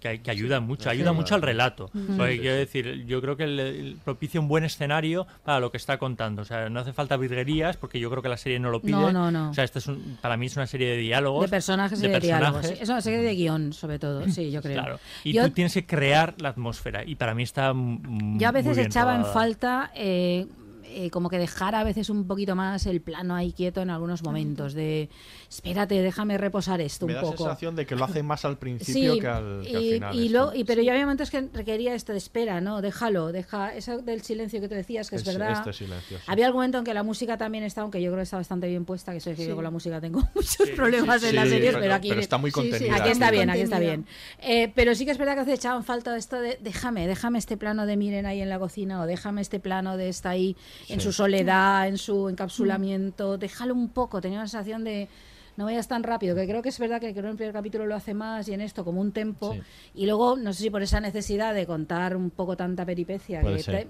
que, 0.01 0.21
que 0.23 0.31
ayuda 0.31 0.61
mucho, 0.61 0.91
ayuda 0.91 1.13
mucho 1.13 1.35
al 1.35 1.43
relato. 1.43 1.91
Mm. 1.93 2.17
Porque 2.17 2.41
quiero 2.41 2.57
decir, 2.57 3.05
yo 3.07 3.21
creo 3.21 3.37
que 3.37 3.97
propicia 4.05 4.41
un 4.41 4.49
buen 4.49 4.65
escenario 4.65 5.27
para 5.45 5.61
lo 5.61 5.71
que 5.71 5.77
está 5.77 5.99
contando. 5.99 6.43
O 6.43 6.45
sea, 6.45 6.69
no 6.69 6.81
hace 6.81 6.93
falta 6.93 7.17
virguerías, 7.17 7.77
porque 7.77 7.99
yo 8.01 8.11
creo 8.11 8.23
que 8.23 8.29
la 8.29 8.37
serie 8.37 8.59
no 8.59 8.71
lo 8.71 8.81
pide. 8.81 8.93
No, 8.93 9.13
no, 9.13 9.31
no. 9.31 9.51
O 9.51 9.55
sea, 9.55 9.65
esto 9.65 9.79
es 9.79 9.87
un- 9.87 10.19
para 10.21 10.37
mí 10.37 10.47
es 10.47 10.57
una 10.57 10.67
serie 10.67 10.89
de 10.91 10.97
diálogos. 10.99 11.43
De 11.43 11.49
personajes 11.49 11.99
y 12.03 12.09
de, 12.09 12.21
diálogos. 12.21 12.49
sí. 12.63 12.69
personajes. 12.69 12.83
Es 12.83 12.89
una 12.89 13.01
serie 13.01 13.21
de 13.21 13.35
guion, 13.35 13.73
sobre 13.73 13.99
todo, 13.99 14.29
sí, 14.29 14.51
yo 14.51 14.61
creo. 14.63 14.75
Claro. 14.75 15.01
Y 15.25 15.33
Yo- 15.33 15.45
tú 15.45 15.51
tienes 15.51 15.75
que 15.75 15.87
crear 15.87 16.35
la 16.39 16.51
atmósfera. 16.51 17.05
Y 17.05 17.15
para 17.15 17.35
mí 17.35 17.43
está. 17.43 17.73
mm, 17.75 18.39
Yo 18.39 18.49
a 18.49 18.53
veces 18.53 18.67
muy 18.69 18.75
bien 18.77 18.87
echaba 18.87 19.13
en 19.15 19.19
rodada. 19.23 19.35
falta 19.35 19.91
eh, 19.95 20.47
eh, 20.89 21.11
como 21.11 21.29
que 21.31 21.39
dejar 21.39 21.75
a 21.75 21.85
veces 21.85 22.11
un 22.11 22.27
poquito 22.27 22.55
más 22.57 22.87
el 22.87 23.01
plano 23.01 23.35
ahí 23.35 23.53
quieto 23.53 23.83
en 23.83 23.91
algunos 23.91 24.23
momentos. 24.23 24.75
De 24.75 25.09
espérate, 25.51 26.01
déjame 26.03 26.39
reposar 26.39 26.81
esto 26.81 27.07
Me 27.07 27.13
un 27.13 27.17
da 27.17 27.23
poco. 27.23 27.37
sensación 27.45 27.77
de 27.77 27.87
que 27.87 27.95
lo 27.97 28.05
hace 28.05 28.23
más 28.23 28.45
al 28.45 28.59
principio 28.59 29.15
Sí, 29.15 29.21
que 29.21 29.27
al, 29.27 29.63
que 29.67 29.77
al 29.77 29.83
y, 29.83 29.93
final. 29.95 30.15
y 30.15 30.27
esto. 30.27 30.33
luego- 30.39 30.55
y- 30.55 30.65
pero 30.65 30.83
yo 30.83 30.91
había 30.93 31.05
momentos 31.05 31.31
que 31.31 31.41
requería 31.53 31.95
esto 31.95 32.13
de 32.13 32.19
espera, 32.19 32.61
¿no? 32.61 32.81
Déjalo, 32.83 33.33
deja 33.33 33.75
eso 33.75 33.99
del 33.99 34.23
silencio 34.23 34.61
que 34.61 34.69
tú 34.69 34.75
decías, 34.75 35.09
que 35.11 35.17
es, 35.17 35.23
Es- 35.27 35.29
verdad. 35.37 35.53
este 35.59 35.73
silencio, 35.73 36.19
sí. 36.19 36.25
Había 36.27 36.47
algún 36.47 36.59
momento 36.61 36.79
en 36.79 36.85
que 36.85 36.95
la 36.95 37.03
música 37.03 37.37
también 37.39 37.65
está, 37.65 37.83
aunque 37.83 38.01
yo 38.03 38.09
creo 38.11 38.19
que 38.19 38.23
está 38.25 38.37
bastante 38.37 38.69
bien 38.69 38.85
puesta, 38.85 39.13
que 39.13 39.21
soy 39.21 39.35
que 39.35 39.43
Sí. 39.43 39.49
yo 39.49 39.55
con 39.55 39.65
la 39.65 39.71
música 39.71 40.01
tengo 40.01 40.21
muchos 40.35 40.69
problemas 40.77 41.21
sí, 41.23 41.29
en 41.29 41.37
las 41.37 41.45
sí, 41.45 41.51
series, 41.51 41.71
pero- 41.73 41.83
pero 41.83 41.95
aquí 41.95 42.09
pero 42.09 42.21
está 42.21 42.39
muy 42.39 42.51
Sí, 42.51 42.61
sí, 42.63 42.71
contenida. 42.71 42.97
Aquí 42.97 43.09
está 43.11 43.31
bien, 43.31 43.51
aquí 43.51 43.61
está 43.61 43.79
bien. 43.79 44.07
Eh, 44.41 44.73
pero 44.75 44.95
sí 44.95 45.05
que 45.05 45.13
es 45.13 45.19
verdad 45.19 45.35
que 45.35 45.41
a 45.41 45.45
veces 45.45 45.59
echaban 45.61 45.85
falta 45.85 46.17
esto 46.17 46.41
de 46.41 46.59
déjame, 46.63 47.07
déjame 47.07 47.39
este 47.39 47.57
plano 47.57 47.87
de 47.87 47.97
Miren 47.97 48.27
ahí 48.27 48.41
en 48.41 48.49
la 48.49 48.59
cocina 48.59 49.01
o 49.01 49.07
déjame 49.07 49.41
este 49.41 49.61
plano 49.61 49.97
de 49.97 50.09
esta 50.09 50.31
ahí 50.31 50.57
en 50.89 51.01
su 51.01 51.13
soledad, 51.13 51.89
en 51.89 51.99
su 51.99 52.29
encapsulamiento, 52.29 53.39
déjalo 53.39 53.75
un 53.75 53.89
poco, 53.89 54.21
tenía 54.21 54.39
una 54.39 54.49
sensación 54.49 54.85
de 54.85 55.09
no 55.59 55.65
vayas 55.65 55.89
tan 55.89 56.05
rápido, 56.05 56.37
que 56.37 56.47
creo 56.47 56.63
que 56.63 56.69
es 56.71 56.79
verdad 56.79 57.01
que 57.01 57.11
creo 57.13 57.25
en 57.25 57.31
el 57.33 57.37
primer 57.37 57.53
capítulo 57.53 57.85
lo 57.85 57.97
hace 57.97 58.15
más 58.15 58.49
y 58.49 58.55
en 58.55 58.61
esto 58.61 58.85
como 58.85 59.01
un 59.01 59.11
tempo 59.13 59.53
Sí. 59.55 59.61
y 59.97 60.07
luego 60.07 60.37
no 60.37 60.53
sé 60.53 60.63
si 60.63 60.71
por 60.71 60.83
esa 60.83 61.01
necesidad 61.01 61.53
de 61.53 61.67
contar 61.67 62.17
un 62.17 62.31
poco 62.31 62.57
tanta 62.57 62.87
peripecia 62.87 63.43
que 63.43 63.63
te- 63.65 63.89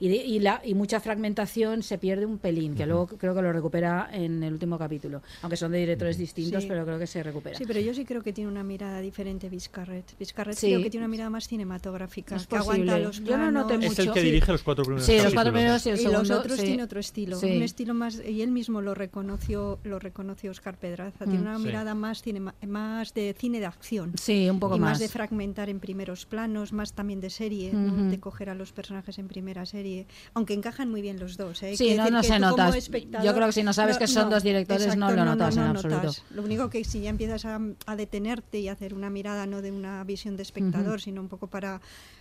y, 0.00 0.08
de- 0.08 0.16
y 0.16 0.38
la, 0.40 0.62
y 0.64 0.72
mucha 0.74 0.98
fragmentación 0.98 1.82
se 1.82 1.98
pierde 1.98 2.24
un 2.24 2.38
pelín, 2.38 2.74
que 2.74 2.86
luego 2.86 3.06
creo 3.06 3.34
que 3.34 3.42
lo 3.42 3.52
recupera 3.52 4.08
en 4.12 4.42
el 4.42 4.54
último 4.54 4.78
capítulo, 4.78 5.20
aunque 5.42 5.56
son 5.58 5.72
de 5.72 5.78
directores 5.78 6.16
distintos, 6.16 6.62
Sí. 6.62 6.68
pero 6.68 6.86
creo 6.86 6.98
que 6.98 7.06
se 7.06 7.22
recupera. 7.22 7.56
Sí, 7.58 7.64
pero 7.66 7.80
yo 7.80 7.92
sí 7.92 8.04
creo 8.06 8.22
que 8.22 8.32
tiene 8.32 8.50
una 8.50 8.64
mirada 8.64 9.00
diferente 9.00 9.50
Vizcarret. 9.50 10.16
Vizcarret 10.18 10.56
Sí. 10.56 10.68
creo 10.68 10.82
que 10.82 10.88
tiene 10.90 11.04
una 11.04 11.10
mirada 11.12 11.28
más 11.28 11.46
cinematográfica, 11.46 12.36
Es 12.36 12.46
que 12.46 12.56
aguanta 12.56 12.98
los 12.98 13.22
Yo 13.22 13.36
no 13.36 13.50
noté 13.50 13.74
planos. 13.74 13.92
Es 13.92 13.98
el 13.98 14.04
mucho. 14.06 14.14
que 14.14 14.20
Sí. 14.20 14.26
dirige 14.26 14.52
los 14.52 14.62
cuatro 14.62 14.84
primeros 14.84 15.04
Sí, 15.06 15.18
los 15.22 15.34
cuatro 15.34 15.52
primeros 15.52 15.84
y 15.84 15.90
el 15.90 16.00
y 16.00 16.02
los 16.04 16.12
segundo, 16.12 16.38
otros 16.40 16.58
sí. 16.58 16.64
tiene 16.64 16.82
otro 16.82 16.98
estilo, 16.98 17.36
Sí. 17.38 17.56
un 17.56 17.62
estilo 17.62 17.92
más 17.92 18.22
y 18.26 18.40
él 18.40 18.50
mismo 18.50 18.80
lo 18.80 18.94
reconoció, 18.94 19.78
lo 19.84 19.98
reconoció 19.98 20.50
Oscar 20.50 20.78
Pedraza. 20.78 21.09
Tiene 21.18 21.38
Mm. 21.38 21.42
una 21.42 21.58
Sí. 21.58 21.64
mirada 21.64 21.94
más 21.94 22.22
cinema- 22.22 22.54
más 22.66 23.14
de 23.14 23.34
cine 23.38 23.60
de 23.60 23.66
acción. 23.66 24.12
Sí, 24.16 24.48
un 24.50 24.58
poco 24.60 24.76
y 24.76 24.80
más. 24.80 24.90
más. 24.92 24.98
de 24.98 25.08
fragmentar 25.08 25.68
en 25.68 25.80
primeros 25.80 26.26
planos, 26.26 26.72
más 26.72 26.92
también 26.92 27.20
de 27.20 27.30
serie, 27.30 27.72
de 27.72 28.18
coger 28.20 28.50
a 28.50 28.54
los 28.54 28.72
personajes 28.72 29.18
en 29.18 29.28
primera 29.28 29.64
serie, 29.66 30.06
aunque 30.34 30.54
encajan 30.54 30.90
muy 30.90 31.02
bien 31.02 31.18
los 31.18 31.36
dos. 31.36 31.62
¿eh? 31.62 31.76
Sí, 31.76 31.94
no- 31.96 32.04
decir 32.04 32.12
no 32.12 32.20
que 32.20 32.26
se 32.26 32.34
tú 32.34 32.40
nota. 32.40 32.64
como 32.66 32.74
espectador 32.76 33.26
Yo 33.26 33.34
creo 33.34 33.46
que 33.46 33.52
si 33.52 33.62
no 33.62 33.72
sabes 33.72 33.98
que 33.98 34.06
son 34.06 34.30
dos 34.30 34.42
directores, 34.42 34.96
no 34.96 35.10
lo 35.10 35.24
notas 35.24 35.56
en 35.56 35.62
absoluto. 35.64 36.12
Lo 36.30 36.42
único 36.42 36.70
que 36.70 36.84
si 36.84 37.00
ya 37.00 37.10
empiezas 37.10 37.44
a, 37.44 37.60
a 37.86 37.96
detenerte 37.96 38.58
y 38.60 38.68
a 38.68 38.72
hacer 38.72 38.94
una 38.94 39.10
mirada 39.10 39.46
no 39.46 39.62
de 39.62 39.72
una 39.72 40.02
visión 40.04 40.36
de 40.36 40.42
espectador, 40.42 41.00
sino 41.00 41.20
un 41.20 41.28
poco 41.28 41.46
para 41.46 41.80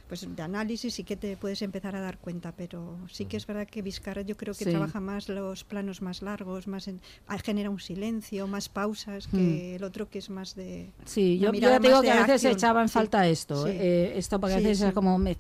pues 0.10 0.28
de 0.36 0.42
análisis 0.42 0.98
y 1.00 1.04
que 1.04 1.16
te 1.16 1.38
puedes 1.38 1.62
empezar 1.62 1.96
a 1.96 2.02
dar 2.02 2.18
cuenta, 2.18 2.52
pero 2.52 2.98
sí 3.12 3.26
que 3.26 3.38
es 3.38 3.46
verdad 3.46 3.68
que 3.68 3.84
Vizcarra 3.84 4.24
yo 4.24 4.36
creo 4.36 4.56
que 4.56 4.64
Sí. 4.66 4.72
trabaja 4.72 5.00
más 5.00 5.30
los 5.30 5.64
planos 5.64 6.02
más 6.02 6.24
largos, 6.24 6.68
más 6.68 6.88
en- 6.88 7.00
ah, 7.28 7.38
genera 7.38 7.70
un 7.70 7.80
silencio, 7.80 8.48
más 8.48 8.68
pausas 8.70 9.28
que 9.28 9.76
el 9.76 9.84
otro 9.84 10.10
que 10.10 10.18
es 10.18 10.30
más 10.32 10.56
de 10.56 10.90
Sí, 11.06 11.38
yo, 11.38 11.54
yo 11.54 11.80
digo 11.80 12.02
que 12.02 12.10
a 12.12 12.26
veces 12.26 12.44
echaba 12.44 12.82
en 12.82 12.90
Sí, 12.90 12.94
falta 12.96 13.28
esto, 13.28 13.66
sí. 13.68 13.72
eh, 13.74 14.14
esto 14.16 14.40
porque 14.40 14.56
a 14.56 14.58
veces 14.58 14.82
es 14.82 14.94
como 14.94 15.20
me- 15.20 15.38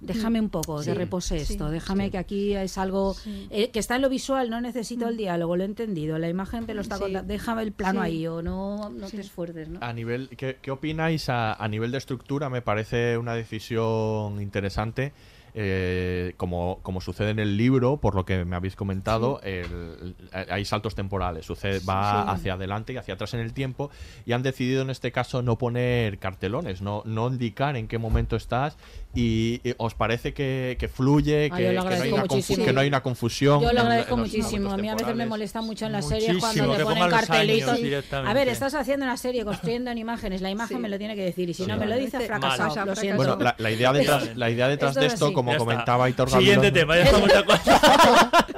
déjame 0.00 0.40
un 0.40 0.48
poco, 0.50 0.82
Sí, 0.82 0.90
de 0.90 0.94
repose 0.94 1.38
sí, 1.44 1.52
esto, 1.54 1.70
déjame 1.70 2.06
sí. 2.06 2.10
que 2.10 2.18
aquí 2.18 2.54
es 2.54 2.78
algo 2.78 3.14
Sí. 3.14 3.46
eh, 3.50 3.70
que 3.70 3.78
está 3.78 3.96
en 3.96 4.02
lo 4.02 4.08
visual, 4.08 4.50
no 4.50 4.60
necesito 4.60 5.08
el 5.08 5.16
diálogo, 5.16 5.56
lo 5.56 5.62
he 5.62 5.66
entendido, 5.66 6.18
la 6.18 6.28
imagen 6.28 6.66
te 6.66 6.74
lo 6.74 6.80
está 6.80 6.96
Sí. 6.96 7.02
contando, 7.02 7.28
déjame 7.28 7.62
el 7.62 7.72
plano 7.72 8.00
Sí. 8.00 8.06
ahí 8.06 8.26
o 8.26 8.42
no, 8.42 8.90
no 8.90 9.06
te 9.08 9.20
esfuerces, 9.20 9.68
¿no? 9.68 9.78
A 9.82 9.92
nivel, 9.92 10.28
¿qué, 10.36 10.58
qué 10.62 10.70
opináis 10.70 11.28
a, 11.28 11.52
a 11.54 11.68
nivel 11.68 11.90
de 11.92 11.98
estructura? 11.98 12.48
Me 12.48 12.62
parece 12.62 13.18
una 13.18 13.34
decisión 13.34 14.40
interesante. 14.40 15.12
eh, 15.52 16.34
como, 16.36 16.78
como 16.84 17.00
sucede 17.00 17.30
en 17.30 17.40
el 17.40 17.56
libro, 17.56 17.96
por 17.96 18.14
lo 18.14 18.24
que 18.24 18.44
me 18.44 18.54
habéis 18.54 18.76
comentado, 18.76 19.40
el- 19.42 20.14
hay 20.32 20.64
saltos 20.64 20.94
temporales. 20.94 21.44
Sucede, 21.44 21.80
va 21.80 22.22
Sí. 22.22 22.28
hacia 22.34 22.52
adelante 22.54 22.92
y 22.92 22.98
hacia 22.98 23.14
atrás 23.14 23.34
en 23.34 23.40
el 23.40 23.52
tiempo. 23.52 23.90
Y 24.26 24.30
han 24.32 24.44
decidido 24.44 24.82
en 24.82 24.90
este 24.90 25.10
caso 25.10 25.42
no 25.42 25.58
poner 25.58 26.18
cartelones, 26.20 26.82
no, 26.82 27.02
no 27.04 27.26
indicar 27.26 27.76
en 27.76 27.88
qué 27.88 27.98
momento 27.98 28.36
estás. 28.36 28.76
Y, 29.12 29.60
y 29.64 29.74
os 29.78 29.94
parece 29.94 30.32
que, 30.32 30.76
que 30.78 30.86
fluye, 30.86 31.48
Ah, 31.50 31.56
que, 31.56 31.62
no 31.64 31.68
hay 31.70 31.76
una 32.12 32.22
confu- 32.22 32.30
muchísimo. 32.30 32.64
que 32.64 32.72
no 32.72 32.80
hay 32.80 32.86
una 32.88 33.02
confusión. 33.02 33.60
Yo 33.60 33.66
lo 33.66 33.70
en 33.72 33.78
agradezco 33.78 34.16
muchísimo. 34.16 34.70
A 34.70 34.76
mí 34.76 34.88
a 34.88 34.94
veces 34.94 35.16
me 35.16 35.26
molesta 35.26 35.60
mucho 35.62 35.86
en 35.86 35.92
las 35.92 36.06
series 36.08 36.36
cuando 36.38 36.76
te 36.76 36.84
ponen 36.84 37.10
cartelitos. 37.10 37.78
A 38.12 38.32
ver, 38.32 38.48
estás 38.48 38.74
haciendo 38.74 39.04
una 39.06 39.16
serie 39.16 39.44
construyendo 39.44 39.90
en 39.90 39.98
imágenes. 39.98 40.40
La 40.42 40.50
imagen 40.50 40.80
me 40.80 40.88
lo 40.88 40.96
tiene 40.96 41.16
que 41.16 41.24
decir. 41.24 41.50
Y 41.50 41.54
si 41.54 41.64
Sí. 41.64 41.68
no 41.68 41.76
me 41.76 41.86
lo 41.86 41.96
dice, 41.96 42.20
fracasado. 42.20 42.74
Mal. 42.76 42.86
Lo 42.86 42.94
siento. 42.96 43.16
Bueno, 43.16 43.36
la, 43.42 43.54
la 43.58 43.70
idea 43.72 43.92
detrás, 43.92 44.30
la 44.36 44.48
idea 44.48 44.68
detrás 44.68 44.90
Esto 44.92 45.00
de 45.00 45.06
es 45.08 45.12
esto, 45.14 45.32
como 45.32 45.56
comentaba 45.56 46.08
Hitor 46.08 46.30
Siguiente 46.30 46.70
tema, 46.70 46.96
ya 46.96 47.02
estamos 47.02 47.28
de 47.28 47.36
acuerdo. 47.38 47.62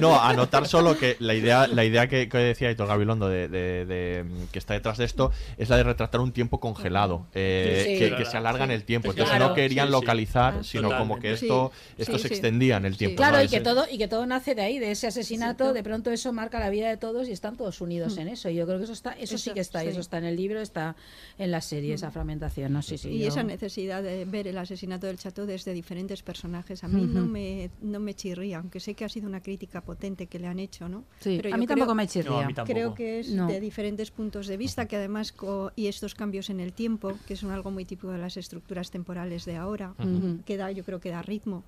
No, 0.00 0.20
anotar 0.20 0.66
solo 0.68 0.96
que 0.98 1.16
la 1.20 1.34
idea, 1.34 1.66
la 1.66 1.84
idea 1.84 2.08
que, 2.08 2.28
que 2.28 2.38
decía 2.38 2.70
Hitor 2.70 2.88
Gabilondo 2.88 3.28
de, 3.28 3.48
de- 3.48 3.84
de, 3.86 4.24
mm, 4.24 4.46
que 4.52 4.58
está 4.58 4.74
detrás 4.74 4.98
de 4.98 5.04
esto 5.04 5.30
es 5.58 5.68
la 5.68 5.76
de 5.76 5.82
retratar 5.84 6.20
un 6.20 6.32
tiempo 6.32 6.60
congelado, 6.60 7.26
eh, 7.34 7.84
Sí. 7.86 7.98
que, 7.98 8.08
Claro, 8.08 8.16
que 8.24 8.30
se 8.30 8.36
alarga 8.36 8.64
en 8.64 8.70
el 8.70 8.84
tiempo. 8.84 9.10
Entonces 9.10 9.30
claro. 9.34 9.48
no 9.48 9.54
querían 9.54 9.90
localizar, 9.90 10.56
Ah, 10.60 10.64
sino 10.64 10.96
como 10.96 11.18
que 11.18 11.32
esto, 11.32 11.72
Sí, 11.74 11.94
esto 12.02 12.18
sí, 12.18 12.22
se 12.22 12.28
extendía 12.28 12.76
en 12.76 12.84
el 12.84 12.96
tiempo. 12.96 13.16
Claro, 13.16 13.38
¿no? 13.38 13.42
y 13.44 13.48
que 13.48 13.60
todo 13.60 13.84
y 13.90 13.98
que 13.98 14.08
todo 14.08 14.26
nace 14.26 14.54
de 14.54 14.62
ahí, 14.62 14.78
de 14.78 14.90
ese 14.92 15.06
asesinato. 15.06 15.72
De 15.72 15.82
pronto 15.82 16.10
eso 16.10 16.32
marca 16.32 16.58
la 16.60 16.70
vida 16.70 16.88
de 16.88 16.96
todos 16.96 17.28
y 17.28 17.32
están 17.32 17.56
todos 17.56 17.80
unidos 17.80 18.16
en 18.18 18.28
eso. 18.28 18.48
Y 18.48 18.54
yo 18.54 18.66
creo 18.66 18.78
que 18.78 18.84
eso 18.84 18.92
está, 18.92 19.12
eso 19.12 19.38
sí 19.38 19.50
que 19.52 19.60
está, 19.60 19.82
eso 19.84 20.00
está 20.00 20.18
en 20.18 20.24
el 20.24 20.36
libro, 20.36 20.60
está 20.60 20.96
en 21.38 21.50
la 21.50 21.60
serie, 21.60 21.94
esa 21.94 22.10
fragmentación. 22.10 22.72
No, 22.72 22.82
sí, 22.82 22.98
sí. 22.98 23.10
y 23.10 23.18
yo- 23.20 23.28
esa 23.28 23.42
necesidad 23.42 24.02
de 24.02 24.24
ver 24.24 24.46
el 24.48 24.58
asesinato 24.58 25.06
del 25.06 25.18
Chateau 25.18 25.46
desde 25.46 25.72
diferentes 25.72 26.22
personajes 26.22 26.84
a 26.84 26.88
mí 26.88 27.02
no 27.06 27.26
me 27.26 27.70
no 27.80 27.98
me 28.00 28.14
chirría 28.14 28.58
aunque 28.58 28.80
sé 28.80 28.94
que 28.94 29.04
ha 29.04 29.08
sido 29.08 29.28
una 29.32 29.40
crítica 29.40 29.80
potente 29.80 30.26
que 30.26 30.38
le 30.38 30.46
han 30.46 30.58
hecho 30.58 30.88
no 30.88 31.04
Sí, 31.20 31.38
Pero 31.42 31.54
a 31.54 31.58
mí 31.58 31.64
creo- 31.66 31.76
tampoco 31.76 31.94
me 31.94 32.06
chirría. 32.06 32.30
No, 32.30 32.38
a 32.40 32.46
mí 32.46 32.52
tampoco. 32.54 32.72
creo 32.74 32.94
que 32.94 33.20
es 33.20 33.30
No. 33.30 33.46
de 33.48 33.60
diferentes 33.60 34.10
puntos 34.10 34.46
de 34.46 34.56
vista 34.58 34.86
que 34.86 34.96
además 34.96 35.32
co- 35.32 35.72
y 35.74 35.86
estos 35.86 36.14
cambios 36.14 36.50
en 36.50 36.60
el 36.60 36.72
tiempo 36.74 37.14
que 37.26 37.34
son 37.36 37.50
algo 37.50 37.70
muy 37.70 37.84
típico 37.86 38.10
de 38.12 38.18
las 38.18 38.36
estructuras 38.36 38.90
temporales 38.90 39.44
de 39.46 39.56
ahora 39.56 39.94
Ujú. 39.98 40.40
que 40.44 40.56
da 40.58 40.70
yo 40.70 40.84
creo 40.84 41.00
que 41.00 41.08
da 41.10 41.22
ritmo 41.22 41.64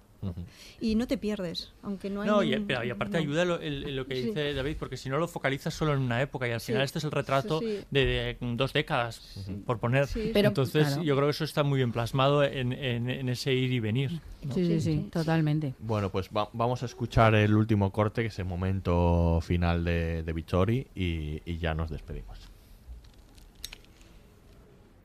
Y 0.80 0.94
no 0.94 1.06
te 1.06 1.18
pierdes 1.18 1.72
aunque 1.82 2.08
no 2.10 2.22
hay 2.22 2.28
No, 2.28 2.42
y, 2.42 2.58
pero- 2.60 2.84
y 2.84 2.90
aparte 2.90 3.18
no. 3.18 3.22
ayuda 3.22 3.44
lo, 3.44 3.60
el- 3.60 3.94
lo 3.96 4.06
que 4.06 4.16
Sí. 4.16 4.22
dice 4.28 4.54
David, 4.54 4.76
porque 4.78 4.96
si 4.96 5.08
no 5.08 5.18
lo 5.18 5.28
focalizas 5.28 5.74
solo 5.74 5.92
en 5.94 6.00
una 6.00 6.20
época 6.22 6.48
y 6.48 6.52
al 6.52 6.60
Sí. 6.60 6.68
final 6.72 6.82
este 6.82 6.98
es 6.98 7.04
el 7.04 7.10
retrato 7.10 7.60
Sí, 7.60 7.78
sí. 7.80 7.86
de, 7.90 8.04
de 8.06 8.36
dos 8.56 8.72
décadas, 8.72 9.38
por 9.66 9.78
poner. 9.78 10.06
Sí, 10.06 10.30
Pero- 10.32 10.48
Entonces 10.48 10.86
claro. 10.88 11.02
yo 11.02 11.14
creo 11.16 11.26
que 11.26 11.30
eso 11.32 11.44
está 11.44 11.62
muy 11.62 11.78
bien 11.78 11.92
plasmado 11.92 12.42
en, 12.44 12.72
en- 12.72 13.10
en 13.10 13.28
ese 13.28 13.52
ir 13.52 13.72
y 13.72 13.80
venir. 13.80 14.20
¿no? 14.42 14.54
Sí, 14.54 14.64
sí, 14.66 14.74
Sí, 14.74 14.80
sí, 14.80 15.02
sí. 15.04 15.08
totalmente. 15.10 15.74
Bueno, 15.78 16.10
pues 16.10 16.28
va- 16.28 16.50
vamos 16.52 16.82
a 16.82 16.86
escuchar 16.86 17.34
el 17.34 17.54
último 17.54 17.90
corte, 17.92 18.20
que 18.22 18.28
es 18.28 18.38
el 18.38 18.44
momento 18.44 19.40
final 19.42 19.84
de, 19.84 20.22
de 20.22 20.32
Vittori, 20.32 20.86
y, 20.94 21.40
y 21.44 21.58
ya 21.58 21.74
nos 21.74 21.90
despedimos. 21.90 22.38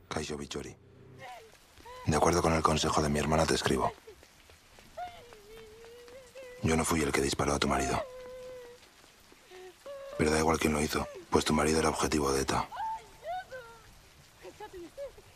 Kaisho 0.08 0.36
Bichori. 0.36 0.74
De 2.06 2.16
acuerdo 2.16 2.42
con 2.42 2.52
el 2.54 2.62
consejo 2.62 3.00
de 3.02 3.08
mi 3.08 3.18
hermana 3.18 3.46
te 3.46 3.54
escribo. 3.54 3.92
Yo 6.62 6.76
no 6.76 6.84
fui 6.84 7.02
el 7.02 7.12
que 7.12 7.22
disparó 7.22 7.54
a 7.54 7.58
tu 7.58 7.68
marido. 7.68 8.02
Pero 10.18 10.30
da 10.30 10.38
igual 10.38 10.58
quién 10.58 10.74
lo 10.74 10.80
hizo, 10.80 11.08
pues 11.30 11.44
tu 11.44 11.54
marido 11.54 11.78
era 11.78 11.88
objetivo 11.88 12.32
de 12.32 12.42
ETA. 12.42 12.68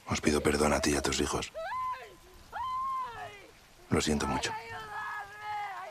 Os 0.07 0.21
pido 0.21 0.43
perdón 0.43 0.73
a 0.73 0.81
ti 0.81 0.91
y 0.91 0.97
a 0.97 1.03
tus 1.03 1.21
hijos. 1.21 1.53
Lo 3.89 4.01
siento 4.01 4.27
mucho. 4.27 4.53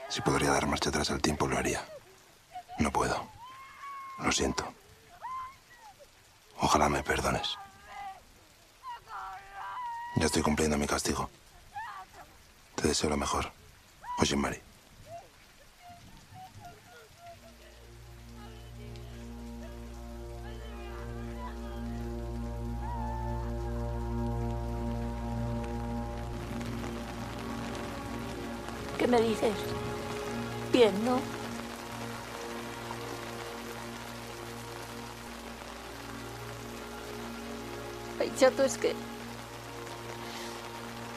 Si 0.09 0.21
podría 0.21 0.51
dar 0.51 0.67
marcha 0.67 0.89
atrás 0.89 1.09
al 1.09 1.21
tiempo, 1.21 1.47
lo 1.47 1.57
haría. 1.57 1.83
No 2.77 2.91
puedo. 2.91 3.27
Lo 4.19 4.31
siento. 4.31 4.71
Ojalá 6.59 6.87
me 6.89 7.01
perdones. 7.01 7.57
Ya 10.17 10.27
estoy 10.27 10.43
cumpliendo 10.43 10.77
mi 10.77 10.85
castigo. 10.85 11.29
Te 12.75 12.87
deseo 12.87 13.09
lo 13.09 13.17
mejor. 13.17 13.51
Oye. 14.19 14.72
Me 29.13 29.21
dices? 29.21 29.53
Bien, 30.71 31.05
¿no? 31.05 31.19
Ay, 38.19 38.31
chato, 38.39 38.63
es 38.63 38.79
que 38.79 38.95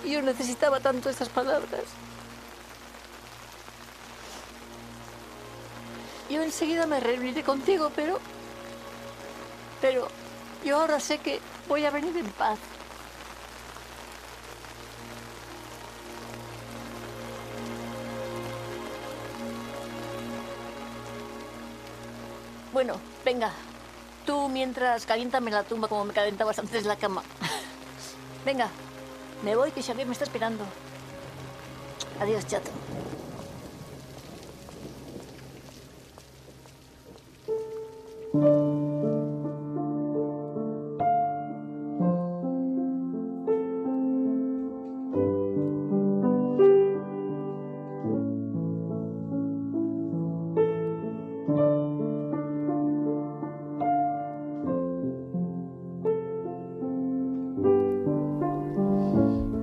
yo 0.06 0.20
necesitaba 0.20 0.80
tanto 0.80 1.08
estas 1.08 1.30
palabras. 1.30 1.84
Yo 6.28 6.42
enseguida 6.42 6.86
me 6.86 7.00
reuniré 7.00 7.42
contigo, 7.42 7.90
pero... 7.96 8.18
Pero 9.80 10.08
yo 10.66 10.80
ahora 10.80 11.00
sé 11.00 11.16
que 11.16 11.40
voy 11.66 11.86
a 11.86 11.90
venir 11.90 12.14
en 12.14 12.30
paz. 12.32 12.58
Bueno, 22.76 22.96
venga. 23.24 23.52
Tú 24.26 24.50
mientras 24.50 25.06
caliéntame 25.06 25.50
la 25.50 25.62
tumba 25.62 25.88
como 25.88 26.04
me 26.04 26.12
calentabas 26.12 26.58
antes 26.58 26.84
la 26.84 26.96
cama. 26.96 27.22
Venga, 28.44 28.68
me 29.42 29.56
voy 29.56 29.72
que 29.72 29.82
Xavier 29.82 30.06
me 30.06 30.12
está 30.12 30.24
esperando. 30.24 30.62
Adiós, 32.20 32.46
chato. 32.46 32.70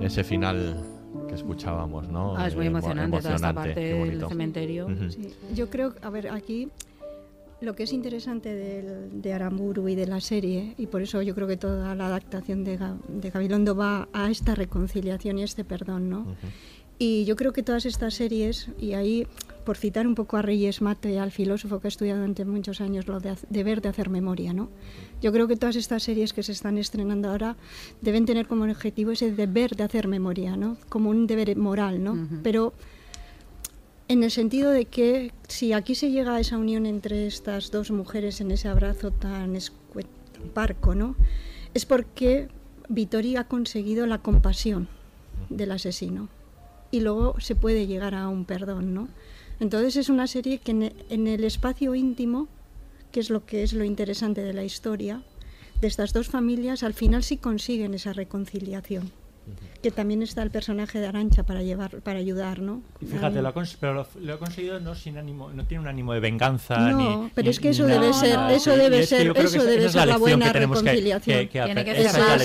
Ese 0.04 0.22
final 0.22 0.76
que 1.28 1.34
escuchábamos, 1.34 2.08
¿no? 2.08 2.36
Ah, 2.36 2.46
es 2.48 2.54
muy 2.54 2.66
Eh, 2.66 2.68
emocionante, 2.68 3.18
toda 3.18 3.34
esta 3.36 3.54
parte 3.54 3.80
del 3.80 4.28
cementerio. 4.28 4.88
Sí, 5.10 5.32
yo 5.54 5.70
creo, 5.70 5.94
a 6.02 6.10
ver, 6.10 6.28
aquí 6.28 6.68
lo 7.60 7.74
que 7.74 7.84
es 7.84 7.92
interesante 7.94 8.52
del- 8.52 9.22
de 9.22 9.32
Aramburu 9.32 9.88
y 9.88 9.94
de 9.94 10.06
la 10.06 10.20
serie, 10.20 10.74
y 10.76 10.86
por 10.88 11.00
eso 11.00 11.22
yo 11.22 11.34
creo 11.34 11.46
que 11.48 11.56
toda 11.56 11.94
la 11.94 12.06
adaptación 12.06 12.64
de, 12.64 12.78
de 13.08 13.30
Gabilondo 13.30 13.74
va 13.74 14.08
a 14.12 14.30
esta 14.30 14.54
reconciliación 14.54 15.38
y 15.38 15.42
este 15.44 15.64
perdón, 15.64 16.10
¿no? 16.10 16.26
Y 16.98 17.24
yo 17.24 17.34
creo 17.36 17.52
que 17.52 17.62
todas 17.62 17.86
estas 17.86 18.14
series, 18.14 18.68
y 18.78 18.92
ahí, 18.92 19.26
por 19.64 19.76
citar 19.76 20.06
un 20.06 20.14
poco 20.14 20.36
a 20.36 20.42
Reyes 20.42 20.82
Mate, 20.82 21.18
al 21.18 21.30
filósofo 21.30 21.80
que 21.80 21.86
ha 21.86 21.88
estudiado 21.88 22.20
durante 22.20 22.44
muchos 22.44 22.80
años 22.80 23.06
lo 23.06 23.20
de 23.20 23.36
deber 23.50 23.80
de 23.80 23.88
hacer 23.88 24.10
memoria, 24.10 24.52
¿no? 24.52 24.68
Yo 25.22 25.32
creo 25.32 25.48
que 25.48 25.56
todas 25.56 25.76
estas 25.76 26.02
series 26.02 26.32
que 26.32 26.42
se 26.42 26.52
están 26.52 26.78
estrenando 26.78 27.30
ahora 27.30 27.56
deben 28.00 28.26
tener 28.26 28.46
como 28.46 28.64
objetivo 28.64 29.10
ese 29.12 29.32
deber 29.32 29.76
de 29.76 29.84
hacer 29.84 30.08
memoria, 30.08 30.56
¿no? 30.56 30.76
Como 30.88 31.10
un 31.10 31.26
deber 31.26 31.56
moral, 31.56 32.02
¿no? 32.04 32.28
Pero 32.42 32.74
en 34.08 34.22
el 34.22 34.30
sentido 34.30 34.70
de 34.70 34.84
que 34.84 35.32
si 35.48 35.72
aquí 35.72 35.94
se 35.94 36.10
llega 36.10 36.36
a 36.36 36.40
esa 36.40 36.58
unión 36.58 36.86
entre 36.86 37.26
estas 37.26 37.70
dos 37.70 37.90
mujeres 37.90 38.40
en 38.40 38.50
ese 38.50 38.68
abrazo 38.68 39.10
tan 39.10 39.54
tan 39.54 39.62
parco, 40.52 40.94
¿no? 40.94 41.16
Es 41.72 41.86
porque 41.86 42.48
Vittoria 42.88 43.40
ha 43.40 43.48
conseguido 43.48 44.06
la 44.06 44.18
compasión 44.18 44.88
del 45.48 45.72
asesino 45.72 46.28
y 46.90 47.00
luego 47.00 47.40
se 47.40 47.54
puede 47.56 47.86
llegar 47.86 48.14
a 48.14 48.28
un 48.28 48.44
perdón, 48.44 48.94
¿no? 48.94 49.08
Entonces 49.60 49.96
es 49.96 50.08
una 50.08 50.26
serie 50.26 50.58
que 50.58 50.72
en 50.72 50.82
e- 50.84 50.96
en 51.10 51.26
el 51.26 51.44
espacio 51.44 51.94
íntimo, 51.94 52.48
que 53.12 53.20
es 53.20 53.30
lo 53.30 53.46
que 53.46 53.62
es 53.62 53.72
lo 53.72 53.84
interesante 53.84 54.42
de 54.42 54.52
la 54.52 54.64
historia, 54.64 55.22
de 55.80 55.86
estas 55.88 56.12
dos 56.12 56.28
familias, 56.28 56.82
al 56.82 56.94
final 56.94 57.22
sí 57.22 57.36
consiguen 57.36 57.94
esa 57.94 58.12
reconciliación. 58.12 59.10
Que 59.82 59.90
también 59.90 60.22
está 60.22 60.42
el 60.42 60.50
personaje 60.50 60.98
de 60.98 61.06
Arancha 61.08 61.42
para 61.42 61.62
llevar, 61.62 62.00
para 62.00 62.18
ayudar, 62.18 62.60
¿no? 62.60 62.82
Y 63.02 63.04
Fíjate, 63.06 63.42
lo 63.42 63.48
ha, 63.48 63.54
pero 63.78 63.92
lo, 63.92 64.06
lo 64.18 64.32
ha 64.34 64.38
conseguido 64.38 64.80
no 64.80 64.94
sin 64.94 65.18
ánimo, 65.18 65.50
no 65.50 65.66
tiene 65.66 65.82
un 65.82 65.88
ánimo 65.88 66.14
de 66.14 66.20
venganza. 66.20 66.78
No, 66.78 66.96
ni- 67.24 67.30
pero 67.34 67.44
ni- 67.44 67.50
es 67.50 67.60
que 67.60 67.68
eso 67.68 67.84
debe 67.84 68.14
ser- 68.14 68.34
No, 68.38 68.48
eso 68.48 68.72
sí, 68.72 68.80
debe 68.80 68.96
y 68.96 69.00
es 69.00 69.10
que 69.10 69.16
ser- 69.16 69.36
eso 69.36 69.62
debe 69.64 69.88
ser 69.90 70.06
la 70.08 70.16
buena 70.16 70.46
que 70.46 70.52
tenemos 70.54 70.78
que- 70.82 70.88
reconciliación. 70.88 71.38
que- 71.40 71.48
que 71.50 71.62
Tiene 71.64 71.84
que 71.84 72.08
cerrar, 72.08 72.40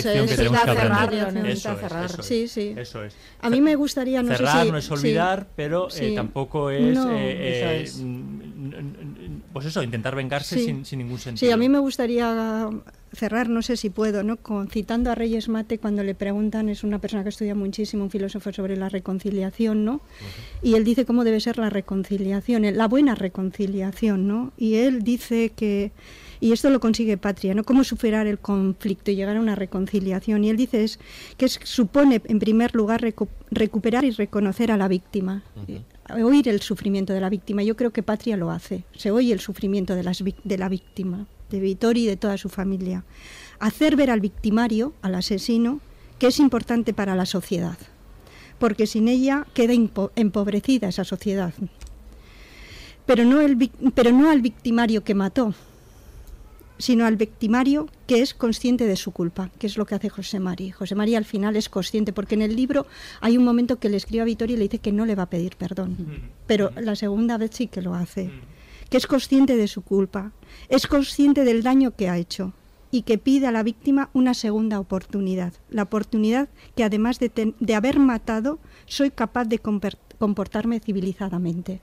Sí, 2.23 2.49
sí. 2.49 2.73
Eso 2.75 3.05
es. 3.05 3.15
A 3.41 3.49
mí 3.49 3.61
me 3.61 3.75
gustaría, 3.75 4.21
no 4.21 4.31
sé 4.31 4.37
Cerrar 4.37 4.65
si- 4.65 4.71
no 4.73 4.77
es 4.77 4.85
sí. 4.85 4.93
olvidar, 4.93 5.47
pero 5.55 5.87
eh, 5.87 5.91
Sí. 5.91 6.15
tampoco 6.15 6.69
es, 6.71 6.93
No, 6.97 7.09
eh, 7.13 7.57
eso 7.57 7.69
eh, 7.69 7.81
es. 7.83 8.03
pues 9.53 9.65
eso, 9.65 9.81
intentar 9.81 10.13
vengarse 10.15 10.57
Sí. 10.57 10.65
sin, 10.65 10.83
sin 10.85 10.99
ningún 10.99 11.19
sentido. 11.19 11.47
Sí, 11.47 11.53
a 11.53 11.57
mí 11.57 11.69
me 11.69 11.79
gustaría 11.79 12.69
cerrar, 13.13 13.49
no 13.49 13.61
sé 13.61 13.75
si 13.77 13.89
puedo, 13.89 14.23
¿no? 14.23 14.37
Con, 14.37 14.67
citando 14.69 15.11
a 15.11 15.15
Reyes 15.15 15.49
Mate 15.49 15.77
cuando 15.79 16.03
le 16.03 16.15
preguntan, 16.15 16.69
es 16.69 16.83
una 16.83 16.99
persona 16.99 17.23
que 17.23 17.29
estudia 17.29 17.55
muchísimo, 17.55 18.03
un 18.03 18.11
filósofo 18.11 18.51
sobre 18.53 18.77
la 18.77 18.89
reconciliación, 18.89 19.83
¿no? 19.85 20.01
Y 20.61 20.75
él 20.75 20.83
dice 20.83 21.05
cómo 21.05 21.23
debe 21.23 21.39
ser 21.39 21.57
la 21.57 21.69
reconciliación, 21.69 22.65
eh, 22.65 22.71
la 22.71 22.87
buena 22.87 23.15
reconciliación, 23.15 24.27
¿no? 24.27 24.53
Y 24.57 24.75
él 24.75 25.01
dice 25.03 25.51
que, 25.55 25.91
y 26.39 26.51
esto 26.51 26.69
lo 26.69 26.79
consigue 26.79 27.17
Patria, 27.17 27.53
¿no? 27.53 27.63
Cómo 27.63 27.83
superar 27.83 28.27
el 28.27 28.37
conflicto 28.39 29.11
y 29.11 29.15
llegar 29.15 29.37
a 29.37 29.41
una 29.41 29.55
reconciliación. 29.55 30.43
Y 30.43 30.49
él 30.49 30.57
dice 30.57 30.83
es, 30.83 30.99
que 31.37 31.45
es- 31.45 31.59
supone, 31.63 32.21
en 32.25 32.39
primer 32.39 32.75
lugar, 32.75 33.01
recu- 33.01 33.27
recuperar 33.51 34.05
y 34.05 34.11
reconocer 34.11 34.71
a 34.71 34.77
la 34.77 34.87
víctima. 34.87 35.43
Oír 36.23 36.47
el 36.47 36.61
sufrimiento 36.61 37.13
de 37.13 37.21
la 37.21 37.29
víctima. 37.29 37.61
Yo 37.63 37.75
creo 37.75 37.91
que 37.91 38.01
Patria 38.03 38.35
lo 38.37 38.49
hace. 38.51 38.83
Se 38.95 39.11
oye 39.11 39.31
el 39.33 39.39
sufrimiento 39.39 39.95
de, 39.95 40.03
las, 40.03 40.23
de 40.43 40.57
la 40.57 40.67
víctima, 40.69 41.27
de 41.49 41.59
Vittori 41.59 42.03
y 42.03 42.07
de 42.07 42.17
toda 42.17 42.37
su 42.37 42.49
familia. 42.49 43.03
Hacer 43.59 43.95
ver 43.95 44.09
al 44.09 44.21
victimario, 44.21 44.93
al 45.01 45.15
asesino, 45.15 45.79
que 46.17 46.27
es 46.27 46.39
importante 46.39 46.93
para 46.93 47.15
la 47.15 47.25
sociedad. 47.25 47.77
Porque 48.59 48.87
sin 48.87 49.07
ella 49.07 49.47
queda 49.53 49.73
empobrecida 50.15 50.89
esa 50.89 51.03
sociedad. 51.03 51.53
Pero 53.05 53.25
no, 53.25 53.41
el, 53.41 53.71
pero 53.95 54.11
no 54.11 54.29
al 54.29 54.41
victimario 54.41 55.03
que 55.03 55.15
mató, 55.15 55.53
sino 56.79 57.05
al 57.05 57.17
victimario 57.17 57.87
que 58.07 58.21
es 58.21 58.33
consciente 58.33 58.85
de 58.85 58.95
su 58.95 59.11
culpa, 59.11 59.51
que 59.59 59.67
es 59.67 59.77
lo 59.77 59.85
que 59.85 59.95
hace 59.95 60.09
José 60.09 60.39
María. 60.39 60.73
José 60.73 60.95
María 60.95 61.17
al 61.17 61.25
final 61.25 61.55
es 61.55 61.69
consciente, 61.69 62.13
porque 62.13 62.35
en 62.35 62.41
el 62.41 62.55
libro 62.55 62.87
hay 63.21 63.37
un 63.37 63.43
momento 63.43 63.79
que 63.79 63.89
le 63.89 63.97
escribe 63.97 64.21
a 64.21 64.25
Vittorio 64.25 64.55
y 64.55 64.59
le 64.59 64.63
dice 64.63 64.79
que 64.79 64.91
no 64.91 65.05
le 65.05 65.15
va 65.15 65.23
a 65.23 65.29
pedir 65.29 65.55
perdón, 65.57 65.97
pero 66.47 66.71
la 66.81 66.95
segunda 66.95 67.37
vez 67.37 67.51
sí 67.53 67.67
que 67.67 67.81
lo 67.81 67.93
hace, 67.93 68.31
que 68.89 68.97
es 68.97 69.07
consciente 69.07 69.55
de 69.55 69.67
su 69.67 69.81
culpa, 69.81 70.31
es 70.67 70.87
consciente 70.87 71.43
del 71.43 71.63
daño 71.63 71.95
que 71.95 72.09
ha 72.09 72.17
hecho 72.17 72.53
y 72.91 73.03
que 73.03 73.17
pide 73.17 73.47
a 73.47 73.51
la 73.51 73.63
víctima 73.63 74.09
una 74.13 74.33
segunda 74.33 74.79
oportunidad, 74.79 75.53
la 75.69 75.83
oportunidad 75.83 76.49
que 76.75 76.83
además 76.83 77.19
de, 77.19 77.53
de 77.59 77.75
haber 77.75 77.99
matado, 77.99 78.59
soy 78.85 79.11
capaz 79.11 79.45
de 79.45 79.59
comportarme 79.59 80.79
civilizadamente. 80.79 81.81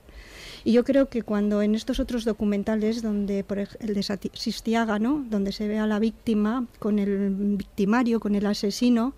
Y 0.65 0.73
yo 0.73 0.83
creo 0.83 1.07
que 1.07 1.21
cuando 1.21 1.61
en 1.61 1.75
estos 1.75 2.01
otros 2.01 2.25
documentales, 2.25 3.01
donde 3.01 3.45
por 3.45 3.59
el 3.59 3.93
de 3.93 4.29
Sistiaga, 4.33 4.99
¿no? 4.99 5.25
donde 5.29 5.53
se 5.53 5.67
ve 5.67 5.79
a 5.79 5.87
la 5.87 5.99
víctima 5.99 6.67
con 6.79 6.99
el 6.99 7.29
victimario, 7.55 8.19
con 8.19 8.35
el 8.35 8.45
asesino, 8.45 9.13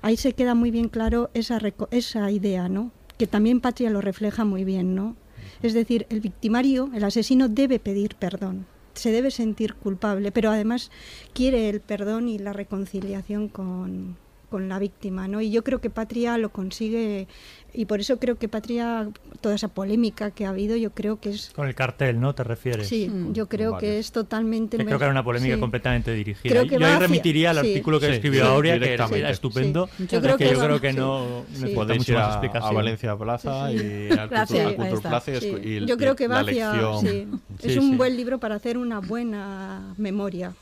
ahí 0.00 0.16
se 0.16 0.32
queda 0.32 0.54
muy 0.54 0.70
bien 0.70 0.88
claro 0.88 1.28
esa, 1.34 1.60
esa 1.90 2.30
idea, 2.30 2.70
¿no? 2.70 2.90
que 3.18 3.26
también 3.26 3.60
Patria 3.60 3.90
lo 3.90 4.00
refleja 4.00 4.46
muy 4.46 4.64
bien. 4.64 4.94
¿no? 4.94 5.14
Es 5.62 5.74
decir, 5.74 6.06
el 6.10 6.20
victimario, 6.20 6.90
el 6.94 7.04
asesino, 7.04 7.48
debe 7.48 7.78
pedir 7.78 8.14
perdón, 8.14 8.66
se 8.94 9.12
debe 9.12 9.30
sentir 9.30 9.74
culpable, 9.74 10.32
pero 10.32 10.50
además 10.50 10.90
quiere 11.32 11.68
el 11.68 11.80
perdón 11.80 12.28
y 12.28 12.38
la 12.38 12.52
reconciliación 12.52 13.48
con, 13.48 14.16
con 14.48 14.68
la 14.68 14.78
víctima, 14.78 15.28
¿no? 15.28 15.40
Y 15.40 15.50
yo 15.50 15.62
creo 15.64 15.80
que 15.80 15.90
Patria 15.90 16.38
lo 16.38 16.48
consigue 16.50 17.26
y 17.74 17.84
por 17.84 18.00
eso 18.00 18.18
creo 18.18 18.36
que 18.38 18.48
Patria, 18.48 19.08
toda 19.42 19.54
esa 19.54 19.68
polémica 19.68 20.30
que 20.30 20.46
ha 20.46 20.48
habido, 20.50 20.74
yo 20.76 20.90
creo 20.92 21.20
que 21.20 21.30
es... 21.30 21.50
Con 21.54 21.68
el 21.68 21.74
cartel, 21.74 22.18
¿no? 22.18 22.34
¿Te 22.34 22.42
refieres? 22.42 22.88
Sí, 22.88 23.10
yo 23.32 23.46
creo 23.46 23.72
Vale. 23.72 23.86
que 23.86 23.98
es 23.98 24.10
totalmente... 24.10 24.78
Que 24.78 24.86
creo 24.86 24.98
que 24.98 25.04
era 25.04 25.10
una 25.12 25.22
polémica 25.22 25.54
sí. 25.56 25.60
completamente 25.60 26.12
dirigida. 26.14 26.50
Creo 26.50 26.62
que 26.64 26.70
yo 26.78 26.86
ahí 26.86 26.92
hacia- 26.94 26.98
remitiría 26.98 27.50
al 27.50 27.60
sí. 27.60 27.68
artículo 27.68 28.00
que 28.00 28.06
Sí, 28.06 28.12
escribió 28.14 28.44
sí, 28.44 28.48
Aurea, 28.50 28.78
que 28.80 28.94
era, 28.94 29.30
estupendo. 29.30 29.88
Sí. 29.98 30.06
que 30.06 30.16
Yo 30.16 30.22
creo 30.22 30.36
que 30.38 30.50
yo 30.50 30.58
va- 30.58 30.64
creo 30.64 30.80
que 30.80 30.90
sí. 30.92 30.96
no 30.96 31.44
Podéis 31.74 32.08
ir 32.08 32.16
a. 32.16 32.40
Valencia 32.72 33.16
Plaza 33.16 33.68
Sí, 33.70 33.78
sí. 33.78 33.84
y 34.10 34.18
al 34.18 34.28
Plaza 34.28 34.56
y, 35.62 35.84
Yo 35.86 35.96
creo 35.98 36.16
que 36.16 36.26
va 36.26 36.42
la 36.42 36.50
hacia... 36.50 36.72
es 37.62 37.76
un 37.76 37.98
buen 37.98 38.16
libro 38.16 38.38
para 38.38 38.54
hacer 38.54 38.78
una 38.78 39.00
buena 39.00 39.94
memoria, 39.98 40.54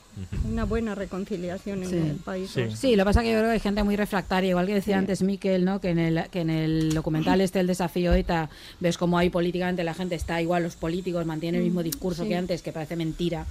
una 0.48 0.64
buena 0.64 0.94
reconciliación 0.94 1.82
en 1.82 1.90
Sí. 1.90 1.96
el 1.96 2.16
país. 2.16 2.50
Sí. 2.50 2.62
Sí, 2.74 2.96
lo 2.96 3.02
que 3.02 3.06
pasa 3.06 3.20
es 3.20 3.24
que 3.26 3.32
yo 3.32 3.38
creo 3.38 3.48
que 3.50 3.54
hay 3.54 3.60
gente 3.60 3.82
muy 3.82 3.96
refractaria, 3.96 4.50
igual 4.50 4.66
que 4.66 4.74
decía 4.74 4.96
antes 4.98 5.22
Miquel, 5.22 5.64
¿no? 5.64 5.80
que, 5.80 5.90
en 5.90 5.98
el, 5.98 6.24
que 6.30 6.40
en 6.40 6.50
el 6.50 6.94
documental 6.94 7.40
este, 7.40 7.60
El 7.60 7.66
desafío 7.66 8.14
ETA, 8.14 8.48
ves 8.80 8.96
cómo 8.98 9.18
ahí 9.18 9.28
políticamente 9.30 9.84
la 9.84 9.94
gente 9.94 10.14
está 10.14 10.40
igual, 10.40 10.62
los 10.62 10.76
políticos 10.76 11.26
mantienen 11.26 11.60
el 11.60 11.64
mismo 11.66 11.82
discurso 11.82 12.22
Sí. 12.22 12.30
que 12.30 12.36
antes, 12.36 12.62
que 12.62 12.72
parece 12.72 12.96
mentira. 12.96 13.44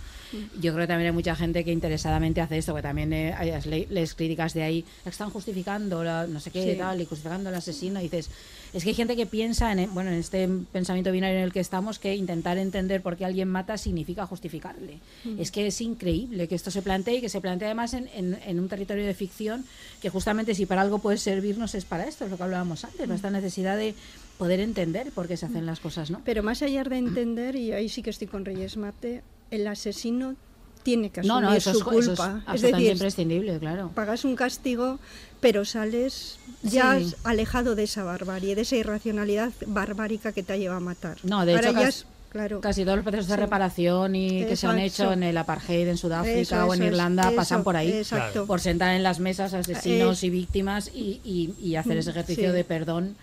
Yo 0.60 0.74
creo 0.74 0.84
que 0.84 0.88
también 0.88 1.08
hay 1.08 1.14
mucha 1.14 1.36
gente 1.36 1.64
que 1.64 1.72
interesadamente 1.72 2.42
hace 2.42 2.58
esto, 2.58 2.74
que 2.76 2.82
también 2.82 3.14
eh, 3.14 3.34
hay 3.38 3.52
las 3.52 3.66
le- 3.68 3.88
les 3.90 4.16
críticas 4.16 4.54
de 4.54 4.64
ahí, 4.64 4.86
están 5.06 5.30
justificando 5.30 6.04
la, 6.04 6.26
no 6.28 6.40
sé 6.40 6.52
qué 6.52 6.64
Sí. 6.64 6.70
y 6.72 6.76
tal, 6.76 7.00
y 7.00 7.06
justificando 7.06 7.50
al 7.50 7.56
asesino, 7.56 8.00
y 8.00 8.04
dices, 8.04 8.30
es 8.78 8.84
que 8.84 8.90
hay 8.90 8.96
gente 8.96 9.16
que 9.16 9.26
piensa, 9.26 9.72
en, 9.72 9.92
bueno, 9.94 10.12
en 10.12 10.18
este 10.18 10.48
pensamiento 10.72 11.12
binario 11.12 11.38
en 11.38 11.44
el 11.46 11.54
que 11.54 11.60
estamos, 11.62 11.98
que 11.98 12.14
intentar 12.16 12.58
entender 12.58 13.02
por 13.02 13.16
qué 13.18 13.26
alguien 13.26 13.48
mata 13.48 13.78
significa 13.78 14.26
justificarle. 14.28 15.00
Mm. 15.24 15.40
Es 15.40 15.50
que 15.52 15.66
es 15.68 15.82
increíble 15.82 16.48
que 16.48 16.56
esto 16.56 16.70
se 16.72 16.82
plantee 16.82 17.16
y 17.18 17.22
que 17.22 17.30
se 17.30 17.42
plantee 17.42 17.68
además 17.68 17.94
en, 17.94 18.10
en- 18.14 18.38
en 18.46 18.60
un 18.60 18.68
territorio 18.70 19.06
de 19.06 19.14
ficción 19.14 19.66
que 20.02 20.10
justamente 20.10 20.54
si 20.54 20.66
para 20.66 20.82
algo 20.82 21.00
puede 21.00 21.18
servirnos 21.18 21.74
es 21.74 21.86
para 21.86 22.06
esto, 22.06 22.26
es 22.26 22.32
lo 22.32 22.38
que 22.38 22.44
hablábamos 22.44 22.84
antes, 22.84 23.08
¿no? 23.08 23.16
esta 23.16 23.30
necesidad 23.32 23.78
de 23.78 23.96
poder 24.38 24.60
entender 24.60 25.12
por 25.12 25.28
qué 25.28 25.38
se 25.38 25.46
hacen 25.46 25.66
las 25.66 25.80
cosas, 25.80 26.12
¿no? 26.12 26.22
Pero 26.26 26.44
más 26.44 26.62
allá 26.62 26.84
de 26.84 26.98
entender, 26.98 27.56
y 27.56 27.72
ahí 27.72 27.88
sí 27.88 28.02
que 28.02 28.10
estoy 28.10 28.28
con 28.28 28.44
Reyes 28.44 28.76
Mate, 28.76 29.24
el 29.52 29.66
asesino 29.68 30.36
tiene 30.86 31.10
que 31.10 31.22
asumir 31.22 31.42
no, 31.42 31.54
eso 31.54 31.72
es- 31.72 31.80
su 31.80 31.90
eso 31.90 32.00
es 32.00 32.06
culpa. 32.08 32.42
absolutamente 32.46 32.92
imprescindible, 32.92 33.58
claro. 33.60 33.92
Pagas 33.96 34.24
un 34.24 34.36
castigo, 34.36 35.00
pero 35.42 35.66
sales 35.66 36.38
ya 36.62 37.00
Sí. 37.00 37.14
alejado 37.24 37.74
de 37.76 37.84
esa 37.84 38.04
barbarie, 38.04 38.54
de 38.56 38.62
esa 38.62 38.76
irracionalidad 38.76 39.52
barbárica 39.66 40.32
que 40.32 40.44
te 40.44 40.54
ha 40.54 40.58
llevado 40.58 40.78
a 40.78 40.84
matar. 40.84 41.18
No, 41.24 41.44
de 41.44 41.56
Ahora 41.56 41.70
hecho, 41.72 41.80
ya 41.80 41.86
casi, 41.88 42.04
claro. 42.30 42.62
casi 42.62 42.84
todos 42.86 42.98
los 42.98 43.04
procesos 43.04 43.28
de 43.28 43.36
reparación 43.38 44.16
y 44.16 44.46
que 44.46 44.56
se 44.56 44.68
han 44.68 44.78
hecho 44.78 45.12
en 45.12 45.24
el 45.24 45.36
apartheid 45.38 45.88
en 45.88 45.98
Sudáfrica 45.98 46.40
Eso, 46.40 46.66
o 46.68 46.74
en 46.76 46.84
Irlanda 46.84 47.32
pasan 47.36 47.64
por 47.64 47.76
ahí, 47.76 47.92
exacto. 47.92 48.46
por 48.46 48.62
sentar 48.62 48.94
en 48.96 49.02
las 49.02 49.20
mesas 49.20 49.56
asesinos 49.56 50.22
Eh, 50.22 50.28
y 50.28 50.30
víctimas 50.30 50.92
y, 50.94 51.20
y- 51.26 51.56
y 51.60 51.76
hacer 51.78 51.98
ese 51.98 52.12
ejercicio 52.12 52.52
Sí. 52.52 52.56
de 52.56 52.64
perdón. 52.64 53.16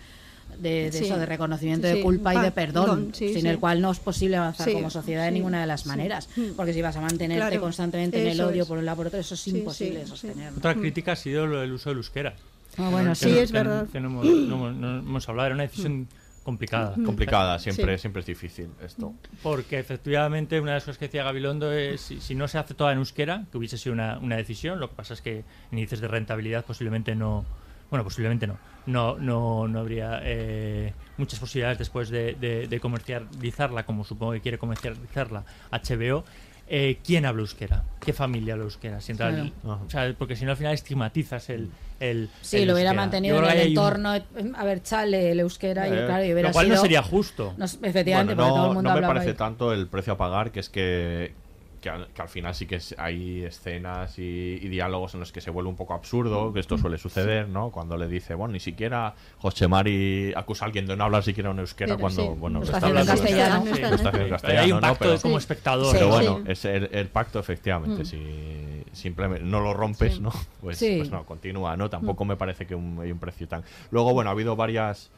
De, 0.59 0.91
de 0.91 0.91
Sí. 0.91 1.05
eso, 1.05 1.17
de 1.17 1.25
reconocimiento 1.25 1.87
Sí, 1.87 1.95
de 1.97 2.01
culpa 2.01 2.33
y 2.35 2.39
de 2.39 2.51
perdón, 2.51 3.11
sin 3.13 3.41
sí. 3.41 3.47
el 3.47 3.59
cual 3.59 3.81
no 3.81 3.91
es 3.91 3.99
posible 3.99 4.37
avanzar 4.37 4.67
Sí, 4.67 4.73
como 4.73 4.89
sociedad 4.89 5.25
de 5.25 5.31
ninguna 5.31 5.61
de 5.61 5.67
las 5.67 5.85
maneras. 5.85 6.29
Mm. 6.35 6.51
Porque 6.55 6.73
si 6.73 6.81
vas 6.81 6.95
a 6.95 7.01
mantenerte 7.01 7.45
Claro, 7.47 7.61
constantemente 7.61 8.21
en 8.21 8.27
el 8.27 8.41
odio 8.41 8.63
es. 8.63 8.67
por 8.67 8.77
un 8.77 8.85
lado 8.85 8.97
por 8.97 9.07
otro, 9.07 9.19
eso 9.19 9.33
es 9.35 9.39
Sí, 9.41 9.51
imposible 9.51 10.05
sostener. 10.05 10.53
Otra 10.57 10.75
crítica 10.75 11.13
ha 11.13 11.15
sido 11.15 11.47
lo 11.47 11.59
del 11.61 11.71
uso 11.73 11.89
del 11.89 11.97
euskera. 11.97 12.35
Ah, 12.77 12.89
bueno, 12.89 13.09
Que 13.11 13.15
sí. 13.15 13.25
no- 13.27 13.33
que 13.35 13.41
es 13.43 13.51
no- 13.51 13.59
verdad. 13.59 13.87
Que 13.91 13.99
no 13.99 14.07
hemos, 14.09 14.25
no 14.25 14.55
hemos- 14.55 14.75
no 14.75 14.99
hemos 14.99 15.29
hablado, 15.29 15.45
era 15.47 15.55
una 15.55 15.63
decisión 15.63 16.07
complicada. 16.43 16.95
Complicada, 17.05 17.57
siempre, 17.59 17.95
Sí. 17.97 18.01
siempre 18.01 18.19
es 18.21 18.25
difícil 18.25 18.67
esto. 18.83 19.13
Porque 19.43 19.79
efectivamente 19.79 20.59
una 20.59 20.71
de 20.71 20.75
las 20.77 20.83
cosas 20.83 20.97
que 20.97 21.05
decía 21.05 21.23
Gabilondo 21.23 21.71
es 21.71 22.01
si, 22.01 22.19
si 22.19 22.35
no 22.35 22.47
se 22.47 22.57
hace 22.57 22.73
toda 22.73 22.91
en 22.91 22.97
euskera, 22.97 23.45
que 23.51 23.57
hubiese 23.57 23.77
sido 23.77 23.93
una, 23.93 24.17
una 24.19 24.35
decisión, 24.35 24.79
lo 24.79 24.89
que 24.89 24.95
pasa 24.95 25.13
es 25.13 25.21
que 25.21 25.37
en 25.71 25.77
índices 25.77 26.01
de 26.01 26.07
rentabilidad 26.09 26.65
posiblemente 26.65 27.15
no, 27.15 27.45
bueno, 27.93 28.03
posiblemente 28.05 28.47
no, 28.47 28.57
no, 28.87 29.17
no, 29.19 29.67
no 29.67 29.79
habría 29.79 30.19
eh, 30.23 30.93
muchas 31.17 31.37
posibilidades 31.39 31.77
después 31.77 32.09
de, 32.09 32.33
de- 32.33 32.67
de 32.67 32.79
comercializarla, 32.79 33.85
como 33.85 34.03
supongo 34.03 34.31
que 34.31 34.41
quiere 34.41 34.57
comercializarla 34.57 35.43
HBO. 35.71 36.23
Eh, 36.67 36.97
¿Quién 37.05 37.27
habla 37.27 37.41
euskera? 37.41 37.83
¿Qué 38.03 38.11
familia 38.13 38.53
habla 38.53 38.65
euskera? 38.65 38.99
Si 38.99 39.11
en 39.11 39.17
Claro. 39.17 39.35
real- 39.35 39.53
o 39.63 39.89
sea, 39.91 40.11
porque 40.17 40.35
si 40.35 40.43
no 40.45 40.49
al 40.51 40.57
final 40.57 40.73
estigmatizas 40.73 41.51
el... 41.51 41.69
el 41.99 42.29
Sí, 42.41 42.57
el 42.61 42.67
lo 42.67 42.73
hubiera 42.73 42.89
euskera. 42.89 43.01
mantenido 43.03 43.37
en 43.37 43.43
el 43.43 43.49
hay 43.51 43.61
un- 43.61 43.67
entorno, 43.67 44.15
eh, 44.15 44.23
a 44.55 44.63
ver, 44.65 44.81
chale, 44.81 45.31
el 45.31 45.39
euskera, 45.41 45.87
y 45.87 45.91
Eh, 45.91 46.05
claro, 46.07 46.25
y 46.25 46.33
hubiera 46.33 46.49
lo 46.49 46.53
cual 46.53 46.69
no 46.69 46.77
sería 46.77 47.03
justo. 47.03 47.53
No, 47.57 47.65
efectivamente, 47.65 48.33
Bueno, 48.33 48.47
porque 48.49 48.57
todo 48.57 48.67
el 48.69 48.73
mundo 48.73 48.89
no 48.89 48.95
me 49.01 49.07
parece 49.07 49.29
ahí. 49.29 49.35
tanto 49.35 49.71
el 49.71 49.87
precio 49.87 50.13
a 50.13 50.17
pagar, 50.17 50.51
que 50.51 50.61
es 50.61 50.69
que, 50.69 51.35
que, 51.83 51.89
al, 51.89 52.07
que 52.07 52.21
al 52.21 52.29
final 52.29 52.55
sí 52.55 52.65
que 52.65 52.75
es- 52.77 52.95
hay 52.97 53.43
escenas 53.43 54.17
y, 54.17 54.21
y 54.61 54.67
diálogos 54.69 55.13
en 55.13 55.19
los 55.19 55.33
que 55.33 55.41
se 55.41 55.51
vuelve 55.51 55.69
un 55.69 55.75
poco 55.75 55.93
absurdo, 55.93 56.53
que 56.53 56.61
esto 56.61 56.77
suele 56.77 56.97
suceder, 56.97 57.49
¿no? 57.49 57.69
Cuando 57.71 57.97
le 57.97 58.07
dice, 58.07 58.33
bueno, 58.35 58.53
ni 58.53 58.61
siquiera 58.61 59.13
José 59.39 59.67
Mari 59.67 60.33
acusa 60.35 60.63
a 60.63 60.67
alguien 60.67 60.85
de 60.87 60.95
no 60.95 61.03
hablar 61.03 61.23
siquiera 61.23 61.49
un 61.49 61.59
euskera 61.59 61.89
Pero 61.89 61.99
cuando, 61.99 62.21
sí, 62.23 62.29
bueno, 62.39 62.63
está 62.63 62.77
está 62.77 62.89
en 62.89 63.05
castellano. 63.05 63.63
Sí, 63.65 63.81
está 63.81 64.09
en 64.09 64.21
Hay 64.21 64.29
castellano, 64.29 64.81
¿no? 64.81 64.95
Pero, 64.95 65.19
como 65.21 65.37
espectador. 65.37 65.91
pero 65.93 66.07
bueno, 66.07 66.37
sí. 66.45 66.51
es 66.53 66.65
el, 66.65 66.89
el 66.93 67.07
pacto, 67.09 67.39
efectivamente, 67.39 68.03
Mm. 68.03 68.05
si 68.05 68.83
simplemente 68.93 69.43
no 69.43 69.59
lo 69.59 69.73
rompes, 69.73 70.13
Sí. 70.15 70.19
¿no? 70.21 70.31
Pues, 70.61 70.77
Sí. 70.77 70.95
pues 70.97 71.11
no, 71.11 71.25
continúa, 71.25 71.75
¿no? 71.75 71.89
Tampoco 71.89 72.23
me 72.23 72.37
parece 72.37 72.65
que 72.65 72.75
un, 72.75 72.97
hay 73.01 73.11
un 73.11 73.19
precio 73.19 73.47
tan... 73.47 73.63
Luego, 73.91 74.13
bueno, 74.13 74.29
ha 74.29 74.33
habido 74.33 74.55
varias 74.55 75.09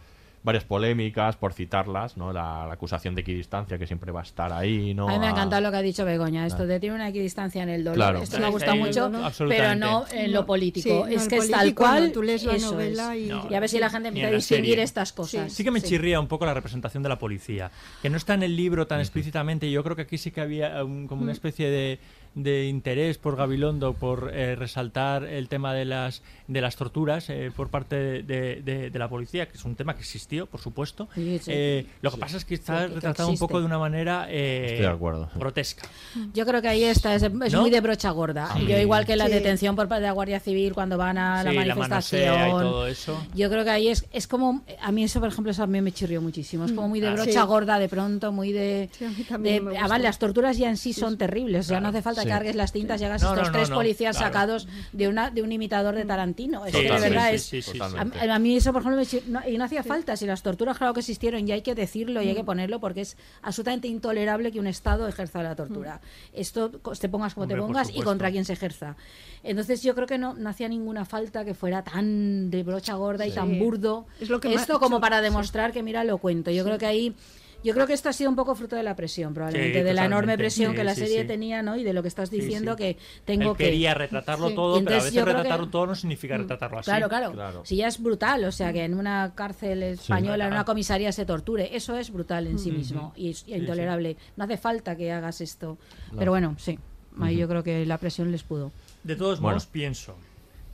varias 0.46 0.64
polémicas, 0.64 1.36
por 1.36 1.52
citarlas, 1.54 2.16
¿no? 2.16 2.32
La, 2.32 2.66
la 2.68 2.74
acusación 2.74 3.16
de 3.16 3.22
equidistancia 3.22 3.78
que 3.78 3.88
siempre 3.88 4.12
va 4.12 4.22
a 4.22 4.24
estar 4.24 4.54
ahí, 4.54 4.94
¿no? 4.94 5.10
A 5.10 5.14
mí 5.14 5.20
me 5.20 5.26
ha 5.26 5.30
A- 5.30 5.32
encantado 5.32 5.62
lo 5.62 5.72
que 5.72 5.78
ha 5.78 5.82
dicho 5.82 6.06
Begoña, 6.06 6.46
esto 6.46 6.58
Claro. 6.60 6.70
de 6.74 6.80
tiene 6.80 6.96
una 6.96 7.10
equidistancia 7.10 7.64
en 7.64 7.70
el 7.70 7.84
dolor. 7.84 7.96
Claro. 7.98 8.20
Esto 8.22 8.38
me 8.40 8.44
ha 8.46 8.48
Sí, 8.48 8.54
gustado 8.54 8.74
sí, 8.74 8.80
mucho, 8.80 9.10
no, 9.10 9.32
pero 9.50 9.76
no 9.76 10.06
en 10.12 10.32
lo 10.32 10.46
político. 10.46 11.06
Sí, 11.08 11.14
es 11.16 11.28
que 11.28 11.38
es 11.38 11.50
tal 11.50 11.74
cual. 11.74 11.90
cuando 11.98 12.12
tú 12.14 12.22
lees 12.24 12.44
la 12.44 12.54
eso 12.56 12.72
novela 12.72 13.16
es. 13.16 13.22
y- 13.24 13.32
y 13.52 13.56
a 13.56 13.60
ver 13.60 13.70
si 13.70 13.80
la 13.80 13.90
gente 13.90 14.10
empieza 14.10 14.30
a 14.30 14.32
distinguir 14.32 14.70
serie. 14.74 14.84
estas 14.84 15.12
cosas. 15.12 15.52
Sí 15.52 15.64
que 15.64 15.72
me 15.72 15.82
Sí. 15.82 15.88
chirría 15.88 16.20
un 16.20 16.28
poco 16.28 16.46
la 16.46 16.54
representación 16.54 17.02
de 17.04 17.10
la 17.10 17.18
policía, 17.18 17.72
que 18.02 18.10
no 18.10 18.18
está 18.18 18.36
en 18.36 18.44
el 18.44 18.56
libro 18.56 18.86
tan 18.88 19.00
explícitamente. 19.00 19.66
y 19.68 19.72
Yo 19.72 19.84
creo 19.84 19.96
que 19.96 20.04
aquí 20.04 20.18
sí 20.18 20.32
que 20.32 20.42
había 20.42 20.84
un- 20.84 21.08
como 21.08 21.24
una 21.24 21.32
especie 21.32 21.70
de, 21.70 22.00
de 22.36 22.68
interés 22.68 23.18
por 23.18 23.36
Gabilondo 23.38 23.94
por 23.94 24.30
eh, 24.34 24.56
resaltar 24.56 25.24
el 25.24 25.48
tema 25.48 25.74
de 25.74 25.86
las 25.86 26.22
de 26.48 26.62
las 26.62 26.76
torturas 26.76 27.30
eh, 27.30 27.50
por 27.56 27.70
parte 27.70 27.96
de, 28.24 28.62
de- 28.62 28.90
de 28.92 29.00
la 29.00 29.10
policía, 29.10 29.48
que 29.48 29.58
es 29.58 29.66
un 29.66 29.76
tema 29.76 29.96
que 29.96 30.02
existió, 30.02 30.46
por 30.46 30.60
supuesto. 30.60 31.08
Sí, 31.16 31.40
sí. 31.42 31.52
Eh, 31.54 31.86
lo 32.02 32.12
que 32.12 32.16
Sí. 32.18 32.22
pasa 32.22 32.38
es 32.38 32.46
que 32.46 32.54
está 32.56 32.88
retratado 32.88 33.30
un 33.30 33.38
poco 33.38 33.60
de 33.60 33.66
una 33.66 33.80
manera 33.80 34.28
eh, 34.30 34.66
Estoy 34.66 34.82
de 34.86 34.88
acuerdo. 34.92 35.30
grotesca. 35.36 35.88
Yo 36.34 36.46
creo 36.46 36.62
que 36.62 36.68
ahí 36.68 36.84
está, 36.84 37.16
es, 37.16 37.24
es 37.24 37.54
¿No? 37.54 37.62
muy 37.62 37.70
de 37.72 37.82
brocha 37.82 38.12
gorda. 38.12 38.50
Sí. 38.58 38.66
Yo 38.68 38.78
igual 38.78 39.06
que 39.06 39.16
la 39.16 39.26
Sí. 39.26 39.32
detención 39.32 39.76
por 39.76 39.88
parte 39.88 40.02
de 40.02 40.08
la 40.08 40.14
Guardia 40.14 40.40
Civil 40.40 40.74
cuando 40.74 40.98
van 40.98 41.18
a 41.18 41.44
la 41.44 41.52
manifestación. 41.54 42.28
manosea 42.36 42.48
y 42.48 42.52
todo 42.52 42.88
eso. 42.88 43.26
Yo 43.34 43.50
creo 43.50 43.64
que 43.64 43.70
ahí 43.72 43.88
es, 43.88 44.06
es 44.12 44.28
como, 44.28 44.62
a 44.82 44.92
mí 44.92 45.04
eso 45.04 45.20
por 45.20 45.30
ejemplo 45.30 45.52
eso 45.52 45.64
a 45.64 45.68
mí 45.68 45.82
me 45.82 45.92
chirrió 45.94 46.22
muchísimo. 46.22 46.66
Es 46.66 46.74
como 46.74 46.90
muy 46.90 47.00
de 47.00 47.08
Ah, 47.08 47.14
brocha 47.14 47.42
sí. 47.42 47.48
gorda 47.48 47.80
de 47.80 47.88
pronto, 47.90 48.32
muy 48.32 48.52
de... 48.52 48.90
Sí, 48.92 49.06
a 49.06 49.10
mí 49.10 49.24
también 49.24 49.56
de- 49.56 49.62
me 49.62 49.70
además 49.78 49.90
gustó. 49.92 50.04
las 50.04 50.20
torturas 50.20 50.58
ya 50.58 50.70
en 50.70 50.78
sí 50.78 50.92
son 50.94 51.18
terribles. 51.18 51.66
O 51.66 51.70
sea, 51.70 51.80
no 51.80 51.88
hace 51.88 52.02
falta 52.02 52.25
Sí. 52.26 52.30
cargues 52.30 52.56
las 52.56 52.72
tintas 52.72 53.00
y 53.02 53.06
hagas 53.06 53.22
No, 53.22 53.30
estos 53.30 53.48
no, 53.48 53.52
no, 53.52 53.58
tres 53.58 53.70
no, 53.70 53.76
policías 53.78 54.18
claro. 54.18 54.34
sacados 54.34 54.68
de 54.92 55.08
una 55.08 55.32
de 55.32 55.42
un 55.42 55.52
imitador 55.52 55.96
de 55.96 56.06
Tarantino. 56.06 56.66
Es 56.66 56.76
que 56.76 56.84
de 56.84 57.00
verdad 57.00 57.34
es... 57.34 57.44
sí, 57.44 57.62
sí, 57.62 57.72
sí. 57.72 57.78
Totalmente. 57.78 58.20
A, 58.30 58.36
a 58.36 58.40
mí 58.40 58.56
eso, 58.58 58.74
por 58.74 58.82
ejemplo, 58.82 59.02
me 59.02 59.50
y 59.52 59.58
no 59.58 59.64
hacía 59.64 59.84
falta. 59.84 60.16
Si 60.18 60.26
las 60.26 60.44
torturas, 60.44 60.78
claro 60.78 60.94
que 60.94 61.00
existieron, 61.00 61.48
y 61.48 61.52
hay 61.52 61.62
que 61.62 61.76
decirlo 61.76 62.22
y 62.22 62.28
hay 62.30 62.36
que 62.36 62.44
Mm. 62.44 62.46
ponerlo 62.46 62.80
porque 62.80 63.02
es 63.02 63.18
absolutamente 63.42 63.88
intolerable 63.88 64.52
que 64.52 64.60
un 64.60 64.68
Estado 64.68 65.08
ejerza 65.08 65.42
la 65.44 65.56
tortura. 65.56 66.02
Esto, 66.34 66.72
co- 66.82 66.94
te 66.96 67.10
pongas 67.10 67.34
como 67.34 67.46
Mm. 67.46 67.50
Hombre, 67.52 67.56
te 67.56 67.62
pongas 67.68 67.90
y 67.96 68.02
contra 68.02 68.32
quien 68.32 68.46
se 68.46 68.54
ejerza. 68.54 68.96
Entonces, 69.44 69.84
yo 69.84 69.94
creo 69.96 70.08
que 70.08 70.18
no, 70.18 70.34
no 70.34 70.50
hacía 70.50 70.68
ninguna 70.68 71.06
falta 71.06 71.46
que 71.46 71.54
fuera 71.54 71.84
tan 71.84 72.50
de 72.50 72.64
brocha 72.64 72.96
gorda 72.96 73.28
y 73.28 73.32
tan 73.32 73.60
burdo. 73.60 74.08
Es 74.20 74.30
lo 74.30 74.40
que 74.40 74.50
me 74.50 74.56
ha 74.56 74.60
esto 74.60 74.80
como 74.80 74.96
hecho- 74.98 75.02
para 75.02 75.18
sí. 75.20 75.24
demostrar 75.24 75.72
que, 75.72 75.84
mira, 75.84 76.04
lo 76.04 76.18
cuento. 76.18 76.50
Yo 76.52 76.64
creo 76.64 76.78
que 76.78 76.86
ahí. 76.86 77.16
Yo 77.66 77.74
creo 77.74 77.88
que 77.88 77.94
esto 77.94 78.08
ha 78.10 78.14
sido 78.14 78.30
un 78.30 78.36
poco 78.36 78.56
fruto 78.56 78.76
de 78.76 78.84
la 78.84 78.96
presión, 78.96 79.34
probablemente, 79.34 79.80
Sí, 79.80 79.84
de 79.84 79.94
la 79.94 80.06
enorme 80.06 80.38
presión 80.38 80.72
Sí, 80.72 80.78
que 80.78 80.84
la 80.84 80.94
sí, 80.96 81.02
serie 81.02 81.22
sí. 81.24 81.28
tenía, 81.28 81.62
¿no? 81.64 81.76
Y 81.76 81.84
de 81.84 81.92
lo 81.94 82.02
que 82.02 82.08
estás 82.08 82.30
diciendo 82.30 82.74
sí. 82.74 82.78
que 82.78 82.98
tengo 83.26 83.52
Él 83.52 83.58
que. 83.58 83.64
quería 83.66 83.94
retratarlo 83.96 84.50
Sí. 84.50 84.56
todo, 84.56 84.84
pero 84.84 84.92
a 84.92 85.00
veces 85.00 85.12
que- 85.14 85.26
retratarlo 85.26 85.68
todo 85.70 85.88
no 85.88 85.96
significa 85.96 86.38
retratarlo 86.38 86.80
así. 86.80 86.86
Claro, 86.92 87.10
claro, 87.10 87.32
Claro. 87.34 87.66
Si 87.66 87.76
ya 87.76 87.88
es 87.88 88.02
brutal, 88.02 88.44
o 88.46 88.52
sea, 88.52 88.72
que 88.72 88.84
en 88.84 88.94
una 88.94 89.34
cárcel 89.36 89.84
española, 89.84 90.46
en 90.46 90.54
una 90.54 90.64
comisaría 90.64 91.12
se 91.12 91.26
torture, 91.26 91.76
eso 91.76 91.98
es 91.98 92.12
brutal 92.12 92.48
en 92.48 92.60
sí 92.60 92.72
mismo 92.72 93.12
y, 93.16 93.32
es- 93.32 93.46
intolerable. 93.48 94.16
No 94.38 94.44
hace 94.46 94.58
falta 94.58 94.96
que 94.96 95.12
hagas 95.12 95.42
esto. 95.42 95.78
Pero 96.18 96.32
bueno, 96.32 96.56
sí, 96.60 96.78
ahí 97.20 97.36
yo 97.38 97.48
creo 97.48 97.64
que 97.64 97.86
la 97.86 97.98
presión 97.98 98.32
les 98.32 98.44
pudo. 98.44 98.72
De 99.04 99.16
todos 99.16 99.40
Bueno. 99.40 99.56
modos, 99.56 99.66
pienso 99.66 100.16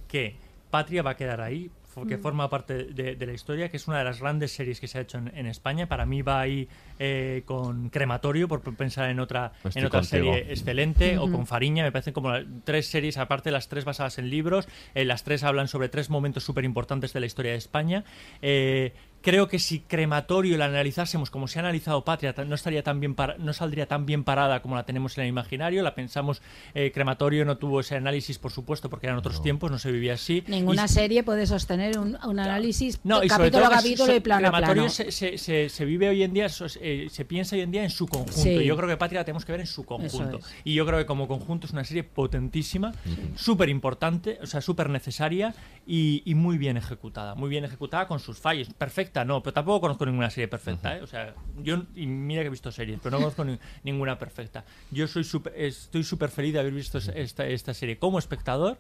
que 0.07 0.35
Patria 0.69 1.01
va 1.03 1.11
a 1.11 1.15
quedar 1.17 1.39
ahí, 1.41 1.69
que 2.07 2.17
forma 2.17 2.49
parte 2.49 2.85
de, 2.85 3.15
de 3.15 3.25
la 3.25 3.33
historia, 3.33 3.69
que 3.69 3.77
es 3.77 3.87
una 3.87 3.97
de 3.99 4.03
las 4.05 4.19
grandes 4.19 4.51
series 4.51 4.79
que 4.79 4.87
se 4.87 4.97
ha 4.97 5.01
hecho 5.01 5.17
en, 5.17 5.31
en 5.35 5.45
España. 5.45 5.87
Para 5.87 6.05
mí 6.05 6.21
va 6.21 6.39
ahí 6.39 6.67
eh, 6.99 7.43
con 7.45 7.89
Crematorio, 7.89 8.47
por 8.47 8.61
pensar 8.75 9.09
en 9.09 9.19
otra, 9.19 9.51
Estoy 9.63 9.81
en 9.81 9.85
otra 9.87 9.99
contigo. 10.01 10.33
serie 10.33 10.51
excelente, 10.51 11.17
o 11.17 11.31
con 11.31 11.45
Fariña. 11.47 11.83
Me 11.83 11.91
parecen 11.91 12.13
como 12.13 12.31
tres 12.63 12.87
series, 12.87 13.17
aparte 13.17 13.51
las 13.51 13.67
tres 13.69 13.85
basadas 13.85 14.17
en 14.19 14.29
libros. 14.29 14.67
eh, 14.95 15.05
las 15.05 15.23
tres 15.23 15.43
hablan 15.43 15.67
sobre 15.67 15.89
tres 15.89 16.09
momentos 16.09 16.43
súper 16.43 16.63
importantes 16.65 17.13
de 17.13 17.19
la 17.19 17.25
historia 17.25 17.51
de 17.51 17.57
España. 17.57 18.03
Eh, 18.41 18.93
Creo 19.21 19.47
que 19.47 19.59
si 19.59 19.79
Crematorio 19.81 20.57
la 20.57 20.65
analizásemos 20.65 21.29
como 21.29 21.47
se 21.47 21.59
ha 21.59 21.61
analizado 21.61 22.03
Patria, 22.03 22.33
no 22.45 22.55
estaría 22.55 22.81
tan 22.81 22.99
bien 22.99 23.13
para- 23.13 23.37
no 23.37 23.53
saldría 23.53 23.85
tan 23.87 24.05
bien 24.05 24.23
parada 24.23 24.61
como 24.61 24.75
la 24.75 24.83
tenemos 24.85 25.17
en 25.17 25.23
el 25.25 25.29
imaginario. 25.29 25.83
La 25.83 25.93
pensamos, 25.93 26.41
eh, 26.73 26.91
Crematorio 26.91 27.45
no 27.45 27.57
tuvo 27.57 27.81
ese 27.81 27.95
análisis, 27.95 28.39
por 28.39 28.51
supuesto, 28.51 28.89
porque 28.89 29.05
eran 29.07 29.17
otros 29.19 29.41
tiempos, 29.43 29.69
no 29.69 29.77
se 29.77 29.91
vivía 29.91 30.13
así. 30.13 30.43
Ninguna 30.47 30.85
Y- 30.85 30.87
serie 30.87 31.23
puede 31.23 31.45
sostener 31.45 31.99
un, 31.99 32.17
un 32.25 32.39
análisis 32.39 32.99
no, 33.03 33.23
y 33.23 33.27
capítulo 33.27 33.63
todo 33.65 33.73
a 33.73 33.77
capítulo 33.77 34.05
so- 34.07 34.15
y 34.15 34.19
plano 34.21 34.47
a 34.47 34.51
Crematorio 34.51 34.83
plano. 34.83 34.89
Se, 34.89 35.11
se- 35.11 35.37
se- 35.37 35.69
se 35.69 35.85
vive 35.85 36.09
hoy 36.09 36.23
en 36.23 36.33
día, 36.33 36.49
so- 36.49 36.65
eh, 36.81 37.07
se 37.11 37.23
piensa 37.25 37.55
hoy 37.55 37.61
en 37.61 37.71
día 37.71 37.83
en 37.83 37.89
su 37.91 38.07
conjunto. 38.07 38.33
Sí. 38.41 38.63
Yo 38.65 38.75
creo 38.75 38.89
que 38.89 38.97
Patria 38.97 39.19
la 39.21 39.25
tenemos 39.25 39.45
que 39.45 39.51
ver 39.51 39.61
en 39.61 39.67
su 39.67 39.83
conjunto. 39.85 40.37
es. 40.39 40.45
Y 40.63 40.73
yo 40.73 40.85
creo 40.85 40.97
que 40.97 41.05
como 41.05 41.27
conjunto 41.27 41.67
es 41.67 41.73
una 41.73 41.83
serie 41.83 42.03
potentísima, 42.03 42.91
súper 43.35 43.69
importante, 43.69 44.39
o 44.41 44.47
sea, 44.47 44.61
súper 44.61 44.89
necesaria 44.89 45.53
y, 45.85 46.23
y 46.25 46.33
muy 46.35 46.57
bien 46.57 46.77
ejecutada. 46.77 47.35
Muy 47.35 47.49
bien 47.49 47.65
ejecutada 47.65 48.07
con 48.07 48.19
sus 48.19 48.39
fallos. 48.39 48.69
Perfecta, 49.11 49.25
no, 49.25 49.43
pero 49.43 49.53
tampoco 49.53 49.81
conozco 49.81 50.05
ninguna 50.05 50.29
serie 50.29 50.47
perfecta. 50.47 50.95
¿eh? 50.97 51.01
O 51.01 51.07
sea, 51.07 51.33
yo, 51.61 51.83
y 51.95 52.05
mira 52.07 52.41
que 52.43 52.47
he 52.47 52.49
visto 52.49 52.71
series, 52.71 52.97
pero 53.03 53.11
no 53.11 53.17
conozco 53.23 53.43
ni- 53.43 53.59
ninguna 53.83 54.17
perfecta. 54.17 54.63
Yo 54.89 55.05
soy 55.07 55.23
súper- 55.25 55.53
estoy 55.57 56.03
súper 56.05 56.29
feliz 56.29 56.53
de 56.53 56.59
haber 56.61 56.71
visto 56.73 56.97
esta, 56.97 57.45
esta 57.45 57.73
serie 57.73 57.97
como 57.97 58.19
espectador 58.19 58.77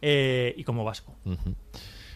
eh, 0.00 0.54
y 0.56 0.62
como 0.62 0.84
vasco. 0.84 1.16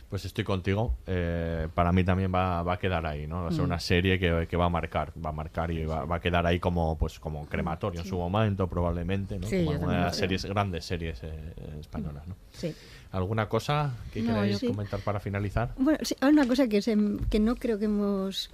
Pues 0.09 0.25
estoy 0.25 0.45
contigo. 0.45 0.95
Eh, 1.07 1.67
para 1.75 1.91
mí 1.91 2.05
también 2.05 2.33
va, 2.33 2.63
va 2.63 2.75
a 2.75 2.79
quedar 2.79 3.05
ahí, 3.07 3.27
¿no? 3.27 3.43
Va 3.43 3.49
a 3.49 3.51
ser 3.51 3.63
Mm. 3.63 3.65
una 3.65 3.81
serie 3.81 4.19
que, 4.21 4.47
que 4.49 4.57
va 4.57 4.67
a 4.67 4.69
marcar, 4.69 5.13
va 5.25 5.31
a 5.31 5.33
marcar 5.33 5.71
y 5.73 5.85
va, 5.85 6.05
va 6.05 6.17
a 6.17 6.21
quedar 6.21 6.47
ahí 6.47 6.61
como, 6.61 6.97
pues, 6.97 7.19
como 7.19 7.45
crematorio 7.47 8.01
en 8.03 8.07
su 8.07 8.17
momento, 8.17 8.69
probablemente, 8.69 9.39
¿no? 9.41 9.49
Sí, 9.49 9.65
como 9.65 9.73
yo 9.73 9.79
una 9.79 9.87
también 9.87 9.99
de 10.01 10.05
las 10.07 10.17
series, 10.17 10.45
grandes 10.45 10.85
series 10.85 11.21
eh, 11.25 11.55
españolas, 11.81 12.27
¿no? 12.29 12.37
Sí. 12.53 12.73
¿Alguna 13.11 13.49
cosa 13.49 13.97
que 14.13 14.21
No, 14.21 14.27
queráis 14.29 14.61
comentar 14.61 15.01
para 15.01 15.19
finalizar? 15.19 15.73
Bueno, 15.77 15.99
sí, 16.03 16.15
hay 16.21 16.31
una 16.33 16.47
cosa 16.47 16.69
que, 16.69 16.83
se- 16.83 16.97
que 17.29 17.41
no 17.41 17.57
creo 17.57 17.79
que 17.79 17.87
hemos 17.87 18.51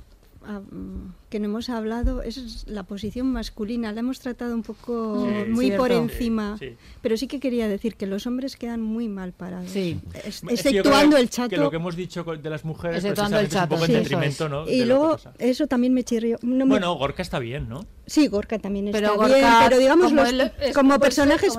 que 1.31 1.39
no 1.41 1.47
hemos 1.47 1.69
hablado 1.71 2.23
es 2.23 2.65
la 2.67 2.83
posición 2.83 3.33
masculina. 3.33 3.93
La 3.93 4.01
hemos 4.01 4.21
tratado 4.21 4.55
un 4.55 4.63
poco 4.63 5.27
Sí, 5.27 5.51
muy 5.51 5.67
cierto. 5.67 5.83
por 5.83 5.93
encima. 5.93 6.57
Sí, 6.59 6.69
sí. 6.71 6.77
Pero 7.01 7.17
sí 7.17 7.27
que 7.27 7.41
quería 7.41 7.69
decir 7.69 7.97
que 7.97 8.07
los 8.07 8.27
hombres 8.27 8.57
quedan 8.57 8.81
muy 8.83 9.09
mal 9.09 9.33
parados. 9.33 9.71
Sí. 9.71 10.01
Es- 10.25 10.41
que 10.43 10.55
exceptuando 10.55 11.17
el 11.17 11.25
Que 11.27 11.31
chato. 11.31 11.57
lo 11.57 11.71
que 11.71 11.77
hemos 11.77 11.97
dicho 11.97 12.25
de 12.25 12.51
las 12.51 12.65
mujeres 12.65 12.99
Exceptuando 12.99 13.39
el 13.39 13.47
precisamente 13.47 13.57
es 13.57 13.63
un 13.63 13.69
poco 13.69 13.81
chato, 13.87 13.93
en 13.97 14.03
detrimento, 14.03 14.45
es. 14.45 14.51
¿no? 14.51 14.63
Y 14.69 14.73
de 14.73 14.79
que 14.79 14.87
luego 14.87 15.17
eso 15.39 15.67
también 15.67 15.95
me 15.95 16.05
chirrió. 16.05 16.39
No 16.43 16.67
me- 16.67 16.71
Bueno, 16.73 16.95
Gorka 16.97 17.23
está 17.23 17.39
bien, 17.39 17.69
¿no? 17.69 17.87
Sí, 18.07 18.27
Gorka 18.29 18.59
también 18.59 18.89
está 18.89 18.99
Pero 18.99 19.17
bien, 19.27 19.47
pero 19.69 19.79
digamos 19.79 20.07
como 20.09 20.23
los- 20.23 20.31
él 20.33 20.53
como 20.75 20.99
personajes 20.99 21.53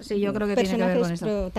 sí, 0.00 0.18
yo 0.20 0.32
mm, 0.32 0.34
creo 0.34 0.48
que 0.48 0.54
tiene 0.56 0.76
que 0.76 0.84
ver 0.84 0.98
con 0.98 1.08
personajes 1.08 1.22
eso. 1.22 1.50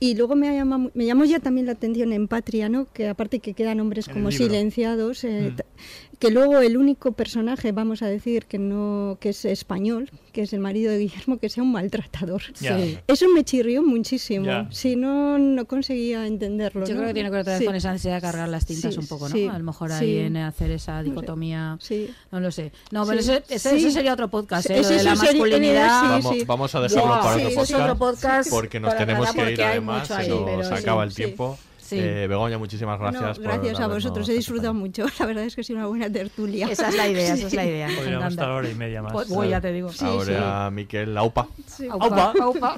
Y 0.00 0.14
luego 0.14 0.36
me 0.36 0.54
llama 0.54 0.90
me 0.94 1.04
llamó 1.06 1.24
ya 1.24 1.40
también 1.40 1.66
la 1.66 1.72
atención 1.72 2.12
en 2.12 2.28
Patria, 2.28 2.68
¿no? 2.68 2.86
Que 2.92 3.08
aparte 3.08 3.40
que 3.40 3.54
quedan 3.54 3.80
hombres 3.80 4.06
como 4.08 4.30
silenciados, 4.30 5.24
eh, 5.24 5.52
Mm. 5.52 6.07
Que 6.18 6.30
luego 6.30 6.58
el 6.58 6.76
único 6.76 7.12
personaje, 7.12 7.72
vamos 7.72 8.02
a 8.02 8.06
decir 8.06 8.46
que 8.46 8.58
no 8.58 9.18
que 9.20 9.28
es 9.30 9.44
español, 9.44 10.10
que 10.32 10.42
es 10.42 10.52
el 10.52 10.60
marido 10.60 10.90
de 10.90 10.98
Guillermo, 10.98 11.38
que 11.38 11.48
sea 11.48 11.62
un 11.62 11.72
maltratador. 11.72 12.42
Sí. 12.54 12.98
Eso 13.06 13.26
me 13.34 13.44
chirrió 13.44 13.82
muchísimo. 13.82 14.66
Si 14.70 14.96
no 14.96 15.38
no 15.38 15.64
conseguía 15.66 16.26
entenderlo. 16.26 16.86
Yo 16.86 16.94
¿no? 16.94 17.00
creo 17.00 17.08
que 17.08 17.14
tiene 17.14 17.28
que 17.28 17.32
ver 17.32 17.40
otra 17.42 17.52
vez 17.54 17.60
Sí. 17.60 17.66
con 17.66 17.74
esa 17.76 17.92
necesidad 17.92 18.16
de 18.16 18.20
cargar 18.20 18.48
las 18.48 18.66
tintas 18.66 18.94
Sí, 18.94 19.00
un 19.00 19.06
poco, 19.06 19.28
¿no? 19.28 19.34
sí, 19.34 19.46
a 19.46 19.58
lo 19.58 19.64
mejor 19.64 19.90
sí. 19.90 19.96
ahí 20.04 20.18
en 20.18 20.36
hacer 20.38 20.70
esa 20.70 21.02
dicotomía. 21.02 21.76
Sí. 21.80 22.10
No 22.30 22.40
lo 22.40 22.50
sé. 22.50 22.72
No, 22.90 23.06
pero 23.06 23.22
Sí, 23.22 23.30
ese, 23.32 23.42
ese- 23.54 23.70
sí. 23.70 23.76
ese 23.76 23.90
sería 23.92 24.12
otro 24.12 24.28
podcast, 24.28 24.68
¿eh? 24.70 24.82
Lo 24.82 24.88
de 24.88 25.02
la 25.04 25.14
masculinidad. 25.14 26.00
sí, 26.00 26.08
Vamos, 26.08 26.34
sí. 26.36 26.44
vamos 26.44 26.74
a 26.74 26.80
dejarlo 26.80 27.06
Buah, 27.06 27.20
para 27.22 27.36
sí, 27.38 27.44
otro 27.44 27.54
podcast, 27.54 27.80
otro 27.82 27.96
podcast 27.98 28.50
porque 28.50 28.80
nos 28.80 28.96
tenemos 28.96 29.32
que 29.32 29.52
ir 29.52 29.62
además, 29.62 30.08
se 30.08 30.28
nos 30.28 30.70
acaba 30.72 31.04
el 31.04 31.10
sí. 31.10 31.16
tiempo. 31.24 31.58
Sí. 31.88 31.98
Eh, 31.98 32.26
Begoña, 32.28 32.58
muchísimas 32.58 32.98
No, 33.00 33.06
gracias. 33.10 33.38
por 33.38 33.44
gracias 33.46 33.80
a 33.80 33.84
habernos 33.84 34.04
vosotros, 34.04 34.28
he 34.28 34.34
disfrutado 34.34 34.74
mucho. 34.74 35.06
La 35.18 35.24
verdad 35.26 35.44
es 35.44 35.54
que 35.54 35.62
ha 35.62 35.64
sido 35.64 35.78
una 35.78 35.86
buena 35.88 36.10
tertulia. 36.12 36.68
Esa 36.70 36.90
es 36.90 36.96
la 36.96 37.08
idea, 37.08 37.32
esa 37.32 37.46
es 37.46 37.54
la 37.54 37.64
idea. 37.66 37.88
Podríamos 37.96 38.28
estar 38.28 38.50
hora 38.50 38.68
y 38.68 38.74
media 38.74 39.00
más. 39.00 39.12
Pues, 39.12 39.28
voy, 39.30 39.48
ya 39.48 39.60
te 39.60 39.72
digo. 39.72 39.90
Ahora, 40.00 40.70
Miquel 40.70 41.14
Laupa. 41.14 41.48
Aupa, 41.90 42.34
aupa. 42.42 42.76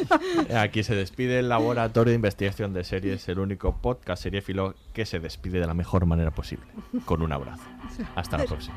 Aquí 0.60 0.82
se 0.82 0.96
despide 0.96 1.38
el 1.38 1.48
Laboratorio 1.48 2.10
de 2.10 2.16
Investigación 2.16 2.72
de 2.72 2.82
Series, 2.82 3.28
el 3.28 3.38
único 3.38 3.76
podcast 3.80 4.22
seriéfilo 4.24 4.74
que 4.92 5.06
se 5.06 5.20
despide 5.20 5.60
de 5.60 5.66
la 5.66 5.74
mejor 5.74 6.04
manera 6.06 6.32
posible, 6.32 6.66
con 7.04 7.22
un 7.22 7.32
abrazo. 7.32 7.62
Hasta 8.16 8.38
la 8.38 8.44
próxima. 8.44 8.74